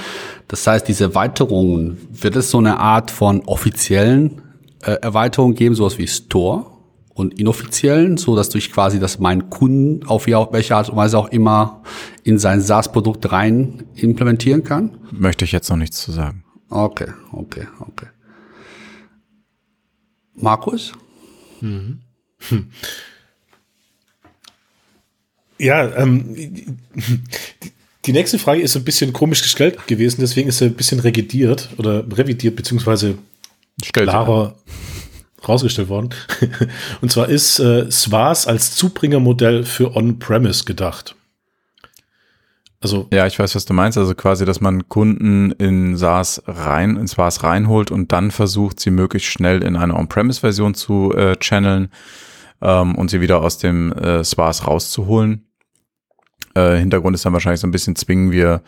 Das 0.47 0.67
heißt, 0.67 0.87
diese 0.87 1.05
Erweiterungen, 1.05 1.97
wird 2.11 2.37
es 2.37 2.51
so 2.51 2.59
eine 2.59 2.79
Art 2.79 3.11
von 3.11 3.41
offiziellen 3.47 4.43
äh, 4.83 4.93
Erweiterung 4.93 5.55
geben, 5.55 5.75
sowas 5.75 5.99
wie 5.99 6.07
Store? 6.07 6.67
Und 7.17 7.41
inoffiziellen, 7.41 8.19
so 8.19 8.37
dass 8.37 8.51
durch 8.51 8.71
quasi, 8.71 9.01
dass 9.01 9.19
mein 9.19 9.49
Kunden 9.49 10.07
auf 10.07 10.27
welche 10.27 10.77
Art 10.77 10.91
und 10.91 10.97
Weise 10.97 11.19
auch 11.19 11.29
immer 11.29 11.83
in 12.25 12.39
sein 12.39 12.61
SaaS-Produkt 12.61 13.33
rein 13.33 13.85
implementieren 13.95 14.63
kann? 14.63 14.99
Möchte 15.13 15.47
ich 15.47 15.53
jetzt 15.53 15.71
noch 15.71 15.79
nichts 15.79 16.03
zu 16.03 16.13
sagen. 16.13 16.45
Okay, 16.69 17.09
okay, 17.33 17.67
okay. 17.81 18.07
Markus? 20.35 20.93
Mhm. 21.61 22.01
Hm. 22.49 22.71
Ja, 25.59 25.97
ähm, 25.97 26.37
die 28.05 28.13
nächste 28.13 28.39
Frage 28.39 28.61
ist 28.61 28.77
ein 28.77 28.85
bisschen 28.85 29.15
komisch 29.15 29.41
gestellt 29.41 29.87
gewesen, 29.87 30.21
deswegen 30.21 30.51
ist 30.51 30.59
sie 30.59 30.67
ein 30.67 30.75
bisschen 30.75 31.01
revidiert 31.01 31.71
oder 31.79 32.05
revidiert, 32.15 32.57
beziehungsweise 32.57 33.17
klarer 33.91 34.55
rausgestellt 35.49 35.89
worden. 35.89 36.11
Und 37.01 37.11
zwar 37.11 37.29
ist 37.29 37.59
äh, 37.59 37.91
SWAS 37.91 38.47
als 38.47 38.75
Zubringermodell 38.77 39.65
für 39.65 39.97
On-Premise 39.97 40.65
gedacht. 40.65 41.15
Also 42.81 43.09
ja, 43.13 43.27
ich 43.27 43.39
weiß, 43.39 43.55
was 43.55 43.65
du 43.65 43.75
meinst. 43.75 43.99
Also 43.99 44.15
quasi, 44.15 44.45
dass 44.45 44.61
man 44.61 44.89
Kunden 44.89 45.51
in 45.53 45.97
SaaS 45.97 46.43
rein, 46.47 46.97
in 46.97 47.07
SaaS 47.07 47.43
reinholt 47.43 47.91
und 47.91 48.13
dann 48.13 48.31
versucht, 48.31 48.81
sie 48.81 48.91
möglichst 48.91 49.29
schnell 49.29 49.63
in 49.63 49.77
eine 49.77 49.95
On-Premise-Version 49.95 50.75
zu 50.75 51.13
äh, 51.15 51.37
channeln 51.37 51.89
ähm, 52.61 52.95
und 52.95 53.11
sie 53.11 53.21
wieder 53.21 53.43
aus 53.43 53.59
dem 53.59 53.93
äh, 53.93 54.23
SaaS 54.23 54.67
rauszuholen. 54.67 55.47
Äh, 56.55 56.77
Hintergrund 56.77 57.15
ist 57.15 57.25
dann 57.25 57.33
wahrscheinlich 57.33 57.61
so 57.61 57.67
ein 57.67 57.73
bisschen 57.73 57.97
zwingen 57.97 58.31
wir 58.31 58.63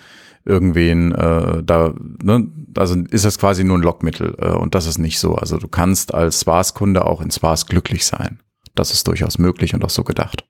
irgendwen 0.44 1.12
äh, 1.12 1.62
da, 1.62 1.94
ne, 2.22 2.48
also 2.76 2.96
ist 3.10 3.24
das 3.24 3.38
quasi 3.38 3.64
nur 3.64 3.78
ein 3.78 3.82
Lockmittel 3.82 4.34
äh, 4.38 4.50
und 4.50 4.74
das 4.74 4.86
ist 4.86 4.98
nicht 4.98 5.18
so. 5.18 5.34
Also 5.34 5.58
du 5.58 5.68
kannst 5.68 6.14
als 6.14 6.40
Spaß-Kunde 6.40 7.04
auch 7.04 7.20
in 7.20 7.30
Spaß 7.30 7.66
glücklich 7.66 8.06
sein. 8.06 8.40
Das 8.74 8.92
ist 8.92 9.06
durchaus 9.08 9.38
möglich 9.38 9.74
und 9.74 9.84
auch 9.84 9.90
so 9.90 10.04
gedacht. 10.04 10.44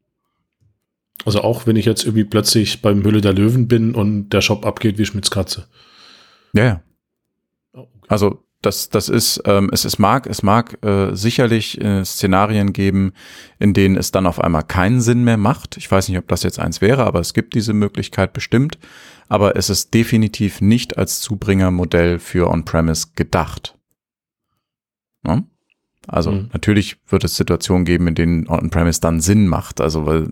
Also 1.24 1.42
auch 1.42 1.66
wenn 1.66 1.76
ich 1.76 1.84
jetzt 1.84 2.04
irgendwie 2.04 2.24
plötzlich 2.24 2.82
beim 2.82 3.02
Höhle 3.02 3.20
der 3.20 3.32
Löwen 3.32 3.68
bin 3.68 3.94
und 3.94 4.30
der 4.30 4.40
Shop 4.40 4.64
abgeht 4.64 4.98
wie 4.98 5.06
Schmitz 5.06 5.30
Katze. 5.30 5.66
Ja, 6.52 6.64
ja. 6.64 6.82
Oh, 7.72 7.80
okay. 7.80 8.06
Also 8.08 8.44
das, 8.62 8.88
das 8.88 9.08
ist, 9.08 9.42
ähm, 9.44 9.70
es, 9.72 9.84
es 9.84 9.98
mag, 9.98 10.26
es 10.26 10.42
mag 10.42 10.84
äh, 10.84 11.14
sicherlich 11.14 11.80
äh, 11.80 12.04
Szenarien 12.04 12.72
geben, 12.72 13.12
in 13.58 13.72
denen 13.72 13.96
es 13.96 14.10
dann 14.10 14.26
auf 14.26 14.40
einmal 14.40 14.64
keinen 14.64 15.00
Sinn 15.00 15.22
mehr 15.22 15.36
macht. 15.36 15.76
Ich 15.76 15.90
weiß 15.90 16.08
nicht, 16.08 16.18
ob 16.18 16.26
das 16.28 16.42
jetzt 16.42 16.58
eins 16.58 16.80
wäre, 16.80 17.04
aber 17.06 17.20
es 17.20 17.34
gibt 17.34 17.54
diese 17.54 17.72
Möglichkeit 17.72 18.32
bestimmt 18.32 18.78
aber 19.28 19.56
es 19.56 19.70
ist 19.70 19.94
definitiv 19.94 20.60
nicht 20.60 20.98
als 20.98 21.20
Zubringermodell 21.20 22.18
für 22.18 22.50
On-Premise 22.50 23.08
gedacht. 23.14 23.78
Ja? 25.26 25.42
Also 26.06 26.32
mhm. 26.32 26.48
natürlich 26.52 26.96
wird 27.08 27.24
es 27.24 27.36
Situationen 27.36 27.84
geben, 27.84 28.08
in 28.08 28.14
denen 28.14 28.48
On-Premise 28.48 29.00
dann 29.00 29.20
Sinn 29.20 29.46
macht. 29.46 29.80
Also, 29.80 30.06
weil 30.06 30.26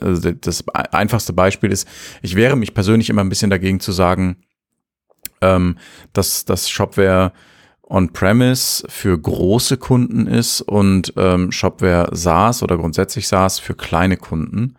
also 0.00 0.32
das 0.32 0.64
einfachste 0.68 1.32
Beispiel 1.32 1.70
ist, 1.70 1.86
ich 2.22 2.34
wehre 2.34 2.56
mich 2.56 2.74
persönlich 2.74 3.08
immer 3.08 3.22
ein 3.22 3.28
bisschen 3.28 3.50
dagegen 3.50 3.78
zu 3.78 3.92
sagen, 3.92 4.38
ähm, 5.40 5.76
dass 6.12 6.44
das 6.44 6.68
Shopware 6.68 7.32
On-Premise 7.84 8.84
für 8.88 9.16
große 9.16 9.76
Kunden 9.76 10.26
ist 10.26 10.60
und 10.60 11.12
ähm, 11.16 11.52
Shopware 11.52 12.08
SaaS 12.12 12.62
oder 12.64 12.76
grundsätzlich 12.76 13.28
SaaS 13.28 13.60
für 13.60 13.74
kleine 13.74 14.16
Kunden. 14.16 14.76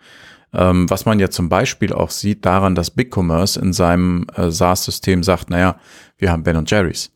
Ähm, 0.54 0.90
was 0.90 1.06
man 1.06 1.20
ja 1.20 1.30
zum 1.30 1.50
Beispiel 1.50 1.94
auch 1.94 2.12
sieht 2.12 2.46
daran, 2.46 2.76
dass 2.76 2.92
BigCommerce 2.92 3.58
in 3.58 3.74
seinem 3.74 4.28
äh, 4.36 4.52
SaaS-System 4.52 5.24
sagt, 5.24 5.50
naja, 5.50 5.80
wir 6.18 6.32
haben 6.32 6.44
Ben 6.44 6.58
und 6.58 6.70
Jerry's. 6.70 7.12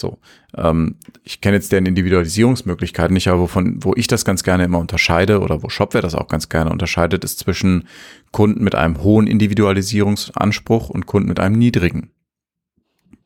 So, 0.00 0.18
ähm, 0.56 0.96
ich 1.22 1.40
kenne 1.40 1.56
jetzt 1.56 1.72
deren 1.72 1.84
Individualisierungsmöglichkeiten 1.84 3.12
nicht, 3.12 3.28
aber 3.28 3.40
wovon, 3.40 3.84
wo 3.84 3.92
ich 3.96 4.06
das 4.06 4.24
ganz 4.24 4.42
gerne 4.42 4.64
immer 4.64 4.78
unterscheide 4.78 5.40
oder 5.40 5.62
wo 5.62 5.68
Shopware 5.68 6.02
das 6.02 6.14
auch 6.14 6.28
ganz 6.28 6.48
gerne 6.48 6.70
unterscheidet, 6.70 7.22
ist 7.22 7.38
zwischen 7.38 7.86
Kunden 8.32 8.64
mit 8.64 8.74
einem 8.74 9.02
hohen 9.02 9.26
Individualisierungsanspruch 9.26 10.88
und 10.88 11.06
Kunden 11.06 11.28
mit 11.28 11.38
einem 11.38 11.58
niedrigen. 11.58 12.10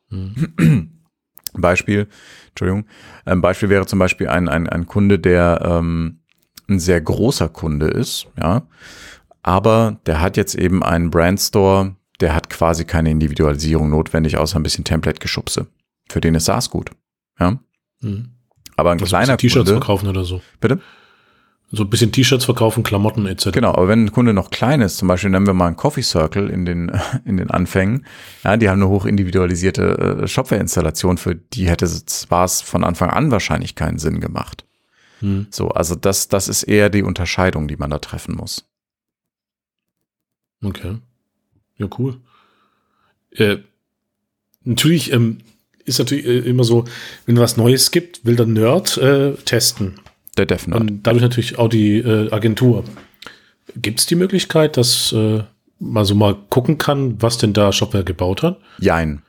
Mhm. 0.09 0.91
Beispiel, 1.53 2.07
Entschuldigung, 2.49 2.85
ein 3.23 3.39
Beispiel 3.39 3.69
wäre 3.69 3.85
zum 3.85 3.99
Beispiel 3.99 4.27
ein, 4.27 4.49
ein, 4.49 4.67
ein 4.67 4.85
Kunde, 4.85 5.17
der 5.17 5.61
ähm, 5.63 6.19
ein 6.67 6.79
sehr 6.79 6.99
großer 6.99 7.47
Kunde 7.47 7.87
ist, 7.87 8.27
ja, 8.37 8.67
aber 9.45 9.99
der 10.07 10.21
hat 10.21 10.37
jetzt 10.37 10.55
eben 10.55 10.81
einen 10.81 11.11
Brandstore, 11.11 11.95
der 12.19 12.33
hat 12.33 12.49
quasi 12.49 12.83
keine 12.83 13.11
Individualisierung 13.11 13.91
notwendig, 13.91 14.37
außer 14.37 14.57
ein 14.57 14.63
bisschen 14.63 14.85
Template-Geschubse. 14.85 15.67
Für 16.09 16.19
den 16.19 16.33
ist 16.33 16.45
SaaS 16.45 16.71
gut. 16.71 16.89
Ja. 17.39 17.59
Mhm. 18.01 18.31
Aber 18.75 18.89
ein 18.89 18.99
Also 18.99 19.05
kleiner 19.05 19.37
T-Shirts 19.37 19.69
verkaufen 19.69 20.09
oder 20.09 20.23
so. 20.23 20.41
bitte? 20.59 20.79
So 21.71 21.83
ein 21.83 21.91
bisschen 21.91 22.11
T-Shirts 22.11 22.45
verkaufen, 22.45 22.81
Klamotten 22.81 23.27
etc. 23.27 23.51
Genau, 23.51 23.69
aber 23.69 23.87
wenn 23.87 24.05
ein 24.05 24.11
Kunde 24.11 24.33
noch 24.33 24.49
klein 24.49 24.81
ist, 24.81 24.97
zum 24.97 25.09
Beispiel 25.09 25.29
nennen 25.29 25.45
wir 25.45 25.53
mal 25.53 25.67
einen 25.67 25.75
Coffee 25.75 26.01
Circle 26.01 26.49
in 26.49 26.65
den, 26.65 26.91
in 27.25 27.37
den 27.37 27.51
Anfängen, 27.51 28.07
ja, 28.43 28.57
die 28.57 28.67
haben 28.67 28.81
eine 28.81 28.89
hoch 28.89 29.05
individualisierte 29.05 30.23
äh, 30.23 30.27
Shopware-Installation, 30.27 31.19
für 31.19 31.35
die 31.35 31.69
hätte 31.69 31.85
zwar 31.85 32.45
es 32.45 32.61
von 32.61 32.83
Anfang 32.83 33.11
an 33.11 33.29
wahrscheinlich 33.29 33.75
keinen 33.75 33.99
Sinn 33.99 34.21
gemacht. 34.21 34.65
Hm. 35.19 35.45
So, 35.51 35.69
also 35.69 35.93
das, 35.93 36.29
das 36.29 36.47
ist 36.47 36.63
eher 36.63 36.89
die 36.89 37.03
Unterscheidung, 37.03 37.67
die 37.67 37.77
man 37.77 37.91
da 37.91 37.99
treffen 37.99 38.35
muss. 38.35 38.67
Okay. 40.65 40.97
Ja, 41.77 41.87
cool. 41.97 42.17
Äh, 43.31 43.57
natürlich 44.63 45.11
ähm, 45.11 45.39
ist 45.85 45.99
natürlich 45.99 46.25
äh, 46.25 46.39
immer 46.39 46.63
so, 46.63 46.85
wenn 47.25 47.37
was 47.37 47.57
Neues 47.57 47.91
gibt, 47.91 48.25
will 48.25 48.35
der 48.35 48.47
Nerd 48.47 48.97
äh, 48.97 49.33
testen. 49.45 49.99
Der 50.37 50.45
Death 50.45 50.67
Nerd. 50.67 50.81
Und 50.81 51.03
dadurch 51.03 51.21
natürlich 51.21 51.57
auch 51.57 51.69
die 51.69 51.97
äh, 51.97 52.31
Agentur. 52.31 52.83
Gibt 53.75 53.99
es 53.99 54.05
die 54.05 54.15
Möglichkeit, 54.15 54.77
dass 54.77 55.11
äh, 55.11 55.43
man 55.79 56.05
so 56.05 56.15
mal 56.15 56.35
gucken 56.49 56.77
kann, 56.77 57.21
was 57.21 57.37
denn 57.37 57.53
da 57.53 57.71
Shopware 57.71 58.03
gebaut 58.03 58.41
hat? 58.41 58.59
Jein. 58.79 59.21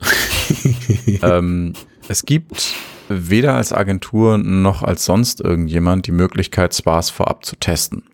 ähm, 1.22 1.72
es 2.08 2.24
gibt 2.24 2.74
weder 3.08 3.54
als 3.54 3.72
Agentur 3.72 4.38
noch 4.38 4.82
als 4.82 5.04
sonst 5.04 5.40
irgendjemand 5.40 6.06
die 6.06 6.12
Möglichkeit, 6.12 6.74
Spas 6.74 7.10
vorab 7.10 7.44
zu 7.44 7.56
testen. 7.56 8.04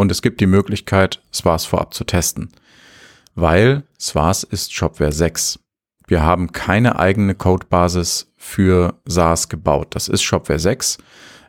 Und 0.00 0.10
es 0.10 0.22
gibt 0.22 0.40
die 0.40 0.46
Möglichkeit, 0.46 1.20
Spas 1.30 1.66
vorab 1.66 1.92
zu 1.92 2.04
testen. 2.04 2.48
Weil 3.34 3.82
Swas 4.00 4.44
ist 4.44 4.72
Shopware 4.72 5.12
6. 5.12 5.58
Wir 6.06 6.22
haben 6.22 6.52
keine 6.52 6.98
eigene 6.98 7.34
Codebasis 7.34 8.32
für 8.38 8.94
SaaS 9.04 9.50
gebaut. 9.50 9.88
Das 9.90 10.08
ist 10.08 10.22
Shopware 10.22 10.58
6. 10.58 10.96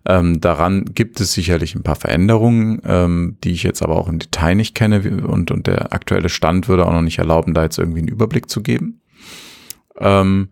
Ähm, 0.05 0.41
daran 0.41 0.83
gibt 0.83 1.21
es 1.21 1.31
sicherlich 1.31 1.75
ein 1.75 1.83
paar 1.83 1.95
Veränderungen, 1.95 2.81
ähm, 2.83 3.37
die 3.41 3.51
ich 3.51 3.63
jetzt 3.63 3.81
aber 3.81 3.95
auch 3.95 4.09
im 4.09 4.19
Detail 4.19 4.55
nicht 4.55 4.75
kenne 4.75 5.25
und, 5.25 5.49
und 5.49 5.67
der 5.67 5.93
aktuelle 5.93 6.27
Stand 6.27 6.67
würde 6.67 6.85
auch 6.85 6.91
noch 6.91 7.01
nicht 7.01 7.19
erlauben, 7.19 7.53
da 7.53 7.63
jetzt 7.63 7.79
irgendwie 7.79 7.99
einen 7.99 8.09
Überblick 8.09 8.49
zu 8.49 8.61
geben. 8.61 8.99
Ähm, 9.97 10.49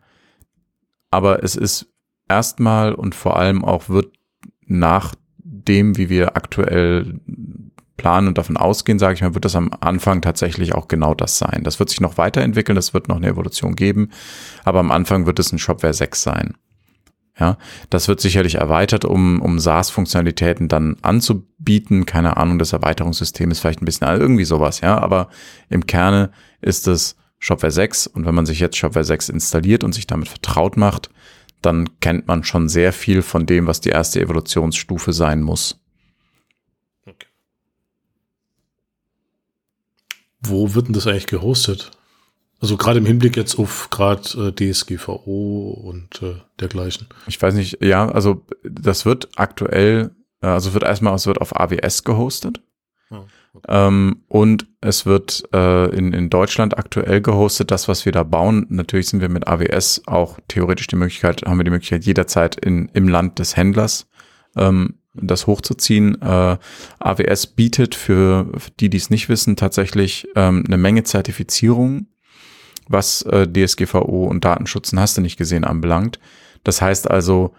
aber 1.11 1.43
es 1.43 1.57
ist 1.57 1.87
erstmal 2.29 2.93
und 2.93 3.13
vor 3.13 3.35
allem 3.35 3.65
auch 3.65 3.89
wird 3.89 4.13
nach 4.65 5.15
dem, 5.69 5.97
wie 5.97 6.09
wir 6.09 6.37
aktuell 6.37 7.19
planen 7.99 8.29
und 8.29 8.37
davon 8.37 8.57
ausgehen, 8.57 8.97
sage 8.97 9.13
ich 9.13 9.21
mal, 9.21 9.35
wird 9.35 9.45
das 9.45 9.55
am 9.55 9.69
Anfang 9.81 10.21
tatsächlich 10.21 10.73
auch 10.73 10.87
genau 10.87 11.13
das 11.13 11.37
sein. 11.37 11.61
Das 11.63 11.79
wird 11.79 11.89
sich 11.89 11.99
noch 11.99 12.17
weiterentwickeln, 12.17 12.75
das 12.75 12.93
wird 12.93 13.09
noch 13.09 13.17
eine 13.17 13.27
Evolution 13.27 13.75
geben, 13.75 14.09
aber 14.63 14.79
am 14.79 14.91
Anfang 14.91 15.25
wird 15.25 15.37
es 15.39 15.51
ein 15.51 15.59
Shopware 15.59 15.93
6 15.93 16.23
sein. 16.23 16.55
Ja, 17.37 17.57
das 17.89 18.07
wird 18.07 18.19
sicherlich 18.19 18.55
erweitert, 18.55 19.05
um, 19.05 19.41
um 19.41 19.59
SaaS-Funktionalitäten 19.59 20.67
dann 20.67 20.97
anzubieten. 21.01 22.05
Keine 22.05 22.35
Ahnung, 22.35 22.59
das 22.59 22.73
Erweiterungssystem 22.73 23.49
ist 23.51 23.59
vielleicht 23.59 23.81
ein 23.81 23.85
bisschen 23.85 24.07
irgendwie 24.07 24.43
sowas, 24.43 24.81
ja, 24.81 24.97
aber 24.97 25.29
im 25.69 25.85
Kerne 25.85 26.31
ist 26.61 26.87
es 26.87 27.15
Shopware 27.37 27.71
6 27.71 28.07
und 28.07 28.25
wenn 28.25 28.35
man 28.35 28.45
sich 28.45 28.59
jetzt 28.59 28.77
Shopware 28.77 29.05
6 29.05 29.29
installiert 29.29 29.83
und 29.83 29.93
sich 29.93 30.07
damit 30.07 30.27
vertraut 30.27 30.75
macht, 30.75 31.09
dann 31.61 31.89
kennt 31.99 32.27
man 32.27 32.43
schon 32.43 32.69
sehr 32.69 32.93
viel 32.93 33.21
von 33.21 33.45
dem, 33.45 33.67
was 33.67 33.81
die 33.81 33.89
erste 33.89 34.21
Evolutionsstufe 34.21 35.13
sein 35.13 35.41
muss. 35.41 35.78
Wo 40.41 40.73
wird 40.73 40.87
denn 40.87 40.93
das 40.93 41.07
eigentlich 41.07 41.27
gehostet? 41.27 41.91
Also 42.61 42.75
gerade 42.75 42.99
im 42.99 43.05
Hinblick 43.05 43.37
jetzt 43.37 43.57
auf 43.57 43.89
gerade 43.89 44.53
äh, 44.57 44.71
DSGVO 44.73 45.71
und 45.71 46.21
äh, 46.21 46.35
dergleichen. 46.59 47.07
Ich 47.27 47.41
weiß 47.41 47.53
nicht, 47.53 47.81
ja, 47.81 48.09
also 48.09 48.45
das 48.63 49.05
wird 49.05 49.29
aktuell, 49.37 50.11
äh, 50.41 50.47
also 50.47 50.73
wird 50.73 50.83
erstmal, 50.83 51.15
es 51.15 51.25
wird 51.25 51.39
auf 51.39 51.57
AWS 51.57 52.03
gehostet. 52.03 52.61
Ja, 53.09 53.25
okay. 53.53 53.65
Ähm, 53.69 54.23
und 54.27 54.67
es 54.81 55.05
wird 55.05 55.43
äh, 55.53 55.89
in, 55.95 56.11
in 56.11 56.29
Deutschland 56.29 56.77
aktuell 56.77 57.21
gehostet, 57.21 57.71
das, 57.71 57.87
was 57.87 58.05
wir 58.05 58.11
da 58.11 58.23
bauen. 58.23 58.65
Natürlich 58.69 59.07
sind 59.07 59.21
wir 59.21 59.29
mit 59.29 59.47
AWS 59.47 60.03
auch 60.05 60.37
theoretisch 60.49 60.87
die 60.87 60.97
Möglichkeit, 60.97 61.43
haben 61.45 61.57
wir 61.57 61.63
die 61.63 61.71
Möglichkeit, 61.71 62.03
jederzeit 62.03 62.57
in, 62.57 62.89
im 62.89 63.07
Land 63.07 63.39
des 63.39 63.55
Händlers 63.55 64.08
ähm, 64.59 64.95
das 65.13 65.47
hochzuziehen. 65.47 66.21
Äh, 66.21 66.57
AWS 66.99 67.47
bietet 67.47 67.95
für, 67.95 68.51
die, 68.79 68.89
die 68.89 68.97
es 68.97 69.09
nicht 69.09 69.29
wissen, 69.29 69.55
tatsächlich 69.55 70.27
ähm, 70.35 70.63
eine 70.67 70.77
Menge 70.77 71.03
Zertifizierung, 71.03 72.07
was 72.87 73.21
äh, 73.23 73.47
DSGVO 73.47 74.25
und 74.25 74.45
Datenschützen 74.45 74.99
hast 74.99 75.17
du 75.17 75.21
nicht 75.21 75.37
gesehen 75.37 75.63
anbelangt. 75.63 76.19
Das 76.63 76.81
heißt 76.81 77.09
also, 77.09 77.53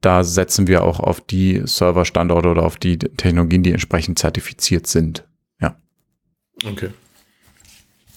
da 0.00 0.24
setzen 0.24 0.66
wir 0.66 0.84
auch 0.84 1.00
auf 1.00 1.20
die 1.20 1.62
Serverstandorte 1.64 2.48
oder 2.48 2.64
auf 2.64 2.76
die 2.76 2.98
Technologien, 2.98 3.62
die 3.62 3.72
entsprechend 3.72 4.18
zertifiziert 4.18 4.86
sind. 4.86 5.24
Ja. 5.60 5.76
Okay. 6.64 6.90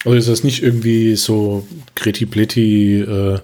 Also 0.03 0.18
ist 0.18 0.30
das 0.30 0.44
nicht 0.44 0.64
irgendwie 0.64 1.15
so 1.15 1.68
Kreti 1.95 2.26
Pleti 2.26 3.02
äh, 3.02 3.39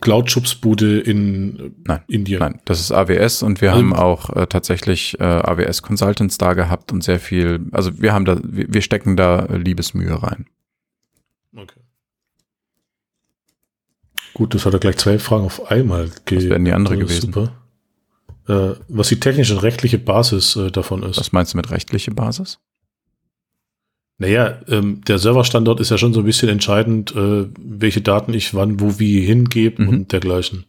Cloud-Schubsbude 0.00 1.00
in 1.00 1.74
Nein, 1.86 2.00
Indien? 2.06 2.40
Nein, 2.40 2.60
das 2.64 2.80
ist 2.80 2.92
AWS 2.92 3.42
und 3.42 3.60
wir 3.60 3.70
Also- 3.72 3.82
haben 3.82 3.94
auch 3.94 4.30
äh, 4.36 4.46
tatsächlich 4.46 5.18
äh, 5.20 5.24
AWS 5.24 5.82
Consultants 5.82 6.38
da 6.38 6.54
gehabt 6.54 6.92
und 6.92 7.02
sehr 7.02 7.18
viel, 7.20 7.60
also 7.72 8.00
wir 8.00 8.12
haben 8.12 8.24
da, 8.24 8.38
wir, 8.42 8.72
wir 8.72 8.82
stecken 8.82 9.16
da 9.16 9.46
äh, 9.46 9.56
Liebesmühe 9.56 10.22
rein. 10.22 10.46
Okay. 11.56 11.80
Gut, 14.34 14.54
das 14.54 14.64
hat 14.64 14.72
er 14.72 14.80
gleich 14.80 14.96
zwei 14.96 15.18
Fragen 15.18 15.44
auf 15.44 15.70
einmal. 15.70 16.10
ge- 16.24 16.38
Was 16.38 16.44
wären 16.48 16.64
die 16.64 16.72
andere 16.72 16.96
Das 16.98 17.08
gewesen? 17.08 17.32
Super. 17.32 17.52
Äh, 18.48 18.74
was 18.88 19.08
die 19.08 19.20
technische 19.20 19.54
und 19.54 19.60
rechtliche 19.60 19.98
Basis 19.98 20.56
äh, 20.56 20.70
davon 20.70 21.02
ist. 21.02 21.18
Was 21.18 21.32
meinst 21.32 21.52
du 21.52 21.58
mit 21.58 21.70
rechtliche 21.70 22.10
Basis? 22.10 22.58
Naja, 24.22 24.60
ähm, 24.68 25.00
der 25.08 25.18
Serverstandort 25.18 25.80
ist 25.80 25.90
ja 25.90 25.98
schon 25.98 26.12
so 26.14 26.20
ein 26.20 26.26
bisschen 26.26 26.48
entscheidend, 26.48 27.12
äh, 27.16 27.48
welche 27.58 28.02
Daten 28.02 28.32
ich 28.34 28.54
wann, 28.54 28.78
wo, 28.78 29.00
wie 29.00 29.20
hingebe 29.20 29.82
Mhm. 29.82 29.88
und 29.88 30.12
dergleichen. 30.12 30.64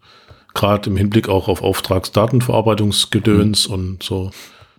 Gerade 0.55 0.89
im 0.89 0.97
Hinblick 0.97 1.29
auch 1.29 1.47
auf 1.47 1.61
Auftragsdatenverarbeitungsgedöns 1.61 3.67
Mhm. 3.69 3.73
und 3.75 4.01
so. 4.01 4.31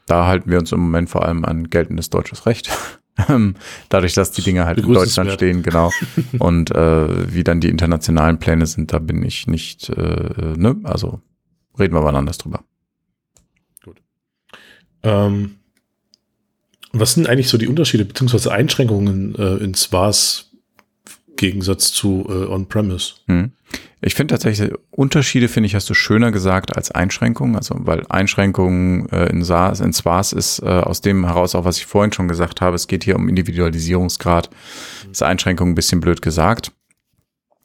Da 0.07 0.27
halten 0.27 0.51
wir 0.51 0.59
uns 0.59 0.73
im 0.73 0.81
Moment 0.81 1.09
vor 1.09 1.25
allem 1.25 1.45
an 1.45 1.71
geltendes 1.71 2.11
deutsches 2.11 2.47
Recht. 2.47 2.69
Ähm, 3.29 3.55
Dadurch, 3.91 4.15
dass 4.15 4.33
die 4.33 4.43
Dinge 4.43 4.65
halt 4.67 4.79
in 4.81 4.93
Deutschland 4.93 5.31
stehen, 5.31 5.63
genau. 5.63 5.93
Und 6.41 6.73
äh, 6.73 7.33
wie 7.33 7.45
dann 7.45 7.61
die 7.61 7.69
internationalen 7.69 8.41
Pläne 8.41 8.67
sind, 8.67 8.93
da 8.93 8.99
bin 8.99 9.23
ich 9.23 9.47
nicht, 9.47 9.89
äh, 9.89 10.55
ne, 10.57 10.75
also 10.83 11.21
reden 11.79 11.95
wir 11.95 12.01
mal 12.03 12.17
anders 12.17 12.39
drüber. 12.39 12.65
Ähm, 15.05 15.59
was 17.01 17.15
sind 17.15 17.29
eigentlich 17.29 17.49
so 17.49 17.59
die 17.59 17.69
Unterschiede 17.69 18.05
beziehungsweise 18.05 18.53
Einschränkungen 18.53 19.35
äh, 19.37 19.57
in 19.57 19.75
SWAS 19.75 20.51
Gegensatz 21.37 21.93
zu 21.93 22.27
äh, 22.29 22.47
On-Premise? 22.47 23.15
Hm. 23.27 23.53
Ich 24.01 24.15
finde 24.15 24.35
tatsächlich, 24.35 24.71
Unterschiede 24.91 25.49
finde 25.49 25.67
ich, 25.67 25.75
hast 25.75 25.89
du 25.89 25.95
schöner 25.95 26.31
gesagt 26.31 26.77
als 26.77 26.91
Einschränkungen. 26.91 27.57
Also, 27.57 27.75
weil 27.81 28.07
Einschränkungen 28.09 29.09
äh, 29.09 29.27
in 29.27 29.43
SaaS, 29.43 29.81
in 29.81 29.93
SWAS 29.93 30.33
ist 30.33 30.61
äh, 30.61 30.67
aus 30.67 31.01
dem 31.01 31.25
heraus 31.25 31.55
auch, 31.55 31.65
was 31.65 31.79
ich 31.79 31.87
vorhin 31.87 32.13
schon 32.13 32.29
gesagt 32.29 32.61
habe, 32.61 32.77
es 32.77 32.87
geht 32.87 33.05
hier 33.05 33.17
um 33.17 33.29
Individualisierungsgrad. 33.29 34.51
Ist 35.11 35.23
Einschränkung 35.23 35.71
ein 35.71 35.75
bisschen 35.75 36.01
blöd 36.01 36.23
gesagt. 36.23 36.73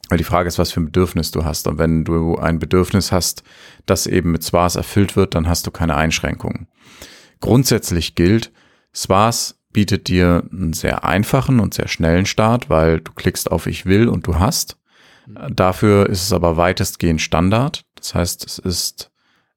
Weil 0.08 0.18
die 0.18 0.24
Frage 0.24 0.48
ist, 0.48 0.58
was 0.58 0.72
für 0.72 0.80
ein 0.80 0.86
Bedürfnis 0.86 1.30
du 1.30 1.44
hast. 1.44 1.68
Und 1.68 1.78
wenn 1.78 2.04
du 2.04 2.36
ein 2.36 2.58
Bedürfnis 2.58 3.12
hast, 3.12 3.44
das 3.86 4.06
eben 4.08 4.32
mit 4.32 4.42
SWAS 4.42 4.74
erfüllt 4.74 5.14
wird, 5.14 5.36
dann 5.36 5.46
hast 5.46 5.66
du 5.66 5.70
keine 5.70 5.94
Einschränkungen. 5.94 6.66
Grundsätzlich 7.40 8.16
gilt, 8.16 8.50
SWAS 8.94 9.60
bietet 9.72 10.08
dir 10.08 10.44
einen 10.52 10.72
sehr 10.72 11.04
einfachen 11.04 11.60
und 11.60 11.74
sehr 11.74 11.88
schnellen 11.88 12.26
Start, 12.26 12.68
weil 12.68 13.00
du 13.00 13.12
klickst 13.12 13.50
auf 13.50 13.66
Ich 13.66 13.86
will 13.86 14.08
und 14.08 14.26
du 14.26 14.38
hast. 14.38 14.76
Dafür 15.50 16.08
ist 16.08 16.22
es 16.22 16.32
aber 16.32 16.56
weitestgehend 16.56 17.20
Standard. 17.20 17.84
Das 17.94 18.14
heißt, 18.14 18.44
es 18.44 18.58
ist 18.58 19.10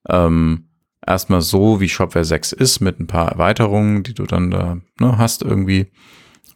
ähm, 0.07 0.67
erstmal 1.05 1.41
so, 1.41 1.79
wie 1.79 1.89
Shopware 1.89 2.25
6 2.25 2.51
ist, 2.51 2.79
mit 2.79 2.99
ein 2.99 3.07
paar 3.07 3.29
Erweiterungen, 3.31 4.03
die 4.03 4.13
du 4.13 4.25
dann 4.25 4.51
da 4.51 4.77
ne, 4.99 5.17
hast 5.17 5.41
irgendwie. 5.41 5.91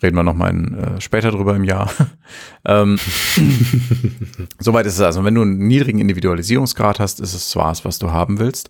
Reden 0.03 0.15
wir 0.15 0.23
nochmal 0.23 0.53
äh, 0.53 1.01
später 1.01 1.31
drüber 1.31 1.55
im 1.55 1.63
Jahr. 1.63 1.89
ähm, 2.65 2.99
Soweit 4.59 4.85
ist 4.85 4.95
es 4.95 5.01
also. 5.01 5.23
Wenn 5.23 5.33
du 5.33 5.41
einen 5.41 5.67
niedrigen 5.67 5.99
Individualisierungsgrad 5.99 6.99
hast, 6.99 7.19
ist 7.19 7.33
es 7.33 7.49
SWAS, 7.49 7.83
was 7.83 7.97
du 7.97 8.11
haben 8.11 8.37
willst. 8.37 8.69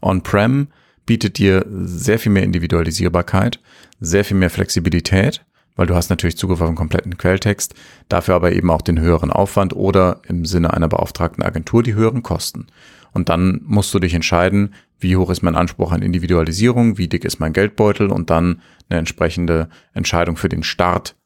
On-Prem 0.00 0.68
bietet 1.08 1.38
dir 1.38 1.64
sehr 1.70 2.18
viel 2.18 2.30
mehr 2.30 2.42
Individualisierbarkeit, 2.44 3.60
sehr 3.98 4.26
viel 4.26 4.36
mehr 4.36 4.50
Flexibilität, 4.50 5.42
weil 5.74 5.86
du 5.86 5.94
hast 5.94 6.10
natürlich 6.10 6.36
Zugriff 6.36 6.60
auf 6.60 6.68
einen 6.68 6.76
kompletten 6.76 7.16
Quelltext, 7.16 7.74
dafür 8.10 8.34
aber 8.34 8.52
eben 8.52 8.70
auch 8.70 8.82
den 8.82 9.00
höheren 9.00 9.30
Aufwand 9.30 9.74
oder 9.74 10.20
im 10.28 10.44
Sinne 10.44 10.74
einer 10.74 10.86
beauftragten 10.86 11.42
Agentur 11.42 11.82
die 11.82 11.94
höheren 11.94 12.22
Kosten. 12.22 12.66
Und 13.12 13.30
dann 13.30 13.62
musst 13.64 13.94
du 13.94 13.98
dich 13.98 14.12
entscheiden, 14.12 14.74
wie 15.00 15.16
hoch 15.16 15.30
ist 15.30 15.40
mein 15.40 15.56
Anspruch 15.56 15.92
an 15.92 16.02
Individualisierung, 16.02 16.98
wie 16.98 17.08
dick 17.08 17.24
ist 17.24 17.40
mein 17.40 17.54
Geldbeutel 17.54 18.10
und 18.10 18.28
dann 18.28 18.60
eine 18.90 18.98
entsprechende 18.98 19.70
Entscheidung 19.94 20.36
für 20.36 20.50
den 20.50 20.62
Start 20.62 21.16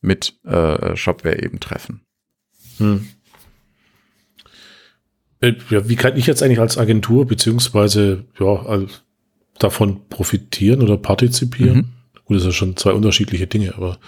mit 0.00 0.34
äh, 0.44 0.96
Shopware 0.96 1.40
eben 1.40 1.60
treffen. 1.60 2.00
Hm. 2.78 3.06
Äh, 5.40 5.54
ja, 5.70 5.88
wie 5.88 5.96
kann 5.96 6.16
ich 6.16 6.26
jetzt 6.26 6.42
eigentlich 6.42 6.58
als 6.58 6.76
Agentur 6.76 7.24
beziehungsweise 7.24 8.24
ja, 8.40 8.66
davon 9.58 10.08
profitieren 10.08 10.82
oder 10.82 10.96
partizipieren? 10.96 11.76
Mhm. 11.76 11.88
Gut, 12.24 12.36
das 12.36 12.42
sind 12.42 12.54
schon 12.54 12.76
zwei 12.76 12.92
unterschiedliche 12.92 13.46
Dinge, 13.46 13.74
aber. 13.76 13.98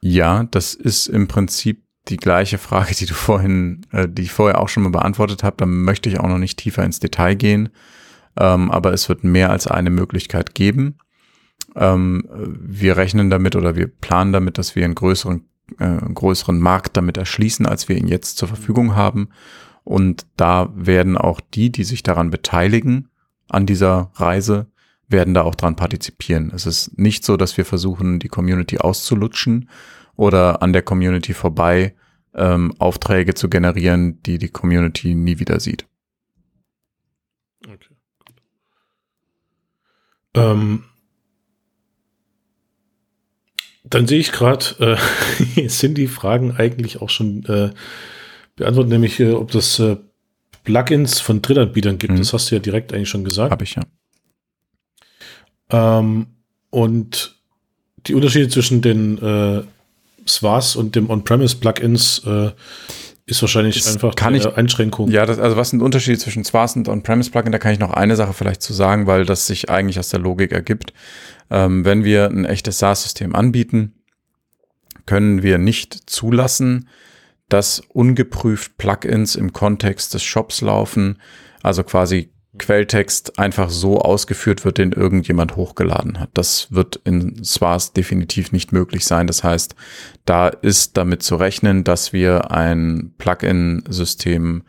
Ja, 0.00 0.44
das 0.44 0.74
ist 0.74 1.06
im 1.06 1.28
Prinzip 1.28 1.82
die 2.08 2.16
gleiche 2.16 2.58
Frage, 2.58 2.94
die 2.94 3.06
du 3.06 3.14
vorhin, 3.14 3.86
äh, 3.92 4.08
die 4.08 4.22
ich 4.22 4.32
vorher 4.32 4.60
auch 4.60 4.68
schon 4.68 4.82
mal 4.82 4.90
beantwortet 4.90 5.42
habe. 5.42 5.56
Da 5.58 5.66
möchte 5.66 6.08
ich 6.08 6.20
auch 6.20 6.28
noch 6.28 6.38
nicht 6.38 6.58
tiefer 6.58 6.84
ins 6.84 7.00
Detail 7.00 7.34
gehen. 7.34 7.70
Ähm, 8.36 8.70
aber 8.70 8.92
es 8.92 9.08
wird 9.08 9.24
mehr 9.24 9.50
als 9.50 9.66
eine 9.66 9.90
Möglichkeit 9.90 10.54
geben. 10.54 10.96
Ähm, 11.76 12.28
wir 12.30 12.96
rechnen 12.96 13.30
damit 13.30 13.56
oder 13.56 13.76
wir 13.76 13.86
planen 13.86 14.32
damit, 14.32 14.58
dass 14.58 14.76
wir 14.76 14.84
einen 14.84 14.94
größeren, 14.94 15.44
äh, 15.78 15.84
einen 15.84 16.14
größeren 16.14 16.58
Markt 16.58 16.96
damit 16.96 17.16
erschließen, 17.16 17.66
als 17.66 17.88
wir 17.88 17.96
ihn 17.96 18.08
jetzt 18.08 18.36
zur 18.36 18.48
Verfügung 18.48 18.96
haben. 18.96 19.28
Und 19.84 20.26
da 20.36 20.70
werden 20.74 21.16
auch 21.16 21.40
die, 21.40 21.70
die 21.70 21.84
sich 21.84 22.02
daran 22.02 22.30
beteiligen, 22.30 23.08
an 23.48 23.66
dieser 23.66 24.10
Reise, 24.14 24.66
werden 25.08 25.34
da 25.34 25.42
auch 25.42 25.54
dran 25.54 25.76
partizipieren. 25.76 26.50
Es 26.54 26.66
ist 26.66 26.98
nicht 26.98 27.24
so, 27.24 27.36
dass 27.36 27.56
wir 27.56 27.64
versuchen, 27.64 28.18
die 28.18 28.28
Community 28.28 28.78
auszulutschen 28.78 29.68
oder 30.16 30.62
an 30.62 30.72
der 30.72 30.82
Community 30.82 31.34
vorbei 31.34 31.94
ähm, 32.34 32.74
Aufträge 32.78 33.34
zu 33.34 33.48
generieren, 33.48 34.22
die 34.22 34.38
die 34.38 34.48
Community 34.48 35.14
nie 35.14 35.38
wieder 35.38 35.60
sieht. 35.60 35.86
Okay. 37.66 37.94
Ähm, 40.34 40.84
dann 43.84 44.06
sehe 44.06 44.18
ich 44.18 44.32
gerade, 44.32 44.98
äh, 45.54 45.68
sind 45.68 45.96
die 45.96 46.08
Fragen 46.08 46.52
eigentlich 46.52 47.00
auch 47.00 47.10
schon 47.10 47.44
äh, 47.44 47.70
beantwortet, 48.56 48.90
nämlich 48.90 49.20
äh, 49.20 49.32
ob 49.32 49.50
das 49.52 49.78
äh, 49.78 49.96
Plugins 50.64 51.20
von 51.20 51.42
Drittanbietern 51.42 51.98
gibt. 51.98 52.14
Mhm. 52.14 52.18
Das 52.18 52.32
hast 52.32 52.50
du 52.50 52.56
ja 52.56 52.60
direkt 52.60 52.92
eigentlich 52.92 53.08
schon 53.08 53.24
gesagt. 53.24 53.52
Habe 53.52 53.64
ich 53.64 53.76
ja. 53.76 53.82
Ähm, 55.70 56.26
und 56.70 57.36
die 58.06 58.14
Unterschiede 58.14 58.48
zwischen 58.48 58.82
den 58.82 59.18
äh, 59.18 59.62
SWAS 60.26 60.76
und 60.76 60.96
dem 60.96 61.10
On-Premise-Plugins 61.10 62.22
äh, 62.26 62.50
ist 63.26 63.40
wahrscheinlich 63.40 63.76
das 63.76 63.94
einfach 63.94 64.14
kann 64.16 64.34
ich, 64.34 64.46
Einschränkung. 64.46 65.10
Ja, 65.10 65.24
das, 65.24 65.38
also 65.38 65.56
was 65.56 65.70
sind 65.70 65.80
Unterschiede 65.80 66.18
zwischen 66.18 66.44
SWAS 66.44 66.76
und 66.76 66.88
On-Premise-Plugin? 66.88 67.52
Da 67.52 67.58
kann 67.58 67.72
ich 67.72 67.78
noch 67.78 67.92
eine 67.92 68.16
Sache 68.16 68.34
vielleicht 68.34 68.62
zu 68.62 68.74
sagen, 68.74 69.06
weil 69.06 69.24
das 69.24 69.46
sich 69.46 69.70
eigentlich 69.70 69.98
aus 69.98 70.10
der 70.10 70.20
Logik 70.20 70.52
ergibt. 70.52 70.92
Ähm, 71.50 71.84
wenn 71.84 72.04
wir 72.04 72.26
ein 72.26 72.44
echtes 72.44 72.78
SaaS-System 72.78 73.34
anbieten, 73.34 73.94
können 75.06 75.42
wir 75.42 75.58
nicht 75.58 76.10
zulassen, 76.10 76.88
dass 77.48 77.80
ungeprüft 77.88 78.78
Plugins 78.78 79.36
im 79.36 79.52
Kontext 79.52 80.14
des 80.14 80.22
Shops 80.22 80.60
laufen, 80.60 81.18
also 81.62 81.82
quasi 81.84 82.30
Quelltext 82.58 83.38
einfach 83.38 83.68
so 83.68 83.98
ausgeführt 84.00 84.64
wird, 84.64 84.78
den 84.78 84.92
irgendjemand 84.92 85.56
hochgeladen 85.56 86.20
hat. 86.20 86.30
Das 86.34 86.68
wird 86.70 87.00
in 87.04 87.42
SWAS 87.42 87.92
definitiv 87.92 88.52
nicht 88.52 88.72
möglich 88.72 89.04
sein. 89.04 89.26
Das 89.26 89.42
heißt, 89.42 89.74
da 90.24 90.48
ist 90.48 90.96
damit 90.96 91.22
zu 91.22 91.36
rechnen, 91.36 91.82
dass 91.82 92.12
wir 92.12 92.52
ein 92.52 93.12
Plugin-System 93.18 94.62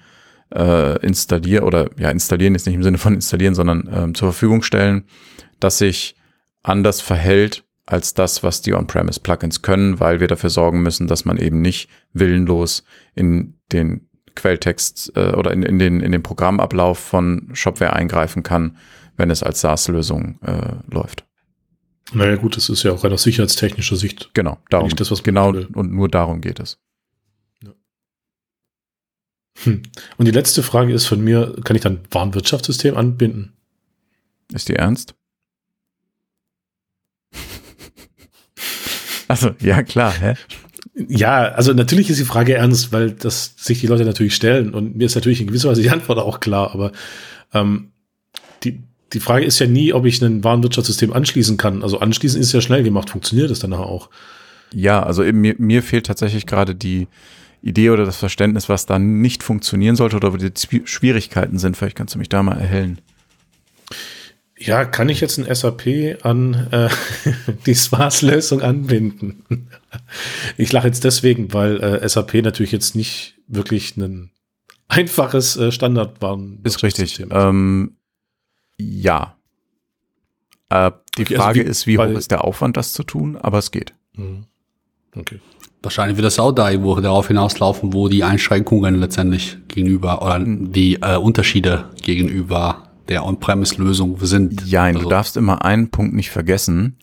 äh, 0.53 0.99
installieren 1.05 1.63
oder 1.63 1.89
ja, 1.99 2.09
installieren 2.09 2.55
ist 2.55 2.65
nicht 2.65 2.75
im 2.75 2.83
Sinne 2.83 2.97
von 2.97 3.13
installieren, 3.13 3.53
sondern 3.53 3.87
äh, 3.87 4.13
zur 4.13 4.31
Verfügung 4.31 4.63
stellen, 4.63 5.05
dass 5.59 5.77
sich 5.77 6.15
anders 6.63 7.01
verhält 7.01 7.63
als 7.85 8.13
das, 8.13 8.43
was 8.43 8.61
die 8.61 8.73
On-Premise-Plugins 8.73 9.61
können, 9.61 9.99
weil 9.99 10.19
wir 10.19 10.27
dafür 10.27 10.49
sorgen 10.49 10.81
müssen, 10.81 11.07
dass 11.07 11.25
man 11.25 11.37
eben 11.37 11.61
nicht 11.61 11.89
willenlos 12.13 12.83
in 13.13 13.59
den 13.71 14.09
Quelltext 14.35 15.13
äh, 15.15 15.31
oder 15.31 15.51
in, 15.51 15.63
in, 15.63 15.79
den, 15.79 16.01
in 16.01 16.11
den 16.11 16.23
Programmablauf 16.23 16.97
von 16.97 17.49
Shopware 17.53 17.93
eingreifen 17.93 18.43
kann, 18.43 18.77
wenn 19.17 19.29
es 19.29 19.43
als 19.43 19.61
SaaS-Lösung 19.61 20.39
äh, 20.41 20.75
läuft. 20.93 21.25
Naja 22.13 22.35
gut, 22.35 22.55
das 22.55 22.69
ist 22.69 22.83
ja 22.83 22.91
auch 22.91 23.03
aus 23.03 23.23
sicherheitstechnischer 23.23 23.95
Sicht. 23.95 24.31
Genau, 24.33 24.59
darum, 24.69 24.89
das, 24.89 25.09
was 25.09 25.23
genau 25.23 25.49
und 25.49 25.91
nur 25.91 26.07
darum 26.07 26.41
geht 26.41 26.59
es. 26.59 26.79
Hm. 29.63 29.83
Und 30.17 30.25
die 30.25 30.31
letzte 30.31 30.63
Frage 30.63 30.93
ist 30.93 31.05
von 31.05 31.23
mir, 31.23 31.55
kann 31.63 31.75
ich 31.75 31.81
dann 31.81 32.01
Warenwirtschaftssystem 32.11 32.97
anbinden? 32.97 33.53
Ist 34.53 34.69
die 34.69 34.75
ernst? 34.75 35.15
Also, 39.27 39.51
ja, 39.59 39.83
klar, 39.83 40.13
hä? 40.19 40.33
Ja, 40.95 41.49
also 41.49 41.73
natürlich 41.73 42.09
ist 42.09 42.19
die 42.19 42.25
Frage 42.25 42.55
ernst, 42.55 42.93
weil 42.93 43.11
das 43.11 43.53
sich 43.57 43.81
die 43.81 43.87
Leute 43.87 44.05
natürlich 44.05 44.35
stellen 44.35 44.73
und 44.73 44.95
mir 44.95 45.05
ist 45.05 45.15
natürlich 45.15 45.41
in 45.41 45.47
gewisser 45.47 45.69
Weise 45.69 45.81
die 45.81 45.89
Antwort 45.89 46.19
auch 46.19 46.39
klar, 46.39 46.71
aber 46.73 46.91
ähm, 47.53 47.91
die, 48.63 48.83
die 49.13 49.19
Frage 49.19 49.45
ist 49.45 49.59
ja 49.59 49.67
nie, 49.67 49.93
ob 49.93 50.05
ich 50.05 50.21
ein 50.21 50.43
Warenwirtschaftssystem 50.43 51.11
anschließen 51.11 51.57
kann. 51.57 51.83
Also 51.83 51.99
anschließen 51.99 52.39
ist 52.39 52.53
ja 52.53 52.61
schnell 52.61 52.83
gemacht, 52.83 53.09
funktioniert 53.09 53.51
das 53.51 53.59
danach 53.59 53.79
auch? 53.79 54.09
Ja, 54.73 55.03
also 55.03 55.23
mir, 55.23 55.55
mir 55.57 55.83
fehlt 55.83 56.05
tatsächlich 56.05 56.45
gerade 56.45 56.75
die 56.75 57.07
Idee 57.61 57.89
oder 57.89 58.05
das 58.05 58.17
Verständnis, 58.17 58.69
was 58.69 58.85
da 58.85 58.99
nicht 58.99 59.43
funktionieren 59.43 59.95
sollte 59.95 60.17
oder 60.17 60.33
wo 60.33 60.37
die 60.37 60.51
Schwierigkeiten 60.85 61.57
sind. 61.57 61.75
Vielleicht 61.75 61.95
kannst 61.97 62.13
du 62.15 62.19
mich 62.19 62.29
da 62.29 62.43
mal 62.43 62.57
erhellen. 62.57 62.99
Ja, 64.57 64.85
kann 64.85 65.09
ich 65.09 65.19
jetzt 65.19 65.37
ein 65.37 65.53
SAP 65.53 66.23
an 66.23 66.67
äh, 66.71 66.89
die 67.65 67.73
SWAS-Lösung 67.73 68.61
anbinden? 68.61 69.43
ich 70.57 70.71
lache 70.71 70.87
jetzt 70.87 71.03
deswegen, 71.03 71.53
weil 71.53 71.81
äh, 71.81 72.07
SAP 72.07 72.35
natürlich 72.35 72.71
jetzt 72.71 72.95
nicht 72.95 73.35
wirklich 73.47 73.97
ein 73.97 74.31
einfaches 74.87 75.57
äh, 75.57 75.71
Standard 75.71 76.21
war. 76.21 76.39
Ist 76.63 76.83
richtig. 76.83 77.25
Ähm, 77.29 77.97
ja. 78.77 79.35
Äh, 80.69 80.91
die 81.17 81.23
okay, 81.23 81.35
also 81.35 81.43
Frage 81.43 81.59
also 81.59 81.67
wie, 81.67 81.71
ist, 81.71 81.87
wie 81.87 81.97
hoch 81.97 82.17
ist 82.17 82.31
der 82.31 82.45
Aufwand, 82.45 82.77
das 82.77 82.93
zu 82.93 83.03
tun? 83.03 83.35
Aber 83.35 83.57
es 83.57 83.71
geht. 83.71 83.93
Mhm. 84.13 84.45
Okay. 85.15 85.39
Wahrscheinlich 85.81 86.17
wird 86.17 86.25
das 86.25 86.39
auch 86.39 86.51
da 86.51 86.71
irgendwo 86.71 86.99
darauf 86.99 87.27
hinauslaufen, 87.27 87.93
wo 87.93 88.09
die 88.09 88.23
Einschränkungen 88.23 88.95
letztendlich 88.95 89.57
gegenüber 89.67 90.21
oder 90.21 90.39
die 90.39 90.95
äh, 90.95 91.17
Unterschiede 91.17 91.89
gegenüber 92.01 92.84
der 93.07 93.25
On-Premise-Lösung 93.25 94.17
sind. 94.21 94.65
Ja, 94.65 94.83
also. 94.83 94.99
du 94.99 95.09
darfst 95.09 95.37
immer 95.37 95.63
einen 95.63 95.89
Punkt 95.89 96.13
nicht 96.13 96.31
vergessen. 96.31 96.97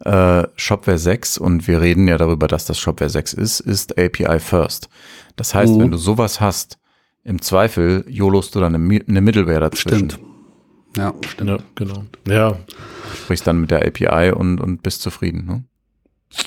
Äh, 0.00 0.46
Shopware 0.56 0.98
6, 0.98 1.38
und 1.38 1.66
wir 1.66 1.80
reden 1.80 2.06
ja 2.06 2.18
darüber, 2.18 2.48
dass 2.48 2.66
das 2.66 2.78
Shopware 2.78 3.08
6 3.08 3.32
ist, 3.32 3.60
ist 3.60 3.98
API 3.98 4.38
First. 4.40 4.88
Das 5.36 5.54
heißt, 5.54 5.72
mhm. 5.72 5.80
wenn 5.80 5.90
du 5.90 5.96
sowas 5.96 6.40
hast, 6.40 6.78
im 7.24 7.40
Zweifel 7.40 8.04
jolost 8.08 8.54
du 8.54 8.60
dann 8.60 8.74
eine, 8.74 9.00
eine 9.08 9.20
Middleware 9.20 9.60
dazwischen. 9.60 10.10
Stimmt. 10.10 10.26
Ja, 10.96 11.14
stimmt. 11.28 11.50
Ja, 11.50 11.58
genau. 11.74 12.04
Ja. 12.26 12.58
Sprichst 13.22 13.46
dann 13.46 13.60
mit 13.60 13.70
der 13.70 13.86
API 13.86 14.32
und, 14.32 14.60
und 14.60 14.82
bist 14.82 15.02
zufrieden, 15.02 15.44
ne? 15.46 15.64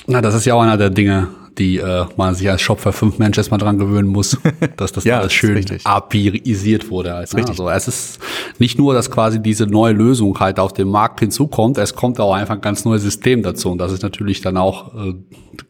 Na, 0.06 0.20
das 0.20 0.34
ist 0.34 0.44
ja 0.44 0.54
auch 0.54 0.60
einer 0.60 0.76
der 0.76 0.90
Dinge, 0.90 1.28
die 1.58 1.78
äh, 1.78 2.06
man 2.16 2.34
sich 2.34 2.48
als 2.48 2.62
Shop 2.62 2.80
für 2.80 2.92
fünf 2.92 3.18
Menschen 3.18 3.40
erstmal 3.40 3.58
dran 3.58 3.78
gewöhnen 3.78 4.08
muss, 4.08 4.38
dass 4.76 4.92
das 4.92 5.04
ja, 5.04 5.20
alles 5.20 5.32
schön 5.32 5.64
API-isiert 5.84 6.90
wurde. 6.90 7.14
Also, 7.14 7.38
also 7.38 7.68
es 7.68 7.88
ist 7.88 8.20
nicht 8.58 8.78
nur, 8.78 8.94
dass 8.94 9.10
quasi 9.10 9.40
diese 9.42 9.66
neue 9.66 9.92
Lösung 9.92 10.38
halt 10.38 10.58
auf 10.58 10.72
den 10.72 10.88
Markt 10.88 11.20
hinzukommt, 11.20 11.78
es 11.78 11.94
kommt 11.94 12.20
auch 12.20 12.34
einfach 12.34 12.54
ein 12.54 12.60
ganz 12.60 12.84
neues 12.84 13.02
System 13.02 13.42
dazu. 13.42 13.70
Und 13.70 13.78
das 13.78 13.92
ist 13.92 14.02
natürlich 14.02 14.40
dann 14.40 14.56
auch 14.56 14.94
äh, 14.94 15.14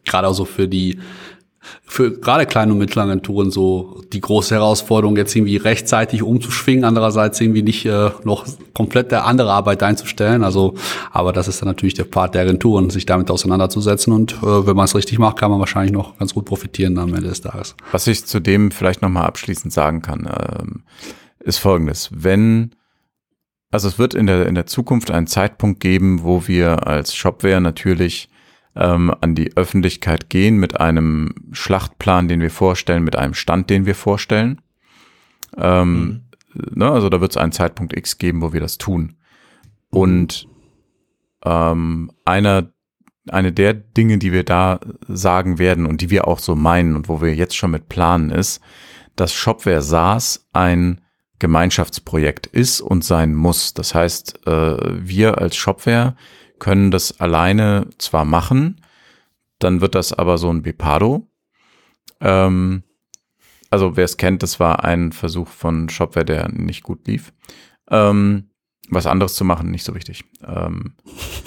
gerade 0.05 0.27
auch 0.27 0.33
so 0.33 0.45
für 0.45 0.67
die 0.67 0.99
für 1.83 2.11
gerade 2.11 2.45
kleine 2.45 2.71
und 2.71 2.79
mittlere 2.79 3.03
Agenturen 3.03 3.51
so 3.51 4.01
die 4.11 4.21
große 4.21 4.55
Herausforderung, 4.55 5.15
jetzt 5.15 5.35
irgendwie 5.35 5.57
rechtzeitig 5.57 6.23
umzuschwingen, 6.23 6.83
andererseits 6.83 7.39
irgendwie 7.39 7.61
nicht 7.61 7.85
äh, 7.85 8.09
noch 8.23 8.45
komplett 8.73 9.11
der 9.11 9.25
andere 9.25 9.51
Arbeit 9.51 9.83
einzustellen. 9.83 10.43
Also, 10.43 10.75
aber 11.11 11.33
das 11.33 11.47
ist 11.47 11.61
dann 11.61 11.67
natürlich 11.67 11.93
der 11.93 12.05
Part 12.05 12.35
der 12.35 12.41
Agenturen, 12.41 12.89
sich 12.89 13.05
damit 13.05 13.29
auseinanderzusetzen 13.29 14.13
und 14.13 14.33
äh, 14.33 14.67
wenn 14.67 14.75
man 14.75 14.85
es 14.85 14.95
richtig 14.95 15.19
macht, 15.19 15.37
kann 15.37 15.51
man 15.51 15.59
wahrscheinlich 15.59 15.93
noch 15.93 16.17
ganz 16.17 16.33
gut 16.33 16.45
profitieren 16.45 16.97
am 16.97 17.13
Ende 17.13 17.29
des 17.29 17.41
Tages. 17.41 17.75
Was 17.91 18.07
ich 18.07 18.25
zu 18.25 18.39
dem 18.39 18.71
vielleicht 18.71 19.01
nochmal 19.01 19.25
abschließend 19.25 19.71
sagen 19.71 20.01
kann, 20.01 20.27
ähm, 20.27 20.83
ist 21.39 21.59
folgendes. 21.59 22.09
Wenn 22.11 22.71
also 23.71 23.87
es 23.87 23.97
wird 23.97 24.13
in 24.13 24.27
der, 24.27 24.47
in 24.47 24.55
der 24.55 24.65
Zukunft 24.65 25.11
einen 25.11 25.27
Zeitpunkt 25.27 25.79
geben, 25.79 26.23
wo 26.23 26.47
wir 26.47 26.87
als 26.87 27.15
Shopware 27.15 27.61
natürlich 27.61 28.27
ähm, 28.75 29.13
an 29.21 29.35
die 29.35 29.55
Öffentlichkeit 29.55 30.29
gehen 30.29 30.57
mit 30.57 30.79
einem 30.79 31.33
Schlachtplan, 31.51 32.27
den 32.27 32.41
wir 32.41 32.51
vorstellen, 32.51 33.03
mit 33.03 33.15
einem 33.15 33.33
Stand, 33.33 33.69
den 33.69 33.85
wir 33.85 33.95
vorstellen. 33.95 34.61
Ähm, 35.57 35.93
mhm. 35.93 36.21
ne, 36.75 36.91
also 36.91 37.09
da 37.09 37.19
wird 37.21 37.31
es 37.31 37.37
einen 37.37 37.51
Zeitpunkt 37.51 37.95
X 37.95 38.17
geben, 38.17 38.41
wo 38.41 38.53
wir 38.53 38.61
das 38.61 38.77
tun. 38.77 39.15
Und 39.89 40.47
ähm, 41.43 42.11
einer, 42.23 42.71
eine 43.29 43.51
der 43.51 43.73
Dinge, 43.73 44.17
die 44.17 44.31
wir 44.31 44.43
da 44.43 44.79
sagen 45.07 45.59
werden 45.59 45.85
und 45.85 46.01
die 46.01 46.09
wir 46.09 46.27
auch 46.27 46.39
so 46.39 46.55
meinen 46.55 46.95
und 46.95 47.09
wo 47.09 47.21
wir 47.21 47.35
jetzt 47.35 47.57
schon 47.57 47.71
mit 47.71 47.89
planen, 47.89 48.29
ist, 48.29 48.61
dass 49.15 49.33
Shopware 49.33 49.81
SaaS 49.81 50.47
ein 50.53 51.01
Gemeinschaftsprojekt 51.39 52.47
ist 52.47 52.81
und 52.81 53.03
sein 53.03 53.33
muss. 53.33 53.73
Das 53.73 53.95
heißt, 53.95 54.47
äh, 54.47 54.77
wir 55.05 55.39
als 55.39 55.55
Shopware 55.55 56.15
können 56.61 56.91
das 56.91 57.19
alleine 57.19 57.87
zwar 57.97 58.23
machen, 58.23 58.79
dann 59.57 59.81
wird 59.81 59.95
das 59.95 60.13
aber 60.13 60.37
so 60.37 60.49
ein 60.53 60.61
Bepado. 60.61 61.27
Ähm, 62.21 62.83
also 63.71 63.97
wer 63.97 64.05
es 64.05 64.17
kennt, 64.17 64.43
das 64.43 64.59
war 64.59 64.83
ein 64.83 65.11
Versuch 65.11 65.47
von 65.47 65.89
Shopware, 65.89 66.23
der 66.23 66.49
nicht 66.49 66.83
gut 66.83 67.07
lief. 67.07 67.33
Ähm, 67.89 68.51
was 68.89 69.07
anderes 69.07 69.33
zu 69.33 69.43
machen, 69.43 69.71
nicht 69.71 69.83
so 69.83 69.95
wichtig. 69.95 70.23
Ähm, 70.47 70.93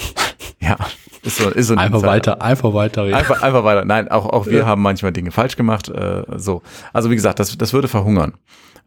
ja, 0.61 0.77
ist 1.23 1.37
so, 1.37 1.49
ist 1.49 1.69
so 1.69 1.77
einfach 1.77 2.01
Zeit. 2.01 2.11
weiter, 2.11 2.43
einfach 2.43 2.75
weiter. 2.75 3.05
Reden. 3.05 3.15
Einfach, 3.15 3.41
einfach 3.41 3.63
weiter. 3.63 3.85
Nein, 3.85 4.09
auch, 4.09 4.27
auch 4.27 4.47
wir 4.47 4.61
ja. 4.61 4.67
haben 4.67 4.83
manchmal 4.83 5.13
Dinge 5.13 5.31
falsch 5.31 5.55
gemacht. 5.55 5.89
Äh, 5.91 6.25
so, 6.39 6.63
also 6.93 7.11
wie 7.11 7.15
gesagt, 7.15 7.39
das, 7.39 7.57
das 7.57 7.73
würde 7.73 7.87
verhungern. 7.87 8.35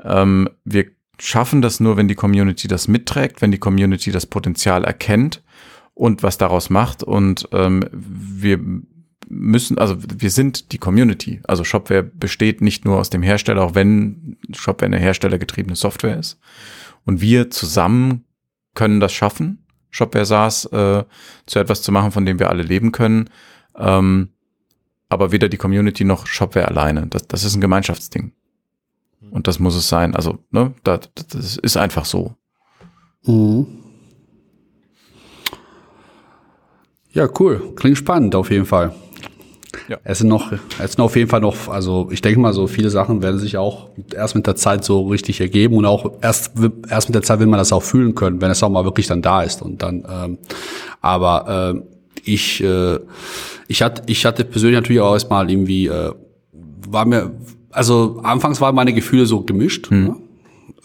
Ähm, 0.03 0.49
wir 0.65 0.87
schaffen 1.19 1.61
das 1.61 1.79
nur, 1.79 1.95
wenn 1.95 2.09
die 2.09 2.15
Community 2.15 2.67
das 2.67 2.89
mitträgt, 2.89 3.41
wenn 3.41 3.51
die 3.51 3.59
Community 3.59 4.11
das 4.11 4.25
Potenzial 4.25 4.83
erkennt 4.83 5.41
und 5.97 6.23
was 6.23 6.37
daraus 6.37 6.69
macht. 6.69 7.03
Und 7.03 7.49
ähm, 7.51 7.83
wir 7.91 8.59
müssen, 9.27 9.77
also 9.77 9.97
wir 9.99 10.29
sind 10.29 10.71
die 10.71 10.77
Community. 10.77 11.41
Also 11.45 11.63
Shopware 11.63 12.03
besteht 12.03 12.61
nicht 12.61 12.85
nur 12.85 12.97
aus 12.97 13.09
dem 13.09 13.23
Hersteller, 13.23 13.63
auch 13.63 13.75
wenn 13.75 14.37
Shopware 14.53 14.85
eine 14.85 14.99
herstellergetriebene 14.99 15.75
Software 15.75 16.17
ist. 16.17 16.39
Und 17.05 17.19
wir 17.19 17.49
zusammen 17.49 18.25
können 18.75 18.99
das 18.99 19.11
schaffen, 19.11 19.65
Shopware 19.89 20.25
SaaS 20.25 20.65
äh, 20.65 21.03
zu 21.45 21.59
etwas 21.59 21.81
zu 21.81 21.91
machen, 21.91 22.11
von 22.11 22.25
dem 22.25 22.39
wir 22.39 22.49
alle 22.49 22.63
leben 22.63 22.91
können. 22.91 23.29
Ähm, 23.75 24.29
aber 25.09 25.31
weder 25.31 25.49
die 25.49 25.57
Community 25.57 26.03
noch 26.03 26.27
Shopware 26.27 26.67
alleine. 26.67 27.07
Das, 27.07 27.27
das 27.27 27.43
ist 27.43 27.55
ein 27.55 27.61
Gemeinschaftsding. 27.61 28.33
Und 29.31 29.47
das 29.47 29.59
muss 29.59 29.75
es 29.75 29.89
sein. 29.89 30.15
Also, 30.15 30.39
ne, 30.51 30.73
das, 30.83 31.09
das 31.15 31.57
ist 31.57 31.75
einfach 31.75 32.05
so. 32.05 32.35
Mhm. 33.25 33.86
Ja, 37.17 37.27
cool. 37.39 37.73
Klingt 37.75 37.97
spannend 37.97 38.35
auf 38.35 38.51
jeden 38.51 38.67
Fall. 38.67 38.93
Ja. 39.87 39.97
Es 40.03 40.19
sind 40.19 40.27
noch, 40.27 40.51
es 40.51 40.91
sind 40.91 41.01
auf 41.01 41.15
jeden 41.15 41.27
Fall 41.27 41.41
noch, 41.41 41.67
also 41.67 42.09
ich 42.11 42.21
denke 42.21 42.39
mal, 42.39 42.53
so 42.53 42.67
viele 42.67 42.91
Sachen 42.91 43.23
werden 43.23 43.39
sich 43.39 43.57
auch 43.57 43.89
erst 44.13 44.35
mit 44.35 44.45
der 44.45 44.55
Zeit 44.55 44.83
so 44.83 45.07
richtig 45.07 45.41
ergeben 45.41 45.77
und 45.77 45.85
auch 45.85 46.11
erst, 46.21 46.51
erst 46.87 47.09
mit 47.09 47.15
der 47.15 47.23
Zeit 47.23 47.39
will 47.39 47.47
man 47.47 47.57
das 47.57 47.73
auch 47.73 47.81
fühlen 47.81 48.13
können, 48.13 48.39
wenn 48.39 48.51
es 48.51 48.61
auch 48.61 48.69
mal 48.69 48.83
wirklich 48.83 49.07
dann 49.07 49.23
da 49.23 49.41
ist 49.41 49.63
und 49.63 49.81
dann, 49.81 50.05
ähm, 50.07 50.37
aber 51.01 51.73
äh, 51.73 51.81
ich, 52.23 52.63
äh, 52.63 52.99
ich 53.67 53.81
hatte, 53.81 54.03
ich 54.05 54.23
hatte 54.23 54.45
persönlich 54.45 54.75
natürlich 54.75 55.01
auch 55.01 55.13
erstmal 55.13 55.49
irgendwie, 55.49 55.87
äh, 55.87 56.11
war 56.87 57.05
mir, 57.05 57.31
also 57.71 58.19
anfangs 58.21 58.61
waren 58.61 58.75
meine 58.75 58.93
Gefühle 58.93 59.25
so 59.25 59.41
gemischt. 59.41 59.89
Mhm. 59.89 60.03
Ne? 60.03 60.15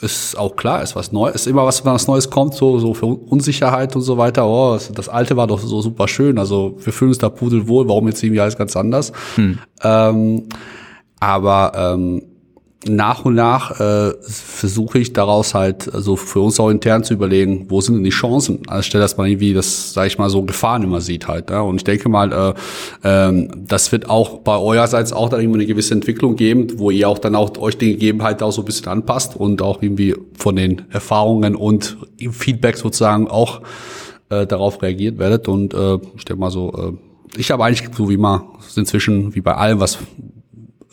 Ist 0.01 0.37
auch 0.39 0.57
klar, 0.57 0.83
ist 0.83 0.97
was 0.97 1.13
Neues, 1.13 1.35
ist 1.35 1.47
immer 1.47 1.65
was, 1.65 1.85
wenn 1.85 1.93
was 1.93 2.07
Neues 2.07 2.31
kommt, 2.31 2.55
so, 2.55 2.79
so 2.79 2.95
für 2.95 3.07
Unsicherheit 3.07 3.95
und 3.95 4.03
so 4.03 4.19
weiter. 4.19 4.47
Oh, 4.47 4.79
das 4.95 5.09
Alte 5.09 5.37
war 5.37 5.47
doch 5.47 5.61
so 5.61 5.81
super 5.81 6.09
schön. 6.09 6.39
Also 6.39 6.77
wir 6.83 6.93
fühlen 6.93 7.11
uns 7.11 7.19
da 7.19 7.29
pudelwohl, 7.29 7.89
warum 7.89 8.09
jetzt 8.09 8.23
irgendwie 8.23 8.41
alles 8.41 8.57
ganz 8.57 8.77
anders? 8.77 9.13
Hm. 9.37 9.59
Ähm, 9.83 10.49
aber 11.21 11.73
ähm, 11.77 12.23
nach 12.87 13.25
und 13.25 13.35
nach 13.35 13.79
äh, 13.81 14.13
versuche 14.23 14.99
ich 14.99 15.13
daraus 15.13 15.55
halt 15.55 15.93
also 15.93 16.17
für 16.17 16.41
uns 16.41 16.59
auch 16.59 16.69
intern 16.69 17.05
zu 17.05 17.15
überlegen, 17.15 17.67
wo 17.69 17.81
sind 17.81 17.97
denn 17.97 18.05
die 18.05 18.11
Chancen, 18.11 18.61
anstelle 18.69 19.03
dass 19.03 19.17
man 19.17 19.29
irgendwie 19.29 19.55
das, 19.55 19.93
sage 19.93 20.09
ich 20.09 20.19
mal, 20.19 20.31
so 20.31 20.43
Gefahren 20.43 20.83
immer 20.83 21.01
sieht 21.01 21.29
halt. 21.29 21.51
Ja? 21.51 21.61
Und 21.61 21.77
ich 21.77 21.85
denke 21.85 22.09
mal, 22.09 22.33
äh, 22.33 22.55
ähm, 23.05 23.51
das 23.57 23.93
wird 23.93 24.11
auch 24.11 24.39
bei 24.39 24.57
eurerseits 24.57 25.13
auch 25.13 25.29
dann 25.29 25.41
irgendwie 25.41 25.61
eine 25.61 25.67
gewisse 25.67 25.95
Entwicklung 25.95 26.37
geben, 26.37 26.79
wo 26.79 26.91
ihr 26.91 27.09
auch 27.09 27.19
dann 27.19 27.35
auch 27.35 27.57
euch 27.59 27.79
den 27.79 27.91
Gegebenheiten 27.91 28.45
auch 28.45 28.53
so 28.53 28.63
ein 28.63 28.67
bisschen 28.67 28.89
anpasst 28.89 29.37
und 29.37 29.63
auch 29.63 29.83
irgendwie 29.83 30.17
von 30.37 30.57
den 30.57 30.83
Erfahrungen 30.91 31.55
und 31.55 31.97
Feedback 32.31 32.77
sozusagen 32.77 33.29
auch 33.29 33.61
äh, 34.29 34.47
darauf 34.47 34.83
reagiert 34.83 35.19
werdet. 35.19 35.47
Und 35.47 35.75
äh, 35.75 35.99
ich 36.17 36.25
denke 36.25 36.41
mal 36.41 36.51
so, 36.51 36.73
äh, 36.73 37.39
ich 37.39 37.51
habe 37.51 37.65
eigentlich 37.65 37.89
so 37.97 38.11
wie 38.11 38.17
mal 38.17 38.43
inzwischen 38.77 39.35
wie 39.35 39.41
bei 39.41 39.55
allem, 39.55 39.81
was 39.81 39.99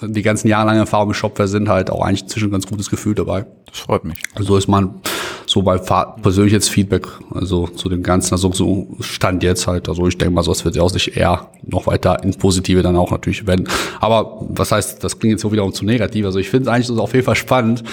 die 0.01 0.21
ganzen 0.21 0.47
jahrelange 0.47 0.79
Erfahrung 0.79 1.09
mit 1.09 1.17
Shopware 1.17 1.47
sind 1.47 1.69
halt 1.69 1.89
auch 1.89 2.01
eigentlich 2.01 2.27
zwischen 2.27 2.51
ganz 2.51 2.67
gutes 2.67 2.89
Gefühl 2.89 3.15
dabei. 3.15 3.45
Das 3.65 3.79
freut 3.79 4.03
mich. 4.03 4.17
Also 4.35 4.57
ist 4.57 4.67
man 4.67 5.01
so 5.45 5.63
bei 5.63 5.77
persönliches 5.77 6.69
Feedback, 6.69 7.07
also 7.33 7.67
zu 7.67 7.89
dem 7.89 8.03
Ganzen, 8.03 8.35
also 8.35 8.51
so 8.53 8.87
Stand 8.99 9.43
jetzt 9.43 9.67
halt, 9.67 9.89
also 9.89 10.07
ich 10.07 10.17
denke 10.17 10.33
mal, 10.33 10.43
so 10.43 10.51
es 10.51 10.63
wird 10.63 10.75
ja 10.75 10.83
auch 10.83 10.89
sich 10.89 11.17
eher 11.17 11.49
noch 11.63 11.87
weiter 11.87 12.23
ins 12.23 12.37
Positive 12.37 12.81
dann 12.83 12.95
auch 12.95 13.11
natürlich 13.11 13.47
wenden. 13.47 13.67
Aber 13.99 14.45
was 14.49 14.71
heißt, 14.71 15.03
das 15.03 15.19
klingt 15.19 15.33
jetzt 15.33 15.41
so 15.41 15.51
wiederum 15.51 15.73
zu 15.73 15.85
negativ, 15.85 16.25
also 16.25 16.39
ich 16.39 16.49
finde 16.49 16.69
es 16.69 16.75
eigentlich 16.75 16.87
so 16.87 17.01
auf 17.01 17.13
jeden 17.13 17.25
Fall 17.25 17.35
spannend 17.35 17.83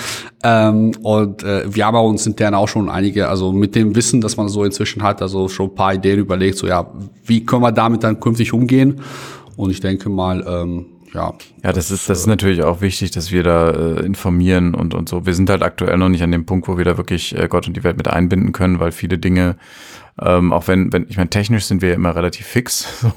ähm, 0.45 0.93
und 1.03 1.43
äh, 1.43 1.75
wir 1.75 1.87
haben 1.87 1.97
uns 1.97 2.27
intern 2.27 2.55
auch 2.55 2.69
schon 2.69 2.91
einige, 2.91 3.29
also 3.29 3.53
mit 3.53 3.75
dem 3.75 3.97
Wissen, 3.97 4.21
dass 4.21 4.37
man 4.37 4.49
so 4.49 4.63
inzwischen 4.65 5.03
hat, 5.03 5.23
also 5.23 5.49
schon 5.49 5.71
ein 5.71 5.75
paar 5.75 5.95
Ideen 5.95 6.19
überlegt, 6.19 6.59
so 6.59 6.67
ja, 6.67 6.91
wie 7.25 7.45
können 7.45 7.63
wir 7.63 7.73
damit 7.73 8.05
dann 8.05 8.21
künftig 8.21 8.53
umgehen 8.53 9.01
und 9.57 9.71
ich 9.71 9.81
denke 9.81 10.11
mal, 10.11 10.45
ähm, 10.47 10.87
ja. 11.15 11.35
Ja, 11.63 11.73
das 11.73 11.91
ist, 11.91 12.09
das 12.09 12.21
ist 12.21 12.27
natürlich 12.27 12.63
auch 12.63 12.81
wichtig, 12.81 13.11
dass 13.11 13.33
wir 13.33 13.43
da 13.43 13.71
äh, 13.71 14.05
informieren 14.05 14.75
und, 14.75 14.95
und 14.95 15.09
so. 15.09 15.27
Wir 15.27 15.35
sind 15.35 15.51
halt 15.51 15.63
aktuell 15.63 15.97
noch 15.99 16.09
nicht 16.09 16.23
an 16.23 16.33
dem 16.33 16.47
Punkt, 16.47 16.69
wo 16.69 16.79
wir 16.79 16.85
da 16.85 16.97
wirklich 16.97 17.37
äh, 17.37 17.49
Gott 17.49 17.67
und 17.67 17.77
die 17.77 17.85
Welt 17.85 17.97
mit 17.97 18.09
einbinden 18.09 18.53
können, 18.53 18.81
weil 18.81 18.93
viele 18.93 19.19
Dinge, 19.19 19.57
ähm, 20.21 20.53
auch 20.53 20.69
wenn, 20.69 20.93
wenn, 20.93 21.07
ich 21.09 21.17
meine, 21.17 21.31
technisch 21.31 21.65
sind 21.65 21.83
wir 21.83 21.91
ja 21.91 21.95
immer 21.95 22.15
relativ 22.15 22.47
fix. 22.47 23.05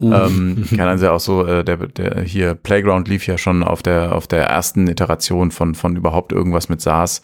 So. 0.00 0.06
Mhm. 0.06 0.12
ähm, 0.12 0.64
kann 0.76 0.86
also 0.86 1.06
ja 1.06 1.10
auch 1.10 1.18
so, 1.18 1.44
äh, 1.44 1.64
der, 1.64 1.76
der 1.76 2.22
hier 2.22 2.54
Playground 2.54 3.08
lief 3.08 3.26
ja 3.26 3.36
schon 3.36 3.64
auf 3.64 3.82
der, 3.82 4.14
auf 4.14 4.28
der 4.28 4.44
ersten 4.44 4.86
Iteration 4.86 5.50
von, 5.50 5.74
von 5.74 5.96
überhaupt 5.96 6.30
irgendwas 6.30 6.68
mit 6.68 6.80
SaaS. 6.80 7.20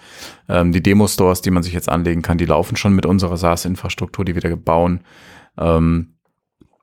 Ähm, 0.48 0.73
die 0.73 0.82
Demo-Stores, 0.82 1.40
die 1.40 1.52
man 1.52 1.62
sich 1.62 1.73
jetzt 1.73 1.89
anlegen 1.89 2.23
kann, 2.23 2.36
die 2.36 2.47
laufen 2.47 2.77
schon 2.77 2.93
mit 2.93 3.06
unserer 3.06 3.36
SaaS-Infrastruktur, 3.36 4.24
die 4.24 4.35
wir 4.35 4.43
da 4.43 4.56
bauen. 4.56 5.05
Ähm, 5.56 6.15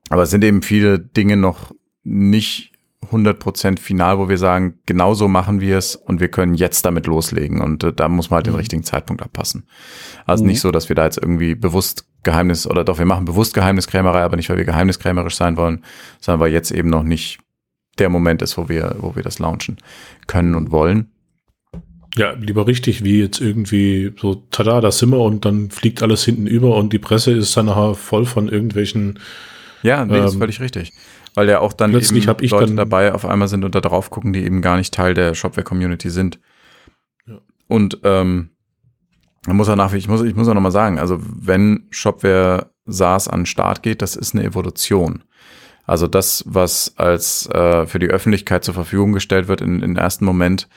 aber 0.09 0.23
es 0.23 0.29
sind 0.29 0.45
eben 0.45 0.61
viele 0.61 0.97
Dinge 0.97 1.35
noch 1.35 1.73
nicht 2.03 2.70
100% 3.09 3.79
final, 3.79 4.19
wo 4.19 4.29
wir 4.29 4.37
sagen, 4.37 4.79
genau 4.85 5.13
so 5.13 5.27
machen 5.27 5.59
wir 5.59 5.77
es 5.77 5.95
und 5.95 6.19
wir 6.19 6.29
können 6.29 6.53
jetzt 6.53 6.85
damit 6.85 7.07
loslegen 7.07 7.59
und 7.59 7.83
äh, 7.83 7.93
da 7.93 8.07
muss 8.07 8.29
man 8.29 8.37
halt 8.37 8.45
den 8.45 8.53
mhm. 8.53 8.59
richtigen 8.59 8.83
Zeitpunkt 8.83 9.23
abpassen. 9.23 9.65
Also 10.25 10.43
mhm. 10.43 10.51
nicht 10.51 10.61
so, 10.61 10.71
dass 10.71 10.87
wir 10.87 10.95
da 10.95 11.05
jetzt 11.05 11.17
irgendwie 11.17 11.55
bewusst 11.55 12.05
Geheimnis 12.23 12.67
oder 12.67 12.83
doch, 12.83 12.99
wir 12.99 13.05
machen 13.05 13.25
bewusst 13.25 13.53
Geheimniskrämerei, 13.53 14.21
aber 14.21 14.35
nicht, 14.35 14.49
weil 14.49 14.57
wir 14.57 14.65
geheimniskrämerisch 14.65 15.35
sein 15.35 15.57
wollen, 15.57 15.83
sondern 16.19 16.41
weil 16.41 16.51
jetzt 16.51 16.71
eben 16.71 16.89
noch 16.89 17.03
nicht 17.03 17.39
der 17.97 18.09
Moment 18.09 18.41
ist, 18.41 18.57
wo 18.57 18.69
wir, 18.69 18.95
wo 18.99 19.15
wir 19.15 19.23
das 19.23 19.39
launchen 19.39 19.77
können 20.27 20.53
und 20.55 20.71
wollen. 20.71 21.09
Ja, 22.15 22.33
lieber 22.33 22.67
richtig, 22.67 23.03
wie 23.03 23.19
jetzt 23.19 23.41
irgendwie 23.41 24.13
so, 24.19 24.43
tada, 24.51 24.81
da 24.81 24.91
sind 24.91 25.09
wir 25.09 25.19
und 25.19 25.45
dann 25.45 25.71
fliegt 25.71 26.03
alles 26.03 26.23
hinten 26.23 26.45
über 26.45 26.75
und 26.75 26.93
die 26.93 26.99
Presse 26.99 27.31
ist 27.31 27.55
dann 27.57 27.67
nachher 27.67 27.95
voll 27.95 28.25
von 28.25 28.47
irgendwelchen. 28.49 29.19
Ja, 29.81 30.05
nee, 30.05 30.17
ähm, 30.17 30.25
ist 30.25 30.35
völlig 30.35 30.59
richtig 30.59 30.93
weil 31.35 31.49
ja 31.49 31.59
auch 31.59 31.73
dann 31.73 31.91
Plötzlich 31.91 32.27
eben 32.27 32.47
Leute 32.49 32.65
dann 32.67 32.77
dabei 32.77 33.13
auf 33.13 33.25
einmal 33.25 33.47
sind 33.47 33.63
und 33.63 33.75
da 33.75 33.81
drauf 33.81 34.09
gucken, 34.09 34.33
die 34.33 34.43
eben 34.43 34.61
gar 34.61 34.77
nicht 34.77 34.93
Teil 34.93 35.13
der 35.13 35.33
Shopware-Community 35.33 36.09
sind. 36.09 36.39
Ja. 37.25 37.39
Und 37.67 37.99
ähm, 38.03 38.49
man 39.47 39.57
muss 39.57 39.69
auch 39.69 39.75
nach, 39.75 39.93
ich 39.93 40.07
muss, 40.07 40.21
ich 40.21 40.35
muss 40.35 40.47
auch 40.47 40.53
nochmal 40.53 40.71
sagen, 40.71 40.99
also 40.99 41.17
wenn 41.21 41.87
Shopware 41.89 42.71
SaaS 42.85 43.27
an 43.27 43.41
den 43.41 43.45
Start 43.45 43.83
geht, 43.83 44.01
das 44.01 44.15
ist 44.15 44.35
eine 44.35 44.43
Evolution. 44.43 45.23
Also 45.85 46.07
das, 46.07 46.43
was 46.47 46.93
als 46.97 47.47
äh, 47.47 47.85
für 47.87 47.99
die 47.99 48.07
Öffentlichkeit 48.07 48.63
zur 48.63 48.73
Verfügung 48.73 49.13
gestellt 49.13 49.47
wird 49.47 49.61
in, 49.61 49.81
im 49.81 49.95
ersten 49.95 50.25
Moment, 50.25 50.67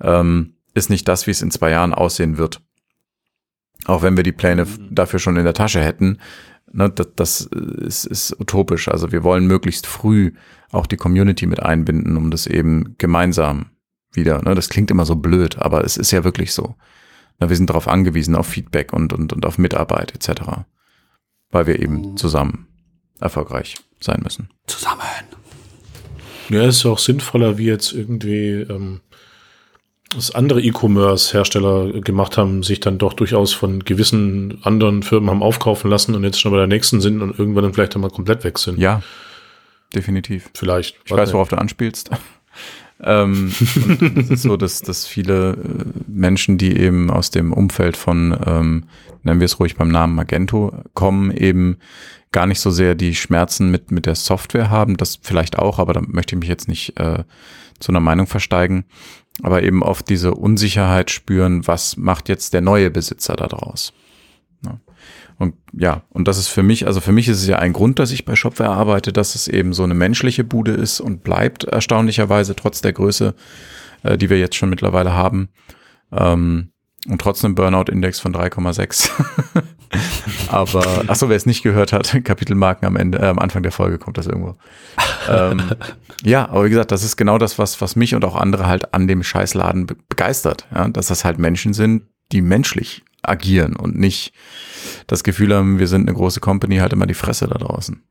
ähm, 0.00 0.54
ist 0.74 0.90
nicht 0.90 1.06
das, 1.06 1.26
wie 1.26 1.30
es 1.30 1.42
in 1.42 1.50
zwei 1.50 1.70
Jahren 1.70 1.94
aussehen 1.94 2.38
wird. 2.38 2.60
Auch 3.86 4.02
wenn 4.02 4.16
wir 4.16 4.24
die 4.24 4.32
Pläne 4.32 4.64
mhm. 4.64 4.94
dafür 4.94 5.18
schon 5.18 5.36
in 5.36 5.44
der 5.44 5.54
Tasche 5.54 5.82
hätten, 5.82 6.18
ne, 6.74 6.90
das, 6.90 7.08
das 7.16 7.40
ist, 7.40 8.04
ist 8.04 8.38
utopisch. 8.40 8.88
Also 8.88 9.12
wir 9.12 9.22
wollen 9.22 9.46
möglichst 9.46 9.86
früh 9.86 10.32
auch 10.70 10.86
die 10.86 10.96
Community 10.96 11.46
mit 11.46 11.60
einbinden, 11.62 12.16
um 12.16 12.30
das 12.30 12.46
eben 12.46 12.96
gemeinsam 12.98 13.70
wieder, 14.12 14.42
ne, 14.42 14.54
das 14.54 14.68
klingt 14.68 14.90
immer 14.90 15.06
so 15.06 15.16
blöd, 15.16 15.58
aber 15.58 15.84
es 15.84 15.96
ist 15.96 16.10
ja 16.10 16.24
wirklich 16.24 16.52
so. 16.52 16.74
Na, 17.38 17.48
wir 17.48 17.56
sind 17.56 17.70
darauf 17.70 17.88
angewiesen, 17.88 18.36
auf 18.36 18.46
Feedback 18.46 18.92
und, 18.92 19.12
und, 19.12 19.32
und 19.32 19.46
auf 19.46 19.58
Mitarbeit 19.58 20.14
etc. 20.14 20.42
Weil 21.50 21.66
wir 21.66 21.80
eben 21.80 22.12
mhm. 22.12 22.16
zusammen 22.16 22.68
erfolgreich 23.20 23.76
sein 24.00 24.20
müssen. 24.22 24.50
Zusammen. 24.66 25.00
Ja, 26.50 26.66
ist 26.66 26.84
ja 26.84 26.90
auch 26.90 26.98
sinnvoller, 26.98 27.56
wie 27.58 27.66
jetzt 27.66 27.92
irgendwie 27.92 28.66
ähm, 28.68 29.00
das 30.14 30.34
andere 30.34 30.60
E-Commerce-Hersteller 30.62 32.00
gemacht 32.00 32.36
haben, 32.36 32.62
sich 32.62 32.80
dann 32.80 32.98
doch 32.98 33.12
durchaus 33.12 33.52
von 33.52 33.84
gewissen 33.84 34.58
anderen 34.62 35.02
Firmen 35.02 35.30
haben 35.30 35.42
aufkaufen 35.42 35.90
lassen 35.90 36.14
und 36.14 36.24
jetzt 36.24 36.40
schon 36.40 36.52
bei 36.52 36.58
der 36.58 36.66
nächsten 36.66 37.00
sind 37.00 37.22
und 37.22 37.38
irgendwann 37.38 37.64
dann 37.64 37.74
vielleicht 37.74 37.94
einmal 37.94 38.10
komplett 38.10 38.44
weg 38.44 38.58
sind. 38.58 38.78
Ja, 38.78 39.02
definitiv. 39.94 40.50
Vielleicht. 40.54 40.96
Ich 41.04 41.12
weiß, 41.12 41.32
worauf 41.32 41.48
du 41.48 41.58
anspielst. 41.58 42.10
ähm, 43.02 43.52
es 44.16 44.30
ist 44.30 44.42
so, 44.42 44.56
dass, 44.56 44.80
dass 44.80 45.06
viele 45.06 45.52
äh, 45.52 45.84
Menschen, 46.06 46.58
die 46.58 46.76
eben 46.76 47.10
aus 47.10 47.30
dem 47.30 47.52
Umfeld 47.52 47.96
von, 47.96 48.38
ähm, 48.46 48.84
nennen 49.22 49.40
wir 49.40 49.46
es 49.46 49.58
ruhig 49.58 49.76
beim 49.76 49.88
Namen 49.88 50.14
Magento, 50.14 50.72
kommen, 50.94 51.30
eben 51.30 51.78
gar 52.32 52.46
nicht 52.46 52.60
so 52.60 52.70
sehr 52.70 52.94
die 52.94 53.14
Schmerzen 53.14 53.70
mit, 53.70 53.90
mit 53.90 54.06
der 54.06 54.16
Software 54.16 54.70
haben. 54.70 54.96
Das 54.96 55.18
vielleicht 55.22 55.58
auch, 55.58 55.78
aber 55.78 55.92
da 55.92 56.00
möchte 56.00 56.34
ich 56.34 56.40
mich 56.40 56.48
jetzt 56.48 56.68
nicht 56.68 56.98
äh, 56.98 57.24
zu 57.78 57.92
einer 57.92 58.00
Meinung 58.00 58.26
versteigen 58.26 58.86
aber 59.42 59.62
eben 59.62 59.82
oft 59.82 60.08
diese 60.08 60.34
Unsicherheit 60.34 61.10
spüren, 61.10 61.66
was 61.66 61.96
macht 61.96 62.28
jetzt 62.28 62.54
der 62.54 62.60
neue 62.60 62.90
Besitzer 62.90 63.34
daraus. 63.34 63.92
Ja. 64.64 64.78
Und 65.36 65.54
ja, 65.72 66.02
und 66.10 66.28
das 66.28 66.38
ist 66.38 66.48
für 66.48 66.62
mich, 66.62 66.86
also 66.86 67.00
für 67.00 67.12
mich 67.12 67.28
ist 67.28 67.38
es 67.38 67.48
ja 67.48 67.58
ein 67.58 67.72
Grund, 67.72 67.98
dass 67.98 68.12
ich 68.12 68.24
bei 68.24 68.36
Shopware 68.36 68.70
arbeite, 68.70 69.12
dass 69.12 69.34
es 69.34 69.48
eben 69.48 69.72
so 69.72 69.82
eine 69.82 69.94
menschliche 69.94 70.44
Bude 70.44 70.72
ist 70.72 71.00
und 71.00 71.24
bleibt 71.24 71.64
erstaunlicherweise 71.64 72.54
trotz 72.54 72.80
der 72.80 72.92
Größe, 72.92 73.34
äh, 74.04 74.16
die 74.16 74.30
wir 74.30 74.38
jetzt 74.38 74.54
schon 74.54 74.70
mittlerweile 74.70 75.12
haben. 75.12 75.48
Ähm, 76.12 76.70
und 77.08 77.20
trotzdem 77.20 77.54
Burnout-Index 77.54 78.20
von 78.20 78.34
3,6. 78.34 79.10
Aber, 80.48 81.04
achso, 81.08 81.28
wer 81.28 81.36
es 81.36 81.46
nicht 81.46 81.62
gehört 81.62 81.92
hat, 81.92 82.16
Kapitelmarken 82.24 82.86
am 82.86 82.96
Ende, 82.96 83.18
äh, 83.18 83.26
am 83.26 83.38
Anfang 83.38 83.62
der 83.62 83.72
Folge 83.72 83.98
kommt 83.98 84.18
das 84.18 84.26
irgendwo. 84.26 84.56
ähm, 85.28 85.62
ja, 86.24 86.48
aber 86.48 86.64
wie 86.64 86.70
gesagt, 86.70 86.92
das 86.92 87.04
ist 87.04 87.16
genau 87.16 87.38
das, 87.38 87.58
was, 87.58 87.80
was 87.80 87.96
mich 87.96 88.14
und 88.14 88.24
auch 88.24 88.34
andere 88.34 88.66
halt 88.66 88.94
an 88.94 89.08
dem 89.08 89.22
Scheißladen 89.22 89.86
be 89.86 89.96
begeistert. 90.08 90.66
Ja? 90.74 90.88
Dass 90.88 91.08
das 91.08 91.24
halt 91.24 91.38
Menschen 91.38 91.74
sind, 91.74 92.04
die 92.32 92.40
menschlich 92.40 93.02
agieren 93.22 93.76
und 93.76 93.98
nicht 93.98 94.32
das 95.06 95.24
Gefühl 95.24 95.54
haben, 95.54 95.78
wir 95.78 95.88
sind 95.88 96.08
eine 96.08 96.16
große 96.16 96.40
Company, 96.40 96.76
halt 96.76 96.92
immer 96.92 97.06
die 97.06 97.14
Fresse 97.14 97.48
da 97.48 97.58
draußen. 97.58 98.02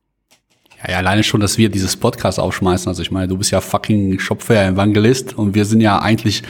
Ja, 0.84 0.92
ja, 0.92 0.98
alleine 0.98 1.24
schon, 1.24 1.40
dass 1.40 1.58
wir 1.58 1.70
dieses 1.70 1.96
Podcast 1.96 2.40
aufschmeißen. 2.40 2.88
Also 2.90 3.02
ich 3.02 3.12
meine, 3.12 3.28
du 3.28 3.38
bist 3.38 3.52
ja 3.52 3.62
fucking 3.62 4.20
Shopware-Evangelist 4.20 5.38
und 5.38 5.56
wir 5.56 5.66
sind 5.66 5.82
ja 5.82 6.00
eigentlich 6.00 6.44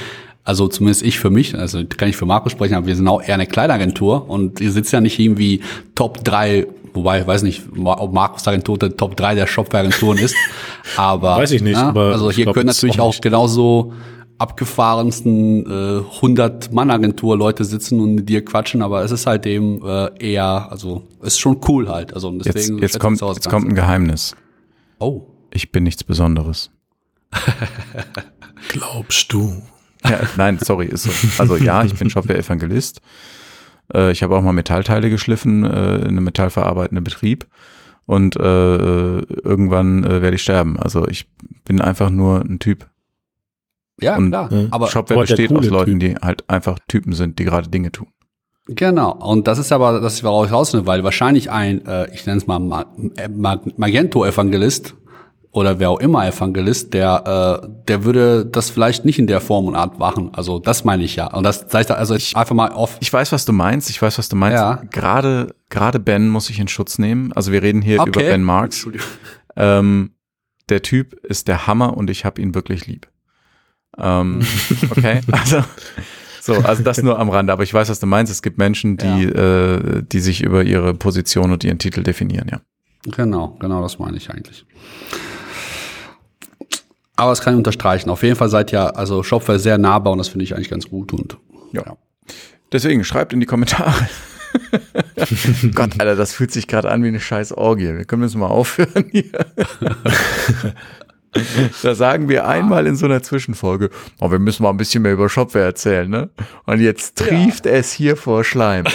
also 0.43 0.67
zumindest 0.67 1.03
ich 1.03 1.19
für 1.19 1.29
mich, 1.29 1.55
also 1.55 1.83
kann 1.85 2.09
ich 2.09 2.17
für 2.17 2.25
Markus 2.25 2.51
sprechen, 2.51 2.75
aber 2.75 2.85
wir 2.87 2.95
sind 2.95 3.07
auch 3.07 3.21
eher 3.21 3.35
eine 3.35 3.47
Kleinagentur 3.47 4.29
und 4.29 4.59
ihr 4.59 4.71
sitzt 4.71 4.91
ja 4.91 4.99
nicht 4.99 5.19
irgendwie 5.19 5.61
Top 5.95 6.23
3, 6.23 6.67
wobei 6.93 7.21
ich 7.21 7.27
weiß 7.27 7.43
nicht, 7.43 7.63
ob 7.83 8.13
Markus 8.13 8.47
Agentur 8.47 8.77
der 8.77 8.97
Top 8.97 9.15
3 9.15 9.35
der 9.35 9.47
Shopware-Agenturen 9.47 10.17
ist, 10.17 10.35
aber 10.97 11.37
weiß 11.37 11.51
ich 11.51 11.61
nicht, 11.61 11.77
ja, 11.77 11.89
aber 11.89 12.11
also 12.11 12.29
hier 12.29 12.51
können 12.51 12.67
natürlich 12.67 12.99
auch, 12.99 13.15
auch 13.15 13.21
genauso 13.21 13.93
abgefahrensten 14.37 15.65
äh, 15.65 16.15
100 16.15 16.73
Mann 16.73 16.91
Agentur 16.91 17.37
Leute 17.37 17.63
sitzen 17.63 18.01
und 18.01 18.15
mit 18.15 18.27
dir 18.27 18.43
quatschen, 18.43 18.81
aber 18.81 19.03
es 19.03 19.11
ist 19.11 19.25
halt 19.25 19.45
eben 19.45 19.81
äh, 19.85 20.09
eher, 20.19 20.69
also 20.69 21.03
es 21.21 21.35
ist 21.35 21.39
schon 21.39 21.61
cool 21.69 21.87
halt, 21.87 22.13
also 22.13 22.31
deswegen 22.31 22.79
jetzt, 22.79 22.95
jetzt 22.95 22.99
kommt 22.99 23.21
jetzt 23.21 23.49
kommt 23.49 23.69
ein 23.69 23.75
Geheimnis. 23.75 24.35
Oh, 24.99 25.21
ich 25.51 25.71
bin 25.71 25.83
nichts 25.83 26.03
Besonderes. 26.03 26.69
Glaubst 28.67 29.31
du? 29.31 29.61
Ja, 30.03 30.19
nein, 30.37 30.59
sorry, 30.59 30.87
ist 30.87 31.03
so. 31.03 31.11
Also 31.41 31.55
ja, 31.55 31.83
ich 31.83 31.95
bin 31.95 32.09
Shopware-Evangelist. 32.09 33.01
Äh, 33.93 34.11
ich 34.11 34.23
habe 34.23 34.35
auch 34.35 34.41
mal 34.41 34.53
Metallteile 34.53 35.09
geschliffen 35.09 35.63
äh, 35.63 35.95
in 35.97 36.09
einem 36.09 36.23
metallverarbeitenden 36.23 37.03
Betrieb. 37.03 37.47
Und 38.05 38.35
äh, 38.35 39.19
irgendwann 39.19 40.03
äh, 40.03 40.21
werde 40.21 40.35
ich 40.35 40.41
sterben. 40.41 40.77
Also 40.77 41.07
ich 41.07 41.27
bin 41.63 41.79
einfach 41.79 42.09
nur 42.09 42.41
ein 42.41 42.59
Typ. 42.59 42.89
Ja, 44.01 44.17
und 44.17 44.29
klar. 44.29 44.49
Aber 44.71 44.87
Shopware 44.87 45.21
besteht 45.21 45.53
aus 45.53 45.67
Leuten, 45.67 45.99
typ. 45.99 46.17
die 46.17 46.25
halt 46.25 46.49
einfach 46.49 46.79
Typen 46.87 47.13
sind, 47.13 47.39
die 47.39 47.45
gerade 47.45 47.69
Dinge 47.69 47.91
tun. 47.91 48.07
Genau. 48.67 49.11
Und 49.11 49.47
das 49.47 49.57
ist 49.57 49.71
aber, 49.71 49.99
das 49.99 50.15
ist 50.15 50.23
woraus 50.23 50.51
raus, 50.51 50.73
weil 50.85 51.03
wahrscheinlich 51.03 51.51
ein, 51.51 51.85
äh, 51.85 52.13
ich 52.13 52.25
nenne 52.25 52.39
es 52.39 52.47
mal 52.47 52.59
Magento-Evangelist 53.77 54.95
oder 55.53 55.77
wer 55.77 55.91
auch 55.91 55.99
immer 55.99 56.27
Evangelist, 56.27 56.95
der, 56.95 57.61
äh, 57.63 57.67
der 57.87 58.03
würde 58.03 58.43
das 58.43 58.71
vielleicht 58.71 59.05
nicht 59.05 59.19
in 59.19 59.27
der 59.27 59.39
Form 59.39 59.67
und 59.67 59.75
Art 59.75 59.99
machen. 59.99 60.31
Also 60.33 60.57
das 60.57 60.83
meine 60.83 61.03
ich 61.03 61.15
ja. 61.15 61.27
Und 61.27 61.43
das 61.43 61.67
heißt 61.71 61.91
also 61.91 62.15
ich, 62.15 62.35
einfach 62.35 62.55
mal 62.55 62.71
off. 62.71 62.97
Ich 63.01 63.13
weiß, 63.13 63.31
was 63.31 63.45
du 63.45 63.53
meinst. 63.53 63.89
Ich 63.91 64.01
weiß, 64.01 64.17
was 64.17 64.29
du 64.29 64.35
meinst. 64.35 64.57
Ja. 64.57 64.81
Gerade, 64.91 65.53
gerade 65.69 65.99
Ben 65.99 66.27
muss 66.27 66.49
ich 66.49 66.59
in 66.59 66.67
Schutz 66.67 66.97
nehmen. 66.97 67.31
Also 67.33 67.51
wir 67.51 67.61
reden 67.61 67.83
hier 67.83 67.99
okay. 67.99 68.09
über 68.09 68.19
Ben 68.21 68.43
Marks. 68.43 68.87
Ähm, 69.55 70.15
der 70.69 70.81
Typ 70.81 71.13
ist 71.23 71.47
der 71.47 71.67
Hammer 71.67 71.95
und 71.95 72.09
ich 72.09 72.25
habe 72.25 72.41
ihn 72.41 72.55
wirklich 72.55 72.87
lieb. 72.87 73.07
Ähm, 73.99 74.39
okay, 74.89 75.21
also 75.31 75.63
so, 76.41 76.55
also 76.55 76.81
das 76.81 77.03
nur 77.03 77.19
am 77.19 77.29
Rande. 77.29 77.53
Aber 77.53 77.61
ich 77.61 77.71
weiß, 77.71 77.89
was 77.89 77.99
du 77.99 78.07
meinst. 78.07 78.31
Es 78.31 78.41
gibt 78.41 78.57
Menschen, 78.57 78.97
die, 78.97 79.05
ja. 79.05 79.75
äh, 79.75 80.01
die 80.01 80.19
sich 80.19 80.41
über 80.41 80.63
ihre 80.63 80.95
Position 80.95 81.51
und 81.51 81.63
ihren 81.63 81.77
Titel 81.77 82.01
definieren. 82.01 82.47
Ja. 82.51 82.61
Genau, 83.15 83.55
genau, 83.59 83.83
das 83.83 83.99
meine 83.99 84.17
ich 84.17 84.31
eigentlich. 84.31 84.65
Aber 87.15 87.31
das 87.31 87.41
kann 87.41 87.53
ich 87.53 87.57
unterstreichen. 87.57 88.09
Auf 88.09 88.23
jeden 88.23 88.35
Fall 88.35 88.49
seid 88.49 88.71
ihr, 88.71 88.97
also 88.97 89.23
Shopware 89.23 89.59
sehr 89.59 89.77
nahbar 89.77 90.13
und 90.13 90.17
das 90.17 90.29
finde 90.29 90.45
ich 90.45 90.55
eigentlich 90.55 90.69
ganz 90.69 90.89
gut 90.89 91.13
und 91.13 91.37
ja. 91.71 91.83
ja. 91.85 91.97
Deswegen 92.71 93.03
schreibt 93.03 93.33
in 93.33 93.39
die 93.39 93.45
Kommentare. 93.45 93.93
Gott, 95.75 95.99
Alter, 95.99 96.15
das 96.15 96.33
fühlt 96.33 96.51
sich 96.51 96.67
gerade 96.67 96.89
an 96.89 97.03
wie 97.03 97.07
eine 97.07 97.19
scheiß 97.19 97.53
Orgie. 97.53 97.95
Wir 97.95 98.05
können 98.05 98.23
jetzt 98.23 98.35
mal 98.35 98.47
aufhören 98.47 99.05
hier. 99.11 99.29
da 101.83 101.95
sagen 101.95 102.29
wir 102.29 102.47
einmal 102.47 102.87
in 102.87 102.95
so 102.95 103.05
einer 103.05 103.21
Zwischenfolge, 103.21 103.89
oh, 104.19 104.31
wir 104.31 104.39
müssen 104.39 104.63
mal 104.63 104.69
ein 104.69 104.77
bisschen 104.77 105.03
mehr 105.03 105.13
über 105.13 105.29
Shopware 105.29 105.65
erzählen, 105.65 106.09
ne? 106.09 106.29
Und 106.65 106.79
jetzt 106.79 107.17
trieft 107.17 107.65
ja. 107.65 107.73
es 107.73 107.91
hier 107.91 108.17
vor 108.17 108.43
Schleim. 108.43 108.85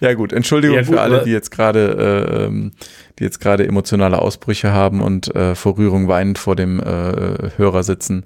ja 0.00 0.14
gut, 0.14 0.32
Entschuldigung 0.32 0.76
ja, 0.76 0.82
gut, 0.82 0.94
für 0.94 1.00
alle, 1.00 1.24
die 1.24 1.30
jetzt 1.30 1.50
gerade 1.50 2.26
äh, 2.30 2.44
ähm, 2.44 2.72
die 3.18 3.24
jetzt 3.24 3.40
gerade 3.40 3.66
emotionale 3.66 4.20
Ausbrüche 4.20 4.72
haben 4.72 5.00
und 5.00 5.34
äh, 5.34 5.54
vor 5.54 5.76
Rührung 5.78 6.08
weinend 6.08 6.38
vor 6.38 6.56
dem 6.56 6.80
äh, 6.80 7.50
Hörer 7.56 7.82
sitzen. 7.82 8.24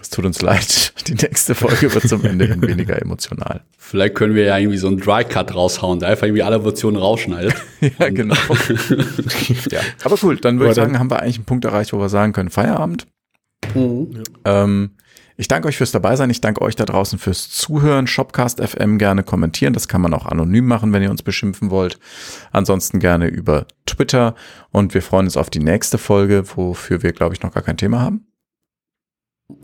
Es 0.00 0.08
tut 0.08 0.24
uns 0.24 0.40
leid. 0.40 0.94
Die 1.06 1.14
nächste 1.14 1.54
Folge 1.54 1.92
wird 1.92 2.08
zum 2.08 2.24
Ende 2.24 2.46
hin 2.46 2.62
weniger 2.62 3.00
emotional. 3.00 3.62
Vielleicht 3.76 4.14
können 4.14 4.34
wir 4.34 4.44
ja 4.44 4.56
irgendwie 4.58 4.78
so 4.78 4.86
einen 4.86 4.98
Dry 4.98 5.24
Cut 5.24 5.54
raushauen, 5.54 6.00
der 6.00 6.10
einfach 6.10 6.26
irgendwie 6.26 6.42
alle 6.42 6.56
Emotionen 6.56 6.96
rausschneidet. 6.96 7.54
ja, 7.98 8.08
genau. 8.08 8.34
ja. 9.70 9.80
Aber 10.04 10.16
cool, 10.22 10.36
dann 10.36 10.58
würde 10.58 10.70
ich 10.70 10.76
sagen, 10.76 10.98
haben 10.98 11.10
wir 11.10 11.20
eigentlich 11.20 11.36
einen 11.36 11.44
Punkt 11.44 11.64
erreicht, 11.64 11.92
wo 11.92 11.98
wir 11.98 12.08
sagen 12.08 12.32
können, 12.32 12.50
Feierabend. 12.50 13.06
Mhm. 13.74 14.22
Ähm, 14.44 14.90
ich 15.40 15.48
danke 15.48 15.68
euch 15.68 15.78
fürs 15.78 15.90
dabei 15.90 16.16
sein. 16.16 16.28
Ich 16.28 16.42
danke 16.42 16.60
euch 16.60 16.76
da 16.76 16.84
draußen 16.84 17.18
fürs 17.18 17.48
Zuhören. 17.48 18.06
Shopcast 18.06 18.62
FM 18.62 18.98
gerne 18.98 19.22
kommentieren. 19.22 19.72
Das 19.72 19.88
kann 19.88 20.02
man 20.02 20.12
auch 20.12 20.26
anonym 20.26 20.66
machen, 20.66 20.92
wenn 20.92 21.02
ihr 21.02 21.10
uns 21.10 21.22
beschimpfen 21.22 21.70
wollt. 21.70 21.98
Ansonsten 22.52 22.98
gerne 22.98 23.26
über 23.26 23.66
Twitter. 23.86 24.34
Und 24.70 24.92
wir 24.92 25.00
freuen 25.00 25.24
uns 25.24 25.38
auf 25.38 25.48
die 25.48 25.60
nächste 25.60 25.96
Folge, 25.96 26.44
wofür 26.56 27.02
wir, 27.02 27.12
glaube 27.12 27.34
ich, 27.34 27.42
noch 27.42 27.54
gar 27.54 27.62
kein 27.62 27.78
Thema 27.78 28.00
haben. 28.00 28.26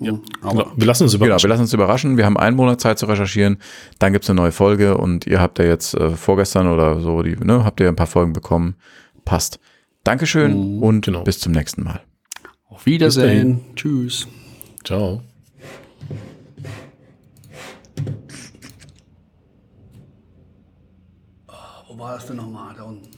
Ja, 0.00 0.18
aber 0.40 0.72
wir 0.74 0.86
lassen 0.86 1.02
uns 1.02 1.12
überraschen. 1.12 1.36
Genau, 1.36 1.42
wir 1.42 1.48
lassen 1.50 1.60
uns 1.60 1.72
überraschen. 1.74 2.16
Wir 2.16 2.24
haben 2.24 2.38
einen 2.38 2.56
Monat 2.56 2.80
Zeit 2.80 2.98
zu 2.98 3.04
recherchieren. 3.04 3.58
Dann 3.98 4.14
gibt's 4.14 4.30
eine 4.30 4.40
neue 4.40 4.52
Folge 4.52 4.96
und 4.96 5.26
ihr 5.26 5.42
habt 5.42 5.58
ja 5.58 5.66
jetzt 5.66 5.92
äh, 5.92 6.10
vorgestern 6.10 6.68
oder 6.68 7.00
so, 7.00 7.20
die, 7.20 7.36
ne, 7.36 7.64
habt 7.64 7.80
ihr 7.80 7.88
ein 7.88 7.96
paar 7.96 8.06
Folgen 8.06 8.32
bekommen. 8.32 8.76
Passt. 9.26 9.60
Dankeschön 10.04 10.76
mhm, 10.76 10.82
und 10.82 11.04
genau. 11.04 11.22
bis 11.22 11.38
zum 11.38 11.52
nächsten 11.52 11.84
Mal. 11.84 12.00
Auf 12.70 12.86
Wiedersehen. 12.86 13.60
Tschüss. 13.76 14.26
Ciao. 14.82 15.22
War 21.96 22.16
das 22.16 22.26
denn 22.26 22.36
nochmal? 22.36 22.74
Da 22.74 22.82
unten. 22.82 23.15